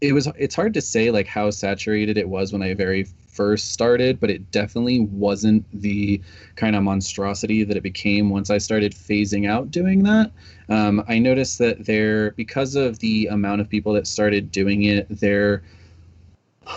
it 0.03 0.11
was 0.11 0.27
it's 0.37 0.53
hard 0.53 0.73
to 0.73 0.81
say 0.81 1.11
like 1.11 1.27
how 1.27 1.49
saturated 1.49 2.17
it 2.17 2.27
was 2.27 2.51
when 2.51 2.61
I 2.61 2.73
very 2.73 3.05
first 3.05 3.71
started, 3.71 4.19
but 4.19 4.29
it 4.29 4.51
definitely 4.51 4.99
wasn't 4.99 5.65
the 5.73 6.21
kind 6.57 6.75
of 6.75 6.83
monstrosity 6.83 7.63
that 7.63 7.77
it 7.77 7.83
became 7.83 8.29
once 8.29 8.49
I 8.49 8.57
started 8.57 8.91
phasing 8.93 9.49
out 9.49 9.71
doing 9.71 10.03
that. 10.03 10.31
Um, 10.67 11.05
I 11.07 11.19
noticed 11.19 11.57
that 11.59 11.85
there, 11.85 12.31
because 12.31 12.75
of 12.75 12.99
the 12.99 13.27
amount 13.27 13.61
of 13.61 13.69
people 13.69 13.93
that 13.93 14.05
started 14.05 14.51
doing 14.51 14.83
it, 14.83 15.07
there 15.09 15.63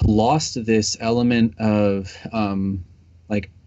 lost 0.05 0.65
this 0.65 0.97
element 1.01 1.53
of 1.59 2.17
um, 2.33 2.85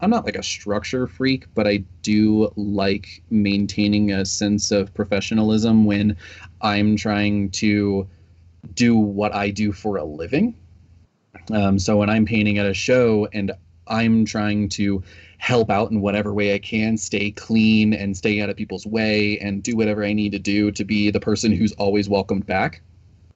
I'm 0.02 0.10
not 0.10 0.26
like 0.26 0.36
a 0.36 0.44
structure 0.44 1.08
freak, 1.08 1.46
but 1.54 1.68
I 1.68 1.84
do 2.02 2.52
like 2.56 3.22
maintaining 3.30 4.12
a 4.12 4.26
sense 4.26 4.72
of 4.72 4.94
professionalism 4.94 5.86
when 5.86 6.16
I'm 6.62 6.96
trying 6.96 7.52
to 7.52 8.08
do 8.74 8.96
what 8.98 9.34
I 9.34 9.50
do 9.50 9.72
for 9.72 9.98
a 9.98 10.04
living. 10.04 10.56
Um, 11.52 11.80
so 11.80 11.98
when 11.98 12.10
I'm 12.10 12.26
painting 12.26 12.58
at 12.58 12.66
a 12.66 12.74
show 12.74 13.28
and 13.34 13.52
I'm 13.88 14.24
trying 14.26 14.70
to 14.70 15.04
help 15.38 15.70
out 15.70 15.92
in 15.92 16.02
whatever 16.02 16.34
way 16.34 16.54
I 16.54 16.60
can, 16.60 16.98
stay 16.98 17.32
clean 17.32 17.94
and 17.94 18.16
stay 18.16 18.42
out 18.42 18.50
of 18.50 18.56
people's 18.56 18.86
way 18.86 19.40
and 19.40 19.64
do 19.64 19.76
whatever 19.76 20.04
I 20.04 20.14
need 20.14 20.32
to 20.34 20.40
do 20.40 20.72
to 20.72 20.84
be 20.84 21.12
the 21.12 21.20
person 21.20 21.52
who's 21.52 21.72
always 21.74 22.08
welcomed 22.08 22.46
back. 22.46 22.82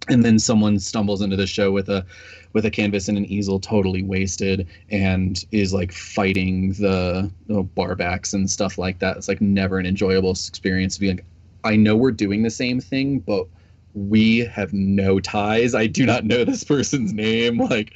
And 0.10 0.24
then 0.24 0.38
someone 0.38 0.80
stumbles 0.80 1.22
into 1.22 1.36
the 1.36 1.48
show 1.48 1.72
with 1.72 1.90
a 1.90 2.06
with 2.54 2.66
a 2.66 2.72
canvas 2.72 3.08
and 3.08 3.18
an 3.18 3.26
easel 3.26 3.60
totally 3.60 4.04
wasted 4.04 4.68
and 4.90 5.44
is 5.52 5.74
like 5.74 5.92
fighting 5.92 6.74
the 6.74 7.32
you 7.48 7.56
know, 7.56 7.64
barbacks 7.76 8.34
and 8.34 8.50
stuff 8.50 8.78
like 8.78 9.00
that. 9.00 9.18
It's 9.18 9.28
like 9.28 9.42
never 9.42 9.80
an 9.80 9.86
enjoyable 9.86 10.32
experience 10.32 10.96
to 10.96 11.02
be 11.02 11.08
like, 11.10 11.26
I 11.64 11.76
know 11.76 11.96
we're 11.96 12.12
doing 12.12 12.44
the 12.44 12.50
same 12.50 12.80
thing, 12.80 13.20
but 13.20 13.48
we 13.94 14.40
have 14.40 14.74
no 14.74 15.20
ties. 15.20 15.74
I 15.74 15.88
do 15.88 16.06
not 16.06 16.26
know 16.26 16.44
this 16.44 16.64
person's 16.64 17.14
name. 17.14 17.58
Like, 17.58 17.94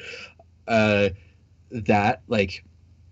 uh, 0.68 1.10
that 1.72 2.22
like 2.28 2.64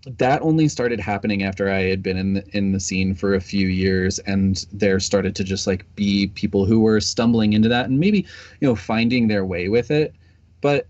that 0.06 0.40
only 0.42 0.68
started 0.68 1.00
happening 1.00 1.42
after 1.42 1.70
I 1.70 1.82
had 1.82 2.02
been 2.02 2.16
in 2.16 2.34
the, 2.34 2.56
in 2.56 2.72
the 2.72 2.80
scene 2.80 3.14
for 3.14 3.34
a 3.34 3.40
few 3.40 3.66
years, 3.66 4.18
and 4.20 4.64
there 4.72 5.00
started 5.00 5.34
to 5.36 5.44
just 5.44 5.66
like 5.66 5.84
be 5.96 6.28
people 6.28 6.64
who 6.64 6.80
were 6.80 7.00
stumbling 7.00 7.52
into 7.52 7.68
that 7.68 7.86
and 7.86 7.98
maybe 7.98 8.18
you 8.60 8.68
know 8.68 8.76
finding 8.76 9.26
their 9.26 9.44
way 9.44 9.68
with 9.68 9.90
it. 9.90 10.14
But 10.60 10.86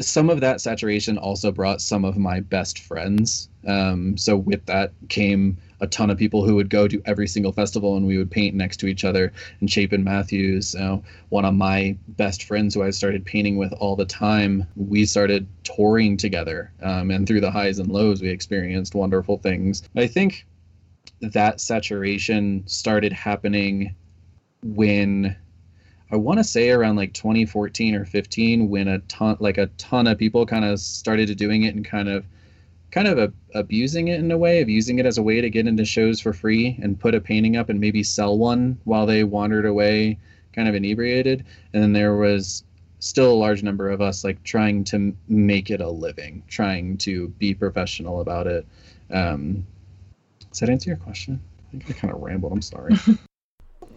some 0.00 0.30
of 0.30 0.40
that 0.40 0.60
saturation 0.60 1.18
also 1.18 1.50
brought 1.52 1.80
some 1.80 2.04
of 2.04 2.16
my 2.16 2.40
best 2.40 2.80
friends. 2.80 3.48
Um, 3.66 4.16
so 4.16 4.36
with 4.36 4.64
that 4.66 4.92
came 5.08 5.58
a 5.80 5.86
ton 5.86 6.10
of 6.10 6.16
people 6.16 6.44
who 6.44 6.54
would 6.54 6.70
go 6.70 6.88
to 6.88 7.02
every 7.04 7.28
single 7.28 7.52
festival 7.52 7.96
and 7.96 8.06
we 8.06 8.16
would 8.16 8.30
paint 8.30 8.54
next 8.54 8.78
to 8.78 8.86
each 8.86 9.04
other. 9.04 9.32
And 9.60 9.70
Chapin 9.70 10.04
Matthews, 10.04 10.74
one 11.28 11.44
of 11.44 11.54
my 11.54 11.96
best 12.08 12.44
friends 12.44 12.74
who 12.74 12.82
I 12.82 12.90
started 12.90 13.24
painting 13.24 13.56
with 13.56 13.72
all 13.74 13.96
the 13.96 14.06
time, 14.06 14.66
we 14.76 15.04
started 15.04 15.46
touring 15.64 16.16
together. 16.16 16.72
Um, 16.82 17.10
and 17.10 17.26
through 17.26 17.40
the 17.40 17.50
highs 17.50 17.78
and 17.78 17.90
lows, 17.90 18.22
we 18.22 18.30
experienced 18.30 18.94
wonderful 18.94 19.38
things. 19.38 19.82
I 19.96 20.06
think 20.06 20.46
that 21.20 21.60
saturation 21.60 22.62
started 22.66 23.12
happening 23.12 23.94
when 24.62 25.36
I 26.10 26.16
want 26.16 26.38
to 26.38 26.44
say 26.44 26.70
around 26.70 26.96
like 26.96 27.12
2014 27.14 27.94
or 27.94 28.04
15 28.04 28.68
when 28.68 28.88
a 28.88 29.00
ton 29.00 29.36
like 29.40 29.58
a 29.58 29.66
ton 29.78 30.06
of 30.06 30.18
people 30.18 30.46
kind 30.46 30.64
of 30.64 30.78
started 30.78 31.36
doing 31.36 31.64
it 31.64 31.74
and 31.74 31.84
kind 31.84 32.08
of 32.08 32.24
kind 32.92 33.08
of 33.08 33.18
a, 33.18 33.32
abusing 33.54 34.08
it 34.08 34.20
in 34.20 34.30
a 34.30 34.38
way 34.38 34.62
of 34.62 34.68
using 34.68 34.98
it 34.98 35.06
as 35.06 35.18
a 35.18 35.22
way 35.22 35.40
to 35.40 35.50
get 35.50 35.66
into 35.66 35.84
shows 35.84 36.20
for 36.20 36.32
free 36.32 36.78
and 36.80 37.00
put 37.00 37.14
a 37.14 37.20
painting 37.20 37.56
up 37.56 37.68
and 37.68 37.80
maybe 37.80 38.02
sell 38.02 38.38
one 38.38 38.78
while 38.84 39.04
they 39.04 39.24
wandered 39.24 39.66
away 39.66 40.18
kind 40.54 40.68
of 40.68 40.74
inebriated. 40.74 41.44
And 41.72 41.82
then 41.82 41.92
there 41.92 42.16
was 42.16 42.62
still 43.00 43.32
a 43.32 43.34
large 43.34 43.62
number 43.62 43.90
of 43.90 44.00
us 44.00 44.24
like 44.24 44.42
trying 44.44 44.84
to 44.84 45.14
make 45.28 45.70
it 45.70 45.80
a 45.80 45.90
living 45.90 46.42
trying 46.48 46.96
to 46.98 47.28
be 47.38 47.52
professional 47.52 48.20
about 48.20 48.46
it. 48.46 48.66
Um, 49.10 49.66
does 50.50 50.60
that 50.60 50.70
answer 50.70 50.90
your 50.90 50.96
question? 50.96 51.40
I 51.68 51.78
think 51.78 51.90
i 51.90 51.92
kind 51.92 52.14
of 52.14 52.20
rambled 52.20 52.52
i'm 52.52 52.62
sorry 52.62 52.94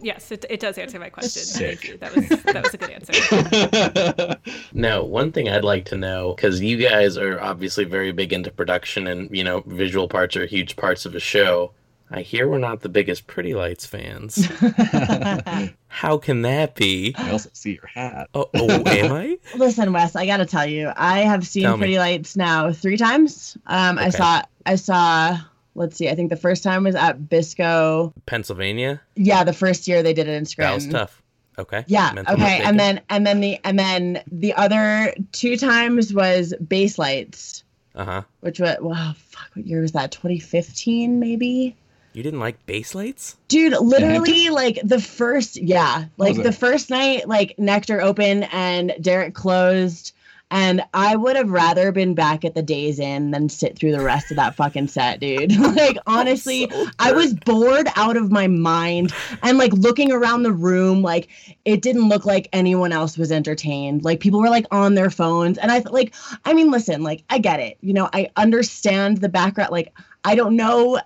Yes, 0.02 0.30
it, 0.32 0.44
it 0.48 0.60
does 0.60 0.78
answer 0.78 0.98
my 0.98 1.10
question. 1.10 1.42
Sick. 1.42 1.80
Thank 1.80 1.88
you. 1.88 1.96
That 1.98 2.14
was 2.14 2.28
that 2.28 2.62
was 2.62 2.74
a 2.74 2.78
good 2.78 2.90
answer. 2.90 4.36
Now, 4.72 5.02
one 5.02 5.32
thing 5.32 5.48
I'd 5.48 5.64
like 5.64 5.84
to 5.86 5.96
know, 5.96 6.34
because 6.34 6.60
you 6.60 6.76
guys 6.76 7.16
are 7.16 7.40
obviously 7.40 7.84
very 7.84 8.12
big 8.12 8.32
into 8.32 8.50
production 8.50 9.06
and, 9.06 9.34
you 9.36 9.44
know, 9.44 9.62
visual 9.66 10.08
parts 10.08 10.36
are 10.36 10.46
huge 10.46 10.76
parts 10.76 11.06
of 11.06 11.14
a 11.14 11.20
show. 11.20 11.72
I 12.10 12.22
hear 12.22 12.48
we're 12.48 12.58
not 12.58 12.80
the 12.80 12.88
biggest 12.88 13.26
Pretty 13.26 13.54
Lights 13.54 13.86
fans. 13.86 14.44
How 15.88 16.18
can 16.18 16.42
that 16.42 16.74
be? 16.74 17.14
i 17.16 17.30
also 17.30 17.50
see 17.52 17.74
your 17.74 17.86
hat 17.86 18.28
Oh, 18.34 18.48
oh 18.54 18.82
am 18.86 19.12
I? 19.12 19.38
Listen, 19.56 19.92
Wes, 19.92 20.16
I 20.16 20.26
gotta 20.26 20.46
tell 20.46 20.66
you, 20.66 20.92
I 20.96 21.20
have 21.20 21.46
seen 21.46 21.64
Tell 21.64 21.76
me. 21.76 21.80
Pretty 21.82 21.98
Lights 21.98 22.36
now 22.36 22.72
three 22.72 22.96
times. 22.96 23.56
Um, 23.66 23.98
I 23.98 24.10
saw, 24.10 24.42
I 24.66 24.74
saw. 24.74 25.38
Let's 25.74 25.96
see, 25.96 26.08
I 26.08 26.14
think 26.14 26.30
the 26.30 26.36
first 26.36 26.62
time 26.62 26.84
was 26.84 26.94
at 26.94 27.28
Bisco. 27.28 28.12
Pennsylvania? 28.26 29.00
Yeah, 29.14 29.44
the 29.44 29.52
first 29.52 29.86
year 29.86 30.02
they 30.02 30.12
did 30.12 30.28
it 30.28 30.32
in 30.32 30.44
Scranton. 30.44 30.90
That 30.90 30.98
was 30.98 31.08
tough. 31.08 31.22
Okay. 31.58 31.84
Yeah. 31.86 32.12
Mental 32.12 32.34
okay. 32.34 32.58
note 32.58 32.66
And 32.66 32.80
then 32.80 33.00
and 33.10 33.26
then 33.26 33.40
the 33.40 33.58
and 33.64 33.78
then 33.78 34.22
the 34.30 34.54
other 34.54 35.14
two 35.32 35.56
times 35.56 36.12
was 36.14 36.54
Bass 36.66 36.98
Lights, 36.98 37.64
Uh-huh. 37.94 38.22
which 38.40 38.60
was 38.60 38.76
wow, 38.80 39.14
fuck, 39.16 39.50
what 39.54 39.66
year 39.66 39.80
was 39.82 39.92
that? 39.92 40.10
2015 40.12 41.20
maybe. 41.20 41.76
You 42.12 42.22
didn't 42.24 42.40
like 42.40 42.64
Bass 42.66 42.94
Lights? 42.94 43.36
Dude, 43.46 43.72
literally, 43.80 44.50
like 44.50 44.80
the 44.82 45.00
first, 45.00 45.56
yeah, 45.56 46.06
like 46.16 46.42
the 46.42 46.50
first 46.52 46.90
night, 46.90 47.28
like 47.28 47.56
Nectar 47.56 48.00
opened 48.00 48.48
and 48.52 48.92
Derek 49.00 49.32
closed, 49.34 50.12
and 50.50 50.82
I 50.94 51.16
would 51.16 51.36
have 51.36 51.50
rather 51.50 51.92
been 51.92 52.14
back 52.14 52.44
at 52.44 52.54
the 52.54 52.62
Days 52.62 52.98
Inn 52.98 53.30
than 53.30 53.48
sit 53.48 53.78
through 53.78 53.92
the 53.92 54.02
rest 54.02 54.30
of 54.30 54.36
that 54.36 54.54
fucking 54.54 54.88
set, 54.88 55.20
dude. 55.20 55.56
like 55.76 55.96
honestly, 56.06 56.68
So 56.70 56.86
I 56.98 57.12
was 57.12 57.34
bored 57.34 57.88
out 57.96 58.16
of 58.16 58.30
my 58.30 58.46
mind, 58.46 59.12
and 59.42 59.58
like 59.58 59.72
looking 59.72 60.12
around 60.12 60.42
the 60.42 60.52
room, 60.52 61.02
like 61.02 61.28
it 61.64 61.82
didn't 61.82 62.08
look 62.08 62.24
like 62.24 62.48
anyone 62.52 62.92
else 62.92 63.16
was 63.16 63.30
entertained. 63.30 64.04
Like 64.04 64.20
people 64.20 64.40
were 64.40 64.50
like 64.50 64.66
on 64.70 64.94
their 64.94 65.10
phones, 65.10 65.58
and 65.58 65.70
I 65.70 65.78
like, 65.90 66.14
I 66.44 66.52
mean, 66.52 66.70
listen, 66.70 67.02
like 67.02 67.22
I 67.30 67.38
get 67.38 67.60
it, 67.60 67.78
you 67.80 67.92
know, 67.92 68.08
I 68.12 68.30
understand 68.36 69.18
the 69.18 69.28
background, 69.28 69.70
like. 69.70 69.92
I 70.22 70.34
don't 70.34 70.54
know 70.54 71.00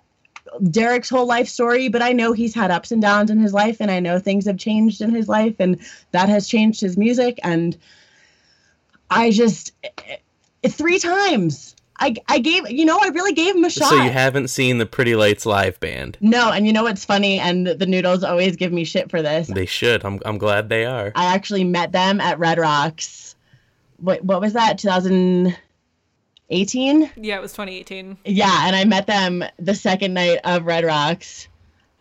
Derek's 0.70 1.09
whole 1.09 1.26
life 1.26 1.49
story, 1.49 1.88
but 1.88 2.03
I 2.03 2.12
know 2.12 2.32
he's 2.32 2.55
had 2.55 2.70
ups 2.70 2.92
and 2.92 3.01
downs 3.01 3.30
in 3.30 3.38
his 3.38 3.53
life, 3.53 3.78
and 3.80 3.90
I 3.90 4.01
know 4.01 4.18
things 4.18 4.47
have 4.47 4.59
changed 4.59 5.01
in 5.01 5.14
his 5.14 5.28
life, 5.28 5.57
and 5.59 5.78
that 6.12 6.28
has 6.28 6.49
changed 6.49 6.80
his 6.80 6.97
music. 6.97 7.38
And 7.42 7.76
I 9.11 9.30
just 9.30 9.72
eh, 9.82 10.16
three 10.68 10.98
times 10.98 11.76
I 11.98 12.14
I 12.28 12.38
gave 12.38 12.68
you 12.70 12.84
know 12.84 12.98
I 13.00 13.09
really 13.09 13.32
gave 13.32 13.55
him 13.55 13.64
a 13.64 13.70
shot. 13.70 13.90
So 13.90 14.02
you 14.02 14.11
haven't 14.11 14.48
seen 14.48 14.78
the 14.78 14.86
Pretty 14.86 15.14
Lights 15.14 15.46
live 15.46 15.78
band? 15.80 16.18
no, 16.20 16.50
and 16.50 16.66
you 16.66 16.72
know 16.72 16.82
what's 16.82 17.05
funny, 17.05 17.38
and 17.38 17.66
the 17.66 17.86
noodles 17.86 18.24
always 18.24 18.57
give 18.57 18.72
me 18.72 18.84
shit 18.84 19.11
for 19.11 19.22
this. 19.22 19.48
They 19.48 19.66
should. 19.66 20.05
I'm 20.05 20.20
I'm 20.24 20.38
glad 20.38 20.68
they 20.68 20.84
are. 20.84 21.12
I 21.14 21.34
actually 21.34 21.64
met 21.64 21.92
them 21.92 22.20
at 22.20 22.38
Red 22.38 22.59
Rocks. 22.59 23.36
What 23.98 24.24
what 24.24 24.40
was 24.40 24.55
that? 24.55 24.78
2018. 24.78 27.11
yeah, 27.16 27.36
it 27.36 27.42
was 27.42 27.52
2018. 27.52 28.18
Yeah, 28.24 28.66
and 28.66 28.74
I 28.74 28.84
met 28.84 29.07
them 29.07 29.44
the 29.59 29.74
second 29.74 30.14
night 30.14 30.40
of 30.44 30.64
Red 30.64 30.84
Rocks. 30.84 31.48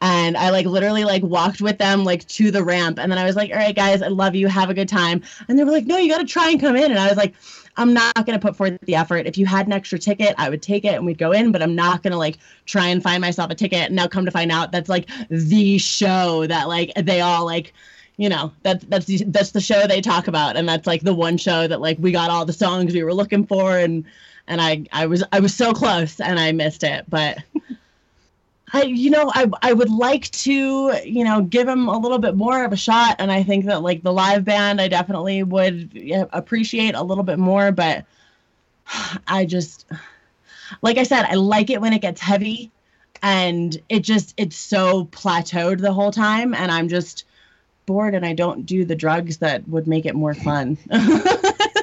And 0.04 0.36
I 0.36 0.50
like 0.50 0.66
literally 0.66 1.06
like 1.06 1.24
walked 1.24 1.62
with 1.62 1.78
them 1.78 2.04
like 2.04 2.28
to 2.28 2.52
the 2.52 2.62
ramp. 2.62 3.00
And 3.00 3.10
then 3.10 3.18
I 3.18 3.24
was 3.24 3.38
like 3.38 3.52
all 3.52 3.58
right 3.58 3.74
guys 3.74 4.02
I 4.02 4.10
love 4.10 4.36
you. 4.36 4.48
Have 4.48 4.70
a 4.70 4.74
good 4.74 4.90
time. 4.90 5.24
And 5.48 5.58
they 5.58 5.64
were 5.64 5.72
like 5.72 5.86
no 5.86 5.98
you 5.98 6.10
got 6.10 6.20
to 6.20 6.26
try 6.26 6.50
and 6.50 6.60
come 6.60 6.76
in. 6.76 6.92
And 6.92 7.00
I 7.00 7.08
was 7.08 7.18
like 7.18 7.34
I'm 7.78 7.94
not 7.94 8.14
going 8.14 8.38
to 8.38 8.40
put 8.40 8.56
forth 8.56 8.78
the 8.82 8.96
effort. 8.96 9.26
If 9.26 9.38
you 9.38 9.46
had 9.46 9.66
an 9.66 9.74
extra 9.74 9.98
ticket 9.98 10.36
I 10.38 10.50
would 10.50 10.62
take 10.62 10.84
it 10.84 10.94
and 10.96 11.06
we'd 11.06 11.18
go 11.18 11.32
in 11.32 11.54
but 11.54 11.64
I'm 11.64 11.74
not 11.74 12.04
going 12.04 12.12
to 12.12 12.18
like 12.18 12.38
try 12.66 12.88
and 12.88 13.02
find 13.02 13.22
myself 13.22 13.50
a 13.50 13.56
ticket 13.56 13.88
and 13.88 13.96
now 13.96 14.08
come 14.08 14.26
to 14.26 14.32
find 14.32 14.52
out 14.52 14.74
that's 14.74 14.90
like 14.90 15.10
the 15.30 15.78
show 15.78 16.46
that 16.48 16.68
like 16.68 16.92
they 16.96 17.22
all 17.22 17.46
like 17.46 17.74
you 18.18 18.28
know 18.28 18.52
that's 18.62 18.84
that's 18.86 19.06
the, 19.06 19.24
that's 19.28 19.52
the 19.52 19.62
show 19.62 19.88
they 19.88 20.02
talk 20.02 20.28
about. 20.28 20.58
And 20.58 20.68
that's 20.68 20.86
like 20.86 21.04
the 21.04 21.16
one 21.16 21.38
show 21.38 21.66
that 21.66 21.80
like 21.80 21.98
we 21.98 22.12
got 22.12 22.30
all 22.30 22.44
the 22.46 22.52
songs 22.52 22.94
we 22.94 23.04
were 23.04 23.14
looking 23.14 23.48
for. 23.48 23.78
And 23.78 24.04
and 24.48 24.60
I 24.60 24.86
I 24.92 25.06
was 25.06 25.24
I 25.32 25.40
was 25.40 25.56
so 25.56 25.72
close 25.72 26.20
and 26.20 26.38
I 26.38 26.52
missed 26.52 26.84
it. 26.84 27.06
But 27.08 27.38
I 28.74 28.84
you 28.84 29.12
know 29.12 29.32
I 29.34 29.50
I 29.62 29.74
would 29.74 29.92
like 29.92 30.30
to 30.32 31.00
you 31.06 31.24
know 31.24 31.42
give 31.42 31.68
him 31.68 31.88
a 31.88 31.98
little 31.98 32.18
bit 32.18 32.36
more 32.36 32.66
of 32.66 32.74
a 32.74 32.78
shot. 32.78 33.16
And 33.20 33.32
I 33.32 33.44
think 33.44 33.66
that 33.66 33.84
like 33.84 34.02
the 34.02 34.12
live 34.12 34.44
band 34.44 34.82
I 34.82 34.88
definitely 34.88 35.44
would 35.44 35.92
appreciate 36.34 36.96
a 36.96 37.04
little 37.04 37.24
bit 37.24 37.40
more. 37.40 37.72
But 37.72 38.06
I 39.28 39.46
just 39.46 39.86
like 40.82 40.98
I 40.98 41.04
said 41.04 41.26
I 41.26 41.36
like 41.36 41.70
it 41.70 41.82
when 41.82 41.94
it 41.94 42.02
gets 42.02 42.20
heavy. 42.20 42.72
And 43.22 43.80
it 43.88 44.02
just 44.02 44.34
it's 44.36 44.58
so 44.58 45.06
plateaued 45.06 45.80
the 45.80 45.94
whole 45.94 46.12
time. 46.12 46.54
And 46.54 46.72
I'm 46.72 46.90
just 46.90 47.26
bored 47.86 48.16
and 48.16 48.26
I 48.26 48.34
don't 48.34 48.66
do 48.66 48.86
the 48.86 48.96
drugs 48.96 49.38
that 49.38 49.68
would 49.70 49.88
make 49.88 50.06
it 50.06 50.16
more 50.16 50.34
fun. 50.34 50.78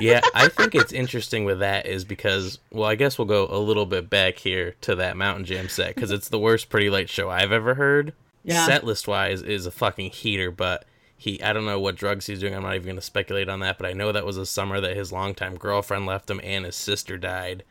yeah, 0.00 0.20
I 0.34 0.48
think 0.48 0.74
it's 0.74 0.92
interesting 0.92 1.44
with 1.44 1.60
that 1.60 1.86
is 1.86 2.04
because, 2.04 2.58
well, 2.70 2.88
I 2.88 2.94
guess 2.94 3.18
we'll 3.18 3.26
go 3.26 3.46
a 3.50 3.58
little 3.58 3.86
bit 3.86 4.10
back 4.10 4.38
here 4.38 4.74
to 4.82 4.94
that 4.96 5.16
Mountain 5.16 5.44
Jam 5.44 5.68
set 5.68 5.94
because 5.94 6.10
it's 6.10 6.28
the 6.28 6.38
worst 6.38 6.68
Pretty 6.68 6.90
Light 6.90 7.08
show 7.08 7.30
I've 7.30 7.52
ever 7.52 7.74
heard. 7.74 8.12
Yeah. 8.42 8.66
Set 8.66 8.84
list 8.84 9.06
wise 9.06 9.42
is 9.42 9.66
a 9.66 9.70
fucking 9.70 10.10
heater, 10.10 10.50
but 10.50 10.84
he, 11.16 11.42
I 11.42 11.52
don't 11.52 11.66
know 11.66 11.78
what 11.78 11.96
drugs 11.96 12.26
he's 12.26 12.40
doing. 12.40 12.54
I'm 12.54 12.62
not 12.62 12.74
even 12.74 12.86
going 12.86 12.96
to 12.96 13.02
speculate 13.02 13.48
on 13.48 13.60
that, 13.60 13.76
but 13.76 13.86
I 13.86 13.92
know 13.92 14.10
that 14.12 14.24
was 14.24 14.38
a 14.38 14.46
summer 14.46 14.80
that 14.80 14.96
his 14.96 15.12
longtime 15.12 15.56
girlfriend 15.56 16.06
left 16.06 16.30
him 16.30 16.40
and 16.42 16.64
his 16.64 16.76
sister 16.76 17.18
died. 17.18 17.62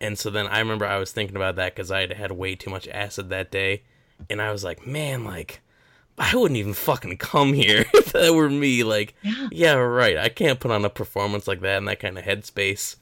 And 0.00 0.18
so 0.18 0.28
then 0.28 0.46
I 0.46 0.58
remember 0.58 0.84
I 0.86 0.98
was 0.98 1.12
thinking 1.12 1.36
about 1.36 1.56
that 1.56 1.74
because 1.74 1.90
I 1.90 2.00
had 2.00 2.12
had 2.12 2.32
way 2.32 2.54
too 2.54 2.70
much 2.70 2.88
acid 2.88 3.30
that 3.30 3.50
day. 3.50 3.82
And 4.28 4.42
I 4.42 4.52
was 4.52 4.64
like, 4.64 4.86
man, 4.86 5.24
like, 5.24 5.60
I 6.20 6.36
wouldn't 6.36 6.58
even 6.58 6.74
fucking 6.74 7.16
come 7.16 7.54
here 7.54 7.86
if 7.94 8.12
that 8.12 8.34
were 8.34 8.50
me. 8.50 8.84
Like, 8.84 9.14
yeah. 9.22 9.48
yeah, 9.50 9.74
right. 9.74 10.18
I 10.18 10.28
can't 10.28 10.60
put 10.60 10.70
on 10.70 10.84
a 10.84 10.90
performance 10.90 11.48
like 11.48 11.62
that 11.62 11.78
in 11.78 11.86
that 11.86 11.98
kind 11.98 12.18
of 12.18 12.24
headspace. 12.24 12.96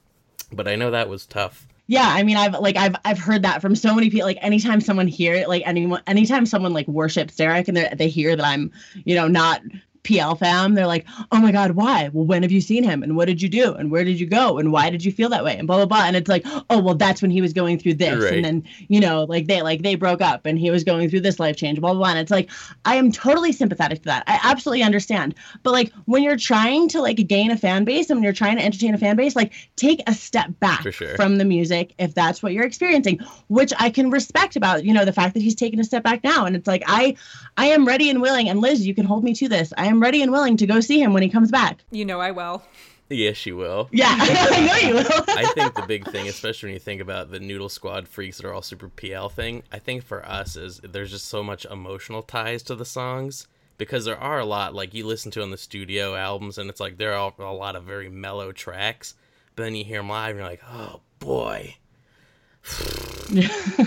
But 0.53 0.69
I 0.69 0.77
know 0.77 0.93
that 0.93 1.09
was 1.09 1.27
tough. 1.27 1.67
Yeah, 1.89 2.07
I 2.07 2.23
mean, 2.23 2.37
I've 2.37 2.53
like 2.61 2.77
I've 2.77 2.97
I've 3.05 3.19
heard 3.19 3.43
that 3.43 3.63
from 3.63 3.75
so 3.75 3.95
many 3.95 4.11
people. 4.11 4.27
Like, 4.27 4.39
anytime 4.43 4.81
someone 4.81 5.09
hear 5.09 5.47
like 5.49 5.63
anyone, 5.67 6.03
anytime 6.07 6.45
someone 6.45 6.75
like 6.75 6.87
worships 6.87 7.35
Derek 7.35 7.67
and 7.67 7.77
they 7.77 7.93
they 7.97 8.09
hear 8.09 8.37
that 8.37 8.45
I'm, 8.45 8.71
you 9.05 9.17
know, 9.17 9.27
not 9.27 9.63
PL 10.09 10.37
fam, 10.37 10.75
they're 10.75 10.87
like, 10.87 11.07
oh 11.31 11.39
my 11.39 11.53
God, 11.53 11.73
why? 11.73 12.09
Well, 12.13 12.25
when 12.25 12.43
have 12.43 12.51
you 12.51 12.63
seen 12.63 12.83
him? 12.83 13.03
And 13.03 13.15
what 13.15 13.27
did 13.27 13.43
you 13.43 13.49
do? 13.49 13.75
And 13.75 13.91
where 13.91 14.05
did 14.05 14.19
you 14.19 14.27
go? 14.27 14.57
And 14.57 14.73
why 14.73 14.89
did 14.89 15.05
you 15.05 15.13
feel 15.13 15.29
that 15.29 15.45
way? 15.45 15.57
And 15.59 15.67
blah, 15.67 15.77
blah, 15.77 15.87
blah. 15.87 16.05
And 16.07 16.17
it's 16.17 16.29
like, 16.29 16.47
oh, 16.71 16.79
well, 16.79 16.95
that's 16.95 17.21
when 17.21 17.31
he 17.31 17.43
was 17.43 17.53
going 17.53 17.79
through 17.79 17.95
this. 17.95 18.25
Right. 18.25 18.33
And 18.33 18.45
then, 18.45 18.65
you 18.89 19.01
know, 19.01 19.25
like 19.25 19.47
they, 19.49 19.61
like 19.61 19.83
they 19.83 19.97
broke 19.97 20.23
up 20.23 20.47
and 20.47 20.59
he 20.59 20.71
was 20.71 20.83
going 20.83 21.11
through 21.11 21.21
this 21.21 21.39
life 21.39 21.57
change, 21.57 21.79
blah, 21.81 21.93
blah, 21.93 21.99
blah. 21.99 22.09
And 22.11 22.19
it's 22.19 22.31
like, 22.31 22.51
I 22.87 22.95
am 22.95 23.13
totally 23.13 23.53
sympathetic 23.53 23.99
to 23.99 24.05
that. 24.07 24.25
I 24.27 24.41
absolutely 24.43 24.83
understand. 24.83 25.35
But 25.63 25.73
like 25.73 25.93
when 26.07 26.23
you're 26.23 26.39
trying 26.39 26.89
to 26.89 27.03
like 27.03 27.17
gain 27.27 27.51
a 27.51 27.57
fan 27.57 27.85
base 27.85 28.09
and 28.09 28.17
when 28.17 28.25
you're 28.25 28.33
trying 28.33 28.57
to 28.57 28.65
entertain 28.65 28.95
a 28.95 28.99
fan 28.99 29.17
base, 29.17 29.37
like 29.37 29.53
take 29.77 30.03
a 30.07 30.15
step 30.15 30.59
back 30.59 30.91
sure. 30.91 31.17
from 31.17 31.37
the 31.37 31.45
music 31.45 31.95
if 31.99 32.15
that's 32.15 32.43
what 32.43 32.55
you're 32.55 32.65
experiencing, 32.65 33.21
which 33.49 33.75
I 33.79 33.91
can 33.91 34.11
respect 34.11 34.57
about, 34.57 34.85
you 34.85 34.95
know, 34.95 35.05
the 35.05 35.13
fact 35.13 35.35
that 35.35 35.41
he's 35.41 35.55
taking 35.55 35.81
a 35.81 35.85
step 35.85 36.03
back 36.03 36.25
now. 36.25 36.47
And 36.47 36.57
it's 36.57 36.67
like, 36.67 36.83
I, 36.87 37.15
I 37.59 37.67
am 37.67 37.87
ready 37.87 38.09
and 38.09 38.23
willing. 38.23 38.49
And 38.49 38.61
Liz, 38.61 38.87
you 38.87 38.95
can 38.95 39.05
hold 39.05 39.25
me 39.25 39.35
to 39.35 39.49
this. 39.49 39.73
I 39.77 39.87
am 39.87 39.98
am 39.99 40.03
ready 40.03 40.23
and 40.23 40.31
willing 40.31 40.57
to 40.57 40.67
go 40.67 40.81
see 40.81 41.03
him 41.03 41.13
when 41.13 41.23
he 41.23 41.29
comes 41.29 41.51
back. 41.51 41.81
You 41.91 42.05
know 42.05 42.21
I 42.21 42.31
will. 42.31 42.63
Yes, 43.11 43.47
you 43.47 43.57
will. 43.57 43.89
Yeah, 43.91 44.15
I 44.19 44.67
know 44.67 44.89
you 44.89 44.95
will. 44.95 45.25
I 45.29 45.51
think 45.55 45.75
the 45.75 45.87
big 45.89 46.09
thing, 46.11 46.29
especially 46.29 46.69
when 46.69 46.75
you 46.75 46.81
think 46.81 47.01
about 47.01 47.31
the 47.31 47.41
Noodle 47.41 47.71
Squad 47.71 48.07
freaks 48.07 48.37
that 48.37 48.47
are 48.47 48.53
all 48.53 48.63
super 48.63 48.89
PL 48.89 49.29
thing, 49.31 49.63
I 49.73 49.79
think 49.79 50.05
for 50.05 50.25
us 50.25 50.57
is 50.57 50.81
there's 50.85 51.11
just 51.11 51.27
so 51.27 51.43
much 51.43 51.65
emotional 51.65 52.23
ties 52.23 52.63
to 52.65 52.75
the 52.75 52.85
songs 52.85 53.49
because 53.77 54.05
there 54.05 54.19
are 54.19 54.39
a 54.39 54.45
lot 54.45 54.75
like 54.75 54.95
you 54.95 55.07
listen 55.07 55.31
to 55.33 55.43
on 55.43 55.51
the 55.51 55.57
studio 55.57 56.15
albums 56.15 56.59
and 56.59 56.69
it's 56.69 56.81
like 56.81 56.99
there 56.99 57.15
are 57.15 57.33
a 57.39 57.53
lot 57.53 57.77
of 57.77 57.85
very 57.85 58.09
mellow 58.09 58.53
tracks, 58.53 59.15
but 59.57 59.65
then 59.65 59.75
you 59.75 59.85
hear 59.85 60.01
them 60.01 60.11
live 60.11 60.31
and 60.31 60.39
you're 60.39 60.49
like, 60.49 60.63
oh 60.71 61.01
boy. 61.19 61.75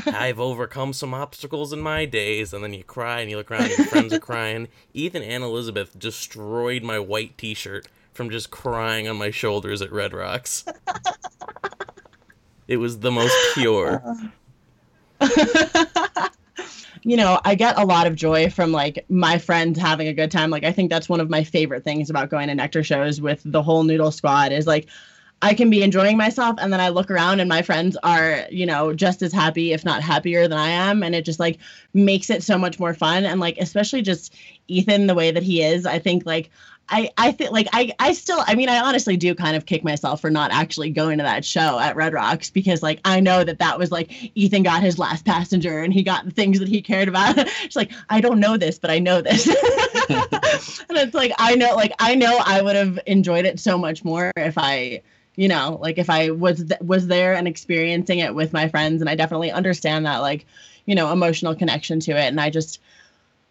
I've 0.07 0.39
overcome 0.39 0.93
some 0.93 1.13
obstacles 1.13 1.73
in 1.73 1.81
my 1.81 2.05
days, 2.05 2.53
and 2.53 2.63
then 2.63 2.73
you 2.73 2.83
cry 2.83 3.21
and 3.21 3.29
you 3.29 3.37
look 3.37 3.51
around 3.51 3.65
and 3.65 3.77
your 3.77 3.87
friends 3.87 4.13
are 4.13 4.19
crying. 4.19 4.67
Ethan 4.93 5.23
and 5.23 5.43
Elizabeth 5.43 5.97
destroyed 5.97 6.83
my 6.83 6.99
white 6.99 7.37
t 7.37 7.53
shirt 7.53 7.87
from 8.13 8.29
just 8.29 8.51
crying 8.51 9.07
on 9.07 9.17
my 9.17 9.31
shoulders 9.31 9.81
at 9.81 9.91
Red 9.91 10.13
Rocks. 10.13 10.65
it 12.67 12.77
was 12.77 12.99
the 12.99 13.11
most 13.11 13.35
pure. 13.53 14.03
you 17.03 17.17
know, 17.17 17.39
I 17.43 17.55
get 17.55 17.77
a 17.77 17.85
lot 17.85 18.07
of 18.07 18.15
joy 18.15 18.49
from 18.49 18.71
like 18.71 19.05
my 19.09 19.37
friends 19.37 19.79
having 19.79 20.07
a 20.07 20.13
good 20.13 20.31
time. 20.31 20.49
Like 20.49 20.63
I 20.63 20.71
think 20.71 20.89
that's 20.89 21.09
one 21.09 21.19
of 21.19 21.29
my 21.29 21.43
favorite 21.43 21.83
things 21.83 22.09
about 22.09 22.29
going 22.29 22.47
to 22.47 22.55
Nectar 22.55 22.83
shows 22.83 23.21
with 23.21 23.41
the 23.45 23.61
whole 23.61 23.83
Noodle 23.83 24.11
Squad 24.11 24.51
is 24.51 24.67
like 24.67 24.87
I 25.41 25.53
can 25.53 25.69
be 25.69 25.81
enjoying 25.81 26.17
myself 26.17 26.57
and 26.59 26.71
then 26.71 26.79
I 26.79 26.89
look 26.89 27.09
around 27.09 27.39
and 27.39 27.49
my 27.49 27.61
friends 27.61 27.97
are, 28.03 28.45
you 28.51 28.65
know, 28.65 28.93
just 28.93 29.21
as 29.21 29.33
happy, 29.33 29.73
if 29.73 29.83
not 29.83 30.03
happier 30.03 30.47
than 30.47 30.57
I 30.57 30.69
am. 30.69 31.01
And 31.01 31.15
it 31.15 31.25
just 31.25 31.39
like 31.39 31.57
makes 31.93 32.29
it 32.29 32.43
so 32.43 32.57
much 32.57 32.79
more 32.79 32.93
fun. 32.93 33.25
And 33.25 33.39
like, 33.39 33.57
especially 33.57 34.03
just 34.03 34.35
Ethan, 34.67 35.07
the 35.07 35.15
way 35.15 35.31
that 35.31 35.41
he 35.41 35.63
is, 35.63 35.85
I 35.85 35.97
think 35.99 36.25
like, 36.25 36.51
I, 36.89 37.09
I 37.17 37.31
think 37.31 37.51
like 37.51 37.69
I, 37.71 37.93
I 37.99 38.11
still 38.11 38.43
I 38.45 38.55
mean 38.55 38.67
I 38.67 38.79
honestly 38.79 39.15
do 39.15 39.33
kind 39.33 39.55
of 39.55 39.65
kick 39.65 39.81
myself 39.83 40.19
for 40.19 40.29
not 40.29 40.51
actually 40.51 40.89
going 40.89 41.19
to 41.19 41.23
that 41.23 41.45
show 41.45 41.79
at 41.79 41.95
Red 41.95 42.11
Rocks 42.11 42.49
because 42.49 42.83
like 42.83 42.99
I 43.05 43.21
know 43.21 43.45
that 43.45 43.59
that 43.59 43.79
was 43.79 43.91
like 43.91 44.11
Ethan 44.35 44.63
got 44.63 44.83
his 44.83 44.99
last 44.99 45.23
passenger 45.23 45.83
and 45.83 45.93
he 45.93 46.03
got 46.03 46.25
the 46.25 46.31
things 46.31 46.59
that 46.59 46.67
he 46.67 46.81
cared 46.81 47.07
about. 47.07 47.37
it's 47.63 47.77
like 47.77 47.93
I 48.09 48.19
don't 48.19 48.41
know 48.41 48.57
this 48.57 48.77
but 48.77 48.91
I 48.91 48.99
know 48.99 49.21
this. 49.21 49.47
and 50.09 50.97
it's 50.97 51.13
like 51.13 51.31
I 51.37 51.55
know 51.55 51.75
like 51.75 51.93
I 51.99 52.13
know 52.15 52.41
I 52.45 52.61
would 52.61 52.75
have 52.75 52.99
enjoyed 53.05 53.45
it 53.45 53.59
so 53.59 53.77
much 53.77 54.03
more 54.03 54.31
if 54.35 54.57
I 54.57 55.01
you 55.41 55.47
know 55.47 55.79
like 55.81 55.97
if 55.97 56.07
i 56.07 56.29
was 56.29 56.63
th- 56.63 56.79
was 56.81 57.07
there 57.07 57.33
and 57.33 57.47
experiencing 57.47 58.19
it 58.19 58.35
with 58.35 58.53
my 58.53 58.69
friends 58.69 59.01
and 59.01 59.09
i 59.09 59.15
definitely 59.15 59.49
understand 59.49 60.05
that 60.05 60.19
like 60.19 60.45
you 60.85 60.93
know 60.93 61.11
emotional 61.11 61.55
connection 61.55 61.99
to 61.99 62.11
it 62.11 62.27
and 62.27 62.39
i 62.39 62.47
just 62.47 62.79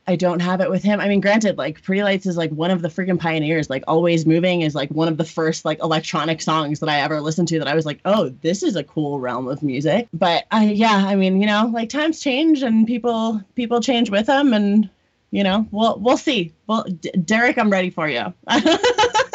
i 0.06 0.14
don't 0.14 0.40
have 0.40 0.60
it 0.60 0.70
with 0.70 0.84
him. 0.84 1.00
I 1.00 1.08
mean 1.08 1.20
granted 1.20 1.58
like 1.58 1.82
pretty 1.82 2.04
lights 2.04 2.26
is 2.26 2.36
like 2.36 2.50
one 2.50 2.70
of 2.70 2.80
the 2.82 2.88
freaking 2.88 3.18
pioneers. 3.18 3.68
Like 3.68 3.84
always 3.86 4.24
moving 4.24 4.62
is 4.62 4.74
like 4.74 4.88
one 4.90 5.08
of 5.08 5.18
the 5.18 5.24
first 5.24 5.64
like 5.64 5.80
electronic 5.80 6.40
songs 6.40 6.78
that 6.80 6.88
i 6.88 7.00
ever 7.00 7.20
listened 7.20 7.48
to 7.48 7.58
that 7.58 7.68
i 7.68 7.74
was 7.74 7.86
like 7.86 8.00
oh 8.04 8.28
this 8.40 8.62
is 8.62 8.76
a 8.76 8.84
cool 8.84 9.18
realm 9.18 9.48
of 9.48 9.62
music. 9.62 10.08
But 10.12 10.46
i 10.52 10.64
yeah 10.66 11.04
i 11.08 11.16
mean 11.16 11.40
you 11.40 11.46
know 11.46 11.70
like 11.72 11.88
times 11.88 12.20
change 12.20 12.62
and 12.62 12.86
people 12.86 13.42
people 13.56 13.80
change 13.80 14.10
with 14.10 14.26
them 14.26 14.52
and 14.52 14.88
you 15.32 15.42
know 15.42 15.66
we'll 15.72 15.98
we'll 15.98 16.16
see. 16.16 16.52
Well 16.68 16.84
D- 16.84 17.10
derek 17.24 17.58
i'm 17.58 17.70
ready 17.70 17.90
for 17.90 18.08
you 18.08 18.32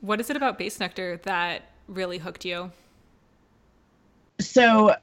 What 0.00 0.20
is 0.20 0.30
it 0.30 0.36
about 0.36 0.58
Bassnectar 0.58 1.20
that 1.22 1.62
really 1.88 2.18
hooked 2.18 2.44
you? 2.44 2.70
So 4.40 4.94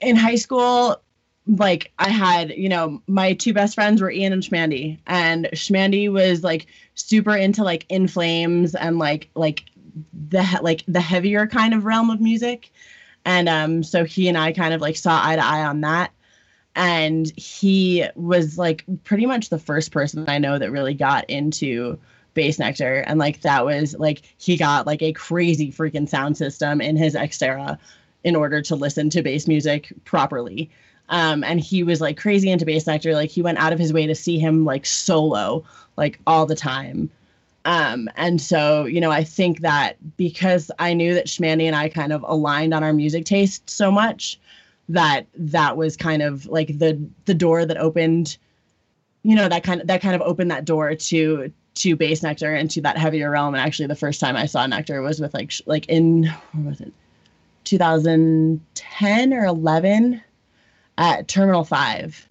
in 0.00 0.16
high 0.16 0.36
school, 0.36 1.00
like 1.46 1.92
I 1.98 2.08
had, 2.08 2.50
you 2.50 2.68
know, 2.68 3.02
my 3.06 3.34
two 3.34 3.52
best 3.52 3.74
friends 3.74 4.00
were 4.00 4.10
Ian 4.10 4.32
and 4.32 4.42
Schmandy, 4.42 4.98
and 5.06 5.48
Schmandy 5.52 6.10
was 6.10 6.42
like 6.42 6.66
super 6.94 7.36
into 7.36 7.62
like 7.62 7.84
In 7.90 8.08
Flames 8.08 8.74
and 8.74 8.98
like 8.98 9.28
like 9.34 9.64
the 10.30 10.44
like 10.62 10.84
the 10.88 11.00
heavier 11.00 11.46
kind 11.46 11.74
of 11.74 11.84
realm 11.84 12.08
of 12.08 12.20
music, 12.20 12.72
and 13.26 13.48
um, 13.48 13.82
so 13.82 14.04
he 14.04 14.28
and 14.28 14.38
I 14.38 14.52
kind 14.52 14.72
of 14.72 14.80
like 14.80 14.96
saw 14.96 15.20
eye 15.22 15.36
to 15.36 15.44
eye 15.44 15.64
on 15.64 15.82
that, 15.82 16.12
and 16.74 17.30
he 17.36 18.06
was 18.14 18.56
like 18.56 18.84
pretty 19.04 19.26
much 19.26 19.50
the 19.50 19.58
first 19.58 19.92
person 19.92 20.24
I 20.28 20.38
know 20.38 20.58
that 20.58 20.70
really 20.70 20.94
got 20.94 21.28
into 21.28 21.98
Bassnectar 22.34 23.04
and 23.06 23.18
like 23.18 23.40
that 23.42 23.64
was 23.64 23.94
like 23.98 24.22
he 24.38 24.56
got 24.56 24.86
like 24.86 25.02
a 25.02 25.12
crazy 25.12 25.70
freaking 25.70 26.08
sound 26.08 26.36
system 26.36 26.80
in 26.80 26.96
his 26.96 27.14
Xterra 27.14 27.78
in 28.24 28.34
order 28.36 28.60
to 28.62 28.76
listen 28.76 29.10
to 29.10 29.22
bass 29.22 29.46
music 29.46 29.92
properly. 30.04 30.70
Um, 31.10 31.44
and 31.44 31.60
he 31.60 31.82
was 31.82 32.00
like 32.00 32.16
crazy 32.16 32.50
into 32.50 32.64
Bassnectar 32.64 33.14
like 33.14 33.30
he 33.30 33.42
went 33.42 33.58
out 33.58 33.72
of 33.72 33.78
his 33.78 33.92
way 33.92 34.06
to 34.06 34.14
see 34.14 34.38
him 34.38 34.64
like 34.64 34.86
solo 34.86 35.64
like 35.96 36.18
all 36.26 36.46
the 36.46 36.56
time. 36.56 37.10
Um, 37.66 38.10
and 38.16 38.40
so 38.42 38.84
you 38.84 39.00
know 39.00 39.10
i 39.10 39.24
think 39.24 39.60
that 39.60 39.96
because 40.18 40.70
i 40.78 40.92
knew 40.92 41.14
that 41.14 41.28
schmandy 41.28 41.64
and 41.64 41.74
i 41.74 41.88
kind 41.88 42.12
of 42.12 42.22
aligned 42.28 42.74
on 42.74 42.84
our 42.84 42.92
music 42.92 43.24
taste 43.24 43.70
so 43.70 43.90
much 43.90 44.38
that 44.88 45.26
that 45.34 45.76
was 45.76 45.96
kind 45.96 46.22
of 46.22 46.46
like 46.46 46.78
the 46.78 47.00
the 47.24 47.32
door 47.32 47.64
that 47.64 47.78
opened 47.78 48.36
you 49.22 49.34
know 49.34 49.48
that 49.48 49.64
kind 49.64 49.80
of 49.80 49.86
that 49.86 50.02
kind 50.02 50.14
of 50.14 50.20
opened 50.22 50.50
that 50.50 50.64
door 50.64 50.94
to 50.94 51.50
to 51.74 51.96
Bassnectar 51.96 52.58
and 52.58 52.70
to 52.70 52.80
that 52.82 52.96
heavier 52.96 53.30
realm. 53.30 53.54
And 53.54 53.62
actually, 53.62 53.86
the 53.86 53.96
first 53.96 54.20
time 54.20 54.36
I 54.36 54.46
saw 54.46 54.66
Nectar 54.66 55.02
was 55.02 55.20
with 55.20 55.34
like 55.34 55.52
like 55.66 55.88
in 55.88 56.24
what 56.52 56.64
was 56.64 56.80
it, 56.80 56.92
2010 57.64 59.32
or 59.32 59.44
11 59.44 60.22
at 60.98 61.28
Terminal 61.28 61.64
Five. 61.64 62.28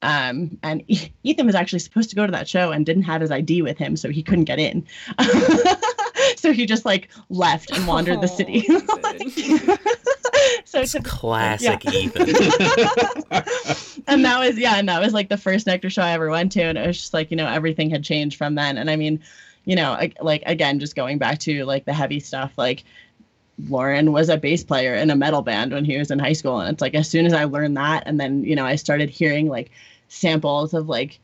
Um, 0.00 0.58
and 0.62 0.84
Ethan 1.24 1.46
was 1.46 1.56
actually 1.56 1.80
supposed 1.80 2.10
to 2.10 2.16
go 2.16 2.24
to 2.24 2.30
that 2.30 2.48
show 2.48 2.70
and 2.70 2.86
didn't 2.86 3.02
have 3.02 3.20
his 3.20 3.32
ID 3.32 3.62
with 3.62 3.78
him, 3.78 3.96
so 3.96 4.10
he 4.10 4.22
couldn't 4.22 4.44
get 4.44 4.60
in. 4.60 4.86
so 6.36 6.52
he 6.52 6.66
just 6.66 6.84
like 6.84 7.08
left 7.28 7.70
and 7.70 7.86
wandered 7.86 8.20
the 8.20 8.28
city. 8.28 8.60
so 10.64 10.80
It's 10.80 10.92
to- 10.92 11.02
classic 11.02 11.84
yeah. 11.84 11.90
Ethan. 11.90 12.28
and 14.06 14.24
that 14.24 14.38
was 14.38 14.58
yeah, 14.58 14.76
and 14.76 14.88
that 14.88 15.00
was 15.00 15.12
like 15.12 15.28
the 15.28 15.36
first 15.36 15.66
Nectar 15.66 15.90
show 15.90 16.02
I 16.02 16.12
ever 16.12 16.30
went 16.30 16.52
to, 16.52 16.62
and 16.62 16.78
it 16.78 16.86
was 16.86 16.98
just 16.98 17.14
like 17.14 17.30
you 17.30 17.36
know 17.36 17.46
everything 17.46 17.90
had 17.90 18.04
changed 18.04 18.36
from 18.36 18.54
then. 18.54 18.78
And 18.78 18.90
I 18.90 18.96
mean, 18.96 19.20
you 19.64 19.76
know, 19.76 19.92
like, 19.92 20.16
like 20.22 20.42
again, 20.46 20.78
just 20.78 20.96
going 20.96 21.18
back 21.18 21.38
to 21.40 21.64
like 21.64 21.84
the 21.84 21.92
heavy 21.92 22.20
stuff, 22.20 22.52
like 22.56 22.84
Lorin 23.68 24.12
was 24.12 24.28
a 24.28 24.36
bass 24.36 24.64
player 24.64 24.94
in 24.94 25.10
a 25.10 25.16
metal 25.16 25.42
band 25.42 25.72
when 25.72 25.84
he 25.84 25.98
was 25.98 26.10
in 26.10 26.18
high 26.18 26.32
school, 26.32 26.60
and 26.60 26.72
it's 26.72 26.80
like 26.80 26.94
as 26.94 27.08
soon 27.08 27.26
as 27.26 27.32
I 27.32 27.44
learned 27.44 27.76
that, 27.76 28.04
and 28.06 28.20
then 28.20 28.44
you 28.44 28.56
know 28.56 28.64
I 28.64 28.76
started 28.76 29.10
hearing 29.10 29.48
like 29.48 29.70
samples 30.08 30.74
of 30.74 30.88
like 30.88 31.20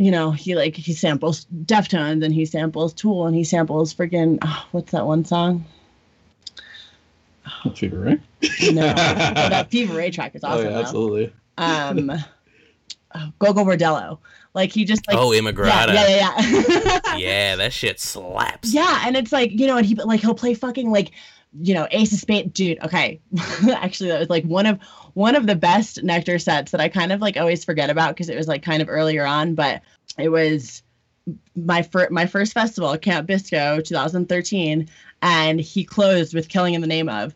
you 0.00 0.10
know 0.10 0.30
he 0.30 0.54
like 0.54 0.74
he 0.76 0.92
samples 0.92 1.46
Deftones 1.64 2.24
and 2.24 2.32
he 2.32 2.46
samples 2.46 2.92
Tool 2.92 3.26
and 3.26 3.36
he 3.36 3.44
samples 3.44 3.94
freaking 3.94 4.38
oh, 4.42 4.66
what's 4.72 4.92
that 4.92 5.06
one 5.06 5.24
song? 5.24 5.64
Fever 7.74 7.98
Ray. 7.98 8.70
No, 8.72 8.82
that 8.82 9.70
Fever 9.70 9.94
Ray 9.94 10.10
track 10.10 10.34
is 10.34 10.44
awesome. 10.44 10.66
oh 10.66 10.70
yeah, 10.70 10.78
absolutely. 10.78 11.32
um 11.58 12.10
oh, 13.14 13.32
Gogol 13.38 13.64
Bordello. 13.64 14.18
Like 14.54 14.72
he 14.72 14.84
just 14.84 15.06
like 15.06 15.16
oh, 15.16 15.32
yeah, 15.32 15.40
Immigrata. 15.40 15.94
yeah, 15.94 16.08
yeah, 16.08 16.40
yeah. 16.40 17.16
Yeah, 17.16 17.56
that 17.56 17.72
shit 17.72 18.00
slaps. 18.00 18.74
Yeah, 18.74 19.02
and 19.04 19.16
it's 19.16 19.32
like, 19.32 19.52
you 19.52 19.66
know, 19.66 19.76
and 19.76 19.86
he 19.86 19.94
like 19.94 20.20
he'll 20.20 20.34
play 20.34 20.54
fucking 20.54 20.90
like, 20.90 21.12
you 21.58 21.74
know, 21.74 21.88
Ace 21.90 22.12
of 22.12 22.18
Spades, 22.18 22.52
dude. 22.52 22.82
Okay. 22.84 23.20
Actually, 23.70 24.10
that 24.10 24.20
was 24.20 24.30
like 24.30 24.44
one 24.44 24.66
of 24.66 24.78
one 25.14 25.34
of 25.34 25.46
the 25.46 25.56
best 25.56 26.02
Nectar 26.02 26.38
sets 26.38 26.72
that 26.72 26.80
I 26.80 26.88
kind 26.88 27.12
of 27.12 27.20
like 27.20 27.36
always 27.36 27.64
forget 27.64 27.90
about 27.90 28.14
because 28.14 28.28
it 28.28 28.36
was 28.36 28.48
like 28.48 28.62
kind 28.62 28.82
of 28.82 28.88
earlier 28.88 29.26
on, 29.26 29.54
but 29.54 29.82
it 30.16 30.28
was 30.28 30.82
my 31.56 31.82
first 31.82 32.10
my 32.10 32.26
first 32.26 32.52
festival, 32.52 32.96
Camp 32.98 33.26
Bisco, 33.26 33.80
2013, 33.80 34.88
and 35.22 35.60
he 35.60 35.84
closed 35.84 36.34
with 36.34 36.48
Killing 36.48 36.74
in 36.74 36.80
the 36.80 36.86
Name 36.86 37.08
of. 37.08 37.34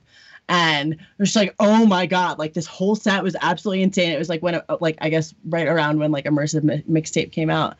And 0.48 0.92
it 0.92 1.00
was 1.18 1.30
just 1.30 1.36
like, 1.36 1.54
oh 1.58 1.86
my 1.86 2.04
god, 2.04 2.38
like 2.38 2.52
this 2.52 2.66
whole 2.66 2.94
set 2.94 3.22
was 3.22 3.34
absolutely 3.40 3.82
insane. 3.82 4.12
It 4.12 4.18
was 4.18 4.28
like 4.28 4.42
when, 4.42 4.56
uh, 4.56 4.76
like 4.80 4.98
I 5.00 5.08
guess 5.08 5.34
right 5.46 5.66
around 5.66 5.98
when 5.98 6.12
like 6.12 6.26
immersive 6.26 6.62
mi- 6.62 6.84
mixtape 6.88 7.32
came 7.32 7.50
out, 7.50 7.76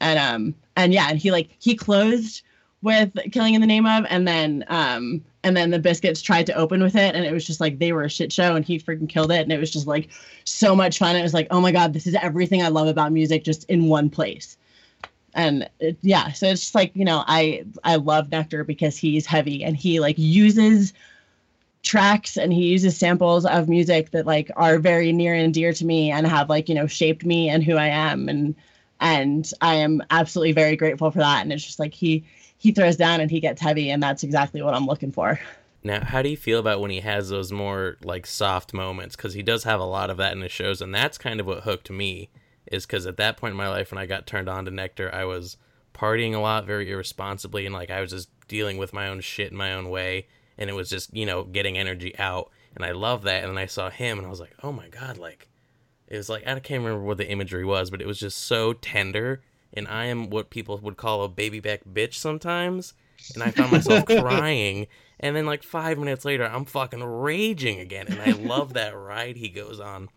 and 0.00 0.18
um 0.18 0.54
and 0.76 0.92
yeah, 0.94 1.08
and 1.10 1.18
he 1.18 1.30
like 1.30 1.50
he 1.58 1.76
closed 1.76 2.42
with 2.82 3.12
Killing 3.32 3.54
in 3.54 3.60
the 3.60 3.66
Name 3.66 3.86
of, 3.86 4.04
and 4.08 4.26
then 4.26 4.64
um 4.68 5.24
and 5.42 5.56
then 5.56 5.70
the 5.70 5.78
Biscuits 5.78 6.22
tried 6.22 6.46
to 6.46 6.54
open 6.54 6.82
with 6.82 6.96
it, 6.96 7.14
and 7.14 7.24
it 7.24 7.32
was 7.32 7.46
just 7.46 7.60
like 7.60 7.78
they 7.78 7.92
were 7.92 8.04
a 8.04 8.10
shit 8.10 8.32
show, 8.32 8.56
and 8.56 8.64
he 8.64 8.78
freaking 8.78 9.08
killed 9.08 9.32
it, 9.32 9.42
and 9.42 9.52
it 9.52 9.58
was 9.58 9.70
just 9.70 9.86
like 9.86 10.08
so 10.44 10.74
much 10.74 10.98
fun. 10.98 11.16
It 11.16 11.22
was 11.22 11.34
like, 11.34 11.48
oh 11.50 11.60
my 11.60 11.72
god, 11.72 11.92
this 11.92 12.06
is 12.06 12.14
everything 12.16 12.62
I 12.62 12.68
love 12.68 12.88
about 12.88 13.12
music, 13.12 13.44
just 13.44 13.64
in 13.64 13.86
one 13.86 14.10
place. 14.10 14.56
And 15.34 15.68
it, 15.80 15.98
yeah, 16.00 16.32
so 16.32 16.46
it's 16.46 16.62
just 16.62 16.74
like 16.74 16.92
you 16.94 17.04
know, 17.04 17.24
I 17.26 17.64
I 17.84 17.96
love 17.96 18.30
Nectar 18.30 18.64
because 18.64 18.96
he's 18.96 19.26
heavy 19.26 19.62
and 19.62 19.76
he 19.76 20.00
like 20.00 20.16
uses 20.18 20.92
tracks 21.86 22.36
and 22.36 22.52
he 22.52 22.66
uses 22.66 22.96
samples 22.96 23.46
of 23.46 23.68
music 23.68 24.10
that 24.10 24.26
like 24.26 24.50
are 24.56 24.78
very 24.78 25.12
near 25.12 25.34
and 25.34 25.54
dear 25.54 25.72
to 25.72 25.86
me 25.86 26.10
and 26.10 26.26
have 26.26 26.50
like 26.50 26.68
you 26.68 26.74
know 26.74 26.88
shaped 26.88 27.24
me 27.24 27.48
and 27.48 27.62
who 27.62 27.76
I 27.76 27.86
am 27.86 28.28
and 28.28 28.56
and 28.98 29.50
I 29.60 29.76
am 29.76 30.02
absolutely 30.10 30.52
very 30.52 30.74
grateful 30.74 31.12
for 31.12 31.20
that 31.20 31.42
and 31.42 31.52
it's 31.52 31.64
just 31.64 31.78
like 31.78 31.94
he 31.94 32.24
he 32.66 32.72
throws 32.72 32.96
down 32.96 33.20
and 33.20 33.30
he 33.30 33.38
gets 33.38 33.62
heavy 33.62 33.90
and 33.90 34.02
that's 34.02 34.24
exactly 34.24 34.60
what 34.60 34.74
I'm 34.74 34.86
looking 34.86 35.12
for. 35.12 35.38
Now, 35.84 36.04
how 36.04 36.20
do 36.20 36.28
you 36.28 36.36
feel 36.36 36.58
about 36.58 36.80
when 36.80 36.90
he 36.90 36.98
has 36.98 37.28
those 37.28 37.52
more 37.52 37.96
like 38.02 38.26
soft 38.26 38.74
moments? 38.74 39.14
Because 39.14 39.34
he 39.34 39.42
does 39.42 39.62
have 39.62 39.78
a 39.78 39.84
lot 39.84 40.10
of 40.10 40.16
that 40.16 40.32
in 40.32 40.40
his 40.40 40.50
shows, 40.50 40.82
and 40.82 40.92
that's 40.92 41.16
kind 41.16 41.38
of 41.38 41.46
what 41.46 41.62
hooked 41.62 41.92
me. 41.92 42.28
Is 42.66 42.84
because 42.84 43.06
at 43.06 43.18
that 43.18 43.36
point 43.36 43.52
in 43.52 43.56
my 43.56 43.68
life, 43.68 43.92
when 43.92 43.98
I 43.98 44.06
got 44.06 44.26
turned 44.26 44.48
on 44.48 44.64
to 44.64 44.72
Nectar, 44.72 45.14
I 45.14 45.24
was 45.24 45.58
partying 45.94 46.34
a 46.34 46.40
lot, 46.40 46.66
very 46.66 46.90
irresponsibly, 46.90 47.66
and 47.66 47.72
like 47.72 47.88
I 47.88 48.00
was 48.00 48.10
just 48.10 48.28
dealing 48.48 48.78
with 48.78 48.92
my 48.92 49.06
own 49.06 49.20
shit 49.20 49.52
in 49.52 49.56
my 49.56 49.72
own 49.72 49.88
way, 49.88 50.26
and 50.58 50.68
it 50.68 50.72
was 50.72 50.90
just 50.90 51.14
you 51.16 51.24
know 51.24 51.44
getting 51.44 51.78
energy 51.78 52.18
out, 52.18 52.50
and 52.74 52.84
I 52.84 52.90
love 52.90 53.22
that. 53.22 53.44
And 53.44 53.52
then 53.52 53.62
I 53.62 53.66
saw 53.66 53.88
him, 53.88 54.18
and 54.18 54.26
I 54.26 54.30
was 54.30 54.40
like, 54.40 54.56
oh 54.64 54.72
my 54.72 54.88
god, 54.88 55.18
like 55.18 55.48
it 56.08 56.16
was 56.16 56.28
like 56.28 56.44
I 56.44 56.58
can't 56.58 56.82
remember 56.82 57.04
what 57.04 57.18
the 57.18 57.30
imagery 57.30 57.64
was, 57.64 57.90
but 57.90 58.02
it 58.02 58.08
was 58.08 58.18
just 58.18 58.38
so 58.38 58.72
tender. 58.72 59.40
And 59.76 59.86
I 59.88 60.06
am 60.06 60.30
what 60.30 60.50
people 60.50 60.78
would 60.78 60.96
call 60.96 61.22
a 61.22 61.28
baby 61.28 61.60
back 61.60 61.82
bitch 61.84 62.14
sometimes, 62.14 62.94
and 63.34 63.42
I 63.44 63.50
found 63.52 63.70
myself 63.72 64.04
crying. 64.06 64.86
And 65.20 65.36
then 65.36 65.46
like 65.46 65.62
five 65.62 65.98
minutes 65.98 66.24
later, 66.24 66.44
I'm 66.46 66.64
fucking 66.64 67.04
raging 67.04 67.80
again, 67.80 68.08
and 68.08 68.20
I 68.22 68.32
love 68.32 68.72
that 68.74 68.96
ride 68.96 69.36
he 69.36 69.48
goes 69.50 69.80
on. 69.80 70.08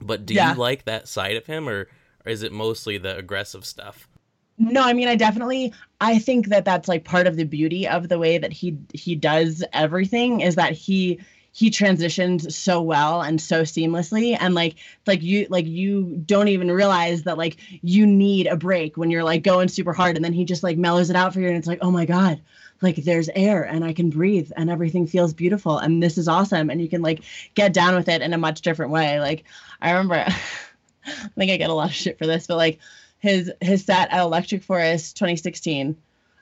But 0.00 0.26
do 0.26 0.34
Yeah. 0.34 0.50
you 0.50 0.54
like 0.54 0.84
that 0.86 1.08
side 1.08 1.36
of 1.36 1.46
him, 1.46 1.68
or, 1.68 1.88
or 2.24 2.32
is 2.32 2.42
it 2.42 2.52
mostly 2.52 2.98
the 2.98 3.16
aggressive 3.16 3.64
stuff? 3.66 4.08
No, 4.56 4.82
I 4.82 4.92
mean 4.92 5.08
I 5.08 5.16
definitely 5.16 5.72
I 6.00 6.18
think 6.18 6.46
that 6.48 6.64
that's 6.64 6.86
like 6.88 7.04
part 7.04 7.26
of 7.26 7.36
the 7.36 7.44
beauty 7.44 7.88
of 7.88 8.08
the 8.08 8.18
way 8.18 8.38
that 8.38 8.52
he 8.52 8.78
he 8.92 9.16
does 9.16 9.64
everything 9.72 10.40
is 10.40 10.54
that 10.54 10.72
he 10.72 11.18
he 11.54 11.70
transitions 11.70 12.54
so 12.54 12.82
well 12.82 13.22
and 13.22 13.40
so 13.40 13.62
seamlessly. 13.62 14.36
And 14.38 14.56
like 14.56 14.74
like 15.06 15.22
you 15.22 15.46
like 15.50 15.66
you 15.66 16.20
don't 16.26 16.48
even 16.48 16.68
realize 16.68 17.22
that 17.22 17.38
like 17.38 17.58
you 17.80 18.06
need 18.06 18.48
a 18.48 18.56
break 18.56 18.96
when 18.96 19.08
you're 19.08 19.22
like 19.22 19.44
going 19.44 19.68
super 19.68 19.92
hard. 19.92 20.16
And 20.16 20.24
then 20.24 20.32
he 20.32 20.44
just 20.44 20.64
like 20.64 20.76
mellows 20.76 21.10
it 21.10 21.16
out 21.16 21.32
for 21.32 21.38
you. 21.38 21.46
And 21.46 21.56
it's 21.56 21.68
like 21.68 21.78
oh 21.80 21.92
my 21.92 22.06
god 22.06 22.40
like 22.82 22.96
there's 22.96 23.30
air 23.36 23.62
and 23.62 23.84
I 23.84 23.92
can 23.92 24.10
breathe 24.10 24.50
and 24.56 24.68
everything 24.68 25.06
feels 25.06 25.32
beautiful. 25.32 25.78
And 25.78 26.02
this 26.02 26.18
is 26.18 26.26
awesome. 26.26 26.70
And 26.70 26.82
you 26.82 26.88
can 26.88 27.02
like 27.02 27.22
get 27.54 27.72
down 27.72 27.94
with 27.94 28.08
it 28.08 28.20
in 28.20 28.34
a 28.34 28.38
much 28.38 28.60
different 28.60 28.90
way. 28.90 29.20
Like 29.20 29.44
I 29.80 29.92
remember 29.92 30.16
I 31.06 31.28
think 31.36 31.52
I 31.52 31.56
get 31.56 31.70
a 31.70 31.74
lot 31.74 31.90
of 31.90 31.94
shit 31.94 32.18
for 32.18 32.26
this 32.26 32.48
but 32.48 32.56
like 32.56 32.80
his 33.20 33.52
his 33.60 33.84
set 33.84 34.10
at 34.10 34.20
Electric 34.20 34.64
Forest 34.64 35.16
2016 35.16 35.96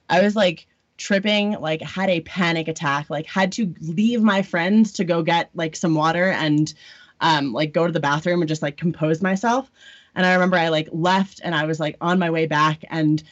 I 0.08 0.22
was 0.22 0.34
like 0.34 0.66
tripping 0.98 1.52
like 1.52 1.80
had 1.82 2.10
a 2.10 2.20
panic 2.20 2.68
attack 2.68 3.08
like 3.10 3.26
had 3.26 3.50
to 3.50 3.74
leave 3.80 4.22
my 4.22 4.42
friends 4.42 4.92
to 4.92 5.04
go 5.04 5.22
get 5.22 5.50
like 5.54 5.74
some 5.74 5.94
water 5.94 6.28
and 6.30 6.74
um 7.20 7.52
like 7.52 7.72
go 7.72 7.86
to 7.86 7.92
the 7.92 8.00
bathroom 8.00 8.40
and 8.40 8.48
just 8.48 8.62
like 8.62 8.76
compose 8.76 9.22
myself. 9.22 9.70
And 10.14 10.26
i 10.26 10.32
remember 10.34 10.56
i 10.56 10.68
like 10.68 10.88
left 10.92 11.40
and 11.42 11.54
i 11.54 11.64
was 11.64 11.80
like 11.80 11.96
on 12.00 12.18
my 12.18 12.30
way 12.30 12.46
back 12.46 12.84
and 12.90 13.22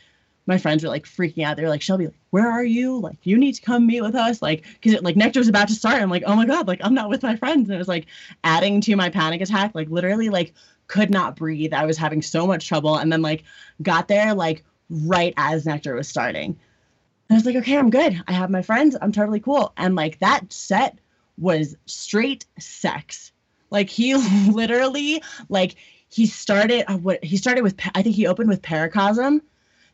my 0.47 0.59
friends 0.59 0.83
were 0.83 0.89
like 0.89 1.05
freaking 1.05 1.45
out. 1.45 1.57
They 1.57 1.63
were 1.63 1.69
like 1.69 1.83
shelby 1.83 2.07
like, 2.07 2.17
where 2.31 2.51
are 2.51 2.65
you? 2.65 2.99
Like 2.99 3.19
you 3.23 3.39
need 3.39 3.53
to 3.53 3.63
come 3.63 3.87
meet 3.87 4.01
with 4.01 4.17
us. 4.17 4.43
Like 4.43 4.65
because 4.65 4.93
it 4.93 5.05
like 5.05 5.17
nectar 5.17 5.39
was 5.39 5.49
about 5.49 5.69
to 5.69 5.75
start. 5.75 6.03
I'm 6.03 6.11
like 6.11 6.25
oh 6.27 6.35
my 6.35 6.47
god 6.47 6.67
like 6.67 6.81
i'm 6.83 6.95
not 6.95 7.09
with 7.09 7.23
my 7.23 7.37
friends. 7.37 7.69
And 7.69 7.75
it 7.75 7.79
was 7.79 7.89
like 7.89 8.07
adding 8.43 8.81
to 8.83 8.97
my 8.97 9.11
panic 9.11 9.41
attack 9.41 9.75
like 9.75 9.89
literally 9.89 10.29
like 10.29 10.55
could 10.89 11.11
not 11.11 11.37
breathe. 11.37 11.73
I 11.73 11.87
was 11.87 11.97
having 11.97 12.21
so 12.21 12.47
much 12.47 12.67
trouble. 12.67 12.97
And 12.97 13.13
then 13.13 13.23
like 13.23 13.45
got 13.83 14.09
there 14.09 14.35
like 14.35 14.65
right 14.91 15.35
as 15.37 15.67
nectar 15.67 15.95
was 15.95 16.09
starting 16.09 16.59
I 17.31 17.35
was 17.35 17.47
like, 17.47 17.57
okay, 17.57 17.77
I'm 17.77 17.91
good. 17.91 18.21
I 18.27 18.33
have 18.33 18.51
my 18.51 18.63
friends. 18.63 18.97
I'm 19.01 19.13
totally 19.13 19.41
cool. 19.41 19.73
And 19.77 19.95
like 19.95 20.19
that 20.19 20.53
set 20.53 20.99
was 21.39 21.77
straight 21.87 22.45
sex. 22.59 23.33
Like 23.71 23.89
he 23.89 24.15
literally, 24.51 25.23
like 25.49 25.77
he 26.09 26.27
started 26.27 26.91
uh, 26.91 26.99
what 26.99 27.23
he 27.25 27.37
started 27.37 27.63
with. 27.63 27.79
I 27.95 28.03
think 28.03 28.17
he 28.17 28.27
opened 28.27 28.49
with 28.49 28.63
Paracosm. 28.63 29.41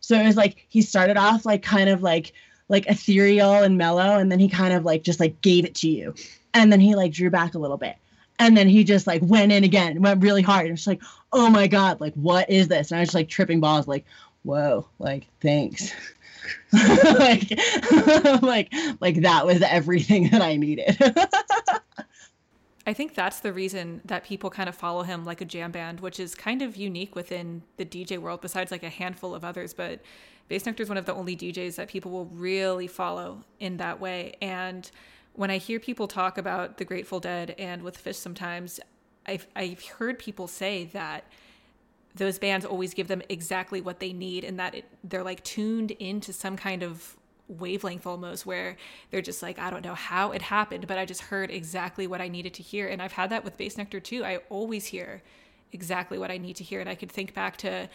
So 0.00 0.18
it 0.18 0.26
was 0.26 0.36
like 0.36 0.66
he 0.68 0.82
started 0.82 1.16
off 1.16 1.44
like 1.44 1.62
kind 1.62 1.90
of 1.90 2.02
like 2.02 2.32
like 2.68 2.86
ethereal 2.86 3.52
and 3.52 3.76
mellow, 3.76 4.18
and 4.18 4.32
then 4.32 4.38
he 4.38 4.48
kind 4.48 4.72
of 4.72 4.84
like 4.84 5.02
just 5.02 5.20
like 5.20 5.40
gave 5.42 5.64
it 5.64 5.74
to 5.76 5.88
you, 5.88 6.14
and 6.54 6.72
then 6.72 6.80
he 6.80 6.94
like 6.94 7.12
drew 7.12 7.30
back 7.30 7.54
a 7.54 7.58
little 7.58 7.76
bit. 7.76 7.96
And 8.38 8.56
then 8.56 8.68
he 8.68 8.84
just 8.84 9.06
like 9.06 9.22
went 9.22 9.50
in 9.52 9.64
again, 9.64 10.02
went 10.02 10.22
really 10.22 10.42
hard. 10.42 10.66
And 10.66 10.76
it's 10.76 10.86
like, 10.86 11.02
oh 11.32 11.48
my 11.48 11.66
God, 11.66 12.00
like 12.00 12.12
what 12.14 12.50
is 12.50 12.68
this? 12.68 12.90
And 12.90 12.98
I 12.98 13.00
was 13.00 13.08
just 13.08 13.14
like 13.14 13.28
tripping 13.28 13.60
balls, 13.60 13.88
like, 13.88 14.04
whoa, 14.42 14.86
like 14.98 15.26
thanks. 15.40 15.92
like, 16.72 17.50
like, 18.42 18.72
like 19.00 19.22
that 19.22 19.46
was 19.46 19.62
everything 19.62 20.30
that 20.30 20.42
I 20.42 20.56
needed. 20.56 20.96
I 22.88 22.92
think 22.92 23.14
that's 23.14 23.40
the 23.40 23.52
reason 23.52 24.00
that 24.04 24.22
people 24.22 24.48
kind 24.48 24.68
of 24.68 24.76
follow 24.76 25.02
him 25.02 25.24
like 25.24 25.40
a 25.40 25.44
jam 25.44 25.72
band, 25.72 26.00
which 26.00 26.20
is 26.20 26.36
kind 26.36 26.62
of 26.62 26.76
unique 26.76 27.16
within 27.16 27.62
the 27.78 27.84
DJ 27.84 28.18
world, 28.18 28.40
besides 28.40 28.70
like 28.70 28.84
a 28.84 28.88
handful 28.88 29.34
of 29.34 29.44
others. 29.44 29.74
But 29.74 30.00
Bassnectar 30.48 30.80
is 30.80 30.88
one 30.88 30.96
of 30.96 31.04
the 31.04 31.14
only 31.14 31.36
DJs 31.36 31.74
that 31.76 31.88
people 31.88 32.12
will 32.12 32.26
really 32.26 32.86
follow 32.86 33.42
in 33.58 33.78
that 33.78 34.00
way. 34.00 34.34
And 34.40 34.88
when 35.32 35.50
I 35.50 35.58
hear 35.58 35.80
people 35.80 36.06
talk 36.06 36.38
about 36.38 36.78
the 36.78 36.84
Grateful 36.84 37.18
Dead 37.18 37.56
and 37.58 37.82
with 37.82 38.02
Phish 38.02 38.14
sometimes, 38.14 38.78
I've, 39.26 39.48
I've 39.56 39.84
heard 39.84 40.20
people 40.20 40.46
say 40.46 40.84
that 40.92 41.24
those 42.16 42.38
bands 42.38 42.64
always 42.64 42.94
give 42.94 43.08
them 43.08 43.22
exactly 43.28 43.80
what 43.80 44.00
they 44.00 44.12
need 44.12 44.44
and 44.44 44.58
that 44.58 44.74
it, 44.74 44.84
they're 45.04 45.22
like 45.22 45.44
tuned 45.44 45.90
into 45.92 46.32
some 46.32 46.56
kind 46.56 46.82
of 46.82 47.16
wavelength 47.48 48.06
almost 48.06 48.44
where 48.44 48.76
they're 49.10 49.22
just 49.22 49.40
like 49.40 49.58
i 49.58 49.70
don't 49.70 49.84
know 49.84 49.94
how 49.94 50.32
it 50.32 50.42
happened 50.42 50.86
but 50.88 50.98
i 50.98 51.04
just 51.04 51.20
heard 51.20 51.48
exactly 51.50 52.06
what 52.06 52.20
i 52.20 52.26
needed 52.26 52.52
to 52.54 52.62
hear. 52.62 52.88
And 52.88 53.00
i've 53.00 53.12
had 53.12 53.30
that 53.30 53.44
with 53.44 53.56
Bassnectar 53.56 54.02
too. 54.02 54.24
I 54.24 54.38
always 54.48 54.86
hear 54.86 55.22
exactly 55.72 56.18
what 56.18 56.30
i 56.30 56.38
need 56.38 56.56
to 56.56 56.64
hear. 56.64 56.80
And 56.80 56.88
i 56.88 56.94
could 56.94 57.12
think 57.12 57.34
back 57.34 57.56
to 57.58 57.88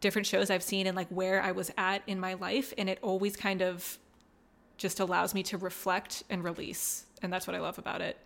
different 0.00 0.26
shows 0.26 0.48
i've 0.48 0.62
seen 0.62 0.86
and 0.86 0.94
like 0.96 1.08
where 1.08 1.42
i 1.42 1.50
was 1.50 1.72
at 1.76 2.02
in 2.06 2.20
my 2.20 2.34
life 2.34 2.72
and 2.78 2.88
it 2.88 3.00
always 3.02 3.34
kind 3.34 3.62
of 3.62 3.98
just 4.76 5.00
allows 5.00 5.34
me 5.34 5.42
to 5.42 5.58
reflect 5.58 6.22
and 6.30 6.44
release. 6.44 7.04
And 7.20 7.32
that's 7.32 7.46
what 7.46 7.56
i 7.56 7.60
love 7.60 7.78
about 7.78 8.00
it. 8.00 8.16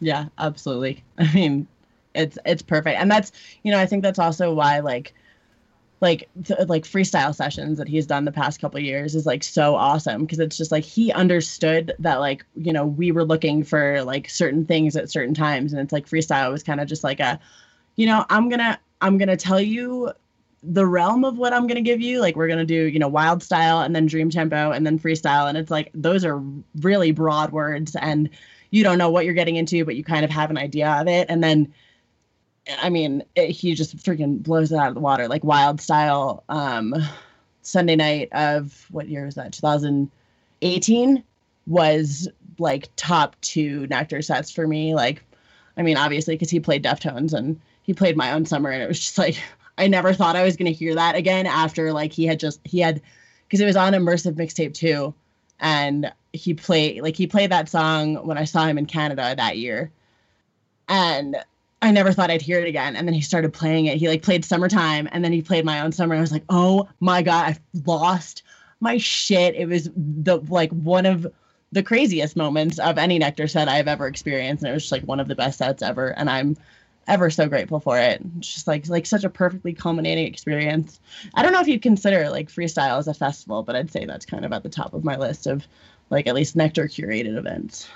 Yeah, 0.00 0.26
absolutely. 0.38 1.04
I 1.18 1.32
mean, 1.32 1.68
it's 2.14 2.38
it's 2.44 2.62
perfect. 2.62 2.98
And 3.00 3.10
that's 3.10 3.32
you 3.62 3.70
know 3.70 3.78
i 3.78 3.86
think 3.86 4.02
that's 4.02 4.18
also 4.18 4.52
why 4.52 4.80
like 4.80 5.14
like 6.00 6.28
th- 6.44 6.68
like 6.68 6.84
freestyle 6.84 7.34
sessions 7.34 7.76
that 7.78 7.88
he's 7.88 8.06
done 8.06 8.24
the 8.24 8.32
past 8.32 8.60
couple 8.60 8.80
years 8.80 9.14
is 9.14 9.26
like 9.26 9.42
so 9.42 9.74
awesome. 9.74 10.22
Because 10.22 10.38
it's 10.38 10.56
just 10.56 10.72
like 10.72 10.84
he 10.84 11.12
understood 11.12 11.92
that 11.98 12.16
like 12.16 12.44
you 12.56 12.72
know 12.72 12.86
we 12.86 13.12
were 13.12 13.24
looking 13.24 13.62
for 13.62 14.02
like 14.02 14.28
certain 14.30 14.64
things 14.64 14.96
at 14.96 15.10
certain 15.10 15.34
times. 15.34 15.72
And 15.72 15.80
it's 15.80 15.92
like 15.92 16.06
freestyle 16.08 16.50
was 16.50 16.62
kind 16.62 16.80
of 16.80 16.88
just 16.88 17.04
like 17.04 17.20
a 17.20 17.38
you 17.96 18.06
know 18.06 18.24
i'm 18.30 18.48
gonna 18.48 18.78
i'm 19.02 19.18
gonna 19.18 19.36
tell 19.36 19.60
you 19.60 20.10
the 20.62 20.86
realm 20.86 21.24
of 21.24 21.36
what 21.36 21.52
i'm 21.52 21.66
gonna 21.66 21.82
give 21.82 22.00
you. 22.00 22.20
Like 22.20 22.36
we're 22.36 22.48
gonna 22.48 22.64
do 22.64 22.84
you 22.84 22.98
know 22.98 23.08
wild 23.08 23.42
style 23.42 23.80
and 23.80 23.94
then 23.94 24.06
dream 24.06 24.30
tempo 24.30 24.70
and 24.70 24.86
then 24.86 24.98
freestyle. 24.98 25.48
And 25.48 25.58
it's 25.58 25.70
like 25.70 25.90
those 25.92 26.24
are 26.24 26.42
really 26.80 27.12
broad 27.12 27.52
words 27.52 27.94
and 27.96 28.30
you 28.70 28.84
don't 28.84 28.98
know 28.98 29.10
what 29.10 29.24
you're 29.24 29.34
getting 29.34 29.56
into 29.56 29.84
but 29.84 29.96
you 29.96 30.04
kind 30.04 30.24
of 30.24 30.30
have 30.30 30.50
an 30.50 30.56
idea 30.56 30.88
of 30.88 31.08
it. 31.08 31.26
And 31.28 31.44
then 31.44 31.74
I 32.80 32.90
mean, 32.90 33.24
it, 33.34 33.50
he 33.50 33.74
just 33.74 33.96
freaking 33.96 34.42
blows 34.42 34.72
it 34.72 34.78
out 34.78 34.88
of 34.88 34.94
the 34.94 35.00
water, 35.00 35.28
like 35.28 35.44
wild 35.44 35.80
style. 35.80 36.44
Um, 36.48 36.94
Sunday 37.62 37.96
night 37.96 38.28
of 38.32 38.86
what 38.90 39.08
year 39.08 39.24
was 39.24 39.34
that? 39.34 39.52
2018 39.52 41.22
was 41.66 42.28
like 42.58 42.88
top 42.96 43.36
two 43.40 43.86
Nectar 43.88 44.22
sets 44.22 44.50
for 44.50 44.66
me. 44.66 44.94
Like, 44.94 45.22
I 45.76 45.82
mean, 45.82 45.96
obviously 45.96 46.34
because 46.34 46.50
he 46.50 46.60
played 46.60 46.84
Deftones 46.84 47.32
and 47.32 47.60
he 47.82 47.94
played 47.94 48.16
My 48.16 48.32
Own 48.32 48.46
Summer, 48.46 48.70
and 48.70 48.82
it 48.82 48.88
was 48.88 49.00
just 49.00 49.18
like 49.18 49.36
I 49.78 49.86
never 49.88 50.12
thought 50.12 50.36
I 50.36 50.44
was 50.44 50.56
gonna 50.56 50.70
hear 50.70 50.94
that 50.94 51.16
again 51.16 51.46
after 51.46 51.92
like 51.92 52.12
he 52.12 52.26
had 52.26 52.40
just 52.40 52.60
he 52.64 52.80
had 52.80 53.00
because 53.46 53.60
it 53.60 53.66
was 53.66 53.76
on 53.76 53.92
immersive 53.92 54.34
mixtape 54.34 54.74
too, 54.74 55.14
and 55.58 56.12
he 56.32 56.54
played 56.54 57.02
like 57.02 57.16
he 57.16 57.26
played 57.26 57.50
that 57.50 57.68
song 57.68 58.26
when 58.26 58.38
I 58.38 58.44
saw 58.44 58.66
him 58.66 58.78
in 58.78 58.86
Canada 58.86 59.34
that 59.36 59.58
year, 59.58 59.90
and 60.88 61.36
I 61.82 61.90
never 61.92 62.12
thought 62.12 62.30
I'd 62.30 62.42
hear 62.42 62.60
it 62.60 62.68
again. 62.68 62.94
And 62.94 63.08
then 63.08 63.14
he 63.14 63.20
started 63.20 63.52
playing 63.52 63.86
it. 63.86 63.96
He 63.96 64.08
like 64.08 64.22
played 64.22 64.44
Summertime 64.44 65.08
and 65.12 65.24
then 65.24 65.32
he 65.32 65.42
played 65.42 65.64
My 65.64 65.80
Own 65.80 65.92
Summer. 65.92 66.14
I 66.14 66.20
was 66.20 66.32
like, 66.32 66.44
oh 66.48 66.88
my 67.00 67.22
God, 67.22 67.46
I've 67.46 67.86
lost 67.86 68.42
my 68.80 68.98
shit. 68.98 69.54
It 69.54 69.66
was 69.66 69.90
the 69.96 70.38
like 70.48 70.70
one 70.72 71.06
of 71.06 71.26
the 71.72 71.82
craziest 71.82 72.36
moments 72.36 72.78
of 72.78 72.98
any 72.98 73.18
Nectar 73.18 73.46
set 73.46 73.68
I've 73.68 73.88
ever 73.88 74.06
experienced. 74.06 74.62
And 74.62 74.70
it 74.70 74.74
was 74.74 74.82
just 74.84 74.92
like 74.92 75.04
one 75.04 75.20
of 75.20 75.28
the 75.28 75.34
best 75.34 75.58
sets 75.58 75.82
ever. 75.82 76.08
And 76.08 76.28
I'm 76.28 76.56
ever 77.08 77.30
so 77.30 77.48
grateful 77.48 77.80
for 77.80 77.98
it. 77.98 78.20
Just 78.40 78.66
like 78.66 78.88
like 78.88 79.06
such 79.06 79.24
a 79.24 79.30
perfectly 79.30 79.72
culminating 79.72 80.26
experience. 80.26 81.00
I 81.34 81.42
don't 81.42 81.52
know 81.52 81.60
if 81.60 81.68
you'd 81.68 81.82
consider 81.82 82.28
like 82.28 82.50
freestyle 82.50 82.98
as 82.98 83.08
a 83.08 83.14
festival, 83.14 83.62
but 83.62 83.76
I'd 83.76 83.90
say 83.90 84.04
that's 84.04 84.26
kind 84.26 84.44
of 84.44 84.52
at 84.52 84.62
the 84.62 84.68
top 84.68 84.92
of 84.92 85.04
my 85.04 85.16
list 85.16 85.46
of 85.46 85.66
like 86.10 86.26
at 86.26 86.34
least 86.34 86.56
Nectar 86.56 86.84
curated 86.84 87.36
events. 87.36 87.88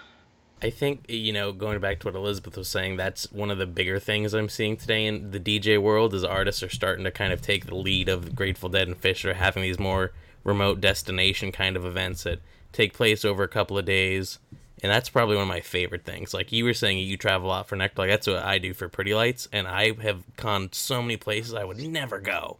I 0.64 0.70
think 0.70 1.04
you 1.10 1.34
know, 1.34 1.52
going 1.52 1.78
back 1.78 2.00
to 2.00 2.06
what 2.06 2.14
Elizabeth 2.14 2.56
was 2.56 2.68
saying, 2.68 2.96
that's 2.96 3.30
one 3.30 3.50
of 3.50 3.58
the 3.58 3.66
bigger 3.66 3.98
things 3.98 4.32
I'm 4.32 4.48
seeing 4.48 4.78
today 4.78 5.04
in 5.04 5.30
the 5.30 5.38
DJ 5.38 5.78
world 5.78 6.14
is 6.14 6.24
artists 6.24 6.62
are 6.62 6.70
starting 6.70 7.04
to 7.04 7.10
kind 7.10 7.34
of 7.34 7.42
take 7.42 7.66
the 7.66 7.74
lead 7.74 8.08
of 8.08 8.34
Grateful 8.34 8.70
Dead 8.70 8.88
and 8.88 8.98
Phish 8.98 9.26
are 9.26 9.34
having 9.34 9.62
these 9.62 9.78
more 9.78 10.12
remote 10.42 10.80
destination 10.80 11.52
kind 11.52 11.76
of 11.76 11.84
events 11.84 12.22
that 12.22 12.38
take 12.72 12.94
place 12.94 13.26
over 13.26 13.42
a 13.42 13.48
couple 13.48 13.76
of 13.76 13.84
days. 13.84 14.38
And 14.82 14.90
that's 14.90 15.10
probably 15.10 15.36
one 15.36 15.42
of 15.42 15.48
my 15.48 15.60
favorite 15.60 16.04
things. 16.06 16.32
Like 16.32 16.50
you 16.50 16.64
were 16.64 16.72
saying, 16.72 16.96
you 16.96 17.18
travel 17.18 17.48
a 17.48 17.50
lot 17.50 17.68
for 17.68 17.76
Nectar. 17.76 18.00
Like 18.00 18.10
that's 18.10 18.26
what 18.26 18.42
I 18.42 18.56
do 18.56 18.72
for 18.72 18.88
Pretty 18.88 19.14
Lights, 19.14 19.46
and 19.52 19.68
I 19.68 19.92
have 20.00 20.24
gone 20.36 20.70
so 20.72 21.02
many 21.02 21.18
places 21.18 21.52
I 21.52 21.64
would 21.64 21.76
never 21.76 22.20
go. 22.20 22.56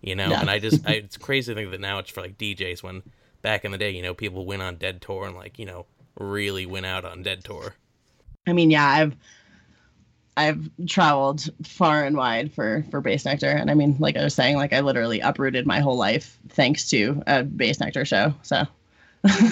You 0.00 0.16
know, 0.16 0.26
yeah. 0.26 0.40
and 0.40 0.50
I 0.50 0.58
just 0.58 0.84
I, 0.88 0.94
it's 0.94 1.16
crazy 1.16 1.54
to 1.54 1.60
think 1.60 1.70
that 1.70 1.80
now 1.80 2.00
it's 2.00 2.10
for 2.10 2.20
like 2.20 2.36
DJs. 2.36 2.82
When 2.82 3.04
back 3.42 3.64
in 3.64 3.70
the 3.70 3.78
day, 3.78 3.90
you 3.90 4.02
know, 4.02 4.12
people 4.12 4.44
went 4.44 4.62
on 4.62 4.74
Dead 4.74 5.00
Tour 5.00 5.26
and 5.26 5.36
like 5.36 5.56
you 5.56 5.66
know 5.66 5.86
really 6.18 6.66
went 6.66 6.86
out 6.86 7.04
on 7.04 7.22
Dead 7.22 7.44
Tour. 7.44 7.74
I 8.46 8.52
mean, 8.52 8.70
yeah, 8.70 8.86
I've 8.86 9.16
I've 10.36 10.68
traveled 10.86 11.48
far 11.62 12.04
and 12.04 12.16
wide 12.16 12.52
for 12.52 12.84
for 12.90 13.00
Bassnectar, 13.00 13.54
and 13.54 13.70
I 13.70 13.74
mean, 13.74 13.96
like 13.98 14.16
I 14.16 14.24
was 14.24 14.34
saying, 14.34 14.56
like 14.56 14.72
I 14.72 14.80
literally 14.80 15.20
uprooted 15.20 15.66
my 15.66 15.80
whole 15.80 15.96
life 15.96 16.38
thanks 16.48 16.90
to 16.90 17.22
a 17.26 17.44
Bassnectar 17.44 18.06
show. 18.06 18.34
So, 18.42 18.66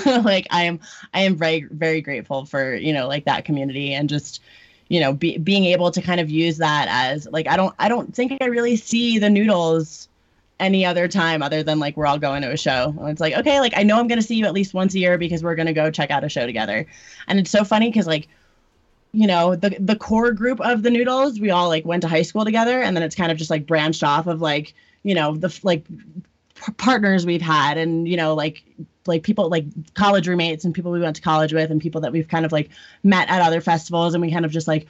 like 0.22 0.46
I 0.50 0.64
am 0.64 0.80
I 1.14 1.20
am 1.20 1.36
very 1.36 1.66
very 1.70 2.00
grateful 2.00 2.44
for 2.46 2.74
you 2.74 2.92
know 2.92 3.06
like 3.06 3.24
that 3.24 3.44
community 3.44 3.94
and 3.94 4.08
just 4.08 4.42
you 4.88 5.00
know 5.00 5.12
be, 5.12 5.38
being 5.38 5.66
able 5.66 5.90
to 5.92 6.02
kind 6.02 6.20
of 6.20 6.30
use 6.30 6.58
that 6.58 6.88
as 6.90 7.28
like 7.30 7.46
I 7.46 7.56
don't 7.56 7.74
I 7.78 7.88
don't 7.88 8.14
think 8.14 8.36
I 8.40 8.46
really 8.46 8.76
see 8.76 9.18
the 9.18 9.30
noodles 9.30 10.08
any 10.62 10.86
other 10.86 11.08
time 11.08 11.42
other 11.42 11.62
than 11.62 11.78
like 11.78 11.96
we're 11.96 12.06
all 12.06 12.18
going 12.18 12.40
to 12.42 12.52
a 12.52 12.56
show. 12.56 12.94
And 12.98 13.08
it's 13.10 13.20
like, 13.20 13.34
okay, 13.34 13.60
like 13.60 13.72
I 13.76 13.82
know 13.82 13.98
I'm 13.98 14.06
gonna 14.06 14.22
see 14.22 14.36
you 14.36 14.46
at 14.46 14.52
least 14.52 14.72
once 14.72 14.94
a 14.94 14.98
year 14.98 15.18
because 15.18 15.42
we're 15.42 15.56
gonna 15.56 15.72
go 15.72 15.90
check 15.90 16.10
out 16.10 16.24
a 16.24 16.28
show 16.28 16.46
together. 16.46 16.86
And 17.26 17.38
it's 17.38 17.50
so 17.50 17.64
funny 17.64 17.90
because 17.90 18.06
like, 18.06 18.28
you 19.12 19.26
know, 19.26 19.56
the 19.56 19.76
the 19.80 19.96
core 19.96 20.32
group 20.32 20.60
of 20.60 20.84
the 20.84 20.90
noodles, 20.90 21.40
we 21.40 21.50
all 21.50 21.68
like 21.68 21.84
went 21.84 22.02
to 22.02 22.08
high 22.08 22.22
school 22.22 22.44
together, 22.44 22.80
and 22.80 22.96
then 22.96 23.02
it's 23.02 23.16
kind 23.16 23.32
of 23.32 23.36
just 23.36 23.50
like 23.50 23.66
branched 23.66 24.04
off 24.04 24.26
of 24.26 24.40
like, 24.40 24.72
you 25.02 25.14
know, 25.14 25.36
the 25.36 25.60
like 25.64 25.84
p- 26.54 26.72
partners 26.78 27.26
we've 27.26 27.42
had, 27.42 27.76
and 27.76 28.08
you 28.08 28.16
know, 28.16 28.34
like 28.34 28.62
like 29.06 29.24
people 29.24 29.48
like 29.50 29.64
college 29.94 30.28
roommates 30.28 30.64
and 30.64 30.72
people 30.74 30.92
we 30.92 31.00
went 31.00 31.16
to 31.16 31.22
college 31.22 31.52
with, 31.52 31.70
and 31.70 31.80
people 31.80 32.00
that 32.00 32.12
we've 32.12 32.28
kind 32.28 32.46
of 32.46 32.52
like 32.52 32.70
met 33.02 33.28
at 33.28 33.42
other 33.42 33.60
festivals, 33.60 34.14
and 34.14 34.22
we 34.22 34.30
kind 34.30 34.44
of 34.44 34.52
just 34.52 34.68
like 34.68 34.86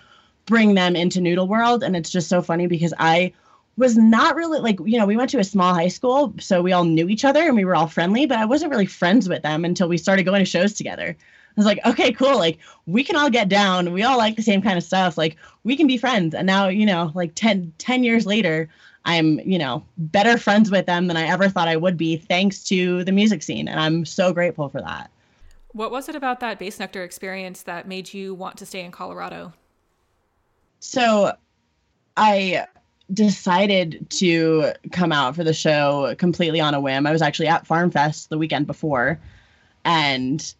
bring 0.46 0.74
them 0.74 0.96
into 0.96 1.20
noodle 1.20 1.46
world 1.46 1.84
and 1.84 1.94
it's 1.94 2.10
just 2.10 2.28
so 2.28 2.42
funny 2.42 2.66
because 2.66 2.92
i 2.98 3.32
was 3.76 3.96
not 3.96 4.36
really 4.36 4.60
like 4.60 4.78
you 4.84 4.98
know 4.98 5.06
we 5.06 5.16
went 5.16 5.30
to 5.30 5.38
a 5.38 5.44
small 5.44 5.74
high 5.74 5.88
school 5.88 6.34
so 6.38 6.60
we 6.60 6.72
all 6.72 6.84
knew 6.84 7.08
each 7.08 7.24
other 7.24 7.40
and 7.40 7.56
we 7.56 7.64
were 7.64 7.74
all 7.74 7.86
friendly 7.86 8.26
but 8.26 8.38
i 8.38 8.44
wasn't 8.44 8.70
really 8.70 8.86
friends 8.86 9.28
with 9.28 9.42
them 9.42 9.64
until 9.64 9.88
we 9.88 9.96
started 9.96 10.24
going 10.24 10.40
to 10.40 10.44
shows 10.44 10.74
together. 10.74 11.16
I 11.18 11.54
was 11.56 11.66
like 11.66 11.80
okay 11.84 12.12
cool 12.12 12.38
like 12.38 12.58
we 12.86 13.04
can 13.04 13.16
all 13.16 13.30
get 13.30 13.48
down. 13.48 13.92
We 13.92 14.02
all 14.02 14.16
like 14.16 14.36
the 14.36 14.42
same 14.42 14.62
kind 14.62 14.78
of 14.78 14.84
stuff. 14.84 15.18
Like 15.18 15.36
we 15.64 15.76
can 15.76 15.86
be 15.86 15.98
friends. 15.98 16.34
And 16.34 16.46
now 16.46 16.68
you 16.68 16.86
know 16.86 17.12
like 17.14 17.34
10 17.34 17.72
10 17.78 18.04
years 18.04 18.26
later 18.26 18.68
i'm 19.04 19.40
you 19.40 19.58
know 19.58 19.84
better 19.98 20.38
friends 20.38 20.70
with 20.70 20.86
them 20.86 21.08
than 21.08 21.16
i 21.16 21.26
ever 21.26 21.48
thought 21.48 21.66
i 21.66 21.76
would 21.76 21.96
be 21.96 22.16
thanks 22.16 22.62
to 22.62 23.02
the 23.02 23.10
music 23.10 23.42
scene 23.42 23.66
and 23.66 23.80
i'm 23.80 24.04
so 24.04 24.32
grateful 24.32 24.68
for 24.68 24.80
that. 24.80 25.10
What 25.72 25.90
was 25.90 26.08
it 26.08 26.14
about 26.14 26.40
that 26.40 26.60
Bassnectar 26.60 27.02
experience 27.02 27.62
that 27.62 27.88
made 27.88 28.12
you 28.12 28.34
want 28.34 28.58
to 28.58 28.66
stay 28.66 28.84
in 28.84 28.92
colorado? 28.92 29.52
So 30.80 31.32
i 32.16 32.66
decided 33.12 34.06
to 34.10 34.72
come 34.90 35.12
out 35.12 35.34
for 35.34 35.44
the 35.44 35.52
show 35.52 36.14
completely 36.18 36.60
on 36.60 36.74
a 36.74 36.80
whim. 36.80 37.06
I 37.06 37.12
was 37.12 37.22
actually 37.22 37.48
at 37.48 37.66
Farm 37.66 37.90
Fest 37.90 38.30
the 38.30 38.38
weekend 38.38 38.66
before 38.66 39.20
and 39.84 40.54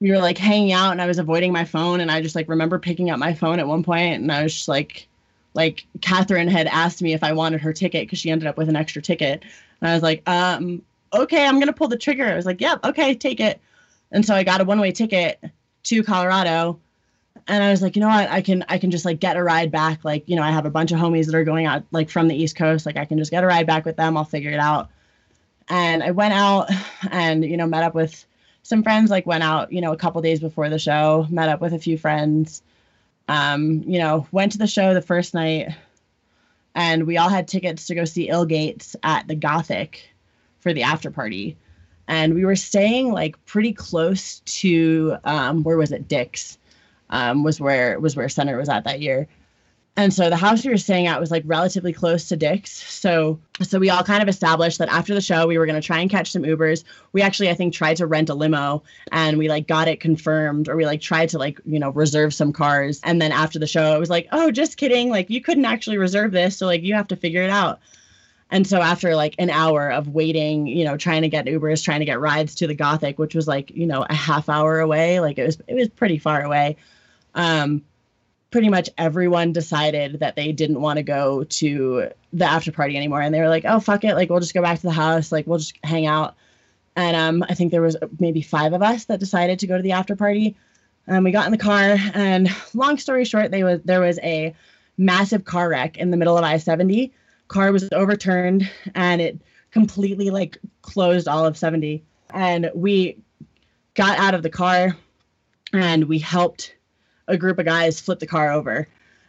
we 0.00 0.10
were 0.10 0.18
like 0.18 0.38
hanging 0.38 0.72
out 0.72 0.92
and 0.92 1.02
I 1.02 1.06
was 1.06 1.18
avoiding 1.18 1.52
my 1.52 1.64
phone 1.64 2.00
and 2.00 2.10
I 2.10 2.20
just 2.20 2.34
like 2.34 2.48
remember 2.48 2.78
picking 2.78 3.10
up 3.10 3.18
my 3.18 3.34
phone 3.34 3.58
at 3.58 3.66
one 3.66 3.82
point 3.82 4.20
and 4.20 4.32
I 4.32 4.42
was 4.42 4.54
just 4.54 4.68
like 4.68 5.06
like 5.54 5.84
Catherine 6.00 6.48
had 6.48 6.66
asked 6.66 7.02
me 7.02 7.12
if 7.12 7.22
I 7.22 7.32
wanted 7.32 7.60
her 7.60 7.72
ticket 7.72 8.06
because 8.06 8.18
she 8.18 8.30
ended 8.30 8.48
up 8.48 8.56
with 8.56 8.68
an 8.68 8.76
extra 8.76 9.02
ticket. 9.02 9.42
And 9.80 9.90
I 9.90 9.94
was 9.94 10.02
like, 10.02 10.26
um, 10.26 10.82
okay, 11.12 11.44
I'm 11.46 11.58
gonna 11.58 11.74
pull 11.74 11.88
the 11.88 11.98
trigger. 11.98 12.26
I 12.26 12.34
was 12.34 12.46
like, 12.46 12.60
yep, 12.60 12.80
okay, 12.84 13.14
take 13.14 13.38
it. 13.38 13.60
And 14.12 14.24
so 14.24 14.34
I 14.34 14.44
got 14.44 14.60
a 14.60 14.64
one-way 14.64 14.92
ticket 14.92 15.42
to 15.84 16.02
Colorado 16.02 16.80
and 17.48 17.62
I 17.62 17.70
was 17.70 17.82
like, 17.82 17.96
you 17.96 18.00
know 18.00 18.08
what, 18.08 18.30
I 18.30 18.40
can 18.40 18.64
I 18.68 18.78
can 18.78 18.90
just 18.90 19.04
like 19.04 19.20
get 19.20 19.36
a 19.36 19.42
ride 19.42 19.70
back. 19.70 20.04
Like, 20.04 20.28
you 20.28 20.36
know, 20.36 20.42
I 20.42 20.50
have 20.50 20.66
a 20.66 20.70
bunch 20.70 20.92
of 20.92 20.98
homies 20.98 21.26
that 21.26 21.34
are 21.34 21.44
going 21.44 21.66
out 21.66 21.84
like 21.90 22.10
from 22.10 22.28
the 22.28 22.36
East 22.36 22.56
Coast. 22.56 22.86
Like 22.86 22.96
I 22.96 23.04
can 23.04 23.18
just 23.18 23.30
get 23.30 23.44
a 23.44 23.46
ride 23.46 23.66
back 23.66 23.84
with 23.84 23.96
them. 23.96 24.16
I'll 24.16 24.24
figure 24.24 24.50
it 24.50 24.60
out. 24.60 24.90
And 25.68 26.02
I 26.02 26.10
went 26.10 26.34
out 26.34 26.70
and, 27.10 27.44
you 27.44 27.56
know, 27.56 27.66
met 27.66 27.82
up 27.82 27.94
with 27.94 28.24
some 28.62 28.82
friends, 28.82 29.10
like 29.10 29.26
went 29.26 29.42
out, 29.42 29.72
you 29.72 29.80
know, 29.80 29.92
a 29.92 29.96
couple 29.96 30.20
days 30.22 30.40
before 30.40 30.68
the 30.68 30.78
show, 30.78 31.26
met 31.30 31.48
up 31.48 31.60
with 31.60 31.72
a 31.72 31.78
few 31.78 31.98
friends. 31.98 32.62
Um, 33.28 33.82
you 33.86 33.98
know, 33.98 34.26
went 34.32 34.52
to 34.52 34.58
the 34.58 34.66
show 34.66 34.94
the 34.94 35.02
first 35.02 35.32
night 35.32 35.74
and 36.74 37.06
we 37.06 37.18
all 37.18 37.28
had 37.28 37.48
tickets 37.48 37.86
to 37.86 37.94
go 37.94 38.04
see 38.04 38.28
Ill 38.28 38.44
Gates 38.44 38.96
at 39.02 39.28
the 39.28 39.34
Gothic 39.34 40.10
for 40.60 40.72
the 40.72 40.82
after 40.82 41.10
party. 41.10 41.56
And 42.08 42.34
we 42.34 42.44
were 42.44 42.56
staying 42.56 43.12
like 43.12 43.42
pretty 43.46 43.72
close 43.72 44.40
to 44.40 45.16
um, 45.24 45.62
where 45.62 45.76
was 45.76 45.92
it, 45.92 46.08
Dick's 46.08 46.58
um, 47.12 47.44
was 47.44 47.60
where 47.60 48.00
was 48.00 48.16
where 48.16 48.28
Center 48.28 48.56
was 48.56 48.68
at 48.68 48.84
that 48.84 49.00
year. 49.00 49.28
And 49.94 50.12
so 50.12 50.30
the 50.30 50.36
house 50.36 50.64
we 50.64 50.70
were 50.70 50.78
staying 50.78 51.06
at 51.06 51.20
was 51.20 51.30
like 51.30 51.42
relatively 51.44 51.92
close 51.92 52.26
to 52.28 52.36
Dick's. 52.36 52.72
So 52.72 53.38
so 53.60 53.78
we 53.78 53.90
all 53.90 54.02
kind 54.02 54.22
of 54.22 54.28
established 54.28 54.78
that 54.78 54.88
after 54.88 55.12
the 55.14 55.20
show 55.20 55.46
we 55.46 55.58
were 55.58 55.66
going 55.66 55.80
to 55.80 55.86
try 55.86 55.98
and 56.00 56.10
catch 56.10 56.32
some 56.32 56.44
Ubers. 56.44 56.84
We 57.12 57.20
actually 57.20 57.50
I 57.50 57.54
think 57.54 57.74
tried 57.74 57.98
to 57.98 58.06
rent 58.06 58.30
a 58.30 58.34
limo 58.34 58.82
and 59.12 59.36
we 59.36 59.50
like 59.50 59.68
got 59.68 59.88
it 59.88 60.00
confirmed 60.00 60.68
or 60.70 60.76
we 60.76 60.86
like 60.86 61.02
tried 61.02 61.28
to 61.30 61.38
like, 61.38 61.60
you 61.66 61.78
know, 61.78 61.90
reserve 61.90 62.32
some 62.32 62.54
cars. 62.54 63.00
And 63.04 63.20
then 63.20 63.32
after 63.32 63.58
the 63.58 63.66
show 63.66 63.94
it 63.94 64.00
was 64.00 64.08
like, 64.08 64.28
"Oh, 64.32 64.50
just 64.50 64.78
kidding. 64.78 65.10
Like 65.10 65.28
you 65.28 65.42
couldn't 65.42 65.66
actually 65.66 65.98
reserve 65.98 66.32
this, 66.32 66.56
so 66.56 66.64
like 66.64 66.82
you 66.82 66.94
have 66.94 67.08
to 67.08 67.16
figure 67.16 67.42
it 67.42 67.50
out." 67.50 67.80
And 68.50 68.66
so 68.66 68.80
after 68.80 69.14
like 69.14 69.34
an 69.38 69.50
hour 69.50 69.90
of 69.90 70.08
waiting, 70.08 70.66
you 70.66 70.84
know, 70.84 70.96
trying 70.96 71.22
to 71.22 71.28
get 71.28 71.46
Ubers, 71.46 71.84
trying 71.84 72.00
to 72.00 72.06
get 72.06 72.20
rides 72.20 72.54
to 72.56 72.66
the 72.66 72.74
Gothic, 72.74 73.18
which 73.18 73.34
was 73.34 73.48
like, 73.48 73.70
you 73.70 73.86
know, 73.86 74.06
a 74.08 74.14
half 74.14 74.48
hour 74.48 74.80
away, 74.80 75.20
like 75.20 75.38
it 75.38 75.44
was 75.44 75.58
it 75.68 75.74
was 75.74 75.88
pretty 75.90 76.18
far 76.18 76.42
away 76.42 76.76
um, 77.34 77.82
pretty 78.52 78.68
much 78.68 78.90
everyone 78.98 79.52
decided 79.52 80.20
that 80.20 80.36
they 80.36 80.52
didn't 80.52 80.80
want 80.80 80.98
to 80.98 81.02
go 81.02 81.42
to 81.44 82.10
the 82.32 82.44
after 82.44 82.70
party 82.70 82.96
anymore. 82.96 83.22
And 83.22 83.34
they 83.34 83.40
were 83.40 83.48
like 83.48 83.64
oh 83.66 83.80
fuck 83.80 84.04
it. 84.04 84.14
Like 84.14 84.30
we'll 84.30 84.40
just 84.40 84.54
go 84.54 84.62
back 84.62 84.78
to 84.78 84.86
the 84.86 84.92
house. 84.92 85.32
Like 85.32 85.46
we'll 85.46 85.58
just 85.58 85.74
hang 85.82 86.06
out. 86.06 86.36
And 86.94 87.16
um, 87.16 87.44
i 87.48 87.54
think 87.54 87.70
there 87.70 87.80
was 87.80 87.96
maybe 88.20 88.42
five 88.42 88.74
of 88.74 88.82
us 88.82 89.06
that 89.06 89.18
decided 89.18 89.58
to 89.60 89.66
go 89.66 89.76
to 89.76 89.82
the 89.82 89.92
after 89.92 90.14
party. 90.14 90.56
And 91.06 91.24
we 91.24 91.32
got 91.32 91.46
in 91.46 91.52
the 91.52 91.58
car 91.58 91.96
and 92.14 92.48
long 92.74 92.98
story 92.98 93.24
short 93.24 93.50
they 93.50 93.64
was 93.64 93.80
there 93.84 94.00
was 94.00 94.18
a 94.22 94.54
massive 94.98 95.44
car 95.44 95.68
wreck 95.70 95.96
in 95.96 96.10
the 96.10 96.16
middle 96.16 96.36
of 96.36 96.44
I-70. 96.44 97.10
Car 97.48 97.72
was 97.72 97.88
overturned 97.92 98.70
and 98.94 99.20
it 99.20 99.38
completely 99.70 100.30
like 100.30 100.58
closed 100.82 101.26
all 101.26 101.46
of 101.46 101.56
70. 101.56 102.04
And 102.30 102.70
we 102.74 103.18
got 103.94 104.18
out 104.18 104.34
of 104.34 104.42
the 104.42 104.50
car 104.50 104.96
and 105.72 106.04
we 106.04 106.18
helped 106.18 106.74
a 107.28 107.36
group 107.36 107.58
of 107.58 107.64
guys 107.64 108.00
flipped 108.00 108.20
the 108.20 108.26
car 108.26 108.52
over. 108.52 108.88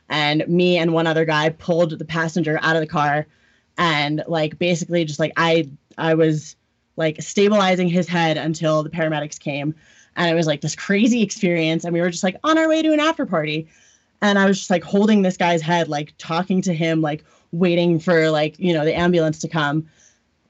And 0.09 0.47
me 0.47 0.77
and 0.77 0.93
one 0.93 1.07
other 1.07 1.25
guy 1.25 1.49
pulled 1.49 1.97
the 1.97 2.05
passenger 2.05 2.59
out 2.61 2.75
of 2.75 2.81
the 2.81 2.87
car 2.87 3.25
and 3.77 4.23
like 4.27 4.59
basically 4.59 5.05
just 5.05 5.19
like 5.19 5.33
I 5.37 5.69
I 5.97 6.13
was 6.13 6.55
like 6.95 7.21
stabilizing 7.21 7.87
his 7.87 8.07
head 8.07 8.37
until 8.37 8.83
the 8.83 8.89
paramedics 8.89 9.39
came. 9.39 9.73
And 10.15 10.29
it 10.29 10.35
was 10.35 10.45
like 10.45 10.61
this 10.61 10.75
crazy 10.75 11.23
experience. 11.23 11.85
And 11.85 11.93
we 11.93 12.01
were 12.01 12.09
just 12.09 12.23
like 12.23 12.37
on 12.43 12.57
our 12.57 12.69
way 12.69 12.81
to 12.81 12.93
an 12.93 12.99
after 12.99 13.25
party. 13.25 13.67
And 14.21 14.37
I 14.37 14.45
was 14.45 14.59
just 14.59 14.69
like 14.69 14.83
holding 14.83 15.21
this 15.21 15.37
guy's 15.37 15.61
head, 15.61 15.87
like 15.87 16.13
talking 16.17 16.61
to 16.61 16.73
him, 16.73 17.01
like 17.01 17.23
waiting 17.51 17.99
for 17.99 18.29
like, 18.29 18.57
you 18.59 18.73
know, 18.73 18.85
the 18.85 18.95
ambulance 18.95 19.39
to 19.39 19.47
come. 19.47 19.87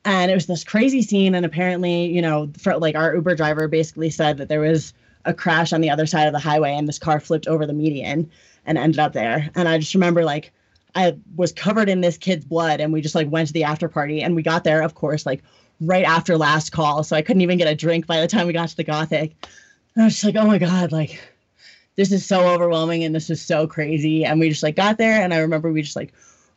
And 0.05 0.29
it 0.29 0.35
was 0.35 0.47
this 0.47 0.65
crazy 0.65 1.01
scene. 1.01 1.33
And 1.33 1.45
apparently, 1.45 2.05
you 2.07 2.21
know, 2.21 2.51
for 2.57 2.77
like 2.77 2.95
our 2.95 3.15
Uber 3.15 3.35
driver 3.35 3.69
basically 3.69 4.09
said 4.09 4.37
that 4.37 4.49
there 4.49 4.59
was 4.59 4.93
a 5.25 5.33
crash 5.33 5.73
on 5.73 5.81
the 5.81 5.89
other 5.89 6.05
side 6.05 6.27
of 6.27 6.33
the 6.33 6.39
highway 6.39 6.73
and 6.73 6.87
this 6.87 6.99
car 6.99 7.19
flipped 7.19 7.47
over 7.47 7.65
the 7.65 7.73
median 7.73 8.29
and 8.65 8.77
ended 8.77 8.99
up 8.99 9.13
there. 9.13 9.49
And 9.55 9.67
I 9.67 9.77
just 9.77 9.93
remember 9.93 10.23
like 10.23 10.51
I 10.95 11.15
was 11.35 11.51
covered 11.51 11.89
in 11.89 12.01
this 12.01 12.17
kid's 12.17 12.45
blood 12.45 12.79
and 12.79 12.93
we 12.93 13.01
just 13.01 13.15
like 13.15 13.29
went 13.29 13.47
to 13.47 13.53
the 13.53 13.63
after 13.63 13.87
party 13.89 14.21
and 14.21 14.35
we 14.35 14.43
got 14.43 14.63
there, 14.63 14.81
of 14.81 14.95
course, 14.95 15.25
like 15.25 15.43
right 15.81 16.05
after 16.05 16.37
last 16.37 16.71
call. 16.71 17.03
So 17.03 17.15
I 17.15 17.21
couldn't 17.21 17.41
even 17.41 17.57
get 17.57 17.67
a 17.67 17.75
drink 17.75 18.05
by 18.05 18.21
the 18.21 18.27
time 18.27 18.47
we 18.47 18.53
got 18.53 18.69
to 18.69 18.77
the 18.77 18.83
Gothic. 18.83 19.35
And 19.95 20.03
I 20.03 20.05
was 20.05 20.13
just 20.13 20.23
like, 20.23 20.35
oh 20.35 20.45
my 20.45 20.57
God, 20.57 20.91
like 20.91 21.21
this 21.95 22.11
is 22.11 22.25
so 22.25 22.47
overwhelming 22.47 23.03
and 23.03 23.13
this 23.13 23.29
is 23.29 23.41
so 23.41 23.67
crazy. 23.67 24.25
And 24.25 24.39
we 24.39 24.49
just 24.49 24.63
like 24.63 24.75
got 24.75 24.97
there 24.97 25.21
and 25.21 25.33
I 25.33 25.39
remember 25.39 25.71
we 25.71 25.81
just 25.81 25.95
like 25.95 26.13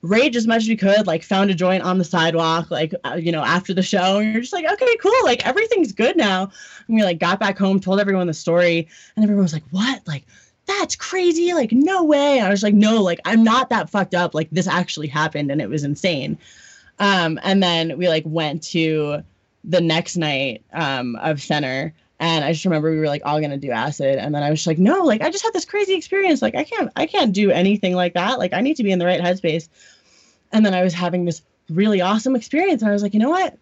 rage 0.06 0.36
as 0.36 0.46
much 0.46 0.62
as 0.62 0.68
we 0.68 0.76
could, 0.76 1.06
like 1.06 1.22
found 1.22 1.50
a 1.50 1.54
joint 1.54 1.82
on 1.82 1.98
the 1.98 2.04
sidewalk, 2.04 2.70
like, 2.70 2.94
uh, 3.04 3.14
you 3.14 3.32
know, 3.32 3.42
after 3.42 3.74
the 3.74 3.82
show. 3.82 4.18
And 4.18 4.32
you're 4.32 4.40
just 4.40 4.52
like, 4.52 4.64
okay, 4.70 4.96
cool. 4.96 5.12
Like 5.24 5.46
everything's 5.46 5.92
good 5.92 6.16
now. 6.16 6.50
And 6.86 6.96
we 6.96 7.02
like 7.02 7.18
got 7.18 7.40
back 7.40 7.58
home, 7.58 7.80
told 7.80 8.00
everyone 8.00 8.26
the 8.26 8.34
story. 8.34 8.88
And 9.16 9.24
everyone 9.24 9.42
was 9.42 9.52
like, 9.52 9.64
what? 9.70 10.06
Like, 10.06 10.24
that's 10.66 10.96
crazy. 10.96 11.54
Like, 11.54 11.72
no 11.72 12.04
way. 12.04 12.38
And 12.38 12.46
I 12.46 12.50
was 12.50 12.62
like, 12.62 12.74
no, 12.74 13.02
like, 13.02 13.20
I'm 13.24 13.44
not 13.44 13.70
that 13.70 13.90
fucked 13.90 14.14
up. 14.14 14.34
Like, 14.34 14.48
this 14.50 14.66
actually 14.66 15.08
happened 15.08 15.50
and 15.50 15.60
it 15.60 15.68
was 15.68 15.84
insane. 15.84 16.38
Um, 16.98 17.38
and 17.42 17.62
then 17.62 17.98
we 17.98 18.08
like 18.08 18.24
went 18.26 18.62
to 18.64 19.22
the 19.64 19.80
next 19.80 20.16
night 20.16 20.64
um, 20.72 21.16
of 21.16 21.42
center. 21.42 21.94
And 22.18 22.44
I 22.44 22.52
just 22.52 22.64
remember 22.64 22.90
we 22.90 22.98
were 22.98 23.08
like 23.08 23.22
all 23.26 23.40
gonna 23.40 23.58
do 23.58 23.70
acid, 23.70 24.16
and 24.16 24.34
then 24.34 24.42
I 24.42 24.48
was 24.48 24.66
like, 24.66 24.78
no, 24.78 25.04
like 25.04 25.20
I 25.20 25.30
just 25.30 25.44
had 25.44 25.52
this 25.52 25.66
crazy 25.66 25.92
experience. 25.92 26.40
Like 26.40 26.54
I 26.54 26.64
can't, 26.64 26.90
I 26.96 27.04
can't 27.04 27.34
do 27.34 27.50
anything 27.50 27.94
like 27.94 28.14
that. 28.14 28.38
Like 28.38 28.54
I 28.54 28.62
need 28.62 28.76
to 28.76 28.82
be 28.82 28.90
in 28.90 28.98
the 28.98 29.04
right 29.04 29.20
headspace. 29.20 29.68
And 30.52 30.64
then 30.64 30.74
I 30.74 30.82
was 30.82 30.94
having 30.94 31.24
this 31.24 31.42
really 31.68 32.00
awesome 32.00 32.36
experience, 32.36 32.82
and 32.82 32.90
I 32.90 32.92
was 32.92 33.02
like, 33.02 33.14
you 33.14 33.20
know 33.20 33.30
what? 33.30 33.56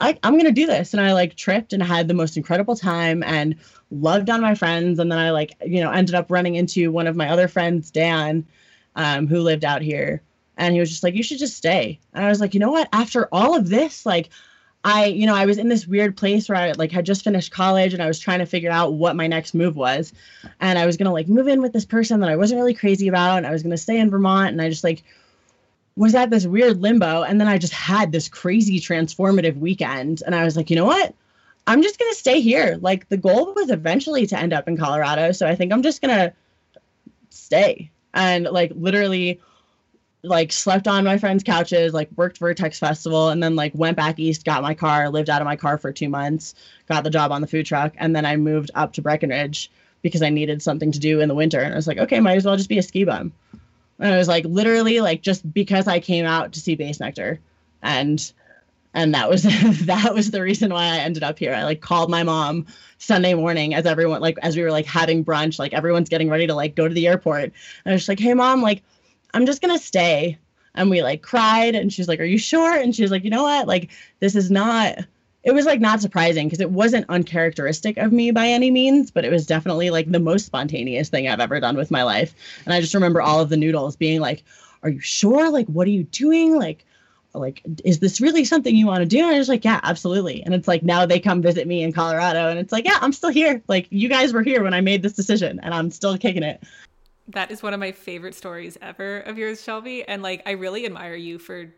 I, 0.00 0.18
I'm 0.22 0.36
gonna 0.36 0.52
do 0.52 0.66
this. 0.66 0.92
And 0.92 1.00
I 1.00 1.12
like 1.12 1.36
tripped 1.36 1.72
and 1.72 1.82
had 1.82 2.08
the 2.08 2.14
most 2.14 2.36
incredible 2.36 2.76
time 2.76 3.22
and 3.22 3.56
loved 3.90 4.28
on 4.28 4.40
my 4.40 4.54
friends. 4.54 4.98
And 4.98 5.10
then 5.10 5.18
I 5.18 5.30
like, 5.30 5.52
you 5.64 5.82
know, 5.82 5.90
ended 5.90 6.14
up 6.14 6.30
running 6.30 6.56
into 6.56 6.90
one 6.90 7.06
of 7.06 7.16
my 7.16 7.28
other 7.28 7.48
friends, 7.48 7.90
Dan, 7.90 8.46
um, 8.96 9.26
who 9.26 9.40
lived 9.40 9.64
out 9.64 9.82
here. 9.82 10.22
And 10.56 10.74
he 10.74 10.80
was 10.80 10.90
just 10.90 11.02
like 11.02 11.14
you 11.14 11.22
should 11.22 11.38
just 11.38 11.56
stay. 11.56 11.98
And 12.12 12.24
i 12.24 12.28
was 12.28 12.40
like 12.40 12.54
you 12.54 12.60
know 12.60 12.70
what? 12.70 12.88
After 12.92 13.28
all 13.32 13.56
of 13.56 13.68
this 13.68 14.04
like 14.06 14.30
i 14.86 15.06
you 15.06 15.26
know 15.26 15.34
i 15.34 15.46
was 15.46 15.56
in 15.56 15.68
this 15.68 15.86
weird 15.86 16.14
place 16.14 16.46
where 16.46 16.58
i 16.58 16.72
like 16.72 16.92
had 16.92 17.06
just 17.06 17.24
finished 17.24 17.50
college 17.50 17.94
and 17.94 18.02
i 18.02 18.06
was 18.06 18.18
trying 18.18 18.40
to 18.40 18.44
figure 18.44 18.70
out 18.70 18.92
what 18.92 19.16
my 19.16 19.26
next 19.26 19.54
move 19.54 19.76
was. 19.76 20.12
And 20.60 20.78
i 20.78 20.86
was 20.86 20.96
gonna 20.96 21.12
like 21.12 21.28
move 21.28 21.48
in 21.48 21.62
with 21.62 21.72
this 21.72 21.86
person 21.86 22.20
that 22.20 22.28
i 22.28 22.36
wasn't 22.36 22.60
really 22.60 22.74
crazy 22.74 23.08
about. 23.08 23.38
And 23.38 23.46
i 23.46 23.50
was 23.50 23.62
gonna 23.62 23.78
stay 23.78 23.98
in 23.98 24.10
vermont. 24.10 24.52
And 24.52 24.60
i 24.60 24.68
just 24.68 24.84
like 24.84 25.02
was 25.96 26.14
at 26.14 26.30
this 26.30 26.46
weird 26.46 26.80
limbo 26.80 27.22
and 27.22 27.40
then 27.40 27.48
i 27.48 27.58
just 27.58 27.72
had 27.72 28.12
this 28.12 28.28
crazy 28.28 28.80
transformative 28.80 29.56
weekend 29.58 30.22
and 30.26 30.34
i 30.34 30.44
was 30.44 30.56
like 30.56 30.70
you 30.70 30.76
know 30.76 30.84
what 30.84 31.14
i'm 31.66 31.82
just 31.82 31.98
gonna 31.98 32.14
stay 32.14 32.40
here 32.40 32.78
like 32.80 33.08
the 33.08 33.16
goal 33.16 33.52
was 33.54 33.70
eventually 33.70 34.26
to 34.26 34.38
end 34.38 34.52
up 34.52 34.66
in 34.68 34.76
colorado 34.76 35.32
so 35.32 35.46
i 35.46 35.54
think 35.54 35.72
i'm 35.72 35.82
just 35.82 36.00
gonna 36.00 36.32
stay 37.30 37.90
and 38.12 38.44
like 38.44 38.72
literally 38.74 39.40
like 40.24 40.52
slept 40.52 40.88
on 40.88 41.04
my 41.04 41.18
friends' 41.18 41.44
couches, 41.44 41.92
like 41.92 42.08
worked 42.16 42.38
Vertex 42.38 42.78
Festival, 42.78 43.28
and 43.28 43.42
then 43.42 43.54
like 43.54 43.72
went 43.74 43.96
back 43.96 44.18
east, 44.18 44.44
got 44.44 44.62
my 44.62 44.74
car, 44.74 45.10
lived 45.10 45.30
out 45.30 45.42
of 45.42 45.44
my 45.44 45.56
car 45.56 45.78
for 45.78 45.92
two 45.92 46.08
months, 46.08 46.54
got 46.88 47.04
the 47.04 47.10
job 47.10 47.30
on 47.30 47.40
the 47.40 47.46
food 47.46 47.66
truck, 47.66 47.92
and 47.98 48.16
then 48.16 48.24
I 48.24 48.36
moved 48.36 48.70
up 48.74 48.94
to 48.94 49.02
Breckenridge 49.02 49.70
because 50.02 50.22
I 50.22 50.30
needed 50.30 50.62
something 50.62 50.92
to 50.92 50.98
do 50.98 51.20
in 51.20 51.28
the 51.28 51.34
winter. 51.34 51.60
And 51.60 51.72
I 51.72 51.76
was 51.76 51.86
like, 51.86 51.98
okay, 51.98 52.20
might 52.20 52.36
as 52.36 52.44
well 52.44 52.56
just 52.56 52.68
be 52.68 52.78
a 52.78 52.82
ski 52.82 53.04
bum. 53.04 53.32
And 53.98 54.12
it 54.12 54.16
was 54.16 54.28
like 54.28 54.44
literally 54.44 55.00
like 55.00 55.22
just 55.22 55.50
because 55.52 55.86
I 55.86 56.00
came 56.00 56.26
out 56.26 56.52
to 56.52 56.60
see 56.60 56.76
Bassnectar, 56.76 57.38
and 57.82 58.32
and 58.92 59.14
that 59.14 59.28
was 59.28 59.42
that 59.86 60.14
was 60.14 60.30
the 60.30 60.42
reason 60.42 60.72
why 60.72 60.84
I 60.84 60.98
ended 60.98 61.22
up 61.22 61.38
here. 61.38 61.54
I 61.54 61.64
like 61.64 61.80
called 61.80 62.10
my 62.10 62.22
mom 62.22 62.66
Sunday 62.98 63.34
morning 63.34 63.74
as 63.74 63.86
everyone 63.86 64.20
like 64.20 64.38
as 64.42 64.56
we 64.56 64.62
were 64.62 64.70
like 64.72 64.86
having 64.86 65.24
brunch, 65.24 65.58
like 65.58 65.74
everyone's 65.74 66.08
getting 66.08 66.28
ready 66.28 66.46
to 66.46 66.54
like 66.54 66.74
go 66.74 66.88
to 66.88 66.94
the 66.94 67.06
airport, 67.06 67.44
and 67.44 67.52
I 67.86 67.92
was 67.92 68.08
like, 68.08 68.20
hey 68.20 68.34
mom, 68.34 68.62
like 68.62 68.82
I'm 69.34 69.46
just 69.46 69.60
gonna 69.60 69.78
stay. 69.78 70.38
And 70.76 70.90
we 70.90 71.02
like 71.02 71.22
cried, 71.22 71.76
and 71.76 71.92
she's 71.92 72.08
like, 72.08 72.18
Are 72.18 72.24
you 72.24 72.38
sure? 72.38 72.74
And 72.74 72.94
she's 72.94 73.10
like, 73.10 73.24
You 73.24 73.30
know 73.30 73.42
what? 73.44 73.68
Like, 73.68 73.90
this 74.20 74.34
is 74.34 74.50
not. 74.50 74.98
It 75.44 75.52
was 75.52 75.66
like 75.66 75.80
not 75.80 76.00
surprising 76.00 76.46
because 76.46 76.60
it 76.60 76.70
wasn't 76.70 77.06
uncharacteristic 77.08 77.96
of 77.98 78.12
me 78.12 78.30
by 78.30 78.46
any 78.46 78.70
means, 78.70 79.10
but 79.10 79.24
it 79.24 79.30
was 79.30 79.46
definitely 79.46 79.90
like 79.90 80.10
the 80.10 80.20
most 80.20 80.46
spontaneous 80.46 81.08
thing 81.08 81.28
I've 81.28 81.40
ever 81.40 81.60
done 81.60 81.76
with 81.76 81.90
my 81.90 82.02
life. 82.02 82.34
And 82.64 82.72
I 82.72 82.80
just 82.80 82.94
remember 82.94 83.20
all 83.20 83.40
of 83.40 83.50
the 83.50 83.56
noodles 83.56 83.96
being 83.96 84.20
like, 84.20 84.42
Are 84.82 84.90
you 84.90 85.00
sure? 85.00 85.50
Like, 85.50 85.66
what 85.66 85.86
are 85.86 85.90
you 85.90 86.04
doing? 86.04 86.56
Like, 86.56 86.84
like 87.34 87.62
is 87.84 87.98
this 87.98 88.20
really 88.20 88.44
something 88.44 88.76
you 88.76 88.86
want 88.86 89.00
to 89.00 89.06
do 89.06 89.18
and 89.18 89.34
i 89.34 89.38
was 89.38 89.48
like 89.48 89.64
yeah 89.64 89.80
absolutely 89.82 90.40
and 90.44 90.54
it's 90.54 90.68
like 90.68 90.84
now 90.84 91.04
they 91.04 91.18
come 91.18 91.42
visit 91.42 91.66
me 91.66 91.82
in 91.82 91.92
colorado 91.92 92.48
and 92.48 92.60
it's 92.60 92.70
like 92.70 92.84
yeah 92.84 92.96
i'm 93.00 93.12
still 93.12 93.28
here 93.28 93.60
like 93.66 93.88
you 93.90 94.08
guys 94.08 94.32
were 94.32 94.44
here 94.44 94.62
when 94.62 94.72
i 94.72 94.80
made 94.80 95.02
this 95.02 95.14
decision 95.14 95.58
and 95.64 95.74
i'm 95.74 95.90
still 95.90 96.16
kicking 96.16 96.44
it 96.44 96.62
that 97.28 97.50
is 97.50 97.62
one 97.62 97.72
of 97.72 97.80
my 97.80 97.92
favorite 97.92 98.34
stories 98.34 98.76
ever 98.82 99.20
of 99.20 99.38
yours, 99.38 99.62
Shelby. 99.62 100.06
And 100.06 100.22
like, 100.22 100.42
I 100.46 100.52
really 100.52 100.84
admire 100.84 101.14
you 101.14 101.38
for 101.38 101.72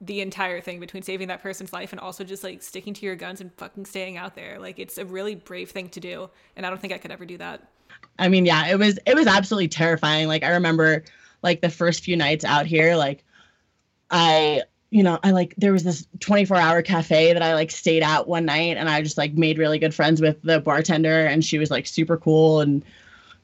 the 0.00 0.20
entire 0.20 0.60
thing 0.60 0.78
between 0.78 1.02
saving 1.02 1.28
that 1.28 1.42
person's 1.42 1.72
life 1.72 1.92
and 1.92 2.00
also 2.00 2.22
just 2.22 2.44
like 2.44 2.62
sticking 2.62 2.92
to 2.94 3.06
your 3.06 3.16
guns 3.16 3.40
and 3.40 3.52
fucking 3.54 3.86
staying 3.86 4.16
out 4.16 4.34
there. 4.34 4.58
Like, 4.58 4.78
it's 4.78 4.98
a 4.98 5.04
really 5.04 5.34
brave 5.34 5.70
thing 5.70 5.88
to 5.90 6.00
do. 6.00 6.30
And 6.56 6.66
I 6.66 6.70
don't 6.70 6.80
think 6.80 6.92
I 6.92 6.98
could 6.98 7.10
ever 7.10 7.24
do 7.24 7.38
that. 7.38 7.68
I 8.18 8.28
mean, 8.28 8.44
yeah, 8.44 8.68
it 8.68 8.78
was, 8.78 8.98
it 9.06 9.14
was 9.14 9.26
absolutely 9.26 9.68
terrifying. 9.68 10.28
Like, 10.28 10.42
I 10.42 10.50
remember 10.50 11.04
like 11.42 11.60
the 11.60 11.70
first 11.70 12.04
few 12.04 12.16
nights 12.16 12.44
out 12.44 12.66
here, 12.66 12.96
like, 12.96 13.24
I, 14.10 14.62
you 14.90 15.02
know, 15.02 15.18
I 15.22 15.32
like 15.32 15.54
there 15.56 15.72
was 15.72 15.82
this 15.82 16.06
24 16.20 16.56
hour 16.56 16.82
cafe 16.82 17.32
that 17.32 17.42
I 17.42 17.54
like 17.54 17.70
stayed 17.70 18.02
at 18.02 18.28
one 18.28 18.44
night 18.44 18.76
and 18.76 18.88
I 18.88 19.02
just 19.02 19.18
like 19.18 19.34
made 19.34 19.58
really 19.58 19.78
good 19.78 19.94
friends 19.94 20.20
with 20.20 20.40
the 20.42 20.60
bartender 20.60 21.26
and 21.26 21.44
she 21.44 21.58
was 21.58 21.70
like 21.70 21.86
super 21.86 22.16
cool 22.16 22.60
and 22.60 22.84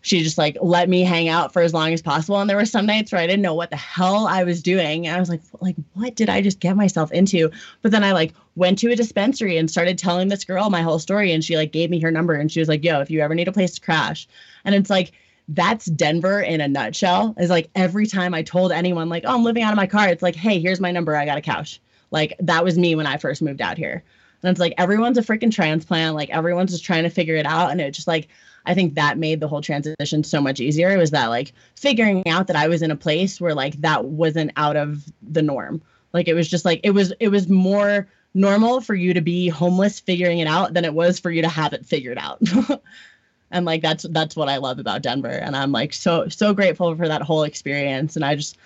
she 0.02 0.22
just 0.22 0.36
like 0.36 0.56
let 0.60 0.88
me 0.88 1.02
hang 1.02 1.28
out 1.28 1.52
for 1.52 1.62
as 1.62 1.72
long 1.72 1.92
as 1.92 2.02
possible. 2.02 2.38
And 2.40 2.50
there 2.50 2.56
were 2.56 2.66
some 2.66 2.86
nights 2.86 3.12
where 3.12 3.20
I 3.20 3.26
didn't 3.26 3.42
know 3.42 3.54
what 3.54 3.70
the 3.70 3.76
hell 3.76 4.26
I 4.26 4.42
was 4.44 4.60
doing. 4.60 5.06
And 5.06 5.16
I 5.16 5.20
was 5.20 5.28
like, 5.28 5.40
like, 5.60 5.76
what 5.94 6.16
did 6.16 6.28
I 6.28 6.42
just 6.42 6.60
get 6.60 6.76
myself 6.76 7.12
into? 7.12 7.50
But 7.80 7.92
then 7.92 8.04
I 8.04 8.12
like 8.12 8.34
went 8.56 8.78
to 8.80 8.90
a 8.90 8.96
dispensary 8.96 9.56
and 9.56 9.70
started 9.70 9.96
telling 9.96 10.28
this 10.28 10.44
girl 10.44 10.70
my 10.70 10.82
whole 10.82 10.98
story. 10.98 11.32
And 11.32 11.42
she 11.42 11.56
like 11.56 11.72
gave 11.72 11.88
me 11.88 12.00
her 12.00 12.10
number 12.10 12.34
and 12.34 12.50
she 12.50 12.60
was 12.60 12.68
like, 12.68 12.84
yo, 12.84 13.00
if 13.00 13.10
you 13.10 13.20
ever 13.20 13.34
need 13.34 13.48
a 13.48 13.52
place 13.52 13.74
to 13.76 13.80
crash. 13.80 14.28
And 14.64 14.74
it's 14.74 14.90
like, 14.90 15.12
that's 15.48 15.86
Denver 15.86 16.40
in 16.40 16.60
a 16.60 16.68
nutshell. 16.68 17.34
Is 17.38 17.50
like 17.50 17.70
every 17.76 18.06
time 18.06 18.34
I 18.34 18.42
told 18.42 18.72
anyone, 18.72 19.08
like, 19.08 19.24
oh, 19.24 19.34
I'm 19.34 19.44
living 19.44 19.62
out 19.62 19.72
of 19.72 19.76
my 19.76 19.86
car, 19.86 20.08
it's 20.08 20.22
like, 20.22 20.36
hey, 20.36 20.60
here's 20.60 20.80
my 20.80 20.90
number. 20.90 21.14
I 21.16 21.26
got 21.26 21.38
a 21.38 21.42
couch. 21.42 21.80
Like 22.10 22.34
that 22.40 22.64
was 22.64 22.76
me 22.76 22.96
when 22.96 23.06
I 23.06 23.18
first 23.18 23.40
moved 23.40 23.60
out 23.60 23.78
here. 23.78 24.02
And 24.42 24.50
it's 24.50 24.60
like 24.60 24.74
everyone's 24.78 25.18
a 25.18 25.22
freaking 25.22 25.52
transplant. 25.52 26.16
Like 26.16 26.30
everyone's 26.30 26.72
just 26.72 26.84
trying 26.84 27.04
to 27.04 27.10
figure 27.10 27.36
it 27.36 27.46
out. 27.46 27.70
And 27.70 27.80
it 27.80 27.92
just 27.92 28.08
like 28.08 28.28
I 28.66 28.74
think 28.74 28.94
that 28.94 29.18
made 29.18 29.40
the 29.40 29.48
whole 29.48 29.62
transition 29.62 30.24
so 30.24 30.40
much 30.40 30.60
easier. 30.60 30.90
It 30.90 30.98
was 30.98 31.10
that 31.10 31.26
like 31.26 31.52
figuring 31.76 32.26
out 32.28 32.46
that 32.46 32.56
I 32.56 32.68
was 32.68 32.82
in 32.82 32.90
a 32.90 32.96
place 32.96 33.40
where 33.40 33.54
like 33.54 33.80
that 33.80 34.04
wasn't 34.04 34.52
out 34.56 34.76
of 34.76 35.04
the 35.22 35.42
norm. 35.42 35.82
Like 36.12 36.28
it 36.28 36.34
was 36.34 36.48
just 36.48 36.64
like 36.64 36.80
it 36.84 36.90
was 36.90 37.12
it 37.20 37.28
was 37.28 37.48
more 37.48 38.08
normal 38.34 38.80
for 38.80 38.94
you 38.94 39.14
to 39.14 39.20
be 39.20 39.48
homeless 39.48 40.00
figuring 40.00 40.38
it 40.38 40.48
out 40.48 40.74
than 40.74 40.84
it 40.84 40.94
was 40.94 41.18
for 41.18 41.30
you 41.30 41.42
to 41.42 41.48
have 41.48 41.72
it 41.72 41.86
figured 41.86 42.18
out. 42.18 42.40
and 43.50 43.66
like 43.66 43.82
that's 43.82 44.04
that's 44.10 44.36
what 44.36 44.48
I 44.48 44.56
love 44.58 44.78
about 44.78 45.02
Denver 45.02 45.28
and 45.28 45.56
I'm 45.56 45.72
like 45.72 45.92
so 45.92 46.28
so 46.28 46.54
grateful 46.54 46.96
for 46.96 47.08
that 47.08 47.22
whole 47.22 47.42
experience 47.44 48.16
and 48.16 48.24
I 48.24 48.36
just 48.36 48.56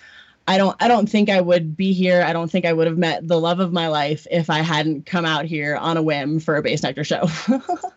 I 0.47 0.57
don't 0.57 0.75
I 0.81 0.87
don't 0.87 1.09
think 1.09 1.29
I 1.29 1.41
would 1.41 1.75
be 1.75 1.91
here. 1.91 2.23
I 2.23 2.33
don't 2.33 2.49
think 2.49 2.65
I 2.65 2.73
would 2.73 2.87
have 2.87 2.97
met 2.97 3.27
the 3.27 3.39
love 3.39 3.59
of 3.59 3.73
my 3.73 3.89
life 3.89 4.25
if 4.31 4.49
I 4.49 4.59
hadn't 4.59 5.05
come 5.05 5.25
out 5.25 5.45
here 5.45 5.75
on 5.75 5.97
a 5.97 6.01
whim 6.01 6.39
for 6.39 6.55
a 6.55 6.63
Bassnectar 6.63 7.05
show. 7.05 7.27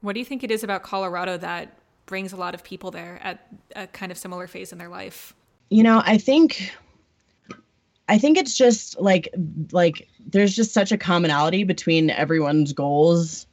What 0.00 0.14
do 0.14 0.20
you 0.20 0.24
think 0.24 0.44
it 0.44 0.50
is 0.50 0.62
about 0.62 0.82
Colorado 0.82 1.36
that 1.38 1.76
brings 2.06 2.32
a 2.32 2.36
lot 2.36 2.54
of 2.54 2.64
people 2.64 2.90
there 2.90 3.20
at 3.22 3.46
a 3.76 3.86
kind 3.86 4.10
of 4.10 4.18
similar 4.18 4.46
phase 4.46 4.72
in 4.72 4.78
their 4.78 4.88
life? 4.88 5.34
You 5.70 5.82
know, 5.82 6.02
I 6.04 6.18
think 6.18 6.72
I 8.08 8.18
think 8.18 8.38
it's 8.38 8.56
just 8.56 8.98
like 9.00 9.28
like 9.72 10.08
there's 10.26 10.56
just 10.56 10.72
such 10.72 10.92
a 10.92 10.98
commonality 10.98 11.64
between 11.64 12.10
everyone's 12.10 12.72
goals. 12.72 13.46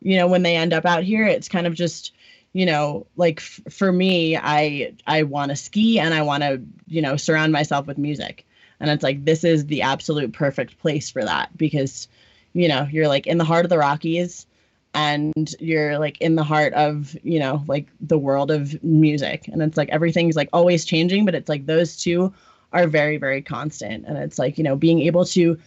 You 0.00 0.16
know, 0.16 0.26
when 0.26 0.42
they 0.42 0.56
end 0.56 0.72
up 0.72 0.84
out 0.84 1.02
here, 1.02 1.26
it's 1.26 1.48
kind 1.48 1.66
of 1.66 1.74
just 1.74 2.12
you 2.52 2.64
know, 2.64 3.06
like 3.16 3.40
f- 3.40 3.60
for 3.70 3.90
me, 3.90 4.36
I 4.36 4.94
I 5.06 5.24
want 5.24 5.50
to 5.50 5.56
ski 5.56 5.98
and 5.98 6.14
I 6.14 6.22
want 6.22 6.42
to, 6.42 6.62
you 6.86 7.02
know, 7.02 7.16
surround 7.16 7.52
myself 7.52 7.86
with 7.86 7.98
music. 7.98 8.46
And 8.80 8.90
it's 8.90 9.02
like 9.02 9.24
this 9.24 9.44
is 9.44 9.66
the 9.66 9.82
absolute 9.82 10.32
perfect 10.32 10.78
place 10.78 11.10
for 11.10 11.24
that 11.24 11.56
because, 11.56 12.06
you 12.52 12.68
know, 12.68 12.86
you're 12.90 13.08
like 13.08 13.26
in 13.26 13.38
the 13.38 13.44
heart 13.44 13.64
of 13.64 13.70
the 13.70 13.78
Rockies 13.78 14.46
and 14.94 15.54
you're 15.58 15.98
like 15.98 16.20
in 16.20 16.36
the 16.36 16.44
heart 16.44 16.72
of, 16.74 17.16
you 17.22 17.38
know, 17.38 17.62
like 17.66 17.88
the 18.00 18.18
world 18.18 18.50
of 18.50 18.82
music. 18.82 19.48
And 19.48 19.60
it's 19.62 19.76
like 19.76 19.88
everything's 19.88 20.36
like 20.36 20.48
always 20.52 20.84
changing, 20.84 21.24
but 21.24 21.34
it's 21.34 21.48
like 21.48 21.66
those 21.66 21.96
two 21.96 22.32
are 22.72 22.86
very 22.86 23.18
very 23.18 23.42
constant 23.42 24.04
and 24.06 24.16
it's 24.18 24.38
like, 24.38 24.58
you 24.58 24.64
know, 24.64 24.76
being 24.76 25.00
able 25.00 25.24
to 25.26 25.58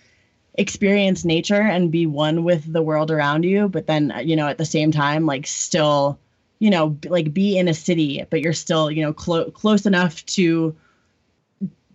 experience 0.55 1.23
nature 1.23 1.61
and 1.61 1.91
be 1.91 2.05
one 2.05 2.43
with 2.43 2.71
the 2.71 2.81
world 2.81 3.11
around 3.11 3.43
you, 3.43 3.69
but 3.69 3.85
then, 3.85 4.11
uh, 4.11 4.19
you 4.19 4.35
know, 4.35 4.47
at 4.47 4.57
the 4.57 4.65
same 4.65 4.91
time 4.91 5.25
like 5.25 5.45
still 5.45 6.17
you 6.59 6.69
know, 6.69 6.97
like 7.05 7.33
be 7.33 7.57
in 7.57 7.67
a 7.67 7.73
city, 7.73 8.25
but 8.29 8.41
you're 8.41 8.53
still, 8.53 8.89
you 8.89 9.03
know, 9.03 9.13
clo- 9.13 9.51
close 9.51 9.85
enough 9.85 10.25
to 10.25 10.75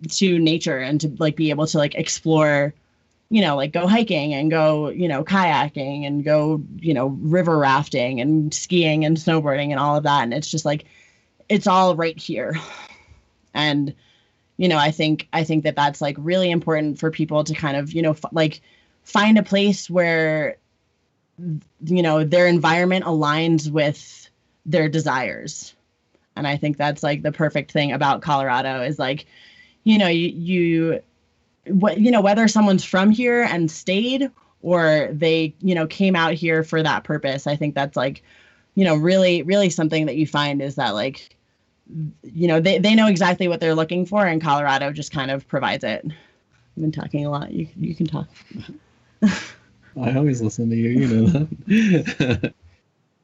to 0.08 0.38
nature 0.38 0.78
and 0.78 1.00
to 1.00 1.08
like 1.18 1.36
be 1.36 1.50
able 1.50 1.66
to 1.66 1.78
like 1.78 1.94
explore, 1.94 2.74
you 3.32 3.40
know, 3.40 3.56
like 3.56 3.72
go 3.72 3.86
hiking 3.86 4.34
and 4.34 4.50
go, 4.50 4.90
you 4.90 5.08
know, 5.08 5.24
kayaking 5.24 6.06
and 6.06 6.22
go, 6.22 6.62
you 6.78 6.92
know, 6.92 7.06
river 7.22 7.56
rafting 7.56 8.20
and 8.20 8.52
skiing 8.52 9.06
and 9.06 9.16
snowboarding 9.16 9.70
and 9.70 9.80
all 9.80 9.96
of 9.96 10.02
that. 10.02 10.22
And 10.22 10.34
it's 10.34 10.50
just 10.50 10.66
like 10.66 10.84
it's 11.48 11.66
all 11.66 11.96
right 11.96 12.18
here. 12.18 12.54
And 13.54 13.94
you 14.58 14.68
know, 14.68 14.78
I 14.78 14.90
think 14.90 15.28
I 15.32 15.44
think 15.44 15.64
that 15.64 15.76
that's 15.76 16.00
like 16.00 16.16
really 16.18 16.50
important 16.50 16.98
for 16.98 17.10
people 17.10 17.42
to 17.44 17.54
kind 17.54 17.76
of, 17.76 17.92
you 17.92 18.02
know, 18.02 18.10
f- 18.10 18.32
like 18.32 18.60
find 19.04 19.38
a 19.38 19.42
place 19.42 19.88
where 19.90 20.56
you 21.84 22.02
know 22.02 22.24
their 22.24 22.46
environment 22.46 23.04
aligns 23.04 23.70
with 23.70 24.28
their 24.66 24.88
desires. 24.88 25.74
And 26.36 26.46
I 26.46 26.58
think 26.58 26.76
that's 26.76 27.02
like 27.02 27.22
the 27.22 27.32
perfect 27.32 27.72
thing 27.72 27.92
about 27.92 28.22
Colorado 28.22 28.82
is 28.82 28.98
like, 28.98 29.24
you 29.84 29.98
know, 29.98 30.08
you, 30.08 30.28
you 30.28 31.02
what 31.66 31.98
you 31.98 32.10
know 32.10 32.20
whether 32.20 32.48
someone's 32.48 32.84
from 32.84 33.10
here 33.10 33.42
and 33.42 33.70
stayed 33.70 34.30
or 34.62 35.08
they 35.12 35.54
you 35.60 35.74
know 35.74 35.86
came 35.86 36.16
out 36.16 36.34
here 36.34 36.64
for 36.64 36.82
that 36.82 37.04
purpose 37.04 37.46
i 37.46 37.54
think 37.54 37.74
that's 37.74 37.96
like 37.96 38.22
you 38.74 38.84
know 38.84 38.96
really 38.96 39.42
really 39.42 39.70
something 39.70 40.06
that 40.06 40.16
you 40.16 40.26
find 40.26 40.60
is 40.60 40.74
that 40.74 40.90
like 40.90 41.36
you 42.22 42.48
know 42.48 42.60
they, 42.60 42.78
they 42.78 42.94
know 42.94 43.06
exactly 43.06 43.48
what 43.48 43.60
they're 43.60 43.74
looking 43.74 44.06
for 44.06 44.26
and 44.26 44.42
colorado 44.42 44.92
just 44.92 45.12
kind 45.12 45.30
of 45.30 45.46
provides 45.48 45.84
it. 45.84 46.04
I've 46.04 46.80
been 46.80 46.92
talking 46.92 47.26
a 47.26 47.30
lot. 47.30 47.52
You, 47.52 47.68
you 47.78 47.94
can 47.94 48.06
talk. 48.06 48.28
I 49.22 50.14
always 50.14 50.40
listen 50.40 50.70
to 50.70 50.76
you, 50.76 50.88
you 50.88 51.06
know 51.06 51.26
that. 51.26 52.54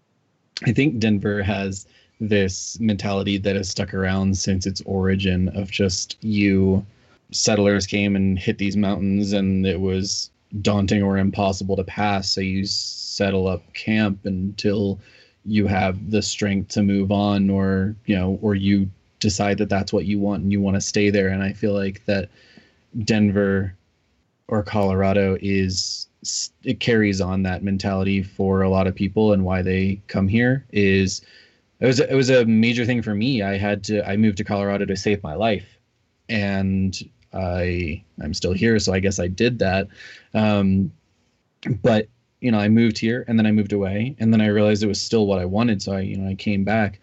I 0.67 0.73
think 0.73 0.99
Denver 0.99 1.43
has 1.43 1.87
this 2.21 2.79
mentality 2.81 3.39
that 3.39 3.57
has 3.57 3.71
stuck 3.71 3.95
around 3.95 4.37
since 4.37 4.67
its 4.67 4.83
origin 4.85 5.49
of 5.57 5.71
just 5.71 6.17
you 6.21 6.85
settlers 7.31 7.87
came 7.87 8.17
and 8.17 8.39
hit 8.39 8.59
these 8.59 8.77
mountains 8.77 9.33
and 9.33 9.67
it 9.67 9.81
was 9.81 10.31
daunting 10.63 11.03
or 11.03 11.19
impossible 11.19 11.77
to 11.77 11.85
pass. 11.85 12.31
So 12.31 12.41
you 12.41 12.65
settle 12.65 13.47
up 13.47 13.75
camp 13.75 14.25
until 14.25 15.01
you 15.45 15.67
have 15.67 16.11
the 16.11 16.23
strength 16.23 16.69
to 16.69 16.83
move 16.83 17.11
on 17.13 17.51
or 17.51 17.95
you 18.07 18.17
know 18.17 18.39
or 18.43 18.55
you 18.55 18.91
decide 19.21 19.59
that 19.59 19.69
that's 19.69 19.93
what 19.93 20.05
you 20.05 20.19
want 20.19 20.43
and 20.43 20.53
you 20.53 20.61
want 20.61 20.75
to 20.77 20.81
stay 20.81 21.11
there. 21.11 21.29
And 21.29 21.43
i 21.43 21.53
feel 21.53 21.73
like 21.75 22.05
that 22.07 22.29
denver 23.05 23.75
or 24.49 24.63
colorado 24.63 25.37
is 25.41 26.09
it 26.65 26.81
carries 26.81 27.21
on 27.21 27.43
that 27.45 27.63
mentality 27.63 28.23
for 28.23 28.63
a 28.63 28.69
lot 28.69 28.87
of 28.87 28.95
people 28.95 29.33
and 29.33 29.45
why 29.45 29.63
they 29.63 30.01
come 30.09 30.27
here 30.27 30.67
is 30.73 31.23
it 31.81 31.87
was 31.87 32.01
it 32.01 32.15
was 32.15 32.31
a 32.31 32.45
major 32.45 32.85
thing 32.85 33.03
for 33.03 33.15
me. 33.15 33.43
I 33.43 33.57
had 33.57 33.85
to 33.85 34.07
I 34.09 34.17
moved 34.17 34.39
to 34.39 34.45
Colorado 34.45 34.85
to 34.85 34.97
save 34.97 35.23
my 35.23 35.35
life, 35.35 35.79
and 36.29 36.99
I 37.33 38.03
I'm 38.23 38.35
still 38.35 38.53
here, 38.53 38.79
so 38.79 38.93
I 38.93 39.01
guess 39.01 39.19
I 39.19 39.29
did 39.29 39.59
that. 39.61 39.89
Um, 40.35 40.93
but 41.83 42.09
you 42.41 42.53
know, 42.53 42.59
I 42.59 42.69
moved 42.69 42.99
here 42.99 43.25
and 43.27 43.39
then 43.39 43.47
I 43.47 43.53
moved 43.53 43.73
away, 43.73 44.17
and 44.19 44.33
then 44.33 44.41
I 44.41 44.47
realized 44.47 44.83
it 44.83 44.89
was 44.89 45.01
still 45.01 45.27
what 45.27 45.39
I 45.39 45.45
wanted, 45.45 45.83
so 45.83 45.93
I 45.93 46.01
you 46.01 46.17
know 46.17 46.29
I 46.29 46.35
came 46.35 46.65
back. 46.65 47.01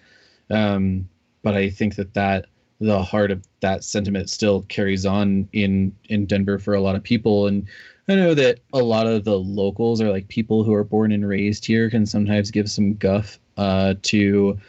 Um, 0.49 1.09
but 1.43 1.55
I 1.55 1.69
think 1.69 1.95
that 1.95 2.13
that 2.13 2.45
the 2.79 3.01
heart 3.01 3.31
of 3.31 3.45
that 3.61 3.83
sentiment 3.83 4.29
still 4.29 4.63
carries 4.63 5.05
on 5.05 5.47
in 5.53 5.95
in 6.05 6.25
Denver 6.25 6.59
for 6.59 6.73
a 6.73 6.81
lot 6.81 6.95
of 6.95 7.03
people, 7.03 7.47
and 7.47 7.67
I 8.07 8.15
know 8.15 8.33
that 8.33 8.59
a 8.73 8.79
lot 8.79 9.07
of 9.07 9.23
the 9.23 9.37
locals 9.37 10.01
are 10.01 10.11
like 10.11 10.27
people 10.27 10.63
who 10.63 10.73
are 10.73 10.83
born 10.83 11.11
and 11.11 11.27
raised 11.27 11.65
here 11.65 11.89
can 11.89 12.05
sometimes 12.05 12.51
give 12.51 12.69
some 12.69 12.95
guff 12.95 13.39
uh, 13.57 13.95
to 14.03 14.59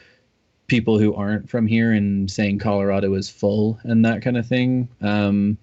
people 0.66 0.98
who 0.98 1.14
aren't 1.14 1.48
from 1.48 1.66
here 1.66 1.92
and 1.92 2.30
saying 2.30 2.58
Colorado 2.58 3.14
is 3.14 3.30
full 3.30 3.78
and 3.84 4.04
that 4.04 4.22
kind 4.22 4.36
of 4.36 4.46
thing. 4.46 4.88
Um, 5.00 5.58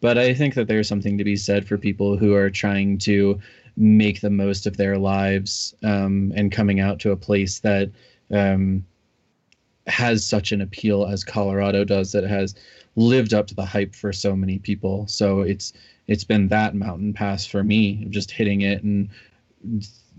but 0.00 0.18
I 0.18 0.34
think 0.34 0.54
that 0.54 0.68
there's 0.68 0.88
something 0.88 1.18
to 1.18 1.24
be 1.24 1.36
said 1.36 1.66
for 1.66 1.78
people 1.78 2.16
who 2.16 2.34
are 2.34 2.50
trying 2.50 2.98
to 2.98 3.40
make 3.76 4.20
the 4.20 4.30
most 4.30 4.66
of 4.66 4.76
their 4.76 4.98
lives 4.98 5.74
um, 5.82 6.32
and 6.36 6.52
coming 6.52 6.78
out 6.78 7.00
to 7.00 7.10
a 7.10 7.16
place 7.16 7.60
that 7.60 7.90
um, 8.30 8.84
has 9.86 10.24
such 10.24 10.52
an 10.52 10.60
appeal 10.60 11.06
as 11.06 11.24
Colorado 11.24 11.84
does 11.84 12.12
that 12.12 12.24
has 12.24 12.54
lived 12.96 13.34
up 13.34 13.46
to 13.48 13.54
the 13.54 13.64
hype 13.64 13.94
for 13.94 14.12
so 14.12 14.36
many 14.36 14.58
people. 14.58 15.06
So 15.08 15.40
it's 15.40 15.72
it's 16.06 16.24
been 16.24 16.48
that 16.48 16.74
mountain 16.74 17.14
pass 17.14 17.46
for 17.46 17.64
me, 17.64 18.06
just 18.10 18.30
hitting 18.30 18.60
it 18.60 18.82
and 18.82 19.08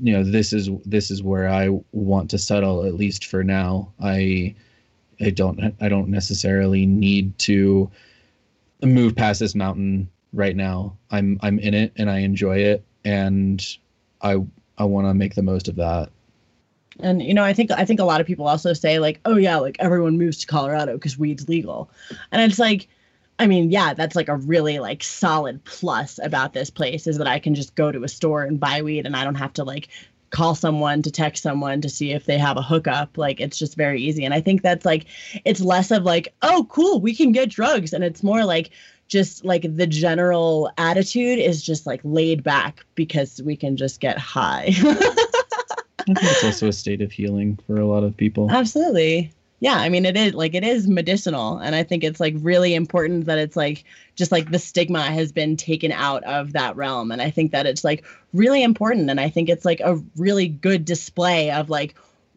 you 0.01 0.13
know 0.13 0.23
this 0.23 0.53
is 0.53 0.69
this 0.85 1.09
is 1.11 1.23
where 1.23 1.47
I 1.47 1.69
want 1.91 2.29
to 2.31 2.37
settle 2.37 2.85
at 2.85 2.95
least 2.95 3.25
for 3.25 3.43
now. 3.43 3.91
I 4.01 4.55
I 5.19 5.29
don't 5.29 5.75
I 5.79 5.89
don't 5.89 6.09
necessarily 6.09 6.85
need 6.85 7.37
to 7.39 7.89
move 8.83 9.15
past 9.15 9.39
this 9.39 9.55
mountain 9.55 10.09
right 10.33 10.55
now. 10.55 10.97
I'm 11.11 11.39
I'm 11.41 11.59
in 11.59 11.73
it 11.73 11.93
and 11.95 12.09
I 12.09 12.19
enjoy 12.19 12.57
it 12.57 12.83
and 13.03 13.65
I 14.21 14.43
I 14.77 14.83
want 14.83 15.07
to 15.07 15.13
make 15.13 15.35
the 15.35 15.41
most 15.41 15.67
of 15.67 15.75
that. 15.77 16.09
And 16.99 17.21
you 17.21 17.33
know, 17.33 17.43
I 17.43 17.53
think 17.53 17.71
I 17.71 17.85
think 17.85 17.99
a 17.99 18.05
lot 18.05 18.21
of 18.21 18.27
people 18.27 18.47
also 18.47 18.73
say 18.73 18.99
like, 18.99 19.19
"Oh 19.25 19.35
yeah, 19.35 19.57
like 19.57 19.75
everyone 19.79 20.17
moves 20.17 20.39
to 20.39 20.47
Colorado 20.47 20.93
because 20.93 21.17
weed's 21.17 21.49
legal," 21.49 21.89
and 22.31 22.41
it's 22.41 22.59
like, 22.59 22.87
I 23.37 23.47
mean, 23.47 23.69
yeah, 23.69 23.93
that's 23.93 24.15
like 24.15 24.29
a 24.29 24.37
really 24.37 24.79
like 24.79 25.03
solid 25.03 25.63
plus 25.65 26.19
about 26.23 26.53
this 26.53 26.69
place 26.69 27.05
is 27.05 27.17
that 27.17 27.27
I 27.27 27.39
can 27.39 27.53
just 27.53 27.75
go 27.75 27.91
to 27.91 28.03
a 28.03 28.07
store 28.07 28.43
and 28.43 28.59
buy 28.59 28.81
weed 28.81 29.05
and 29.05 29.15
I 29.15 29.23
don't 29.23 29.35
have 29.35 29.53
to 29.53 29.63
like 29.63 29.89
call 30.29 30.55
someone 30.55 31.01
to 31.01 31.11
text 31.11 31.43
someone 31.43 31.81
to 31.81 31.89
see 31.89 32.11
if 32.11 32.25
they 32.25 32.37
have 32.37 32.57
a 32.57 32.61
hookup. 32.61 33.17
Like 33.17 33.41
it's 33.41 33.57
just 33.57 33.75
very 33.75 34.01
easy. 34.01 34.23
And 34.23 34.33
I 34.33 34.41
think 34.41 34.61
that's 34.61 34.85
like 34.85 35.05
it's 35.43 35.59
less 35.59 35.91
of 35.91 36.03
like, 36.03 36.33
oh 36.41 36.65
cool, 36.69 37.01
we 37.01 37.13
can 37.13 37.33
get 37.33 37.49
drugs. 37.49 37.91
And 37.91 38.03
it's 38.03 38.23
more 38.23 38.45
like 38.45 38.71
just 39.07 39.43
like 39.43 39.63
the 39.75 39.87
general 39.87 40.71
attitude 40.77 41.39
is 41.39 41.61
just 41.61 41.85
like 41.85 42.01
laid 42.03 42.41
back 42.41 42.85
because 42.95 43.41
we 43.43 43.55
can 43.55 43.75
just 43.75 43.99
get 43.99 44.17
high. 44.17 44.67
I 46.07 46.13
think 46.13 46.19
it's 46.21 46.43
also 46.43 46.67
a 46.69 46.73
state 46.73 47.01
of 47.01 47.11
healing 47.11 47.59
for 47.67 47.77
a 47.77 47.85
lot 47.85 48.03
of 48.03 48.15
people. 48.15 48.49
Absolutely 48.49 49.31
yeah 49.65 49.77
i 49.79 49.89
mean 49.89 50.05
it 50.05 50.15
is 50.15 50.35
like 50.35 50.53
it 50.53 50.63
is 50.63 50.87
medicinal 50.87 51.57
and 51.57 51.73
i 51.75 51.81
think 51.81 52.03
it's 52.03 52.19
like 52.19 52.35
really 52.37 52.75
important 52.75 53.25
that 53.25 53.39
it's 53.39 53.55
like 53.55 53.83
just 54.15 54.31
like 54.31 54.51
the 54.51 54.59
stigma 54.59 55.01
has 55.01 55.31
been 55.31 55.57
taken 55.57 55.91
out 55.91 56.23
of 56.25 56.53
that 56.53 56.75
realm 56.75 57.11
and 57.11 57.19
i 57.19 57.31
think 57.31 57.51
that 57.51 57.65
it's 57.65 57.83
like 57.83 58.05
really 58.31 58.61
important 58.61 59.09
and 59.09 59.19
i 59.19 59.27
think 59.27 59.49
it's 59.49 59.65
like 59.65 59.79
a 59.79 59.95
really 60.17 60.47
good 60.47 60.85
display 60.85 61.49
of 61.49 61.67
like 61.67 61.95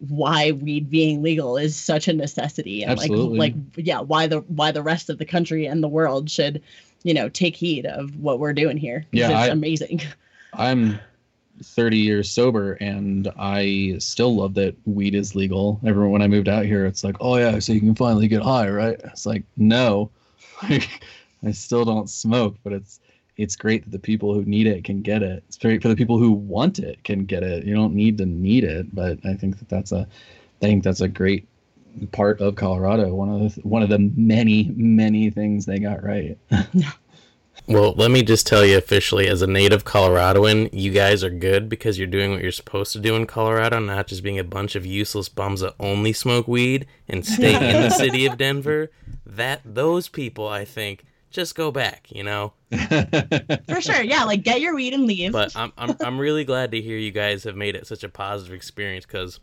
why 0.09 0.53
weed 0.53 0.89
being 0.89 1.23
legal 1.23 1.59
is 1.59 1.77
such 1.77 2.09
a 2.09 2.15
necessity 2.15 2.83
and 2.83 2.93
Absolutely. 2.93 3.39
like 3.39 3.55
like 3.77 3.87
yeah 3.87 4.01
why 4.01 4.27
the 4.27 4.39
why 4.49 4.73
the 4.73 4.83
rest 4.83 5.11
of 5.11 5.19
the 5.19 5.27
country 5.27 5.67
and 5.67 5.83
the 5.83 5.89
world 5.89 6.31
should 6.31 6.63
you 7.03 7.13
know 7.13 7.29
take 7.29 7.55
heed 7.57 7.85
of 7.85 8.17
what 8.17 8.39
we're 8.39 8.55
doing 8.55 8.79
here 8.79 9.05
Yeah, 9.13 9.27
it's 9.27 9.35
I- 9.35 9.49
amazing 9.49 10.01
I'm 10.55 10.99
30 11.63 11.99
years 11.99 12.31
sober 12.31 12.75
and 12.75 13.31
I 13.39 13.97
still 13.99 14.37
love 14.37 14.55
that 14.55 14.77
weed 14.87 15.15
is 15.15 15.35
legal. 15.35 15.81
Everyone 15.87 16.13
when 16.13 16.23
I 16.23 16.29
moved 16.29 16.49
out 16.49 16.65
here, 16.65 16.87
it's 16.87 17.05
like, 17.05 17.17
oh 17.21 17.37
yeah, 17.37 17.59
so 17.59 17.73
you 17.73 17.81
can 17.81 17.95
finally 17.95 18.29
get 18.29 18.43
high, 18.43 18.69
right? 18.69 19.01
It's 19.05 19.27
like, 19.27 19.45
no. 19.57 20.11
I 20.63 21.53
still 21.53 21.85
don't 21.85 22.11
smoke, 22.11 22.57
but 22.65 22.73
it's 22.73 23.01
it's 23.37 23.55
great 23.55 23.85
that 23.85 23.91
the 23.91 23.99
people 23.99 24.35
who 24.35 24.45
need 24.45 24.67
it 24.67 24.83
can 24.85 25.01
get 25.01 25.23
it. 25.23 25.45
It's 25.47 25.57
great 25.57 25.81
for 25.81 25.89
the 25.89 25.95
people 25.95 26.19
who 26.19 26.33
want 26.33 26.81
it 26.81 27.03
can 27.05 27.25
get 27.25 27.45
it. 27.45 27.65
You 27.65 27.75
don't 27.75 27.95
need 27.95 28.19
to 28.19 28.27
need 28.27 28.65
it, 28.65 28.93
but 28.95 29.19
I 29.25 29.35
think 29.35 29.59
that 29.61 29.69
that's 29.69 29.93
a 29.93 30.07
I 30.61 30.67
think 30.67 30.83
that's 30.83 31.01
a 31.01 31.09
great 31.09 31.47
part 32.13 32.41
of 32.41 32.57
Colorado. 32.57 33.15
One 33.15 33.29
of 33.29 33.55
the 33.55 33.61
one 33.63 33.83
of 33.83 33.89
the 33.89 33.99
many 33.99 34.73
many 34.77 35.31
things 35.31 35.67
they 35.67 35.79
got 35.79 36.03
right. 36.03 36.37
Well, 37.67 37.93
let 37.97 38.11
me 38.11 38.23
just 38.23 38.47
tell 38.47 38.65
you 38.65 38.79
officially, 38.79 39.27
as 39.27 39.43
a 39.43 39.47
native 39.47 39.85
Coloradoan, 39.85 40.71
you 40.73 40.91
guys 40.91 41.23
are 41.23 41.31
good 41.31 41.69
because 41.69 41.99
you're 41.99 42.07
doing 42.07 42.31
what 42.33 42.43
you're 42.43 42.53
supposed 42.53 42.93
to 42.93 43.01
do 43.01 43.15
in 43.15 43.27
Colorado, 43.27 43.79
not 43.79 44.07
just 44.07 44.23
being 44.23 44.39
a 44.39 44.45
bunch 44.45 44.75
of 44.75 44.87
useless 44.87 45.29
bums 45.29 45.61
that 45.61 45.75
only 45.79 46.13
smoke 46.13 46.49
weed 46.49 46.87
and 47.09 47.27
stay 47.27 47.55
in 47.55 47.83
the 47.83 47.91
city 47.97 48.25
of 48.27 48.39
Denver. 48.39 48.91
That 49.27 49.61
those 49.65 50.09
people, 50.09 50.49
I 50.49 50.65
think, 50.65 51.05
just 51.31 51.55
go 51.55 51.71
back. 51.71 52.07
You 52.11 52.25
know. 52.25 52.53
for 52.71 53.81
sure 53.81 54.03
yeah 54.03 54.25
like 54.25 54.43
get 54.43 54.61
your 54.61 54.75
weed 54.75 54.93
and 54.93 55.07
leave 55.07 55.33
But 55.33 55.57
I'm 55.57 55.73
I'm 55.79 55.97
I'm 56.01 56.19
really 56.19 56.45
glad 56.45 56.71
to 56.73 56.83
hear 56.83 56.99
you 56.99 57.11
guys 57.11 57.45
have 57.45 57.57
made 57.57 57.75
it 57.75 57.87
such 57.87 58.05
a 58.05 58.11
positive 58.11 58.53
experience 58.53 59.07
because 59.07 59.41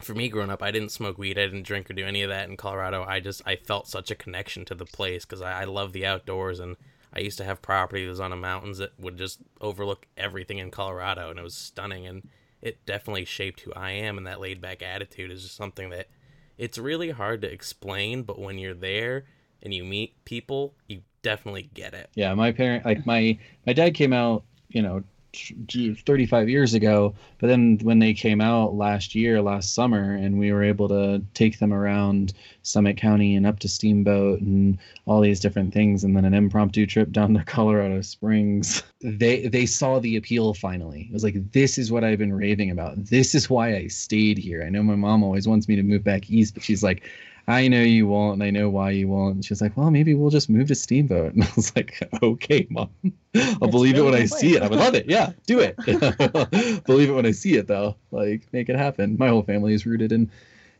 for 0.00 0.14
me 0.14 0.28
growing 0.28 0.50
up, 0.50 0.62
I 0.62 0.70
didn't 0.70 0.90
smoke 0.90 1.18
weed, 1.18 1.38
I 1.38 1.46
didn't 1.46 1.64
drink 1.64 1.90
or 1.90 1.94
do 1.94 2.04
any 2.04 2.22
of 2.22 2.30
that 2.30 2.48
in 2.48 2.56
Colorado. 2.56 3.04
I 3.04 3.20
just 3.20 3.42
I 3.46 3.56
felt 3.56 3.88
such 3.88 4.10
a 4.10 4.14
connection 4.14 4.64
to 4.66 4.74
the 4.74 4.84
place 4.84 5.24
because 5.24 5.40
I, 5.40 5.62
I 5.62 5.64
love 5.64 5.92
the 5.92 6.06
outdoors 6.06 6.60
and 6.60 6.76
I 7.14 7.20
used 7.20 7.38
to 7.38 7.44
have 7.44 7.62
property 7.62 8.04
that 8.04 8.10
was 8.10 8.20
on 8.20 8.30
the 8.30 8.36
mountains 8.36 8.78
that 8.78 8.98
would 8.98 9.18
just 9.18 9.40
overlook 9.60 10.06
everything 10.16 10.58
in 10.58 10.70
Colorado, 10.70 11.30
and 11.30 11.38
it 11.38 11.42
was 11.42 11.54
stunning. 11.54 12.06
And 12.06 12.28
it 12.60 12.84
definitely 12.86 13.24
shaped 13.24 13.60
who 13.60 13.72
I 13.74 13.90
am, 13.90 14.16
and 14.16 14.26
that 14.26 14.40
laid 14.40 14.60
back 14.60 14.82
attitude 14.82 15.30
is 15.30 15.42
just 15.42 15.56
something 15.56 15.90
that 15.90 16.08
it's 16.56 16.78
really 16.78 17.10
hard 17.10 17.42
to 17.42 17.52
explain. 17.52 18.22
But 18.22 18.38
when 18.38 18.58
you're 18.58 18.74
there 18.74 19.24
and 19.62 19.74
you 19.74 19.84
meet 19.84 20.24
people, 20.24 20.74
you 20.88 21.02
definitely 21.22 21.70
get 21.74 21.92
it. 21.92 22.10
Yeah, 22.14 22.32
my 22.34 22.52
parent, 22.52 22.84
like 22.84 23.04
my 23.04 23.38
my 23.66 23.72
dad 23.72 23.94
came 23.94 24.12
out, 24.12 24.44
you 24.68 24.80
know, 24.80 25.02
35 25.34 26.48
years 26.48 26.74
ago. 26.74 27.14
But 27.38 27.46
then 27.48 27.78
when 27.82 27.98
they 27.98 28.14
came 28.14 28.40
out 28.40 28.74
last 28.74 29.14
year, 29.14 29.40
last 29.40 29.74
summer, 29.74 30.14
and 30.14 30.38
we 30.38 30.52
were 30.52 30.62
able 30.62 30.88
to 30.88 31.22
take 31.34 31.58
them 31.58 31.72
around 31.72 32.34
Summit 32.62 32.96
County 32.96 33.34
and 33.34 33.46
up 33.46 33.58
to 33.60 33.68
Steamboat 33.68 34.40
and 34.40 34.78
all 35.06 35.20
these 35.20 35.40
different 35.40 35.72
things, 35.72 36.04
and 36.04 36.16
then 36.16 36.24
an 36.24 36.34
impromptu 36.34 36.86
trip 36.86 37.12
down 37.12 37.34
to 37.34 37.44
Colorado 37.46 38.00
Springs, 38.02 38.82
they 39.00 39.48
they 39.48 39.66
saw 39.66 39.98
the 39.98 40.16
appeal 40.16 40.54
finally. 40.54 41.06
It 41.10 41.12
was 41.12 41.24
like, 41.24 41.52
this 41.52 41.78
is 41.78 41.90
what 41.90 42.04
I've 42.04 42.18
been 42.18 42.34
raving 42.34 42.70
about. 42.70 43.04
This 43.04 43.34
is 43.34 43.50
why 43.50 43.76
I 43.76 43.86
stayed 43.88 44.38
here. 44.38 44.62
I 44.62 44.68
know 44.68 44.82
my 44.82 44.96
mom 44.96 45.22
always 45.22 45.48
wants 45.48 45.68
me 45.68 45.76
to 45.76 45.82
move 45.82 46.04
back 46.04 46.30
east, 46.30 46.54
but 46.54 46.62
she's 46.62 46.82
like, 46.82 47.02
I 47.48 47.66
know 47.68 47.82
you 47.82 48.06
won't, 48.06 48.34
and 48.34 48.42
I 48.42 48.50
know 48.50 48.70
why 48.70 48.90
you 48.90 49.08
won't. 49.08 49.34
And 49.34 49.44
she 49.44 49.54
like, 49.56 49.76
well, 49.76 49.90
maybe 49.90 50.14
we'll 50.14 50.30
just 50.30 50.48
move 50.48 50.68
to 50.68 50.74
Steamboat. 50.74 51.34
And 51.34 51.44
I 51.44 51.48
was 51.56 51.74
like, 51.74 52.08
okay, 52.22 52.66
mom, 52.70 52.90
I'll 53.02 53.12
That's 53.34 53.70
believe 53.70 53.96
it 53.96 54.02
when 54.02 54.14
I 54.14 54.26
see 54.26 54.56
it. 54.56 54.62
I 54.62 54.68
would 54.68 54.78
love 54.78 54.94
it. 54.94 55.06
Yeah, 55.08 55.32
do 55.46 55.60
it. 55.60 55.76
believe 56.86 57.10
it 57.10 57.14
when 57.14 57.26
I 57.26 57.32
see 57.32 57.56
it, 57.56 57.66
though. 57.66 57.96
Like, 58.10 58.52
make 58.52 58.68
it 58.68 58.76
happen. 58.76 59.16
My 59.18 59.28
whole 59.28 59.42
family 59.42 59.74
is 59.74 59.86
rooted 59.86 60.12
in 60.12 60.30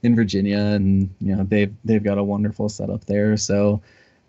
in 0.02 0.16
Virginia, 0.16 0.58
and 0.58 1.14
you 1.20 1.34
know 1.34 1.44
they've 1.44 1.74
they've 1.84 2.02
got 2.02 2.18
a 2.18 2.24
wonderful 2.24 2.68
setup 2.68 3.04
there. 3.06 3.36
So 3.36 3.80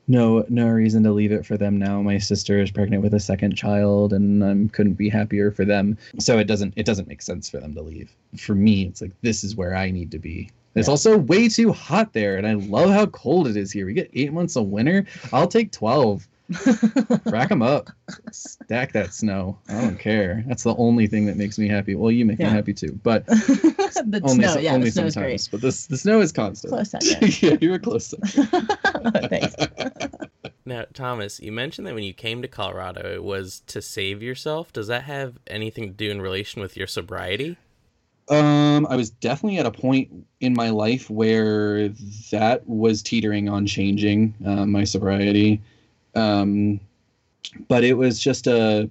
no 0.07 0.45
no 0.49 0.67
reason 0.67 1.03
to 1.03 1.11
leave 1.11 1.31
it 1.31 1.45
for 1.45 1.57
them 1.57 1.77
now. 1.77 2.01
My 2.01 2.17
sister 2.17 2.59
is 2.59 2.71
pregnant 2.71 3.03
with 3.03 3.13
a 3.13 3.19
second 3.19 3.55
child, 3.55 4.13
and 4.13 4.43
I 4.43 4.67
couldn't 4.73 4.93
be 4.93 5.09
happier 5.09 5.51
for 5.51 5.65
them. 5.65 5.97
So 6.19 6.37
it 6.37 6.45
doesn't 6.45 6.73
it 6.75 6.85
doesn't 6.85 7.07
make 7.07 7.21
sense 7.21 7.49
for 7.49 7.59
them 7.59 7.73
to 7.75 7.81
leave. 7.81 8.15
For 8.37 8.55
me, 8.55 8.85
it's 8.85 9.01
like 9.01 9.11
this 9.21 9.43
is 9.43 9.55
where 9.55 9.75
I 9.75 9.91
need 9.91 10.11
to 10.11 10.19
be. 10.19 10.49
It's 10.75 10.87
Yeah. 10.87 10.91
also 10.91 11.17
way 11.17 11.47
too 11.49 11.71
hot 11.71 12.13
there, 12.13 12.37
and 12.37 12.47
I 12.47 12.53
love 12.53 12.89
how 12.89 13.05
cold 13.07 13.47
it 13.47 13.55
is 13.57 13.71
here. 13.71 13.85
We 13.85 13.93
get 13.93 14.09
eight 14.13 14.33
months 14.33 14.55
of 14.55 14.65
winter. 14.67 15.05
I'll 15.31 15.47
take 15.47 15.71
twelve. 15.71 16.27
Rack 17.25 17.49
them 17.49 17.61
up. 17.61 17.89
Stack 18.31 18.91
that 18.93 19.13
snow. 19.13 19.57
I 19.69 19.79
don't 19.81 19.97
care. 19.97 20.43
That's 20.47 20.63
the 20.63 20.75
only 20.75 21.07
thing 21.07 21.25
that 21.27 21.37
makes 21.37 21.57
me 21.57 21.67
happy. 21.67 21.95
Well, 21.95 22.11
you 22.11 22.25
make 22.25 22.37
Yeah. 22.39 22.49
me 22.49 22.55
happy 22.55 22.73
too, 22.73 22.99
but 23.03 23.25
the 23.27 24.19
only 24.23 24.43
snow, 24.45 24.57
yeah, 24.59 24.73
only 24.73 24.87
the 24.87 24.91
snow 24.91 25.05
is 25.05 25.13
sometimes. 25.13 25.47
great. 25.47 25.49
But 25.51 25.61
this 25.61 25.87
the 25.87 25.97
snow 25.97 26.19
is 26.21 26.31
constant. 26.31 26.73
Close 26.73 26.89
second. 26.91 27.41
yeah, 27.41 27.57
you're 27.61 27.75
a 27.75 27.79
close 27.79 28.07
second. 28.07 28.67
Thanks. 29.29 29.55
Now, 30.65 30.85
Thomas, 30.93 31.39
you 31.39 31.51
mentioned 31.51 31.87
that 31.87 31.93
when 31.95 32.03
you 32.03 32.13
came 32.13 32.41
to 32.41 32.47
Colorado, 32.47 33.01
it 33.13 33.23
was 33.23 33.61
to 33.67 33.81
save 33.81 34.21
yourself. 34.23 34.71
Does 34.73 34.87
that 34.87 35.03
have 35.03 35.37
anything 35.47 35.87
to 35.87 35.93
do 35.93 36.09
in 36.11 36.21
relation 36.21 36.61
with 36.61 36.77
your 36.77 36.87
sobriety? 36.87 37.57
Um, 38.33 38.87
I 38.89 38.95
was 38.95 39.09
definitely 39.11 39.59
at 39.59 39.65
a 39.65 39.71
point 39.71 40.09
in 40.39 40.53
my 40.53 40.69
life 40.69 41.09
where 41.09 41.89
that 42.31 42.67
was 42.67 43.03
teetering 43.03 43.47
on 43.47 43.65
changing 43.67 44.33
uh, 44.45 44.65
my 44.65 44.83
sobriety. 44.83 45.61
Um, 46.15 46.79
but 47.67 47.83
it 47.83 47.93
was 47.93 48.19
just 48.19 48.47
a 48.47 48.89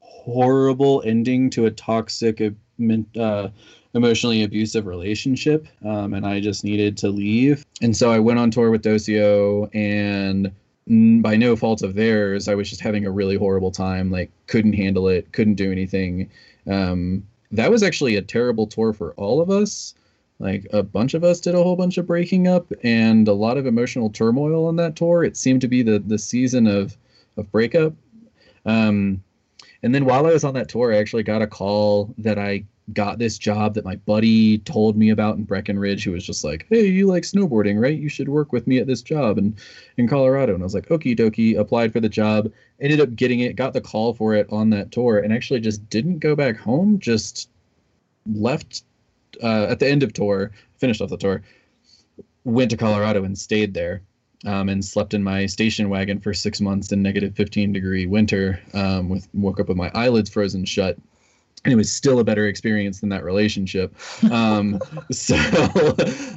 horrible 0.00 1.02
ending 1.04 1.50
to 1.50 1.66
a 1.66 1.70
toxic, 1.70 2.40
uh, 2.40 3.20
uh, 3.20 3.48
emotionally 3.94 4.42
abusive 4.42 4.86
relationship. 4.86 5.68
Um, 5.84 6.14
and 6.14 6.26
I 6.26 6.40
just 6.40 6.64
needed 6.64 6.96
to 6.98 7.08
leave. 7.08 7.64
And 7.80 7.96
so 7.96 8.10
I 8.10 8.18
went 8.18 8.38
on 8.38 8.50
tour 8.50 8.70
with 8.70 8.82
Dosio 8.82 9.68
and 9.74 10.52
by 11.22 11.36
no 11.36 11.54
fault 11.54 11.82
of 11.82 11.94
theirs, 11.94 12.48
I 12.48 12.56
was 12.56 12.68
just 12.68 12.80
having 12.80 13.06
a 13.06 13.10
really 13.10 13.36
horrible 13.36 13.70
time. 13.70 14.10
Like, 14.10 14.30
couldn't 14.48 14.72
handle 14.72 15.08
it, 15.08 15.30
couldn't 15.32 15.54
do 15.54 15.70
anything. 15.70 16.28
Um, 16.68 17.24
that 17.52 17.70
was 17.70 17.82
actually 17.82 18.16
a 18.16 18.22
terrible 18.22 18.66
tour 18.66 18.92
for 18.92 19.12
all 19.14 19.40
of 19.40 19.50
us. 19.50 19.94
Like 20.38 20.66
a 20.72 20.82
bunch 20.82 21.14
of 21.14 21.22
us 21.22 21.38
did 21.38 21.54
a 21.54 21.62
whole 21.62 21.76
bunch 21.76 21.98
of 21.98 22.06
breaking 22.06 22.48
up 22.48 22.72
and 22.82 23.28
a 23.28 23.32
lot 23.32 23.58
of 23.58 23.66
emotional 23.66 24.10
turmoil 24.10 24.66
on 24.66 24.76
that 24.76 24.96
tour. 24.96 25.22
It 25.22 25.36
seemed 25.36 25.60
to 25.60 25.68
be 25.68 25.82
the 25.82 26.00
the 26.00 26.18
season 26.18 26.66
of 26.66 26.96
of 27.36 27.50
breakup. 27.52 27.92
Um, 28.66 29.22
and 29.82 29.94
then 29.94 30.04
while 30.04 30.26
I 30.26 30.32
was 30.32 30.44
on 30.44 30.54
that 30.54 30.68
tour, 30.68 30.92
I 30.92 30.96
actually 30.96 31.22
got 31.22 31.42
a 31.42 31.46
call 31.46 32.12
that 32.18 32.38
I 32.38 32.64
got 32.92 33.18
this 33.18 33.38
job 33.38 33.74
that 33.74 33.84
my 33.84 33.96
buddy 33.96 34.58
told 34.58 34.96
me 34.96 35.10
about 35.10 35.36
in 35.36 35.44
Breckenridge, 35.44 36.04
who 36.04 36.12
was 36.12 36.26
just 36.26 36.44
like, 36.44 36.66
"Hey, 36.68 36.88
you 36.88 37.06
like 37.06 37.22
snowboarding, 37.22 37.80
right? 37.80 37.98
You 37.98 38.08
should 38.08 38.28
work 38.28 38.52
with 38.52 38.66
me 38.66 38.78
at 38.78 38.86
this 38.86 39.02
job 39.02 39.38
in 39.38 39.54
in 39.96 40.08
Colorado." 40.08 40.54
And 40.54 40.62
I 40.62 40.64
was 40.64 40.74
like, 40.74 40.88
"Okie 40.88 41.16
dokie." 41.16 41.58
Applied 41.58 41.92
for 41.92 42.00
the 42.00 42.08
job, 42.08 42.50
ended 42.80 43.00
up 43.00 43.14
getting 43.14 43.40
it, 43.40 43.56
got 43.56 43.72
the 43.72 43.80
call 43.80 44.14
for 44.14 44.34
it 44.34 44.46
on 44.50 44.70
that 44.70 44.90
tour, 44.90 45.18
and 45.18 45.32
actually 45.32 45.60
just 45.60 45.88
didn't 45.90 46.18
go 46.18 46.34
back 46.34 46.56
home. 46.56 46.98
Just 46.98 47.48
left 48.26 48.82
uh, 49.42 49.66
at 49.68 49.78
the 49.78 49.88
end 49.88 50.02
of 50.02 50.12
tour, 50.12 50.50
finished 50.78 51.00
off 51.00 51.10
the 51.10 51.16
tour, 51.16 51.42
went 52.44 52.70
to 52.70 52.76
Colorado 52.76 53.24
and 53.24 53.38
stayed 53.38 53.74
there. 53.74 54.02
Um, 54.44 54.68
and 54.68 54.84
slept 54.84 55.14
in 55.14 55.22
my 55.22 55.46
station 55.46 55.88
wagon 55.88 56.18
for 56.18 56.34
six 56.34 56.60
months 56.60 56.90
in 56.90 57.00
negative 57.00 57.36
15 57.36 57.72
degree 57.72 58.06
winter. 58.06 58.60
Um, 58.74 59.08
with 59.08 59.28
woke 59.34 59.60
up 59.60 59.68
with 59.68 59.76
my 59.76 59.88
eyelids 59.94 60.30
frozen 60.30 60.64
shut, 60.64 60.98
and 61.64 61.72
it 61.72 61.76
was 61.76 61.92
still 61.92 62.18
a 62.18 62.24
better 62.24 62.46
experience 62.46 63.00
than 63.00 63.08
that 63.10 63.24
relationship. 63.24 63.94
Um, 64.30 64.80
so, 65.10 65.36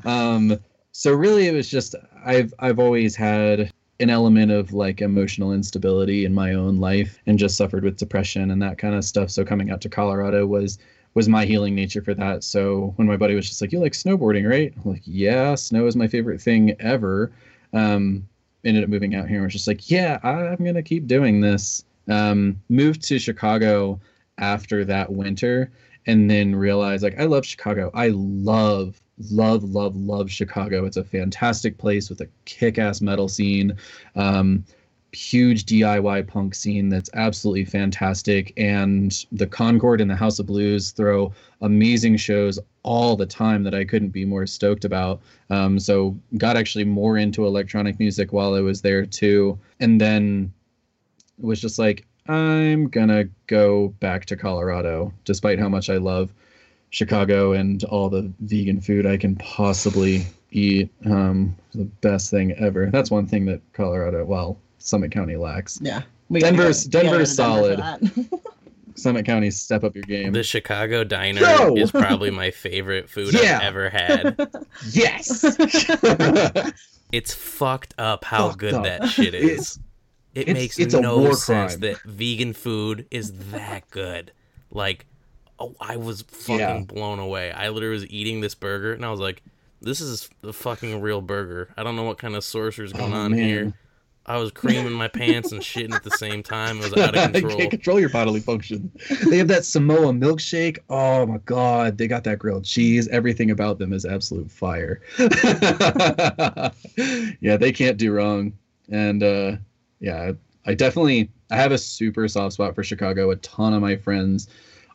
um, 0.05 0.59
so 0.91 1.13
really, 1.13 1.47
it 1.47 1.53
was 1.53 1.69
just 1.69 1.95
I've 2.25 2.53
I've 2.59 2.79
always 2.79 3.15
had 3.15 3.71
an 3.99 4.09
element 4.09 4.51
of 4.51 4.73
like 4.73 5.01
emotional 5.01 5.53
instability 5.53 6.25
in 6.25 6.33
my 6.33 6.53
own 6.53 6.77
life, 6.77 7.19
and 7.25 7.39
just 7.39 7.57
suffered 7.57 7.83
with 7.83 7.97
depression 7.97 8.51
and 8.51 8.61
that 8.61 8.77
kind 8.77 8.95
of 8.95 9.03
stuff. 9.03 9.29
So 9.29 9.43
coming 9.43 9.71
out 9.71 9.81
to 9.81 9.89
Colorado 9.89 10.45
was 10.45 10.77
was 11.15 11.29
my 11.29 11.45
healing 11.45 11.75
nature 11.75 12.01
for 12.01 12.13
that. 12.13 12.43
So 12.43 12.93
when 12.97 13.07
my 13.07 13.17
buddy 13.17 13.35
was 13.35 13.47
just 13.47 13.61
like, 13.61 13.71
"You 13.71 13.79
like 13.79 13.93
snowboarding, 13.93 14.49
right?" 14.49 14.73
I'm 14.75 14.91
like, 14.91 15.03
"Yeah, 15.05 15.55
snow 15.55 15.87
is 15.87 15.95
my 15.95 16.07
favorite 16.07 16.41
thing 16.41 16.75
ever." 16.79 17.31
Um, 17.73 18.27
ended 18.63 18.83
up 18.83 18.89
moving 18.89 19.15
out 19.15 19.27
here 19.27 19.37
and 19.37 19.45
was 19.45 19.53
just 19.53 19.67
like, 19.67 19.89
"Yeah, 19.89 20.19
I'm 20.23 20.63
gonna 20.63 20.83
keep 20.83 21.07
doing 21.07 21.41
this." 21.41 21.83
Um, 22.07 22.61
moved 22.69 23.01
to 23.07 23.17
Chicago 23.17 23.99
after 24.37 24.85
that 24.85 25.11
winter, 25.11 25.71
and 26.07 26.29
then 26.29 26.55
realized 26.55 27.03
like 27.03 27.19
I 27.19 27.25
love 27.25 27.45
Chicago. 27.45 27.91
I 27.93 28.09
love, 28.09 29.01
love, 29.31 29.63
love, 29.63 29.95
love 29.95 30.29
Chicago. 30.31 30.85
It's 30.85 30.97
a 30.97 31.03
fantastic 31.03 31.77
place 31.77 32.09
with 32.09 32.21
a 32.21 32.29
kick-ass 32.45 33.01
metal 33.01 33.27
scene. 33.27 33.75
Um, 34.15 34.65
huge 35.15 35.65
DIY 35.65 36.27
punk 36.27 36.53
scene 36.53 36.89
that's 36.89 37.09
absolutely 37.13 37.65
fantastic. 37.65 38.53
And 38.57 39.25
the 39.31 39.47
Concord 39.47 40.01
and 40.01 40.11
the 40.11 40.15
House 40.15 40.39
of 40.39 40.45
Blues 40.45 40.91
throw 40.91 41.33
amazing 41.61 42.17
shows 42.17 42.59
all 42.83 43.15
the 43.15 43.25
time 43.25 43.63
that 43.63 43.73
I 43.73 43.85
couldn't 43.85 44.09
be 44.09 44.25
more 44.25 44.45
stoked 44.45 44.85
about. 44.85 45.21
Um, 45.49 45.79
so 45.79 46.17
got 46.37 46.57
actually 46.57 46.83
more 46.83 47.17
into 47.17 47.45
electronic 47.45 47.97
music 47.97 48.33
while 48.33 48.53
I 48.53 48.61
was 48.61 48.81
there 48.81 49.05
too. 49.05 49.57
And 49.79 49.99
then 49.99 50.53
it 51.39 51.45
was 51.45 51.61
just 51.61 51.79
like, 51.79 52.05
I'm 52.27 52.87
gonna 52.89 53.25
go 53.47 53.89
back 53.99 54.25
to 54.27 54.35
Colorado, 54.35 55.13
despite 55.25 55.59
how 55.59 55.69
much 55.69 55.89
I 55.89 55.97
love 55.97 56.31
Chicago 56.89 57.53
and 57.53 57.83
all 57.85 58.09
the 58.09 58.31
vegan 58.39 58.81
food 58.81 59.05
I 59.05 59.17
can 59.17 59.35
possibly 59.35 60.25
eat. 60.51 60.89
Um, 61.05 61.55
the 61.73 61.83
best 61.85 62.31
thing 62.31 62.53
ever. 62.53 62.87
That's 62.91 63.11
one 63.11 63.27
thing 63.27 63.45
that 63.45 63.61
Colorado, 63.73 64.25
well, 64.25 64.57
Summit 64.79 65.11
County 65.11 65.35
lacks. 65.35 65.79
Yeah. 65.81 66.01
We 66.29 66.39
Denver's- 66.39 66.87
go- 66.87 66.99
we 66.99 67.03
gotta 67.05 67.05
go 67.05 67.11
Denver's 67.11 67.35
to 67.35 67.41
Denver 67.41 67.75
for 67.75 68.21
solid. 68.25 68.41
Summit 68.97 69.25
County, 69.25 69.51
step 69.51 69.83
up 69.83 69.93
your 69.93 70.03
game. 70.05 70.31
The 70.31 70.41
Chicago 70.41 71.03
diner 71.03 71.41
Yo! 71.41 71.75
is 71.75 71.91
probably 71.91 72.31
my 72.31 72.49
favorite 72.49 73.09
food 73.09 73.33
Yeah. 73.33 73.57
I've 73.57 73.63
ever 73.63 73.89
had. 73.89 74.49
yes. 74.91 75.43
It's 77.11 77.33
fucked 77.33 77.93
up 77.99 78.25
how 78.25 78.47
Fucked 78.49 78.59
good 78.59 78.73
up. 78.73 78.83
that 78.83 79.05
shit 79.07 79.33
It's- 79.35 79.59
is. 79.59 79.79
It 80.35 80.41
it's- 80.49 80.53
makes 80.55 80.77
it's 80.79 80.93
no 80.93 81.31
sense 81.33 81.73
crime. 81.73 81.79
that 81.81 82.01
vegan 82.03 82.53
food 82.53 83.07
is 83.09 83.31
that 83.51 83.89
good. 83.89 84.31
Like, 84.69 85.05
oh, 85.59 85.73
I 85.79 85.95
was 85.97 86.21
fucking 86.23 86.59
Yeah. 86.59 86.79
blown 86.81 87.19
away. 87.19 87.51
I 87.51 87.69
literally 87.69 87.93
was 87.95 88.07
eating 88.09 88.41
this 88.41 88.53
burger 88.55 88.93
and 88.93 89.05
I 89.05 89.09
was 89.11 89.19
like, 89.21 89.41
"This 89.81 90.01
is 90.01 90.29
a 90.43 90.51
fucking 90.53 90.99
real 91.01 91.21
burger." 91.21 91.69
I 91.77 91.83
don't 91.83 91.95
know 91.95 92.03
what 92.03 92.17
kind 92.17 92.35
of 92.35 92.43
sorcerer's 92.43 92.91
going 92.93 93.13
Oh, 93.13 93.17
on 93.17 93.31
man. 93.31 93.39
here. 93.39 93.73
I 94.27 94.37
was 94.37 94.49
creaming 94.51 94.91
my 94.93 95.07
pants 95.07 95.51
and 95.51 95.61
shitting 95.61 95.93
at 95.93 96.01
the 96.03 96.09
same 96.09 96.41
time. 96.41 96.79
It 96.79 96.85
was 96.91 96.93
out 96.97 97.15
of 97.15 97.25
you 97.35 97.41
control. 97.41 97.57
can't 97.59 97.69
control 97.69 97.99
your 97.99 98.09
bodily 98.09 98.39
function. 98.39 98.91
They 99.29 99.37
have 99.37 99.47
that 99.49 99.65
Samoa 99.65 100.11
milkshake. 100.13 100.79
Oh 100.89 101.27
my 101.27 101.37
god, 101.45 101.99
they 101.99 102.07
got 102.07 102.23
that 102.23 102.39
grilled 102.39 102.65
cheese. 102.65 103.07
Everything 103.09 103.51
about 103.51 103.77
them 103.77 103.93
is 103.93 104.03
absolute 104.03 104.49
fire. 104.49 104.99
yeah, 107.39 107.57
they 107.57 107.71
can't 107.71 107.97
do 107.97 108.11
wrong. 108.13 108.53
And 108.89 109.23
uh, 109.23 109.57
yeah, 109.99 110.31
I 110.65 110.73
definitely 110.73 111.29
I 111.51 111.55
have 111.57 111.71
a 111.71 111.77
super 111.77 112.27
soft 112.27 112.53
spot 112.53 112.75
for 112.75 112.83
Chicago. 112.83 113.31
A 113.31 113.35
ton 113.37 113.73
of 113.73 113.81
my 113.81 113.95
friends 113.95 114.47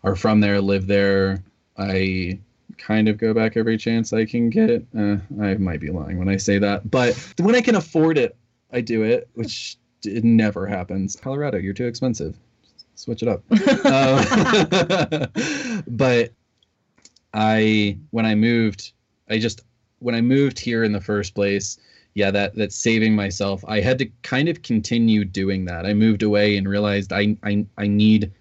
are 0.02 0.16
from 0.16 0.40
there, 0.40 0.60
live 0.60 0.86
there. 0.86 1.42
I 1.78 2.40
kind 2.78 3.08
of 3.08 3.18
go 3.18 3.34
back 3.34 3.56
every 3.56 3.76
chance 3.76 4.12
I 4.12 4.24
can 4.24 4.50
get. 4.50 4.86
Uh, 4.96 5.16
I 5.40 5.54
might 5.54 5.80
be 5.80 5.90
lying 5.90 6.18
when 6.18 6.28
I 6.28 6.36
say 6.36 6.58
that, 6.58 6.90
but 6.90 7.14
when 7.38 7.54
I 7.54 7.60
can 7.60 7.76
afford 7.76 8.18
it, 8.18 8.36
I 8.72 8.80
do 8.80 9.02
it, 9.02 9.28
which 9.34 9.76
it 10.04 10.24
never 10.24 10.66
happens. 10.66 11.16
Colorado, 11.16 11.58
you're 11.58 11.74
too 11.74 11.86
expensive. 11.86 12.36
Switch 12.94 13.22
it 13.22 13.28
up. 13.28 13.42
uh, 13.84 15.26
but 15.86 16.32
I, 17.32 17.98
when 18.10 18.26
I 18.26 18.34
moved, 18.34 18.92
I 19.28 19.38
just 19.38 19.62
when 20.00 20.14
I 20.14 20.20
moved 20.20 20.58
here 20.58 20.82
in 20.82 20.92
the 20.92 21.00
first 21.00 21.34
place, 21.34 21.78
yeah, 22.14 22.30
that 22.30 22.54
that 22.56 22.72
saving 22.72 23.14
myself, 23.14 23.64
I 23.66 23.80
had 23.80 23.98
to 23.98 24.06
kind 24.22 24.48
of 24.48 24.62
continue 24.62 25.24
doing 25.24 25.64
that. 25.66 25.86
I 25.86 25.94
moved 25.94 26.22
away 26.22 26.56
and 26.56 26.68
realized 26.68 27.12
I 27.12 27.36
I 27.42 27.66
I 27.78 27.86
need 27.86 28.32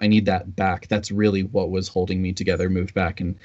I 0.00 0.06
need 0.06 0.26
that 0.26 0.54
back. 0.54 0.86
That's 0.88 1.10
really 1.10 1.42
what 1.42 1.70
was 1.70 1.88
holding 1.88 2.22
me 2.22 2.32
together. 2.32 2.70
Moved 2.70 2.94
back 2.94 3.20
and 3.20 3.36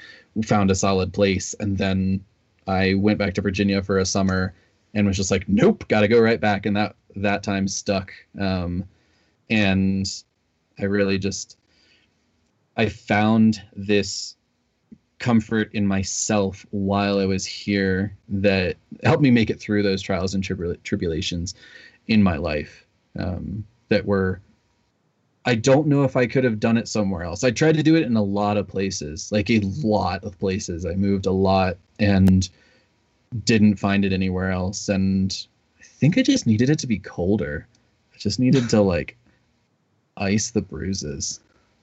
found 0.44 0.70
a 0.70 0.74
solid 0.74 1.12
place, 1.12 1.54
and 1.58 1.76
then 1.76 2.24
I 2.66 2.94
went 2.94 3.18
back 3.18 3.34
to 3.34 3.42
Virginia 3.42 3.82
for 3.82 3.98
a 3.98 4.06
summer 4.06 4.54
and 4.94 5.06
was 5.06 5.16
just 5.16 5.30
like, 5.30 5.48
nope, 5.48 5.86
got 5.88 6.00
to 6.00 6.08
go 6.08 6.20
right 6.20 6.40
back. 6.40 6.66
And 6.66 6.76
that 6.76 6.94
that 7.16 7.42
time 7.42 7.68
stuck. 7.68 8.12
Um, 8.38 8.84
and 9.50 10.06
I 10.78 10.84
really 10.84 11.18
just 11.18 11.58
I 12.76 12.88
found 12.88 13.62
this 13.74 14.36
comfort 15.18 15.70
in 15.72 15.86
myself 15.86 16.66
while 16.70 17.18
I 17.18 17.26
was 17.26 17.46
here 17.46 18.16
that 18.28 18.76
helped 19.02 19.22
me 19.22 19.30
make 19.30 19.50
it 19.50 19.60
through 19.60 19.82
those 19.82 20.02
trials 20.02 20.34
and 20.34 20.42
tribula- 20.42 20.82
tribulations 20.82 21.54
in 22.08 22.22
my 22.22 22.36
life 22.36 22.86
um, 23.18 23.64
that 23.88 24.04
were 24.04 24.40
I 25.46 25.54
don't 25.54 25.88
know 25.88 26.04
if 26.04 26.16
I 26.16 26.26
could 26.26 26.44
have 26.44 26.58
done 26.58 26.78
it 26.78 26.88
somewhere 26.88 27.22
else. 27.22 27.44
I 27.44 27.50
tried 27.50 27.76
to 27.76 27.82
do 27.82 27.96
it 27.96 28.04
in 28.04 28.16
a 28.16 28.22
lot 28.22 28.56
of 28.56 28.66
places, 28.66 29.30
like 29.30 29.50
a 29.50 29.60
lot 29.60 30.24
of 30.24 30.38
places. 30.38 30.86
I 30.86 30.94
moved 30.94 31.26
a 31.26 31.32
lot 31.32 31.76
and 31.98 32.48
didn't 33.44 33.76
find 33.76 34.06
it 34.06 34.12
anywhere 34.12 34.50
else. 34.50 34.88
And 34.88 35.46
I 35.78 35.82
think 35.82 36.16
I 36.16 36.22
just 36.22 36.46
needed 36.46 36.70
it 36.70 36.78
to 36.78 36.86
be 36.86 36.98
colder. 36.98 37.66
I 38.14 38.16
just 38.18 38.40
needed 38.40 38.70
to 38.70 38.80
like 38.80 39.18
ice 40.16 40.50
the 40.50 40.62
bruises. 40.62 41.40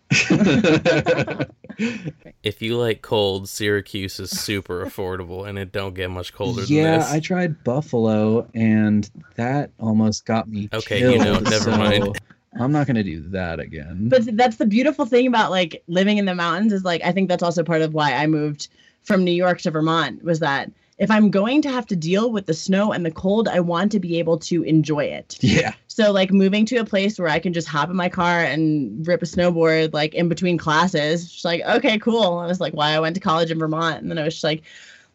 if 2.43 2.61
you 2.61 2.77
like 2.77 3.01
cold, 3.01 3.49
Syracuse 3.49 4.19
is 4.19 4.31
super 4.31 4.85
affordable 4.85 5.47
and 5.47 5.57
it 5.57 5.71
don't 5.71 5.93
get 5.93 6.09
much 6.09 6.33
colder 6.33 6.63
yeah, 6.63 6.83
than 6.83 6.99
this. 6.99 7.11
I 7.11 7.19
tried 7.19 7.63
Buffalo 7.63 8.47
and 8.53 9.09
that 9.35 9.71
almost 9.79 10.25
got 10.25 10.47
me. 10.47 10.69
Okay, 10.73 10.99
killed, 10.99 11.15
you 11.15 11.23
know, 11.23 11.39
never 11.39 11.71
so 11.71 11.77
mind. 11.77 12.19
I'm 12.59 12.71
not 12.71 12.87
gonna 12.87 13.03
do 13.03 13.21
that 13.29 13.59
again. 13.59 14.09
But 14.09 14.35
that's 14.35 14.57
the 14.57 14.65
beautiful 14.65 15.05
thing 15.05 15.27
about 15.27 15.51
like 15.51 15.83
living 15.87 16.17
in 16.17 16.25
the 16.25 16.35
mountains 16.35 16.73
is 16.73 16.83
like 16.83 17.01
I 17.03 17.11
think 17.11 17.29
that's 17.29 17.43
also 17.43 17.63
part 17.63 17.81
of 17.81 17.93
why 17.93 18.13
I 18.13 18.27
moved 18.27 18.67
from 19.03 19.23
New 19.23 19.31
York 19.31 19.61
to 19.61 19.71
Vermont 19.71 20.23
was 20.23 20.39
that 20.39 20.71
if 21.01 21.09
I'm 21.09 21.31
going 21.31 21.63
to 21.63 21.69
have 21.71 21.87
to 21.87 21.95
deal 21.95 22.31
with 22.31 22.45
the 22.45 22.53
snow 22.53 22.91
and 22.91 23.03
the 23.03 23.11
cold, 23.11 23.47
I 23.47 23.59
want 23.59 23.91
to 23.93 23.99
be 23.99 24.19
able 24.19 24.37
to 24.39 24.61
enjoy 24.61 25.05
it. 25.05 25.35
yeah, 25.41 25.73
So 26.01 26.11
like 26.11 26.31
moving 26.31 26.65
to 26.65 26.77
a 26.77 26.85
place 26.85 27.19
where 27.19 27.27
I 27.27 27.37
can 27.37 27.53
just 27.53 27.67
hop 27.67 27.91
in 27.91 27.95
my 27.95 28.09
car 28.09 28.39
and 28.39 29.05
rip 29.05 29.21
a 29.21 29.25
snowboard 29.25 29.93
like 29.93 30.15
in 30.15 30.29
between 30.29 30.57
classes, 30.57 31.31
just 31.31 31.45
like 31.45 31.61
okay, 31.61 31.99
cool. 31.99 32.39
I 32.39 32.47
was 32.47 32.59
like, 32.59 32.73
why 32.73 32.91
I 32.91 32.99
went 32.99 33.13
to 33.17 33.19
college 33.19 33.51
in 33.51 33.59
Vermont, 33.59 34.01
and 34.01 34.09
then 34.09 34.17
I 34.17 34.23
was 34.23 34.33
just 34.33 34.43
like, 34.43 34.63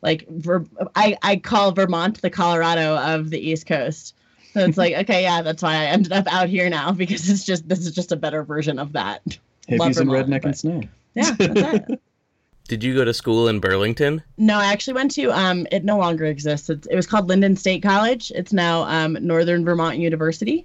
like 0.00 0.28
Ver- 0.28 0.64
I 0.94 1.18
I 1.22 1.36
call 1.36 1.72
Vermont 1.72 2.22
the 2.22 2.30
Colorado 2.30 2.98
of 2.98 3.30
the 3.30 3.38
East 3.40 3.66
Coast. 3.66 4.14
So 4.52 4.60
it's 4.60 4.78
like 4.78 4.94
okay, 4.98 5.22
yeah, 5.22 5.42
that's 5.42 5.60
why 5.60 5.74
I 5.74 5.84
ended 5.86 6.12
up 6.12 6.32
out 6.32 6.48
here 6.48 6.70
now 6.70 6.92
because 6.92 7.28
it's 7.28 7.44
just 7.44 7.68
this 7.68 7.80
is 7.80 7.92
just 7.92 8.12
a 8.12 8.16
better 8.16 8.44
version 8.44 8.78
of 8.78 8.92
that. 8.92 9.22
Love 9.68 9.90
hippies 9.90 10.00
and 10.00 10.08
redneck 10.08 10.42
but- 10.42 10.44
and 10.44 10.58
snow. 10.58 10.82
Yeah, 11.14 11.32
that's 11.32 11.90
it. 11.90 12.00
Did 12.68 12.82
you 12.82 12.94
go 12.94 13.04
to 13.04 13.14
school 13.14 13.48
in 13.48 13.60
Burlington? 13.60 14.22
No, 14.38 14.58
I 14.58 14.66
actually 14.66 14.94
went 14.94 15.10
to 15.12 15.32
um 15.32 15.66
it 15.72 15.84
no 15.84 15.98
longer 15.98 16.26
exists. 16.26 16.70
It's, 16.70 16.86
it 16.86 16.94
was 16.94 17.08
called 17.08 17.28
Lyndon 17.28 17.56
State 17.56 17.82
College. 17.82 18.30
It's 18.36 18.52
now 18.52 18.82
um 18.82 19.18
Northern 19.20 19.64
Vermont 19.64 19.98
University. 19.98 20.64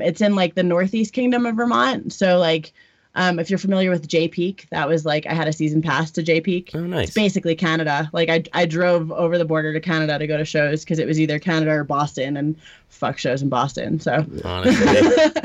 It's 0.00 0.20
in 0.20 0.34
like 0.34 0.54
the 0.54 0.62
Northeast 0.62 1.12
Kingdom 1.12 1.46
of 1.46 1.56
Vermont. 1.56 2.12
So 2.12 2.38
like 2.38 2.72
um 3.14 3.38
if 3.38 3.50
you're 3.50 3.58
familiar 3.58 3.90
with 3.90 4.06
Jay 4.06 4.28
Peak, 4.28 4.66
that 4.70 4.88
was 4.88 5.04
like 5.04 5.26
I 5.26 5.34
had 5.34 5.48
a 5.48 5.52
season 5.52 5.82
pass 5.82 6.10
to 6.12 6.22
Jay 6.22 6.40
Peak. 6.40 6.70
Oh, 6.74 6.80
nice. 6.80 7.08
It's 7.08 7.14
basically 7.14 7.54
Canada. 7.54 8.10
Like 8.12 8.28
I 8.28 8.44
I 8.52 8.66
drove 8.66 9.10
over 9.12 9.38
the 9.38 9.44
border 9.44 9.72
to 9.72 9.80
Canada 9.80 10.18
to 10.18 10.26
go 10.26 10.36
to 10.36 10.44
shows 10.44 10.84
because 10.84 10.98
it 10.98 11.06
was 11.06 11.20
either 11.20 11.38
Canada 11.38 11.72
or 11.72 11.84
Boston 11.84 12.36
and 12.36 12.56
fuck 12.88 13.18
shows 13.18 13.42
in 13.42 13.48
Boston. 13.48 14.00
So 14.00 14.24
Honestly. 14.44 15.42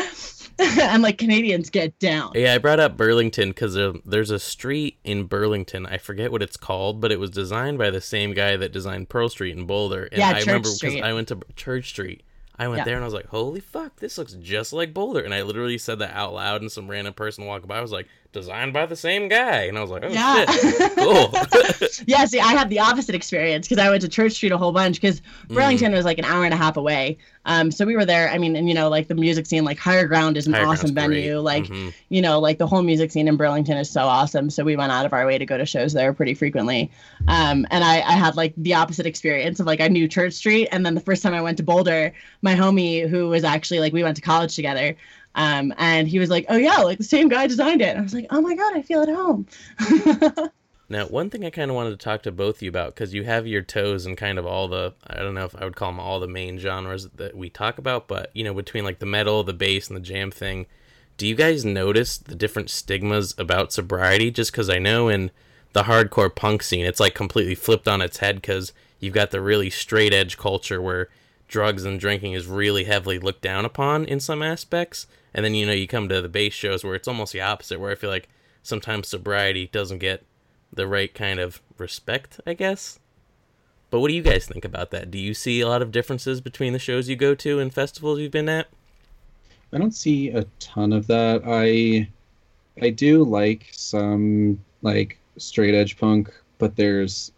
and 0.60 1.02
like 1.02 1.18
Canadians 1.18 1.70
get 1.70 1.98
down. 2.00 2.32
Yeah, 2.36 2.54
I 2.54 2.58
brought 2.58 2.80
up 2.80 2.96
Burlington 2.96 3.50
because 3.50 3.78
there's 4.06 4.30
a 4.30 4.40
street 4.40 4.98
in 5.04 5.26
Burlington. 5.26 5.86
I 5.86 5.98
forget 5.98 6.32
what 6.32 6.44
it's 6.44 6.58
called, 6.58 7.02
but 7.02 7.12
it 7.12 7.20
was 7.20 7.32
designed 7.32 7.78
by 7.78 7.90
the 7.90 8.02
same 8.02 8.34
guy 8.34 8.56
that 8.58 8.72
designed 8.72 9.10
Pearl 9.10 9.30
Street 9.30 9.58
in 9.58 9.66
Boulder. 9.66 10.06
And 10.06 10.20
Yeah, 10.20 10.30
I 10.30 10.34
Church 10.34 10.46
remember 10.46 10.70
because 10.80 11.02
I 11.02 11.14
went 11.14 11.28
to 11.30 11.40
Church 11.56 11.90
Street. 11.90 12.24
I 12.64 12.68
went 12.68 12.80
Yeah. 12.80 12.86
there 12.86 12.96
and 12.96 13.04
I 13.04 13.08
was 13.08 13.14
like, 13.14 13.28
"Holy 13.28 13.60
fuck, 13.60 13.98
this 13.98 14.18
looks 14.18 14.34
just 14.34 14.74
like 14.74 14.94
Boulder!" 14.94 15.22
And 15.22 15.34
I 15.34 15.42
literally 15.44 15.78
said 15.78 16.00
that 16.00 16.16
out 16.16 16.34
loud, 16.34 16.62
and 16.62 16.72
some 16.72 16.90
random 16.90 17.14
person 17.14 17.46
walked 17.46 17.68
by 17.68 17.78
I 17.78 17.82
was 17.82 17.92
like, 17.92 18.08
"Designed 18.34 18.74
by 18.74 18.86
the 18.86 18.96
same 18.96 19.30
guy," 19.30 19.64
and 19.64 19.78
I 19.78 19.82
was 19.82 19.90
like, 19.92 20.04
"Oh 20.04 20.10
Yeah. 20.10 20.46
shit, 20.52 20.92
cool." 20.98 21.32
yeah, 22.08 22.26
see, 22.26 22.40
I 22.40 22.48
had 22.52 22.70
the 22.70 22.80
opposite 22.80 23.16
experience 23.16 23.68
because 23.68 23.82
I 23.84 23.90
went 23.90 24.02
to 24.02 24.10
Church 24.10 24.34
Street 24.34 24.52
a 24.52 24.58
whole 24.58 24.72
bunch 24.72 25.00
because 25.00 25.22
Mm. 25.50 25.56
Burlington 25.56 25.92
was 25.94 26.04
like 26.06 26.18
an 26.18 26.26
hour 26.26 26.44
and 26.46 26.54
a 26.54 26.58
half 26.58 26.76
away. 26.78 27.18
Um, 27.46 27.70
so 27.72 27.86
we 27.86 27.96
were 27.96 28.06
there. 28.06 28.30
I 28.30 28.38
mean, 28.38 28.56
and 28.56 28.68
you 28.70 28.74
know, 28.76 28.90
like 28.90 29.08
the 29.08 29.16
music 29.16 29.46
scene, 29.46 29.64
like 29.66 29.78
Higher 29.78 30.08
Ground 30.08 30.38
is 30.38 30.48
an 30.48 30.54
Higher 30.54 30.66
awesome 30.66 30.94
Ground's 30.94 31.14
venue. 31.16 31.34
great. 31.34 31.38
Like, 31.44 31.64
Mhm. 31.66 31.94
you 32.10 32.22
know, 32.22 32.40
like 32.40 32.58
the 32.58 32.66
whole 32.68 32.82
music 32.82 33.12
scene 33.12 33.28
in 33.28 33.36
Burlington 33.36 33.78
is 33.78 33.90
so 33.90 34.02
awesome. 34.04 34.50
So 34.50 34.64
we 34.64 34.76
went 34.78 34.92
out 34.92 35.06
of 35.06 35.14
our 35.14 35.26
way 35.26 35.38
to 35.38 35.46
go 35.46 35.58
to 35.58 35.66
shows 35.66 35.92
there 35.94 36.14
pretty 36.14 36.34
frequently. 36.34 36.90
Um, 37.28 37.68
and 37.70 37.84
I, 37.84 37.96
I 37.98 38.14
had 38.14 38.36
like 38.38 38.54
the 38.58 38.74
opposite 38.74 39.06
experience 39.06 39.60
of 39.60 39.66
like 39.68 39.82
I 39.82 39.90
knew 39.90 40.08
Church 40.08 40.34
Street, 40.34 40.70
and 40.72 40.86
then 40.86 40.96
the 40.96 41.02
first 41.02 41.22
time 41.22 41.34
I 41.34 41.42
went 41.42 41.58
to 41.58 41.64
Boulder, 41.64 42.14
my 42.42 42.56
homie 42.56 43.08
who 43.08 43.28
was 43.30 43.44
actually 43.44 43.80
like 43.80 43.92
we 43.94 44.04
went 44.04 44.16
to 44.16 44.22
college 44.22 44.56
together. 44.56 44.96
Um, 45.36 45.74
and 45.78 46.08
he 46.08 46.20
was 46.20 46.30
like, 46.30 46.46
"Oh 46.50 46.58
yeah, 46.58 46.78
like 46.78 46.98
the 46.98 47.04
same 47.04 47.28
guy 47.28 47.48
designed 47.48 47.82
it." 47.82 47.90
And 47.90 48.00
I 48.00 48.02
was 48.02 48.14
like, 48.14 48.28
"Oh 48.30 48.42
my 48.42 48.56
god, 48.56 48.76
I 48.76 48.82
feel 48.82 49.02
at 49.02 49.10
home." 49.10 49.48
Now, 50.90 51.08
one 51.08 51.32
thing 51.32 51.44
I 51.44 51.50
kind 51.50 51.72
of 51.72 51.76
wanted 51.76 51.92
to 51.92 51.98
talk 51.98 52.22
to 52.22 52.32
both 52.32 52.58
of 52.58 52.62
you 52.62 52.70
about 52.70 52.94
because 52.94 53.16
you 53.16 53.24
have 53.24 53.48
your 53.48 53.64
toes 53.64 54.06
in 54.06 54.16
kind 54.16 54.38
of 54.38 54.46
all 54.46 54.68
the 54.68 54.94
I 55.08 55.24
don't 55.24 55.34
know 55.34 55.46
if 55.46 55.56
I 55.56 55.64
would 55.64 55.76
call 55.76 55.90
them 55.90 56.00
all 56.00 56.20
the 56.20 56.28
main 56.28 56.60
genres 56.60 57.08
that 57.16 57.36
we 57.36 57.50
talk 57.50 57.80
about, 57.80 58.08
but 58.08 58.30
you 58.36 58.44
know, 58.44 58.54
between 58.54 58.84
like 58.84 59.00
the 59.00 59.08
metal, 59.08 59.44
the 59.44 59.54
bass, 59.54 59.88
and 59.88 59.98
the 59.98 60.02
jam 60.02 60.30
thing, 60.30 60.68
do 61.18 61.26
you 61.26 61.34
guys 61.34 61.66
notice 61.66 62.18
the 62.18 62.36
different 62.36 62.70
stigmas 62.70 63.34
about 63.40 63.74
sobriety? 63.74 64.30
Just 64.30 64.52
because 64.52 64.70
I 64.70 64.78
know 64.78 65.08
in 65.08 65.32
the 65.72 65.84
hardcore 65.84 66.34
punk 66.34 66.62
scene, 66.62 66.86
it's 66.86 67.00
like 67.00 67.16
completely 67.16 67.56
flipped 67.56 67.88
on 67.88 68.02
its 68.02 68.18
head 68.18 68.36
because 68.36 68.72
you've 69.00 69.16
got 69.16 69.32
the 69.32 69.42
really 69.42 69.72
straight 69.72 70.14
edge 70.14 70.38
culture 70.38 70.80
where 70.82 71.10
drugs 71.54 71.86
and 71.86 72.00
drinking 72.00 72.34
is 72.34 72.48
really 72.48 72.86
heavily 72.86 73.20
looked 73.20 73.44
down 73.44 73.64
upon 73.64 74.06
in 74.06 74.20
some 74.20 74.42
aspects, 74.42 75.06
and 75.36 75.46
then 75.46 75.54
you 75.54 75.68
know 75.68 75.72
you 75.72 75.88
come 75.88 76.10
to 76.10 76.20
the 76.20 76.28
bass 76.28 76.52
shows 76.52 76.84
where 76.84 76.96
it's 76.96 77.08
almost 77.08 77.32
the 77.32 77.42
opposite, 77.42 77.80
where 77.80 77.92
I 77.92 77.96
feel 77.96 78.10
like 78.10 78.28
sometimes 78.64 79.08
sobriety 79.08 79.68
doesn't 79.72 80.00
get 80.00 80.26
the 80.74 80.88
right 80.88 81.14
kind 81.14 81.40
of 81.40 81.62
respect, 81.78 82.42
I 82.48 82.56
guess. 82.56 83.00
But 83.92 84.00
what 84.00 84.08
do 84.08 84.16
you 84.16 84.24
guys 84.24 84.48
think 84.48 84.66
about 84.66 84.90
that? 84.90 85.12
Do 85.12 85.20
you 85.20 85.36
see 85.36 85.62
a 85.62 85.68
lot 85.68 85.84
of 85.84 85.92
differences 85.92 86.42
between 86.42 86.74
the 86.74 86.80
shows 86.80 87.08
you 87.08 87.16
go 87.16 87.36
to 87.36 87.60
and 87.60 87.72
festivals 87.72 88.18
you've 88.18 88.32
been 88.32 88.50
at? 88.50 88.68
I 89.72 89.78
don't 89.78 89.94
see 89.94 90.30
a 90.30 90.46
ton 90.60 90.92
of 90.92 91.06
that. 91.06 91.44
I 91.46 92.10
I 92.84 92.90
do 92.90 93.24
like 93.24 93.70
some 93.72 94.60
like 94.82 95.20
straight 95.38 95.76
edge 95.76 96.00
punk, 96.00 96.34
but 96.58 96.76
there's 96.76 97.32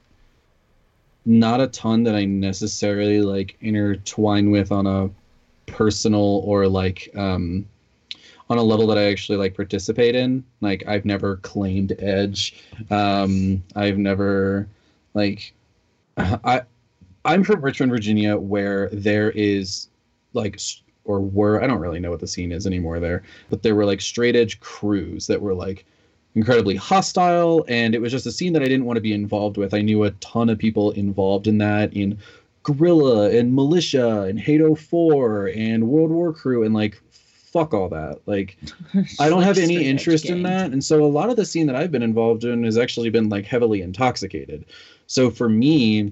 not 1.25 1.59
a 1.59 1.67
ton 1.67 2.03
that 2.03 2.15
I 2.15 2.25
necessarily 2.25 3.21
like 3.21 3.57
intertwine 3.61 4.51
with 4.51 4.71
on 4.71 4.85
a 4.85 5.09
personal 5.65 6.43
or 6.45 6.67
like 6.67 7.09
um 7.15 7.65
on 8.47 8.59
a 8.59 8.63
level 8.63 8.85
that 8.87 8.97
I 8.97 9.05
actually 9.05 9.37
like 9.39 9.55
participate 9.55 10.15
in. 10.15 10.43
Like 10.61 10.83
I've 10.87 11.05
never 11.05 11.37
claimed 11.37 11.95
edge. 11.99 12.63
Um 12.91 13.63
I've 13.75 13.97
never 13.97 14.67
like 15.13 15.53
I 16.17 16.61
I'm 17.25 17.43
from 17.43 17.61
Richmond, 17.61 17.91
Virginia, 17.91 18.37
where 18.37 18.89
there 18.91 19.31
is 19.31 19.87
like 20.33 20.59
or 21.05 21.21
were 21.21 21.63
I 21.63 21.67
don't 21.67 21.79
really 21.79 21.99
know 21.99 22.11
what 22.11 22.19
the 22.19 22.27
scene 22.27 22.51
is 22.51 22.67
anymore 22.67 22.99
there, 22.99 23.23
but 23.49 23.63
there 23.63 23.75
were 23.75 23.85
like 23.85 24.01
straight 24.01 24.35
edge 24.35 24.59
crews 24.59 25.25
that 25.27 25.41
were 25.41 25.55
like 25.55 25.85
incredibly 26.35 26.75
hostile 26.75 27.65
and 27.67 27.95
it 27.95 28.01
was 28.01 28.11
just 28.11 28.25
a 28.25 28.31
scene 28.31 28.53
that 28.53 28.61
I 28.61 28.65
didn't 28.65 28.85
want 28.85 28.97
to 28.97 29.01
be 29.01 29.13
involved 29.13 29.57
with. 29.57 29.73
I 29.73 29.81
knew 29.81 30.03
a 30.03 30.11
ton 30.11 30.49
of 30.49 30.57
people 30.57 30.91
involved 30.91 31.47
in 31.47 31.57
that 31.59 31.93
in 31.93 32.17
Guerrilla 32.63 33.29
and 33.29 33.53
Militia 33.53 34.21
and 34.23 34.39
Hate 34.39 34.61
04 34.61 35.47
and 35.55 35.87
World 35.87 36.11
War 36.11 36.33
Crew 36.33 36.63
and 36.63 36.73
like 36.73 37.01
fuck 37.55 37.73
all 37.73 37.87
that. 37.89 38.19
Like 38.25 38.57
I 39.19 39.29
don't 39.29 39.43
have 39.43 39.57
any 39.57 39.85
interest 39.85 40.25
in 40.25 40.43
that. 40.43 40.71
And 40.71 40.83
so 40.83 41.03
a 41.03 41.07
lot 41.07 41.29
of 41.29 41.37
the 41.37 41.45
scene 41.45 41.67
that 41.67 41.75
I've 41.75 41.91
been 41.91 42.03
involved 42.03 42.43
in 42.43 42.63
has 42.65 42.77
actually 42.77 43.09
been 43.09 43.29
like 43.29 43.45
heavily 43.45 43.81
intoxicated. 43.81 44.65
So 45.07 45.29
for 45.29 45.47
me, 45.47 46.11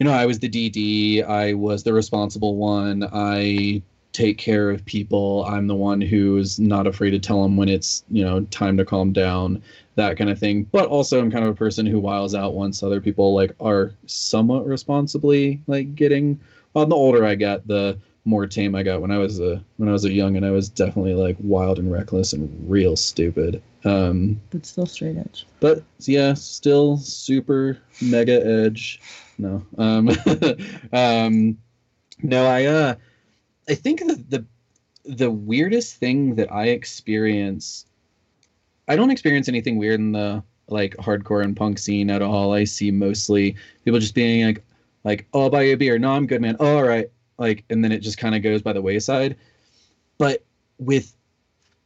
you 0.00 0.06
know, 0.06 0.12
I 0.12 0.26
was 0.26 0.40
the 0.40 0.48
DD, 0.48 1.24
I 1.24 1.54
was 1.54 1.84
the 1.84 1.92
responsible 1.92 2.56
one. 2.56 3.08
I 3.12 3.80
take 4.14 4.38
care 4.38 4.70
of 4.70 4.82
people. 4.86 5.44
I'm 5.44 5.66
the 5.66 5.74
one 5.74 6.00
who's 6.00 6.58
not 6.58 6.86
afraid 6.86 7.10
to 7.10 7.18
tell 7.18 7.42
them 7.42 7.56
when 7.56 7.68
it's, 7.68 8.04
you 8.10 8.24
know, 8.24 8.40
time 8.44 8.76
to 8.78 8.84
calm 8.84 9.12
down, 9.12 9.60
that 9.96 10.16
kind 10.16 10.30
of 10.30 10.38
thing. 10.38 10.62
But 10.72 10.86
also 10.86 11.20
I'm 11.20 11.30
kind 11.30 11.44
of 11.44 11.50
a 11.50 11.56
person 11.56 11.84
who 11.84 11.98
wiles 12.00 12.34
out 12.34 12.54
once 12.54 12.82
other 12.82 13.00
people 13.00 13.34
like 13.34 13.52
are 13.60 13.92
somewhat 14.06 14.66
responsibly 14.66 15.60
like 15.66 15.94
getting 15.94 16.40
well, 16.72 16.86
the 16.86 16.96
older 16.96 17.24
I 17.24 17.34
get, 17.36 17.66
the 17.68 17.98
more 18.24 18.46
tame 18.46 18.74
I 18.74 18.82
got. 18.82 19.00
When 19.00 19.10
I 19.10 19.18
was 19.18 19.38
a 19.40 19.62
when 19.76 19.88
I 19.88 19.92
was 19.92 20.04
a 20.04 20.12
young 20.12 20.36
and 20.36 20.46
I 20.46 20.50
was 20.50 20.68
definitely 20.68 21.14
like 21.14 21.36
wild 21.40 21.78
and 21.78 21.92
reckless 21.92 22.32
and 22.32 22.48
real 22.70 22.96
stupid. 22.96 23.60
Um 23.84 24.40
But 24.50 24.64
still 24.64 24.86
straight 24.86 25.16
edge. 25.18 25.44
but 25.60 25.82
yeah, 26.00 26.34
still 26.34 26.96
super 26.98 27.78
mega 28.00 28.44
edge. 28.46 29.00
No. 29.38 29.64
Um 29.76 30.08
um 30.92 31.58
no, 32.22 32.46
I 32.46 32.64
uh 32.66 32.94
I 33.68 33.74
think 33.74 34.00
the 34.00 34.24
the 34.28 34.44
the 35.04 35.30
weirdest 35.30 35.96
thing 35.96 36.34
that 36.36 36.50
I 36.52 36.66
experience 36.68 37.86
I 38.88 38.96
don't 38.96 39.10
experience 39.10 39.48
anything 39.48 39.78
weird 39.78 40.00
in 40.00 40.12
the 40.12 40.42
like 40.68 40.96
hardcore 40.96 41.42
and 41.42 41.56
punk 41.56 41.78
scene 41.78 42.10
at 42.10 42.22
all. 42.22 42.52
I 42.52 42.64
see 42.64 42.90
mostly 42.90 43.56
people 43.84 44.00
just 44.00 44.14
being 44.14 44.44
like 44.46 44.64
like, 45.04 45.26
oh 45.34 45.42
I'll 45.42 45.50
buy 45.50 45.62
you 45.62 45.74
a 45.74 45.76
beer. 45.76 45.98
No, 45.98 46.12
I'm 46.12 46.26
good, 46.26 46.40
man. 46.40 46.56
Oh, 46.60 46.76
all 46.76 46.84
right. 46.84 47.10
Like 47.38 47.64
and 47.70 47.82
then 47.84 47.92
it 47.92 48.00
just 48.00 48.18
kind 48.18 48.34
of 48.34 48.42
goes 48.42 48.62
by 48.62 48.72
the 48.72 48.82
wayside. 48.82 49.36
But 50.18 50.44
with 50.78 51.14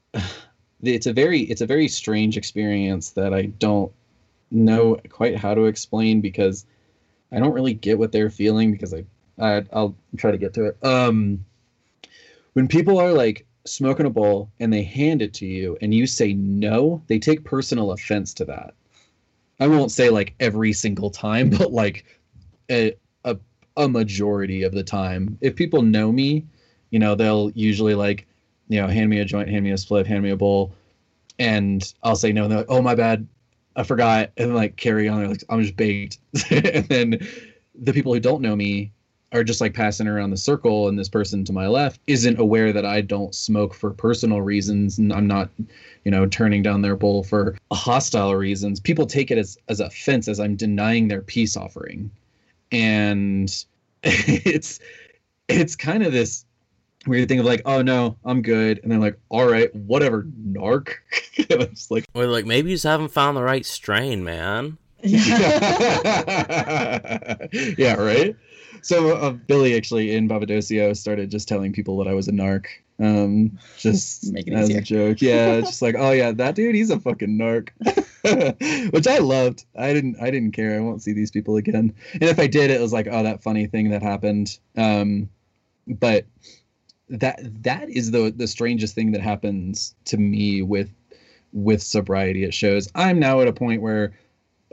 it's 0.82 1.06
a 1.06 1.12
very 1.12 1.40
it's 1.42 1.60
a 1.60 1.66
very 1.66 1.88
strange 1.88 2.36
experience 2.36 3.10
that 3.10 3.34
I 3.34 3.42
don't 3.46 3.92
know 4.50 4.98
quite 5.08 5.36
how 5.36 5.54
to 5.54 5.66
explain 5.66 6.20
because 6.20 6.64
I 7.30 7.38
don't 7.38 7.52
really 7.52 7.74
get 7.74 7.98
what 7.98 8.12
they're 8.12 8.30
feeling 8.30 8.72
because 8.72 8.94
I, 8.94 9.04
I 9.38 9.64
I'll 9.72 9.94
try 10.16 10.30
to 10.30 10.38
get 10.38 10.54
to 10.54 10.66
it. 10.66 10.84
Um 10.84 11.44
when 12.58 12.66
people 12.66 12.98
are 12.98 13.12
like 13.12 13.46
smoking 13.66 14.04
a 14.04 14.10
bowl 14.10 14.50
and 14.58 14.72
they 14.72 14.82
hand 14.82 15.22
it 15.22 15.32
to 15.32 15.46
you 15.46 15.78
and 15.80 15.94
you 15.94 16.08
say 16.08 16.32
no, 16.32 17.00
they 17.06 17.16
take 17.16 17.44
personal 17.44 17.92
offense 17.92 18.34
to 18.34 18.44
that. 18.44 18.74
I 19.60 19.68
won't 19.68 19.92
say 19.92 20.10
like 20.10 20.34
every 20.40 20.72
single 20.72 21.08
time, 21.08 21.50
but 21.58 21.70
like 21.72 22.04
a 22.68 22.96
a, 23.24 23.36
a 23.76 23.88
majority 23.88 24.64
of 24.64 24.72
the 24.72 24.82
time. 24.82 25.38
If 25.40 25.54
people 25.54 25.82
know 25.82 26.10
me, 26.10 26.46
you 26.90 26.98
know, 26.98 27.14
they'll 27.14 27.52
usually 27.54 27.94
like 27.94 28.26
you 28.66 28.82
know, 28.82 28.88
hand 28.88 29.08
me 29.08 29.20
a 29.20 29.24
joint, 29.24 29.48
hand 29.48 29.62
me 29.62 29.70
a 29.70 29.78
split, 29.78 30.08
hand 30.08 30.24
me 30.24 30.30
a 30.30 30.36
bowl, 30.36 30.74
and 31.38 31.94
I'll 32.02 32.16
say 32.16 32.32
no, 32.32 32.42
and 32.42 32.50
they're 32.50 32.58
like, 32.58 32.70
"Oh, 32.70 32.82
my 32.82 32.96
bad, 32.96 33.24
I 33.76 33.84
forgot," 33.84 34.32
and 34.36 34.56
like 34.56 34.74
carry 34.74 35.08
on. 35.08 35.20
They're 35.20 35.28
like, 35.28 35.44
"I'm 35.48 35.62
just 35.62 35.76
baked," 35.76 36.18
and 36.50 36.88
then 36.88 37.28
the 37.76 37.92
people 37.92 38.12
who 38.12 38.18
don't 38.18 38.42
know 38.42 38.56
me 38.56 38.90
are 39.32 39.44
just 39.44 39.60
like 39.60 39.74
passing 39.74 40.08
around 40.08 40.30
the 40.30 40.36
circle, 40.36 40.88
and 40.88 40.98
this 40.98 41.08
person 41.08 41.44
to 41.44 41.52
my 41.52 41.66
left 41.66 42.00
isn't 42.06 42.38
aware 42.38 42.72
that 42.72 42.86
I 42.86 43.00
don't 43.00 43.34
smoke 43.34 43.74
for 43.74 43.90
personal 43.90 44.40
reasons, 44.40 44.98
and 44.98 45.12
I'm 45.12 45.26
not, 45.26 45.50
you 46.04 46.10
know, 46.10 46.26
turning 46.26 46.62
down 46.62 46.82
their 46.82 46.96
bowl 46.96 47.22
for 47.24 47.56
hostile 47.72 48.34
reasons. 48.34 48.80
People 48.80 49.06
take 49.06 49.30
it 49.30 49.38
as 49.38 49.58
as 49.68 49.80
offense, 49.80 50.28
as 50.28 50.40
I'm 50.40 50.56
denying 50.56 51.08
their 51.08 51.22
peace 51.22 51.56
offering, 51.56 52.10
and 52.72 53.64
it's 54.02 54.80
it's 55.48 55.76
kind 55.76 56.02
of 56.02 56.12
this 56.12 56.44
weird 57.06 57.28
thing 57.28 57.38
of 57.38 57.46
like, 57.46 57.62
oh 57.64 57.82
no, 57.82 58.16
I'm 58.24 58.42
good, 58.42 58.80
and 58.82 58.90
they're 58.90 58.98
like, 58.98 59.18
all 59.28 59.46
right, 59.46 59.74
whatever, 59.74 60.24
narc. 60.46 60.94
and 61.50 61.68
like, 61.90 62.04
Or 62.14 62.26
like 62.26 62.46
maybe 62.46 62.70
you 62.70 62.76
just 62.76 62.84
haven't 62.84 63.10
found 63.10 63.36
the 63.36 63.42
right 63.42 63.66
strain, 63.66 64.24
man. 64.24 64.78
yeah, 65.02 65.84
right. 67.98 68.34
So 68.88 69.14
uh, 69.14 69.32
Billy 69.32 69.76
actually 69.76 70.16
in 70.16 70.30
Papadosio 70.30 70.96
started 70.96 71.30
just 71.30 71.46
telling 71.46 71.74
people 71.74 71.98
that 71.98 72.08
I 72.08 72.14
was 72.14 72.26
a 72.26 72.32
narc, 72.32 72.64
um, 72.98 73.58
just 73.76 74.34
as 74.48 74.70
easier. 74.70 74.78
a 74.78 74.80
joke. 74.80 75.20
Yeah, 75.20 75.60
just 75.60 75.82
like, 75.82 75.94
oh 75.98 76.12
yeah, 76.12 76.32
that 76.32 76.54
dude, 76.54 76.74
he's 76.74 76.88
a 76.88 76.98
fucking 76.98 77.38
narc, 77.38 77.68
which 78.90 79.06
I 79.06 79.18
loved. 79.18 79.66
I 79.78 79.92
didn't, 79.92 80.16
I 80.22 80.30
didn't 80.30 80.52
care. 80.52 80.74
I 80.74 80.80
won't 80.80 81.02
see 81.02 81.12
these 81.12 81.30
people 81.30 81.56
again. 81.56 81.94
And 82.14 82.22
if 82.22 82.38
I 82.38 82.46
did, 82.46 82.70
it 82.70 82.80
was 82.80 82.94
like, 82.94 83.06
oh, 83.10 83.22
that 83.22 83.42
funny 83.42 83.66
thing 83.66 83.90
that 83.90 84.02
happened. 84.02 84.58
Um, 84.74 85.28
but 85.86 86.24
that 87.10 87.40
that 87.62 87.90
is 87.90 88.10
the 88.10 88.32
the 88.34 88.46
strangest 88.46 88.94
thing 88.94 89.12
that 89.12 89.20
happens 89.20 89.94
to 90.06 90.16
me 90.16 90.62
with 90.62 90.88
with 91.52 91.82
sobriety 91.82 92.44
it 92.44 92.52
shows 92.52 92.90
i'm 92.94 93.18
now 93.18 93.40
at 93.40 93.48
a 93.48 93.52
point 93.52 93.80
where 93.80 94.12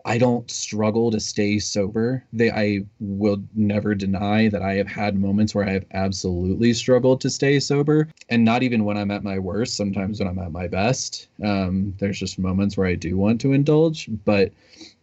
i 0.05 0.17
don't 0.17 0.49
struggle 0.49 1.11
to 1.11 1.19
stay 1.19 1.59
sober 1.59 2.23
they 2.31 2.51
i 2.51 2.79
will 2.99 3.41
never 3.55 3.93
deny 3.93 4.47
that 4.47 4.61
i 4.61 4.73
have 4.73 4.87
had 4.87 5.15
moments 5.15 5.53
where 5.53 5.67
i 5.67 5.71
have 5.71 5.85
absolutely 5.93 6.73
struggled 6.73 7.19
to 7.19 7.29
stay 7.29 7.59
sober 7.59 8.07
and 8.29 8.43
not 8.43 8.63
even 8.63 8.85
when 8.85 8.97
i'm 8.97 9.11
at 9.11 9.23
my 9.23 9.37
worst 9.37 9.75
sometimes 9.75 10.19
when 10.19 10.27
i'm 10.27 10.39
at 10.39 10.51
my 10.51 10.67
best 10.67 11.27
um, 11.43 11.93
there's 11.99 12.19
just 12.19 12.39
moments 12.39 12.77
where 12.77 12.87
i 12.87 12.95
do 12.95 13.17
want 13.17 13.41
to 13.41 13.53
indulge 13.53 14.07
but 14.25 14.51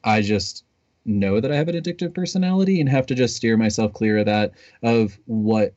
i 0.04 0.22
just 0.22 0.64
know 1.04 1.40
that 1.40 1.52
i 1.52 1.56
have 1.56 1.68
an 1.68 1.76
addictive 1.76 2.14
personality 2.14 2.80
and 2.80 2.88
have 2.88 3.06
to 3.06 3.14
just 3.14 3.36
steer 3.36 3.56
myself 3.56 3.92
clear 3.92 4.18
of 4.18 4.26
that 4.26 4.52
of 4.82 5.18
what 5.26 5.74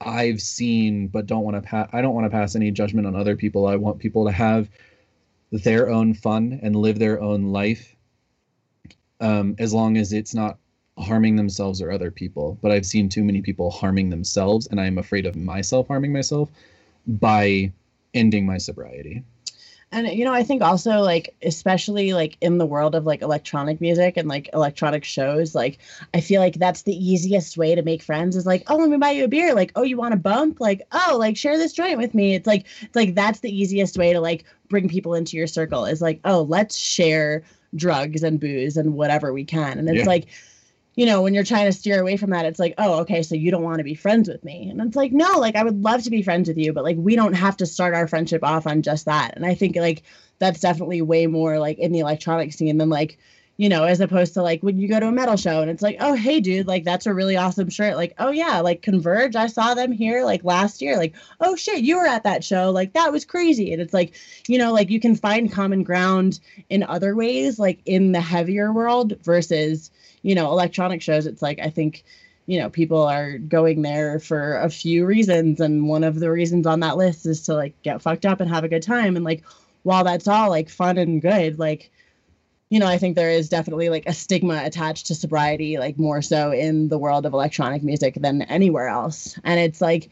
I've 0.00 0.40
seen, 0.40 1.08
but 1.08 1.26
don't 1.26 1.44
want 1.44 1.56
to 1.56 1.62
pass. 1.62 1.88
I 1.92 2.00
don't 2.00 2.14
want 2.14 2.24
to 2.24 2.30
pass 2.30 2.56
any 2.56 2.70
judgment 2.70 3.06
on 3.06 3.14
other 3.14 3.36
people. 3.36 3.66
I 3.66 3.76
want 3.76 3.98
people 3.98 4.24
to 4.24 4.32
have 4.32 4.70
their 5.52 5.90
own 5.90 6.14
fun 6.14 6.58
and 6.62 6.76
live 6.76 6.98
their 6.98 7.20
own 7.20 7.48
life, 7.48 7.96
um, 9.20 9.54
as 9.58 9.72
long 9.72 9.96
as 9.96 10.12
it's 10.12 10.34
not 10.34 10.58
harming 10.98 11.36
themselves 11.36 11.80
or 11.80 11.90
other 11.90 12.10
people. 12.10 12.58
But 12.62 12.72
I've 12.72 12.86
seen 12.86 13.08
too 13.08 13.24
many 13.24 13.42
people 13.42 13.70
harming 13.70 14.10
themselves, 14.10 14.66
and 14.66 14.80
I'm 14.80 14.98
afraid 14.98 15.26
of 15.26 15.36
myself 15.36 15.88
harming 15.88 16.12
myself 16.12 16.50
by 17.06 17.72
ending 18.14 18.46
my 18.46 18.58
sobriety. 18.58 19.24
And 19.92 20.06
you 20.06 20.24
know, 20.24 20.32
I 20.32 20.44
think 20.44 20.62
also 20.62 21.00
like 21.00 21.34
especially 21.42 22.12
like 22.12 22.36
in 22.40 22.58
the 22.58 22.66
world 22.66 22.94
of 22.94 23.06
like 23.06 23.22
electronic 23.22 23.80
music 23.80 24.16
and 24.16 24.28
like 24.28 24.48
electronic 24.52 25.02
shows, 25.02 25.52
like 25.52 25.78
I 26.14 26.20
feel 26.20 26.40
like 26.40 26.54
that's 26.54 26.82
the 26.82 26.94
easiest 26.94 27.56
way 27.56 27.74
to 27.74 27.82
make 27.82 28.00
friends 28.00 28.36
is 28.36 28.46
like, 28.46 28.62
oh, 28.68 28.76
let 28.76 28.88
me 28.88 28.98
buy 28.98 29.10
you 29.10 29.24
a 29.24 29.28
beer. 29.28 29.52
Like, 29.52 29.72
oh, 29.74 29.82
you 29.82 29.96
want 29.96 30.14
a 30.14 30.18
bump? 30.18 30.60
Like, 30.60 30.82
oh, 30.92 31.16
like 31.18 31.36
share 31.36 31.58
this 31.58 31.72
joint 31.72 31.98
with 31.98 32.14
me. 32.14 32.36
It's 32.36 32.46
like 32.46 32.66
it's 32.82 32.94
like 32.94 33.16
that's 33.16 33.40
the 33.40 33.52
easiest 33.52 33.98
way 33.98 34.12
to 34.12 34.20
like 34.20 34.44
bring 34.68 34.88
people 34.88 35.14
into 35.14 35.36
your 35.36 35.48
circle 35.48 35.84
is 35.84 36.00
like, 36.00 36.20
oh, 36.24 36.42
let's 36.42 36.76
share 36.76 37.42
drugs 37.74 38.22
and 38.22 38.40
booze 38.40 38.76
and 38.76 38.94
whatever 38.94 39.32
we 39.32 39.44
can. 39.44 39.78
And 39.78 39.88
it's 39.88 39.98
Yeah. 39.98 40.06
like 40.06 40.26
you 40.96 41.06
know, 41.06 41.22
when 41.22 41.32
you're 41.34 41.44
trying 41.44 41.66
to 41.66 41.72
steer 41.72 42.00
away 42.00 42.16
from 42.16 42.30
that, 42.30 42.44
it's 42.44 42.58
like, 42.58 42.74
oh, 42.76 43.00
okay, 43.00 43.22
so 43.22 43.34
you 43.34 43.50
don't 43.50 43.62
want 43.62 43.78
to 43.78 43.84
be 43.84 43.94
friends 43.94 44.28
with 44.28 44.44
me. 44.44 44.68
And 44.68 44.80
it's 44.82 44.96
like, 44.96 45.12
no, 45.12 45.38
like 45.38 45.54
I 45.54 45.62
would 45.62 45.82
love 45.82 46.02
to 46.02 46.10
be 46.10 46.20
friends 46.20 46.48
with 46.48 46.58
you, 46.58 46.72
but 46.72 46.84
like 46.84 46.96
we 46.98 47.14
don't 47.16 47.32
have 47.34 47.56
to 47.58 47.66
start 47.66 47.94
our 47.94 48.08
friendship 48.08 48.42
off 48.42 48.66
on 48.66 48.82
just 48.82 49.04
that. 49.04 49.34
And 49.36 49.46
I 49.46 49.54
think 49.54 49.76
like 49.76 50.02
that's 50.40 50.60
definitely 50.60 51.00
way 51.00 51.26
more 51.26 51.58
like 51.58 51.78
in 51.78 51.92
the 51.92 52.00
electronic 52.00 52.52
scene 52.52 52.76
than 52.76 52.90
like, 52.90 53.18
you 53.60 53.68
know, 53.68 53.84
as 53.84 54.00
opposed 54.00 54.32
to 54.32 54.42
like 54.42 54.62
when 54.62 54.78
you 54.78 54.88
go 54.88 54.98
to 54.98 55.08
a 55.08 55.12
metal 55.12 55.36
show 55.36 55.60
and 55.60 55.70
it's 55.70 55.82
like, 55.82 55.98
oh, 56.00 56.14
hey, 56.14 56.40
dude, 56.40 56.66
like 56.66 56.82
that's 56.82 57.04
a 57.04 57.12
really 57.12 57.36
awesome 57.36 57.68
shirt. 57.68 57.94
Like, 57.94 58.14
oh, 58.18 58.30
yeah, 58.30 58.60
like 58.60 58.80
Converge, 58.80 59.36
I 59.36 59.48
saw 59.48 59.74
them 59.74 59.92
here 59.92 60.24
like 60.24 60.42
last 60.44 60.80
year. 60.80 60.96
Like, 60.96 61.14
oh, 61.42 61.56
shit, 61.56 61.82
you 61.82 61.98
were 61.98 62.06
at 62.06 62.22
that 62.22 62.42
show. 62.42 62.70
Like, 62.70 62.94
that 62.94 63.12
was 63.12 63.26
crazy. 63.26 63.70
And 63.74 63.82
it's 63.82 63.92
like, 63.92 64.14
you 64.48 64.56
know, 64.56 64.72
like 64.72 64.88
you 64.88 64.98
can 64.98 65.14
find 65.14 65.52
common 65.52 65.82
ground 65.82 66.40
in 66.70 66.82
other 66.84 67.14
ways, 67.14 67.58
like 67.58 67.80
in 67.84 68.12
the 68.12 68.20
heavier 68.22 68.72
world 68.72 69.18
versus, 69.24 69.90
you 70.22 70.34
know, 70.34 70.50
electronic 70.52 71.02
shows. 71.02 71.26
It's 71.26 71.42
like, 71.42 71.58
I 71.58 71.68
think, 71.68 72.02
you 72.46 72.58
know, 72.58 72.70
people 72.70 73.02
are 73.02 73.36
going 73.36 73.82
there 73.82 74.20
for 74.20 74.56
a 74.56 74.70
few 74.70 75.04
reasons. 75.04 75.60
And 75.60 75.86
one 75.86 76.02
of 76.02 76.18
the 76.18 76.30
reasons 76.30 76.66
on 76.66 76.80
that 76.80 76.96
list 76.96 77.26
is 77.26 77.42
to 77.42 77.52
like 77.56 77.74
get 77.82 78.00
fucked 78.00 78.24
up 78.24 78.40
and 78.40 78.48
have 78.48 78.64
a 78.64 78.68
good 78.68 78.82
time. 78.82 79.16
And 79.16 79.24
like, 79.26 79.44
while 79.82 80.04
that's 80.04 80.28
all 80.28 80.48
like 80.48 80.70
fun 80.70 80.96
and 80.96 81.20
good, 81.20 81.58
like, 81.58 81.90
you 82.70 82.78
know, 82.78 82.86
I 82.86 82.98
think 82.98 83.16
there 83.16 83.30
is 83.30 83.48
definitely 83.48 83.88
like 83.88 84.06
a 84.06 84.14
stigma 84.14 84.62
attached 84.64 85.06
to 85.06 85.14
sobriety, 85.14 85.78
like 85.78 85.98
more 85.98 86.22
so 86.22 86.52
in 86.52 86.88
the 86.88 86.98
world 86.98 87.26
of 87.26 87.34
electronic 87.34 87.82
music 87.82 88.14
than 88.14 88.42
anywhere 88.42 88.88
else. 88.88 89.38
And 89.44 89.60
it's 89.60 89.80
like, 89.80 90.08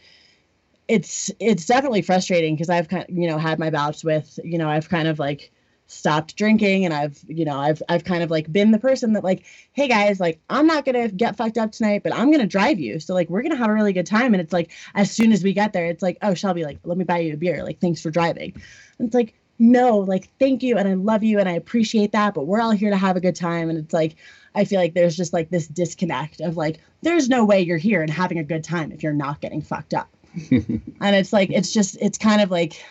it's 0.89 1.31
it's 1.39 1.67
definitely 1.67 2.03
frustrating 2.03 2.55
because 2.55 2.71
I've 2.71 2.89
kind 2.89 3.05
you 3.09 3.29
know 3.29 3.39
had 3.39 3.59
my 3.59 3.71
bouts 3.71 4.03
with 4.03 4.41
you 4.43 4.59
know 4.59 4.69
I've 4.69 4.89
kind 4.89 5.07
of 5.07 5.19
like 5.19 5.53
stopped 5.87 6.37
drinking 6.37 6.85
and 6.87 6.95
I've 6.95 7.23
you 7.29 7.45
know 7.45 7.59
I've 7.59 7.83
I've 7.91 8.05
kind 8.05 8.23
of 8.23 8.31
like 8.31 8.51
been 8.51 8.73
the 8.73 8.79
person 8.79 9.13
that 9.13 9.23
like 9.23 9.45
hey 9.75 9.87
guys 9.87 10.19
like 10.19 10.41
I'm 10.49 10.67
not 10.67 10.87
gonna 10.87 11.09
get 11.09 11.37
fucked 11.37 11.59
up 11.59 11.73
tonight 11.73 12.03
but 12.03 12.15
I'm 12.15 12.31
gonna 12.31 12.47
drive 12.47 12.81
you. 12.81 12.99
So 13.01 13.13
like 13.13 13.29
we're 13.29 13.43
gonna 13.43 13.57
have 13.57 13.69
a 13.69 13.75
really 13.75 13.93
good 13.93 14.07
time. 14.07 14.33
And 14.33 14.41
it's 14.41 14.53
like 14.53 14.71
as 14.95 15.11
soon 15.11 15.31
as 15.31 15.45
we 15.45 15.53
get 15.53 15.75
there 15.75 15.87
it's 15.87 16.03
like 16.03 16.17
oh 16.23 16.35
Shelby 16.35 16.65
like 16.65 16.79
let 16.85 16.97
me 16.97 17.05
buy 17.05 17.19
you 17.19 17.35
a 17.35 17.37
beer. 17.37 17.63
Like 17.63 17.81
thanks 17.81 18.01
for 18.01 18.11
driving. 18.11 18.55
And 18.99 19.07
it's 19.07 19.15
like 19.15 19.35
no 19.59 19.99
like 19.99 20.31
thank 20.39 20.63
you 20.63 20.79
and 20.79 20.89
I 20.89 20.95
love 20.95 21.23
you 21.23 21.39
and 21.39 21.49
I 21.49 21.53
appreciate 21.53 22.13
that 22.13 22.35
but 22.35 22.47
we're 22.47 22.61
all 22.61 22.71
here 22.71 22.91
to 22.91 22.97
have 22.97 23.17
a 23.17 23.21
good 23.21 23.37
time 23.37 23.71
and 23.71 23.79
it's 23.79 23.93
like 23.93 24.17
I 24.55 24.65
feel 24.65 24.81
like 24.81 24.95
there's 24.95 25.17
just 25.17 25.33
like 25.33 25.51
this 25.51 25.67
disconnect 25.67 26.41
of 26.41 26.57
like 26.57 26.81
there's 27.03 27.29
no 27.29 27.45
way 27.45 27.61
you're 27.61 27.77
here 27.77 28.03
and 28.03 28.11
having 28.11 28.39
a 28.39 28.45
good 28.45 28.65
time 28.65 28.93
if 28.93 29.03
you're 29.03 29.13
not 29.13 29.41
getting 29.41 29.63
fucked 29.63 29.95
up. 29.95 30.09
And 30.51 31.17
it's 31.17 31.33
like 31.33 31.51
it's 31.51 31.73
just 31.73 31.97
it's 32.01 32.19
kind 32.19 32.41
of 32.41 32.51
like 32.51 32.85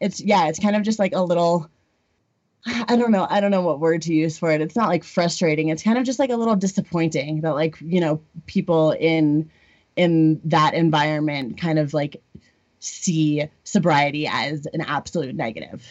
it's 0.00 0.20
yeah 0.20 0.48
it's 0.48 0.58
kind 0.58 0.76
of 0.76 0.82
just 0.82 0.98
like 0.98 1.12
a 1.12 1.20
little 1.20 1.68
i 2.66 2.96
don't 2.96 3.10
know 3.10 3.26
i 3.30 3.40
don't 3.40 3.50
know 3.50 3.62
what 3.62 3.80
word 3.80 4.02
to 4.02 4.14
use 4.14 4.38
for 4.38 4.50
it. 4.50 4.60
It's 4.60 4.76
not 4.76 4.88
like 4.88 5.04
frustrating. 5.04 5.68
It's 5.68 5.82
kind 5.82 5.98
of 5.98 6.04
just 6.04 6.18
like 6.18 6.30
a 6.30 6.36
little 6.36 6.56
disappointing 6.56 7.42
that 7.42 7.54
like 7.54 7.76
you 7.80 8.00
know 8.00 8.20
people 8.46 8.92
in 8.92 9.50
in 9.96 10.40
that 10.44 10.74
environment 10.74 11.58
kind 11.58 11.78
of 11.78 11.92
like 11.92 12.22
see 12.80 13.44
sobriety 13.64 14.26
as 14.26 14.66
an 14.66 14.80
absolute 14.82 15.34
negative 15.34 15.86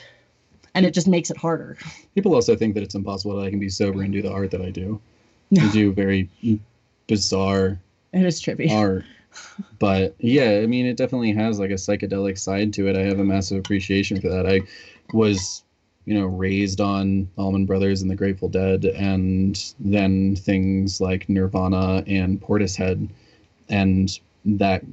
and 0.73 0.85
it 0.85 0.93
just 0.93 1.07
makes 1.07 1.29
it 1.29 1.37
harder 1.37 1.77
People 2.15 2.33
also 2.33 2.55
think 2.55 2.73
that 2.75 2.83
it's 2.83 2.95
impossible 2.95 3.35
that 3.37 3.45
I 3.45 3.49
can 3.49 3.59
be 3.59 3.69
sober 3.69 4.01
and 4.01 4.11
do 4.11 4.21
the 4.21 4.31
art 4.31 4.51
that 4.51 4.61
I 4.61 4.71
do. 4.71 4.99
I 5.57 5.69
do 5.71 5.93
very 5.93 6.29
bizarre 7.07 7.79
it 8.13 8.25
is 8.25 8.41
trippy 8.41 8.71
art. 8.71 9.05
But 9.79 10.15
yeah, 10.19 10.61
I 10.63 10.65
mean, 10.65 10.85
it 10.85 10.97
definitely 10.97 11.33
has 11.33 11.59
like 11.59 11.69
a 11.69 11.75
psychedelic 11.75 12.37
side 12.37 12.73
to 12.73 12.87
it. 12.87 12.95
I 12.95 13.01
have 13.01 13.19
a 13.19 13.23
massive 13.23 13.59
appreciation 13.59 14.19
for 14.19 14.29
that. 14.29 14.47
I 14.47 14.61
was, 15.13 15.63
you 16.05 16.17
know, 16.17 16.25
raised 16.25 16.81
on 16.81 17.29
Allman 17.37 17.65
Brothers 17.65 18.01
and 18.01 18.09
the 18.09 18.15
Grateful 18.15 18.49
Dead, 18.49 18.85
and 18.85 19.73
then 19.79 20.35
things 20.35 20.99
like 20.99 21.29
Nirvana 21.29 22.03
and 22.07 22.41
Portishead, 22.41 23.09
and 23.69 24.19
that 24.45 24.83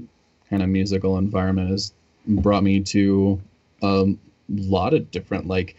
kind 0.55 0.63
of 0.63 0.69
musical 0.69 1.19
environment 1.19 1.69
has 1.69 1.93
brought 2.29 2.63
me 2.63 2.79
to 2.79 3.43
a 3.83 4.07
lot 4.49 4.95
of 4.95 5.11
different 5.11 5.49
like 5.49 5.75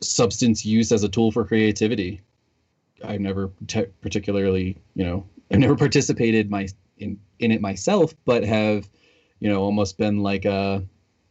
substance 0.00 0.66
use 0.66 0.90
as 0.90 1.04
a 1.04 1.08
tool 1.08 1.30
for 1.30 1.44
creativity. 1.44 2.20
I've 3.04 3.20
never 3.20 3.52
particularly, 4.00 4.76
you 4.96 5.04
know, 5.04 5.24
I've 5.52 5.60
never 5.60 5.76
participated 5.76 6.50
my 6.50 6.66
in 6.98 7.20
in 7.38 7.52
it 7.52 7.60
myself, 7.60 8.16
but 8.24 8.42
have, 8.42 8.88
you 9.38 9.48
know, 9.48 9.62
almost 9.62 9.96
been 9.96 10.24
like 10.24 10.44
a 10.44 10.84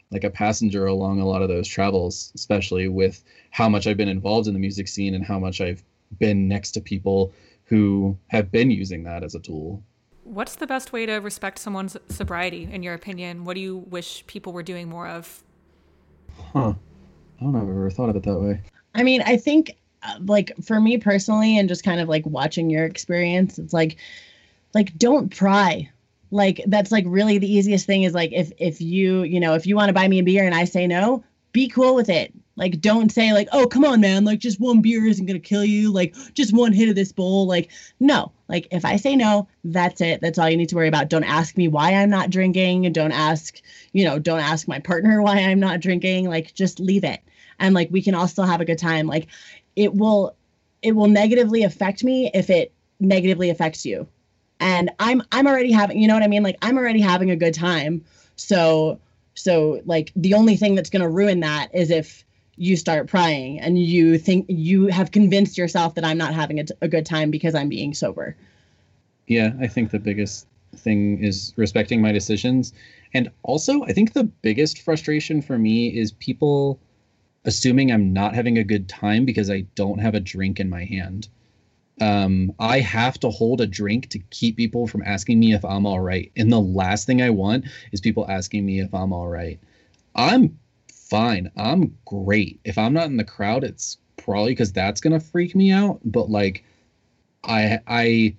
like 0.09 0.23
a 0.23 0.29
passenger 0.29 0.85
along 0.85 1.19
a 1.19 1.27
lot 1.27 1.41
of 1.41 1.49
those 1.49 1.67
travels, 1.67 2.31
especially 2.33 2.87
with 2.87 3.21
how 3.51 3.67
much 3.67 3.87
I've 3.87 3.97
been 3.97 4.07
involved 4.07 4.47
in 4.47 4.53
the 4.53 4.59
music 4.59 4.87
scene 4.87 5.13
and 5.13 5.25
how 5.25 5.37
much 5.37 5.59
I've 5.59 5.83
been 6.17 6.47
next 6.47 6.71
to 6.71 6.81
people 6.81 7.33
who 7.65 8.17
have 8.27 8.53
been 8.53 8.71
using 8.71 9.03
that 9.03 9.21
as 9.21 9.35
a 9.35 9.39
tool. 9.41 9.83
What's 10.27 10.55
the 10.55 10.67
best 10.67 10.91
way 10.91 11.05
to 11.05 11.15
respect 11.15 11.57
someone's 11.57 11.95
sobriety, 12.09 12.67
in 12.69 12.83
your 12.83 12.93
opinion? 12.93 13.45
What 13.45 13.53
do 13.53 13.61
you 13.61 13.77
wish 13.77 14.27
people 14.27 14.51
were 14.51 14.63
doing 14.63 14.89
more 14.89 15.07
of? 15.07 15.43
Huh. 16.53 16.73
I 17.39 17.43
don't 17.43 17.53
know 17.53 17.59
if 17.59 17.63
I've 17.63 17.69
ever 17.69 17.89
thought 17.89 18.09
of 18.09 18.15
it 18.17 18.23
that 18.23 18.39
way. 18.39 18.61
I 18.93 19.03
mean, 19.03 19.21
I 19.21 19.37
think 19.37 19.77
uh, 20.03 20.19
like 20.25 20.51
for 20.61 20.81
me 20.81 20.97
personally 20.97 21.57
and 21.57 21.69
just 21.69 21.83
kind 21.83 22.01
of 22.01 22.09
like 22.09 22.25
watching 22.25 22.69
your 22.69 22.85
experience, 22.85 23.57
it's 23.57 23.73
like 23.73 23.97
like 24.73 24.97
don't 24.97 25.35
pry. 25.35 25.89
Like 26.29 26.61
that's 26.67 26.91
like 26.91 27.05
really 27.07 27.37
the 27.37 27.51
easiest 27.51 27.85
thing 27.85 28.03
is 28.03 28.13
like 28.13 28.31
if 28.33 28.51
if 28.57 28.81
you, 28.81 29.23
you 29.23 29.39
know, 29.39 29.53
if 29.53 29.65
you 29.65 29.75
want 29.75 29.89
to 29.89 29.93
buy 29.93 30.07
me 30.07 30.19
a 30.19 30.23
beer 30.23 30.43
and 30.43 30.53
I 30.53 30.65
say 30.65 30.87
no, 30.87 31.23
be 31.53 31.69
cool 31.69 31.95
with 31.95 32.09
it. 32.09 32.33
Like 32.57 32.81
don't 32.81 33.11
say 33.11 33.31
like, 33.33 33.47
"Oh, 33.51 33.67
come 33.67 33.85
on, 33.85 34.01
man, 34.01 34.25
like 34.25 34.39
just 34.39 34.59
one 34.59 34.81
beer 34.81 35.05
isn't 35.05 35.25
going 35.25 35.39
to 35.39 35.47
kill 35.47 35.63
you. 35.63 35.91
Like 35.91 36.15
just 36.33 36.53
one 36.53 36.73
hit 36.73 36.89
of 36.89 36.95
this 36.95 37.11
bowl." 37.11 37.47
Like 37.47 37.69
no. 37.99 38.31
Like 38.49 38.67
if 38.71 38.83
I 38.83 38.95
say 38.95 39.15
no, 39.15 39.47
that's 39.63 40.01
it. 40.01 40.21
That's 40.21 40.37
all 40.37 40.49
you 40.49 40.57
need 40.57 40.69
to 40.69 40.75
worry 40.75 40.87
about. 40.87 41.09
Don't 41.09 41.23
ask 41.23 41.55
me 41.57 41.67
why 41.67 41.93
I'm 41.93 42.09
not 42.09 42.29
drinking. 42.29 42.91
Don't 42.93 43.11
ask, 43.11 43.61
you 43.93 44.05
know, 44.05 44.19
don't 44.19 44.39
ask 44.39 44.67
my 44.67 44.79
partner 44.79 45.21
why 45.23 45.37
I'm 45.39 45.59
not 45.59 45.79
drinking. 45.79 46.27
Like 46.27 46.53
just 46.53 46.79
leave 46.79 47.03
it. 47.03 47.21
And 47.59 47.75
like 47.75 47.89
we 47.91 48.01
can 48.01 48.15
all 48.15 48.27
still 48.27 48.45
have 48.45 48.61
a 48.61 48.65
good 48.65 48.79
time. 48.79 49.07
Like 49.07 49.27
it 49.75 49.93
will 49.93 50.35
it 50.81 50.93
will 50.93 51.07
negatively 51.07 51.63
affect 51.63 52.03
me 52.03 52.31
if 52.33 52.49
it 52.49 52.71
negatively 52.99 53.49
affects 53.49 53.85
you 53.85 54.07
and 54.59 54.89
i'm 54.99 55.21
i'm 55.31 55.47
already 55.47 55.71
having 55.71 55.99
you 55.99 56.07
know 56.07 56.13
what 56.13 56.23
i 56.23 56.27
mean 56.27 56.43
like 56.43 56.57
i'm 56.61 56.77
already 56.77 56.99
having 56.99 57.29
a 57.29 57.35
good 57.35 57.53
time 57.53 58.03
so 58.35 58.99
so 59.35 59.81
like 59.85 60.11
the 60.15 60.33
only 60.33 60.55
thing 60.55 60.75
that's 60.75 60.89
going 60.89 61.01
to 61.01 61.09
ruin 61.09 61.39
that 61.41 61.69
is 61.73 61.91
if 61.91 62.25
you 62.57 62.75
start 62.75 63.07
prying 63.07 63.59
and 63.59 63.79
you 63.79 64.17
think 64.17 64.45
you 64.49 64.87
have 64.87 65.11
convinced 65.11 65.57
yourself 65.57 65.95
that 65.95 66.03
i'm 66.03 66.17
not 66.17 66.33
having 66.33 66.59
a, 66.59 66.65
a 66.81 66.87
good 66.87 67.05
time 67.05 67.31
because 67.31 67.55
i'm 67.55 67.69
being 67.69 67.93
sober 67.93 68.35
Yeah, 69.27 69.51
I 69.59 69.67
think 69.67 69.91
the 69.91 69.99
biggest 69.99 70.47
thing 70.75 71.23
is 71.23 71.53
respecting 71.57 72.01
my 72.01 72.11
decisions. 72.11 72.73
And 73.13 73.29
also, 73.43 73.83
I 73.83 73.93
think 73.93 74.13
the 74.13 74.23
biggest 74.23 74.81
frustration 74.81 75.41
for 75.41 75.57
me 75.57 75.87
is 75.87 76.11
people 76.13 76.79
assuming 77.45 77.91
I'm 77.91 78.13
not 78.13 78.35
having 78.35 78.57
a 78.57 78.63
good 78.63 78.89
time 78.89 79.25
because 79.25 79.49
I 79.49 79.61
don't 79.75 79.99
have 79.99 80.15
a 80.15 80.19
drink 80.19 80.59
in 80.59 80.69
my 80.69 80.85
hand. 80.85 81.29
Um, 81.99 82.53
I 82.59 82.79
have 82.79 83.19
to 83.21 83.29
hold 83.29 83.59
a 83.59 83.67
drink 83.67 84.09
to 84.09 84.19
keep 84.29 84.57
people 84.57 84.87
from 84.87 85.03
asking 85.03 85.39
me 85.39 85.53
if 85.53 85.65
I'm 85.65 85.85
all 85.85 85.99
right. 85.99 86.31
And 86.35 86.51
the 86.51 86.59
last 86.59 87.05
thing 87.05 87.21
I 87.21 87.29
want 87.29 87.65
is 87.91 88.01
people 88.01 88.29
asking 88.29 88.65
me 88.65 88.79
if 88.79 88.93
I'm 88.93 89.11
all 89.11 89.27
right. 89.27 89.59
I'm 90.15 90.57
fine. 91.09 91.51
I'm 91.55 91.97
great. 92.05 92.59
If 92.63 92.77
I'm 92.77 92.93
not 92.93 93.07
in 93.07 93.17
the 93.17 93.23
crowd, 93.23 93.63
it's 93.63 93.97
probably 94.17 94.51
because 94.51 94.73
that's 94.73 95.01
gonna 95.01 95.19
freak 95.19 95.55
me 95.55 95.71
out. 95.71 95.99
But 96.03 96.29
like, 96.29 96.63
I 97.43 97.79
I 97.87 98.35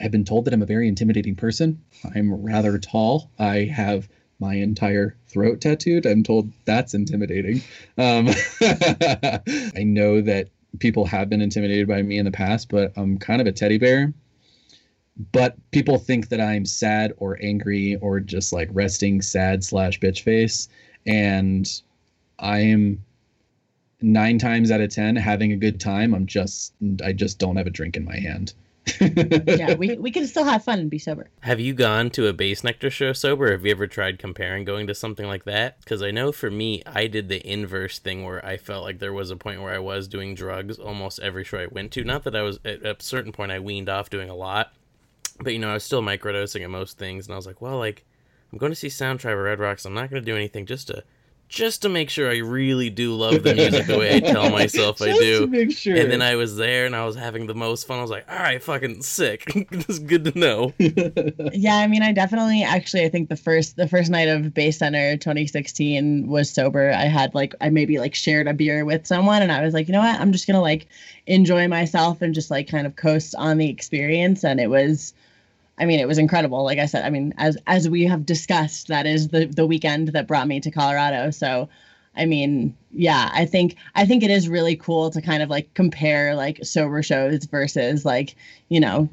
have 0.00 0.12
been 0.12 0.24
told 0.24 0.44
that 0.44 0.54
I'm 0.54 0.62
a 0.62 0.66
very 0.66 0.88
intimidating 0.88 1.34
person. 1.34 1.82
I'm 2.14 2.32
rather 2.32 2.78
tall. 2.78 3.30
I 3.38 3.64
have 3.64 4.08
my 4.40 4.54
entire 4.54 5.16
throat 5.26 5.60
tattooed. 5.60 6.06
I'm 6.06 6.22
told 6.22 6.52
that's 6.64 6.94
intimidating. 6.94 7.60
Um, 7.96 8.28
I 8.60 9.82
know 9.84 10.20
that 10.20 10.48
people 10.78 11.04
have 11.06 11.28
been 11.28 11.40
intimidated 11.40 11.88
by 11.88 12.02
me 12.02 12.18
in 12.18 12.24
the 12.24 12.30
past, 12.30 12.68
but 12.68 12.92
I'm 12.96 13.18
kind 13.18 13.40
of 13.40 13.46
a 13.46 13.52
teddy 13.52 13.78
bear. 13.78 14.12
But 15.32 15.56
people 15.72 15.98
think 15.98 16.28
that 16.28 16.40
I'm 16.40 16.64
sad 16.64 17.12
or 17.16 17.38
angry 17.42 17.96
or 17.96 18.20
just 18.20 18.52
like 18.52 18.68
resting 18.70 19.20
sad 19.20 19.64
slash 19.64 19.98
bitch 19.98 20.20
face. 20.20 20.68
And 21.06 21.68
I'm 22.38 23.04
nine 24.00 24.38
times 24.38 24.70
out 24.70 24.80
of 24.80 24.90
ten 24.90 25.16
having 25.16 25.52
a 25.52 25.56
good 25.56 25.80
time. 25.80 26.14
I'm 26.14 26.26
just 26.26 26.72
I 27.04 27.12
just 27.12 27.38
don't 27.38 27.56
have 27.56 27.66
a 27.66 27.70
drink 27.70 27.96
in 27.96 28.04
my 28.04 28.16
hand. 28.16 28.54
yeah 29.00 29.74
we, 29.74 29.98
we 29.98 30.10
can 30.10 30.26
still 30.26 30.44
have 30.44 30.64
fun 30.64 30.78
and 30.78 30.90
be 30.90 30.98
sober 30.98 31.28
Have 31.40 31.60
you 31.60 31.74
gone 31.74 32.08
to 32.10 32.26
a 32.26 32.32
Bassnectar 32.32 32.90
show 32.90 33.12
sober? 33.12 33.50
Have 33.50 33.64
you 33.64 33.70
ever 33.70 33.86
tried 33.86 34.18
comparing 34.18 34.64
going 34.64 34.86
to 34.86 34.94
something 34.94 35.26
like 35.26 35.44
that? 35.44 35.78
Because 35.80 36.02
I 36.02 36.10
know 36.10 36.32
for 36.32 36.50
me, 36.50 36.82
I 36.86 37.06
did 37.06 37.28
the 37.28 37.46
inverse 37.46 37.98
thing 37.98 38.24
where 38.24 38.44
I 38.44 38.56
felt 38.56 38.84
like 38.84 38.98
there 38.98 39.12
was 39.12 39.30
a 39.30 39.36
point 39.36 39.60
where 39.60 39.74
I 39.74 39.78
was 39.78 40.08
doing 40.08 40.34
drugs 40.34 40.78
almost 40.78 41.20
every 41.20 41.44
show 41.44 41.58
I 41.58 41.66
went 41.66 41.92
to. 41.92 42.04
Not 42.04 42.24
that 42.24 42.34
I 42.34 42.42
was 42.42 42.60
at 42.64 42.84
a 42.84 42.96
certain 42.98 43.32
point 43.32 43.52
I 43.52 43.58
weaned 43.58 43.88
off 43.88 44.10
doing 44.10 44.30
a 44.30 44.34
lot, 44.34 44.72
but 45.40 45.52
you 45.52 45.58
know 45.58 45.70
I 45.70 45.74
was 45.74 45.84
still 45.84 46.02
microdosing 46.02 46.62
at 46.62 46.70
most 46.70 46.98
things, 46.98 47.26
and 47.26 47.34
I 47.34 47.36
was 47.36 47.46
like, 47.46 47.60
well, 47.60 47.78
like 47.78 48.04
I'm 48.52 48.58
going 48.58 48.72
to 48.72 48.76
see 48.76 48.88
Soundtribe 48.88 49.34
or 49.34 49.44
Red 49.44 49.60
Rocks. 49.60 49.84
I'm 49.84 49.94
not 49.94 50.10
going 50.10 50.22
to 50.22 50.26
do 50.26 50.36
anything 50.36 50.66
just 50.66 50.88
to 50.88 51.04
just 51.48 51.82
to 51.82 51.88
make 51.88 52.10
sure 52.10 52.30
I 52.30 52.38
really 52.38 52.90
do 52.90 53.14
love 53.14 53.42
the 53.42 53.54
music 53.54 53.86
the 53.86 53.98
way 53.98 54.16
I 54.16 54.20
tell 54.20 54.50
myself 54.58 55.00
I 55.00 55.12
do. 55.12 55.40
to 55.40 55.46
make 55.46 55.72
sure. 55.72 55.96
And 55.96 56.10
then 56.10 56.22
I 56.22 56.36
was 56.36 56.56
there 56.56 56.86
and 56.86 56.94
I 56.94 57.04
was 57.04 57.16
having 57.16 57.46
the 57.46 57.54
most 57.54 57.86
fun. 57.86 57.98
I 57.98 58.02
was 58.02 58.10
like, 58.10 58.30
all 58.30 58.38
right, 58.38 58.62
fucking 58.62 59.02
sick. 59.02 59.44
this 59.70 59.88
is 59.88 59.98
good 59.98 60.24
to 60.24 60.38
know. 60.38 60.72
yeah 60.78 61.76
i 61.78 61.86
mean 61.86 62.02
i 62.02 62.12
definitely 62.12 62.62
actually 62.62 63.04
i 63.04 63.08
think 63.08 63.28
the 63.28 63.36
first 63.36 63.76
the 63.76 63.88
first 63.88 64.10
night 64.10 64.28
of 64.28 64.52
Bass 64.54 64.78
Center 64.78 65.16
2016 65.16 66.26
was 66.28 66.50
sober 66.50 66.90
i 66.90 67.04
had 67.04 67.34
like 67.34 67.54
i 67.60 67.68
maybe 67.68 67.98
like 67.98 68.14
shared 68.14 68.46
a 68.46 68.54
beer 68.54 68.84
with 68.84 69.06
someone 69.06 69.42
and 69.42 69.52
i 69.52 69.62
was 69.62 69.74
like 69.74 69.88
you 69.88 69.92
know 69.92 70.00
what 70.00 70.20
i'm 70.20 70.32
just 70.32 70.46
gonna 70.46 70.60
like 70.60 70.86
enjoy 71.26 71.68
myself 71.68 72.22
and 72.22 72.34
just 72.34 72.50
like 72.50 72.68
kind 72.68 72.86
of 72.86 72.96
coast 72.96 73.34
on 73.36 73.58
the 73.58 73.68
experience 73.68 74.44
and 74.44 74.60
it 74.60 74.68
was 74.68 75.12
i 75.78 75.84
mean 75.84 76.00
it 76.00 76.08
was 76.08 76.18
incredible. 76.18 76.64
Like 76.64 76.78
i 76.78 76.86
said 76.86 77.04
i 77.04 77.10
mean 77.10 77.34
as 77.38 77.56
as 77.66 77.88
we 77.88 78.04
have 78.04 78.26
discussed 78.26 78.88
that 78.88 79.06
is 79.06 79.28
the 79.28 79.46
the 79.46 79.66
weekend 79.66 80.08
that 80.08 80.26
brought 80.26 80.48
me 80.48 80.60
to 80.60 80.70
colorado. 80.70 81.30
So 81.30 81.68
I 82.16 82.26
mean, 82.26 82.76
yeah, 82.90 83.30
I 83.32 83.46
think 83.46 83.76
I 83.94 84.04
think 84.04 84.22
it 84.24 84.30
is 84.30 84.48
really 84.48 84.74
cool 84.74 85.10
to 85.10 85.22
kind 85.22 85.42
of 85.42 85.48
like 85.48 85.72
compare 85.74 86.34
like 86.34 86.58
sober 86.64 87.02
shows 87.02 87.44
versus 87.44 88.04
like 88.04 88.34
you 88.68 88.80
know, 88.80 89.08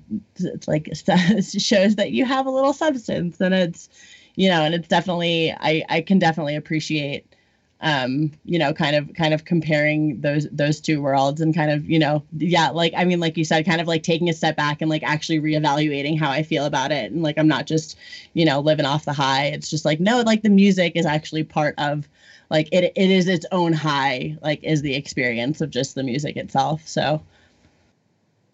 like 0.67 0.89
shows 0.95 1.95
that 1.95 2.11
you 2.11 2.25
have 2.25 2.47
a 2.47 2.51
little 2.51 2.73
substance 2.73 3.39
and 3.39 3.53
it's 3.53 3.89
you 4.35 4.49
know, 4.49 4.63
and 4.63 4.73
it's 4.73 4.87
definitely 4.87 5.51
I 5.51 5.83
I 5.87 6.01
can 6.01 6.19
definitely 6.19 6.55
appreciate 6.55 7.34
um 7.81 8.31
you 8.45 8.57
know 8.57 8.73
kind 8.73 8.95
of 8.95 9.13
kind 9.15 9.33
of 9.33 9.43
comparing 9.43 10.19
those 10.21 10.47
those 10.51 10.79
two 10.79 11.01
worlds 11.01 11.41
and 11.41 11.53
kind 11.53 11.69
of 11.69 11.89
you 11.89 11.99
know 11.99 12.23
yeah 12.37 12.69
like 12.69 12.93
i 12.95 13.03
mean 13.03 13.19
like 13.19 13.35
you 13.35 13.43
said 13.43 13.65
kind 13.65 13.81
of 13.81 13.87
like 13.87 14.01
taking 14.01 14.29
a 14.29 14.33
step 14.33 14.55
back 14.55 14.81
and 14.81 14.89
like 14.89 15.03
actually 15.03 15.41
reevaluating 15.41 16.17
how 16.17 16.31
i 16.31 16.41
feel 16.41 16.65
about 16.65 16.91
it. 16.91 17.11
And 17.11 17.21
like 17.21 17.37
i'm 17.37 17.49
not 17.49 17.65
just 17.65 17.97
you 18.33 18.45
know 18.45 18.59
living 18.61 18.85
off 18.85 19.05
the 19.05 19.13
high. 19.13 19.47
It's 19.47 19.69
just 19.69 19.83
like 19.83 19.99
no 19.99 20.21
like 20.21 20.41
the 20.41 20.49
music 20.49 20.93
is 20.95 21.05
actually 21.05 21.43
part 21.43 21.75
of 21.77 22.07
like 22.49 22.69
it, 22.71 22.93
it 22.95 23.11
is 23.11 23.27
its 23.27 23.45
own 23.51 23.73
high 23.73 24.37
like 24.41 24.63
is 24.63 24.81
the 24.81 24.95
experience 24.95 25.59
of 25.59 25.69
just 25.69 25.95
the 25.95 26.03
music 26.03 26.37
itself. 26.37 26.87
So 26.87 27.21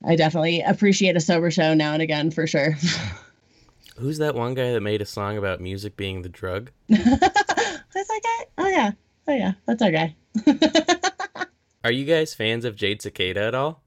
i 0.04 0.16
definitely 0.16 0.62
appreciate 0.62 1.16
a 1.16 1.22
sober 1.22 1.52
show 1.52 1.76
now 1.76 1.94
and 1.94 2.02
again 2.02 2.32
for 2.32 2.48
sure. 2.48 2.76
Who's 3.98 4.18
that 4.18 4.34
one 4.34 4.56
guy 4.56 4.72
that 4.72 4.82
made 4.82 5.02
a 5.04 5.06
song 5.06 5.38
about 5.38 5.62
music 5.62 5.96
being 5.96 6.24
the 6.24 6.30
drug? 6.30 6.72
that's 6.90 8.10
our 8.10 8.20
guy? 8.20 8.46
Oh 8.58 8.68
yeah 8.68 8.92
oh 9.28 9.34
yeah 9.36 9.54
that's 9.66 9.82
our 9.82 9.92
guy 9.92 10.16
Are 11.84 11.92
you 11.92 12.06
guys 12.06 12.34
fans 12.36 12.64
of 12.64 12.76
Jade 12.76 13.02
Cicada 13.02 13.42
at 13.42 13.56
all? 13.56 13.82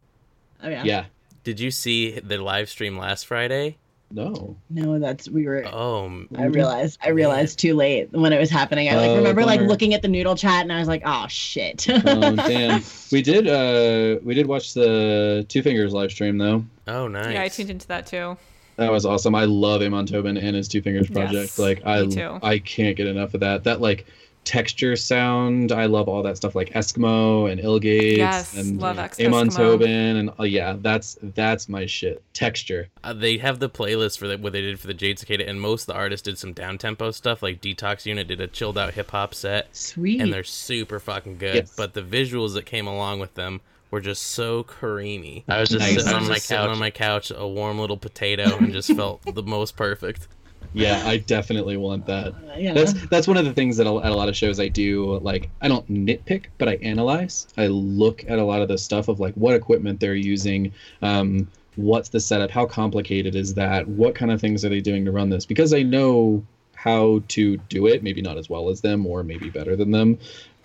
oh 0.63 0.69
yeah 0.69 0.83
yeah. 0.85 1.05
Did 1.45 1.61
you 1.61 1.71
see 1.71 2.19
the 2.19 2.39
live 2.39 2.69
stream 2.69 2.97
last 2.99 3.27
Friday? 3.27 3.77
No. 4.11 4.57
no 4.71 4.99
that's 4.99 5.29
we 5.29 5.47
were 5.47 5.65
Oh, 5.67 6.25
I 6.37 6.45
realized 6.45 6.99
I 7.03 7.09
realized 7.11 7.59
too 7.59 7.75
late 7.75 8.11
when 8.13 8.33
it 8.33 8.39
was 8.39 8.51
happening. 8.51 8.89
I 8.89 8.97
like 8.97 9.11
Oh, 9.11 9.17
remember 9.17 9.45
like 9.45 9.61
looking 9.61 9.93
at 9.95 10.03
the 10.03 10.09
noodle 10.09 10.37
chat 10.37 10.63
and 10.63 10.73
I 10.73 10.79
was 10.79 10.89
like, 10.89 11.03
oh 11.05 11.27
shit. 11.29 11.87
Oh 11.89 12.03
damn. 12.37 12.83
We 13.13 13.23
did 13.23 13.49
uh 13.49 14.21
we 14.25 14.35
did 14.35 14.47
watch 14.47 14.75
the 14.75 15.45
Two 15.49 15.63
Fingers 15.63 15.93
live 15.93 16.11
stream 16.13 16.39
though. 16.39 16.65
oh, 16.89 17.09
nice. 17.09 17.33
Yeah, 17.35 17.43
I 17.43 17.49
tuned 17.49 17.71
into 17.71 17.87
that 17.89 18.07
too. 18.07 18.37
That 18.77 18.91
was 18.91 19.07
awesome. 19.07 19.35
I 19.35 19.45
love 19.45 19.83
Amon 19.83 20.07
Tobin 20.07 20.37
and 20.37 20.57
his 20.57 20.69
Two 20.69 20.83
Fingers 20.83 21.09
project. 21.11 21.33
Yes, 21.35 21.59
like 21.59 21.85
I 21.87 22.03
me 22.03 22.11
too. 22.13 22.39
I 22.43 22.59
can't 22.59 22.97
get 22.97 23.07
enough 23.07 23.35
of 23.35 23.41
that. 23.41 23.65
That 23.65 23.81
like 23.81 24.07
texture 24.45 24.97
sound. 24.97 25.73
I 25.73 25.87
love 25.87 26.09
all 26.09 26.23
that 26.23 26.37
stuff 26.37 26.55
like 26.55 26.71
Eskmo 26.75 27.51
and 27.51 27.61
iLL.Gates 27.61 28.19
Yes, 28.19 28.55
and 28.57 28.81
love 28.81 28.99
Ex- 28.99 29.19
Amon 29.21 29.49
Eskmo. 29.49 29.57
Tobin 29.57 30.17
and 30.17 30.31
oh 30.39 30.45
yeah, 30.45 30.77
that's 30.81 31.19
that's 31.23 31.69
my 31.69 31.87
shit. 31.87 32.23
Texture. 32.35 32.89
Uh, 33.03 33.13
they 33.13 33.39
have 33.39 33.59
the 33.59 33.69
playlist 33.71 34.19
for 34.19 34.29
the, 34.29 34.37
what 34.39 34.53
they 34.53 34.61
did 34.61 34.79
for 34.81 34.87
the 34.87 34.95
Jade 34.95 35.19
Cicada, 35.19 35.49
and 35.49 35.61
most 35.61 35.83
of 35.83 35.87
the 35.89 35.95
artists 35.95 36.25
did 36.25 36.39
some 36.39 36.53
down 36.53 36.79
tempo 36.79 37.11
stuff. 37.11 37.43
Like 37.43 37.61
Detox 37.61 38.07
Unit 38.07 38.29
did 38.29 38.41
a 38.41 38.47
chilled 38.47 38.77
out 38.79 38.95
hip 38.95 39.11
hop 39.11 39.35
set, 39.35 39.75
Sweet. 39.75 40.21
and 40.21 40.33
they're 40.33 40.45
super 40.45 41.01
fucking 41.01 41.39
good. 41.39 41.55
Yes. 41.55 41.75
But 41.77 41.95
the 41.95 42.03
visuals 42.03 42.55
that 42.55 42.67
came 42.67 42.87
along 42.87 43.21
with 43.21 43.35
them 43.35 43.61
were 43.91 44.01
just 44.01 44.23
so 44.23 44.63
creamy. 44.65 45.45
I 45.49 45.61
was 45.61 45.69
just 45.69 45.81
Nice. 45.81 45.95
sitting 45.95 46.09
I 46.09 46.15
on 46.15 46.21
was 46.23 46.29
my 46.29 46.39
sitting 46.39 46.65
couch. 46.65 46.73
on 46.75 46.79
my 46.81 46.91
couch, 46.91 47.33
a 47.35 47.47
warm 47.47 47.79
little 47.79 47.97
potato, 47.97 48.57
and 48.57 48.73
just 48.73 48.93
felt 48.95 49.23
the 49.35 49.43
most 49.43 49.77
perfect. 49.77 50.27
Yeah, 50.73 51.03
I 51.07 51.19
definitely 51.19 51.77
want 51.77 52.07
that. 52.07 52.29
Uh, 52.29 52.57
yeah. 52.57 52.73
That's 52.73 52.93
that's 53.09 53.29
one 53.29 53.37
of 53.37 53.45
the 53.45 53.53
things 53.53 53.77
that 53.77 53.87
at 53.87 53.93
a 53.93 54.15
lot 54.15 54.29
of 54.29 54.37
shows 54.37 54.59
I 54.59 54.69
do. 54.69 55.19
Like 55.19 55.51
I 55.61 55.69
don't 55.69 55.89
nitpick, 55.89 56.47
but 56.59 56.69
I 56.69 56.75
analyze. 56.77 57.47
I 57.57 57.69
look 57.69 58.25
at 58.29 58.39
a 58.39 58.45
lot 58.45 58.63
of 58.63 58.69
the 58.69 58.79
stuff 58.79 59.09
of 59.09 59.21
like 59.21 59.35
what 59.35 59.55
equipment 59.55 60.01
they're 60.01 60.15
using, 60.15 60.73
um, 61.03 61.49
what's 61.77 62.09
the 62.09 62.21
setup, 62.21 62.51
how 62.51 62.67
complicated 62.67 63.35
is 63.35 63.55
that, 63.55 63.87
what 63.89 64.15
kind 64.15 64.31
of 64.31 64.41
things 64.41 64.65
are 64.65 64.69
they 64.69 64.81
doing 64.81 65.05
to 65.05 65.13
run 65.13 65.31
this? 65.31 65.47
Because 65.47 65.73
I 65.73 65.83
know 65.83 66.45
how 66.75 67.23
to 67.29 67.57
do 67.57 67.87
it. 67.87 68.03
Maybe 68.03 68.21
not 68.21 68.37
as 68.37 68.51
well 68.51 68.69
as 68.69 68.81
them, 68.81 69.07
or 69.07 69.23
maybe 69.23 69.51
better 69.51 69.77
than 69.77 69.91
them, 69.91 70.19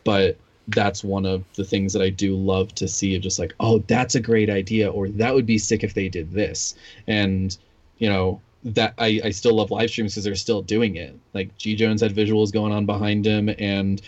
but 0.03 0.37
that's 0.67 1.03
one 1.03 1.25
of 1.25 1.43
the 1.55 1.63
things 1.63 1.93
that 1.93 2.01
I 2.01 2.09
do 2.09 2.35
love 2.35 2.73
to 2.75 2.87
see. 2.87 3.15
Of 3.15 3.21
just 3.21 3.39
like, 3.39 3.53
oh, 3.59 3.79
that's 3.79 4.15
a 4.15 4.19
great 4.19 4.49
idea, 4.49 4.89
or 4.89 5.09
that 5.09 5.33
would 5.33 5.45
be 5.45 5.57
sick 5.57 5.83
if 5.83 5.93
they 5.93 6.09
did 6.09 6.31
this, 6.31 6.75
and 7.07 7.55
you 7.97 8.09
know 8.09 8.41
that 8.63 8.93
I, 8.97 9.21
I 9.23 9.29
still 9.31 9.55
love 9.55 9.71
live 9.71 9.89
streams 9.89 10.13
because 10.13 10.23
they're 10.23 10.35
still 10.35 10.61
doing 10.61 10.95
it. 10.95 11.17
Like 11.33 11.57
G 11.57 11.75
Jones 11.75 12.01
had 12.01 12.13
visuals 12.13 12.51
going 12.51 12.73
on 12.73 12.85
behind 12.85 13.25
him, 13.25 13.49
and 13.57 14.01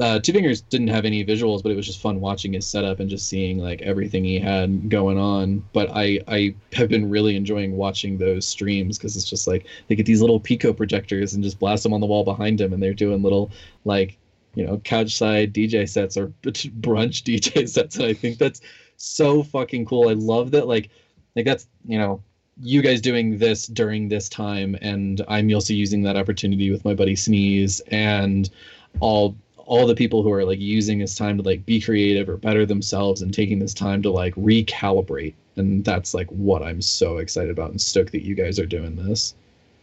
uh, 0.00 0.18
Two 0.18 0.32
Fingers 0.32 0.62
didn't 0.62 0.88
have 0.88 1.04
any 1.04 1.24
visuals, 1.24 1.62
but 1.62 1.70
it 1.70 1.76
was 1.76 1.86
just 1.86 2.00
fun 2.00 2.20
watching 2.20 2.52
his 2.54 2.66
setup 2.66 2.98
and 2.98 3.10
just 3.10 3.28
seeing 3.28 3.58
like 3.58 3.82
everything 3.82 4.24
he 4.24 4.38
had 4.38 4.88
going 4.88 5.18
on. 5.18 5.64
But 5.72 5.90
I 5.92 6.20
I 6.26 6.54
have 6.72 6.88
been 6.88 7.10
really 7.10 7.36
enjoying 7.36 7.76
watching 7.76 8.18
those 8.18 8.46
streams 8.46 8.98
because 8.98 9.16
it's 9.16 9.28
just 9.28 9.46
like 9.46 9.66
they 9.88 9.94
get 9.94 10.06
these 10.06 10.20
little 10.20 10.40
Pico 10.40 10.72
projectors 10.72 11.34
and 11.34 11.44
just 11.44 11.58
blast 11.58 11.82
them 11.82 11.92
on 11.92 12.00
the 12.00 12.06
wall 12.06 12.24
behind 12.24 12.60
him, 12.60 12.72
and 12.72 12.82
they're 12.82 12.94
doing 12.94 13.22
little 13.22 13.50
like 13.84 14.18
you 14.54 14.66
know 14.66 14.78
couch 14.78 15.16
side 15.16 15.52
DJ 15.52 15.88
sets 15.88 16.16
or 16.16 16.28
brunch 16.42 17.22
DJ 17.22 17.68
sets, 17.68 17.96
and 17.96 18.06
I 18.06 18.14
think 18.14 18.38
that's 18.38 18.62
so 18.96 19.42
fucking 19.42 19.84
cool. 19.84 20.08
I 20.08 20.14
love 20.14 20.50
that 20.52 20.66
like 20.66 20.88
like 21.36 21.44
that's 21.44 21.68
you 21.86 21.98
know 21.98 22.22
you 22.60 22.82
guys 22.82 23.00
doing 23.00 23.38
this 23.38 23.66
during 23.66 24.08
this 24.08 24.28
time 24.28 24.76
and 24.82 25.24
i'm 25.28 25.52
also 25.54 25.72
using 25.72 26.02
that 26.02 26.16
opportunity 26.16 26.70
with 26.70 26.84
my 26.84 26.94
buddy 26.94 27.16
sneeze 27.16 27.80
and 27.90 28.50
all 29.00 29.34
all 29.56 29.86
the 29.86 29.94
people 29.94 30.22
who 30.22 30.32
are 30.32 30.44
like 30.44 30.58
using 30.58 30.98
this 30.98 31.14
time 31.14 31.36
to 31.36 31.42
like 31.42 31.64
be 31.64 31.80
creative 31.80 32.28
or 32.28 32.36
better 32.36 32.66
themselves 32.66 33.22
and 33.22 33.32
taking 33.32 33.58
this 33.58 33.72
time 33.72 34.02
to 34.02 34.10
like 34.10 34.34
recalibrate 34.34 35.34
and 35.56 35.84
that's 35.84 36.12
like 36.14 36.28
what 36.28 36.62
i'm 36.62 36.82
so 36.82 37.18
excited 37.18 37.50
about 37.50 37.70
and 37.70 37.80
stoked 37.80 38.12
that 38.12 38.24
you 38.24 38.34
guys 38.34 38.58
are 38.58 38.66
doing 38.66 38.96
this 38.96 39.34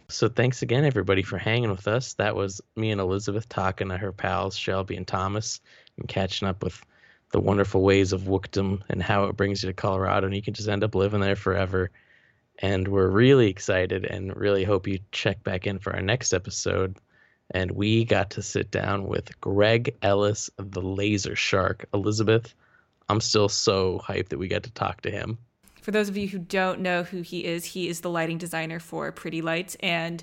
So 0.08 0.28
thanks 0.28 0.60
again, 0.62 0.84
everybody, 0.84 1.22
for 1.22 1.38
hanging 1.38 1.70
with 1.70 1.86
us. 1.86 2.14
That 2.14 2.34
was 2.34 2.60
me 2.74 2.90
and 2.90 3.00
Elizabeth 3.00 3.48
talking 3.48 3.88
to 3.90 3.96
her 3.96 4.10
pals 4.12 4.56
Shelby 4.56 4.96
and 4.96 5.06
Thomas, 5.06 5.60
and 5.98 6.08
catching 6.08 6.48
up 6.48 6.64
with 6.64 6.84
the 7.30 7.38
wonderful 7.38 7.82
ways 7.82 8.12
of 8.12 8.22
Wookdom 8.22 8.82
and 8.88 9.00
how 9.00 9.24
it 9.26 9.36
brings 9.36 9.62
you 9.62 9.68
to 9.68 9.72
Colorado, 9.72 10.26
and 10.26 10.34
you 10.34 10.42
can 10.42 10.52
just 10.52 10.68
end 10.68 10.82
up 10.82 10.96
living 10.96 11.20
there 11.20 11.36
forever. 11.36 11.90
And 12.62 12.88
we're 12.88 13.08
really 13.08 13.48
excited, 13.48 14.04
and 14.04 14.36
really 14.36 14.64
hope 14.64 14.86
you 14.86 14.98
check 15.12 15.42
back 15.42 15.66
in 15.66 15.78
for 15.78 15.94
our 15.94 16.02
next 16.02 16.34
episode. 16.34 16.96
And 17.52 17.72
we 17.72 18.04
got 18.04 18.30
to 18.30 18.42
sit 18.42 18.70
down 18.70 19.06
with 19.06 19.40
Greg 19.40 19.96
Ellis, 20.02 20.48
of 20.58 20.72
the 20.72 20.82
Laser 20.82 21.34
Shark. 21.34 21.86
Elizabeth, 21.94 22.54
I'm 23.08 23.20
still 23.20 23.48
so 23.48 24.00
hyped 24.06 24.28
that 24.28 24.38
we 24.38 24.46
got 24.46 24.62
to 24.64 24.72
talk 24.72 25.00
to 25.00 25.10
him. 25.10 25.38
For 25.80 25.90
those 25.90 26.08
of 26.08 26.16
you 26.16 26.28
who 26.28 26.38
don't 26.38 26.80
know 26.80 27.02
who 27.02 27.22
he 27.22 27.44
is, 27.44 27.64
he 27.64 27.88
is 27.88 28.02
the 28.02 28.10
lighting 28.10 28.38
designer 28.38 28.78
for 28.78 29.10
Pretty 29.10 29.40
Lights. 29.40 29.76
And 29.80 30.22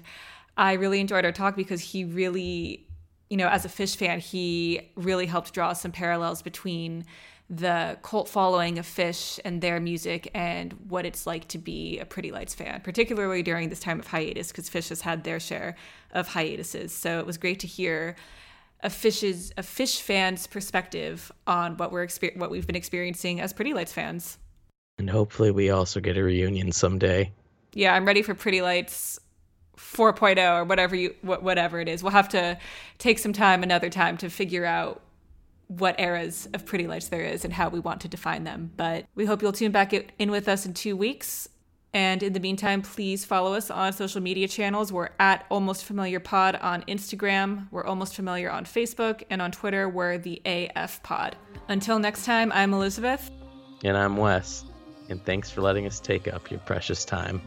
I 0.56 0.74
really 0.74 1.00
enjoyed 1.00 1.26
our 1.26 1.32
talk 1.32 1.56
because 1.56 1.82
he 1.82 2.06
really, 2.06 2.88
you 3.30 3.38
know, 3.38 3.48
as 3.48 3.66
a 3.66 3.70
Phish 3.70 3.96
fan, 3.96 4.20
he 4.20 4.92
really 4.96 5.26
helped 5.26 5.54
draw 5.54 5.74
some 5.74 5.92
parallels 5.92 6.44
between 6.44 7.04
the 7.50 7.98
cult 8.02 8.28
following 8.28 8.78
of 8.78 8.86
Phish 8.86 9.40
and 9.46 9.62
their 9.62 9.80
music 9.80 10.30
and 10.34 10.74
what 10.90 11.06
it's 11.06 11.26
like 11.26 11.48
to 11.50 11.58
be 11.58 11.98
a 12.00 12.06
Pretty 12.06 12.32
Lights 12.32 12.54
fan, 12.54 12.82
particularly 12.82 13.42
during 13.42 13.70
this 13.70 13.80
time 13.80 14.00
of 14.00 14.08
hiatus, 14.08 14.50
because 14.50 14.70
Phish 14.70 14.90
has 14.90 15.02
had 15.02 15.24
their 15.24 15.40
share 15.40 15.76
of 16.12 16.28
hiatuses. 16.28 16.92
So 16.92 17.20
it 17.20 17.26
was 17.26 17.38
great 17.38 17.60
to 17.62 17.68
hear 17.68 18.16
a 18.84 18.90
Phish's 18.90 19.52
a 19.58 19.62
Phish 19.62 20.02
fan's 20.02 20.46
perspective 20.46 21.32
on 21.48 21.78
what 21.78 21.92
we're 21.92 22.06
exper- 22.06 22.36
what 22.38 22.52
we've 22.52 22.68
been 22.68 22.76
experiencing 22.76 23.40
as 23.40 23.54
Pretty 23.54 23.74
Lights 23.74 23.94
fans. 23.94 24.38
And 25.00 25.10
hopefully, 25.10 25.52
we 25.52 25.70
also 25.70 26.00
get 26.00 26.18
a 26.18 26.24
reunion 26.24 26.72
someday. 26.72 27.32
yeah, 27.74 27.94
I'm 27.94 28.06
ready 28.06 28.22
for 28.24 28.34
Pretty 28.34 28.62
Lights 28.62 29.20
4.0 29.78 30.58
or 30.58 30.64
whatever 30.66 30.96
you 30.96 31.16
wh- 31.22 31.42
whatever 31.42 31.80
it 31.80 31.88
is. 31.88 32.04
We'll 32.04 32.12
have 32.12 32.30
to 32.30 32.58
take 32.98 33.20
some 33.20 33.32
time 33.34 33.64
another 33.64 33.90
time 33.90 34.18
to 34.18 34.30
figure 34.30 34.66
out 34.66 35.02
what 35.68 36.00
eras 36.00 36.48
of 36.54 36.66
Pretty 36.66 36.88
Lights 36.88 37.10
there 37.10 37.24
is 37.24 37.44
and 37.44 37.54
how 37.54 37.70
we 37.70 37.80
want 37.80 38.02
to 38.02 38.08
define 38.08 38.44
them. 38.44 38.72
But 38.78 39.06
we 39.16 39.26
hope 39.26 39.42
you'll 39.42 39.52
tune 39.52 39.72
back 39.72 39.94
in 39.94 40.32
with 40.32 40.48
us 40.48 40.66
in 40.66 40.74
2 40.74 40.96
weeks. 40.96 41.50
And 41.94 42.22
in 42.22 42.34
the 42.34 42.40
meantime, 42.40 42.82
please 42.82 43.26
follow 43.26 43.54
us 43.54 43.72
on 43.72 43.92
social 43.94 44.22
media 44.22 44.48
channels. 44.48 44.92
We're 44.92 45.10
at 45.20 45.46
Almost 45.50 45.86
Familiar 45.86 46.20
Pod 46.20 46.56
on 46.56 46.84
Instagram. 46.84 47.68
We're 47.72 47.86
Almost 47.86 48.16
Familiar 48.16 48.52
on 48.52 48.66
Facebook. 48.66 49.24
And 49.30 49.42
on 49.42 49.52
Twitter, 49.52 49.90
we're 49.90 50.18
the 50.18 50.42
AF 50.46 51.02
Pod. 51.02 51.36
Until 51.70 51.98
next 51.98 52.26
time, 52.26 52.52
I'm 52.52 52.74
Elizabeth. 52.74 53.32
And 53.84 53.98
I'm 53.98 54.18
Wes. 54.18 54.66
And 55.10 55.24
thanks 55.26 55.50
for 55.50 55.62
letting 55.62 55.88
us 55.88 56.00
take 56.00 56.28
up 56.28 56.52
your 56.52 56.60
precious 56.60 57.06
time. 57.06 57.42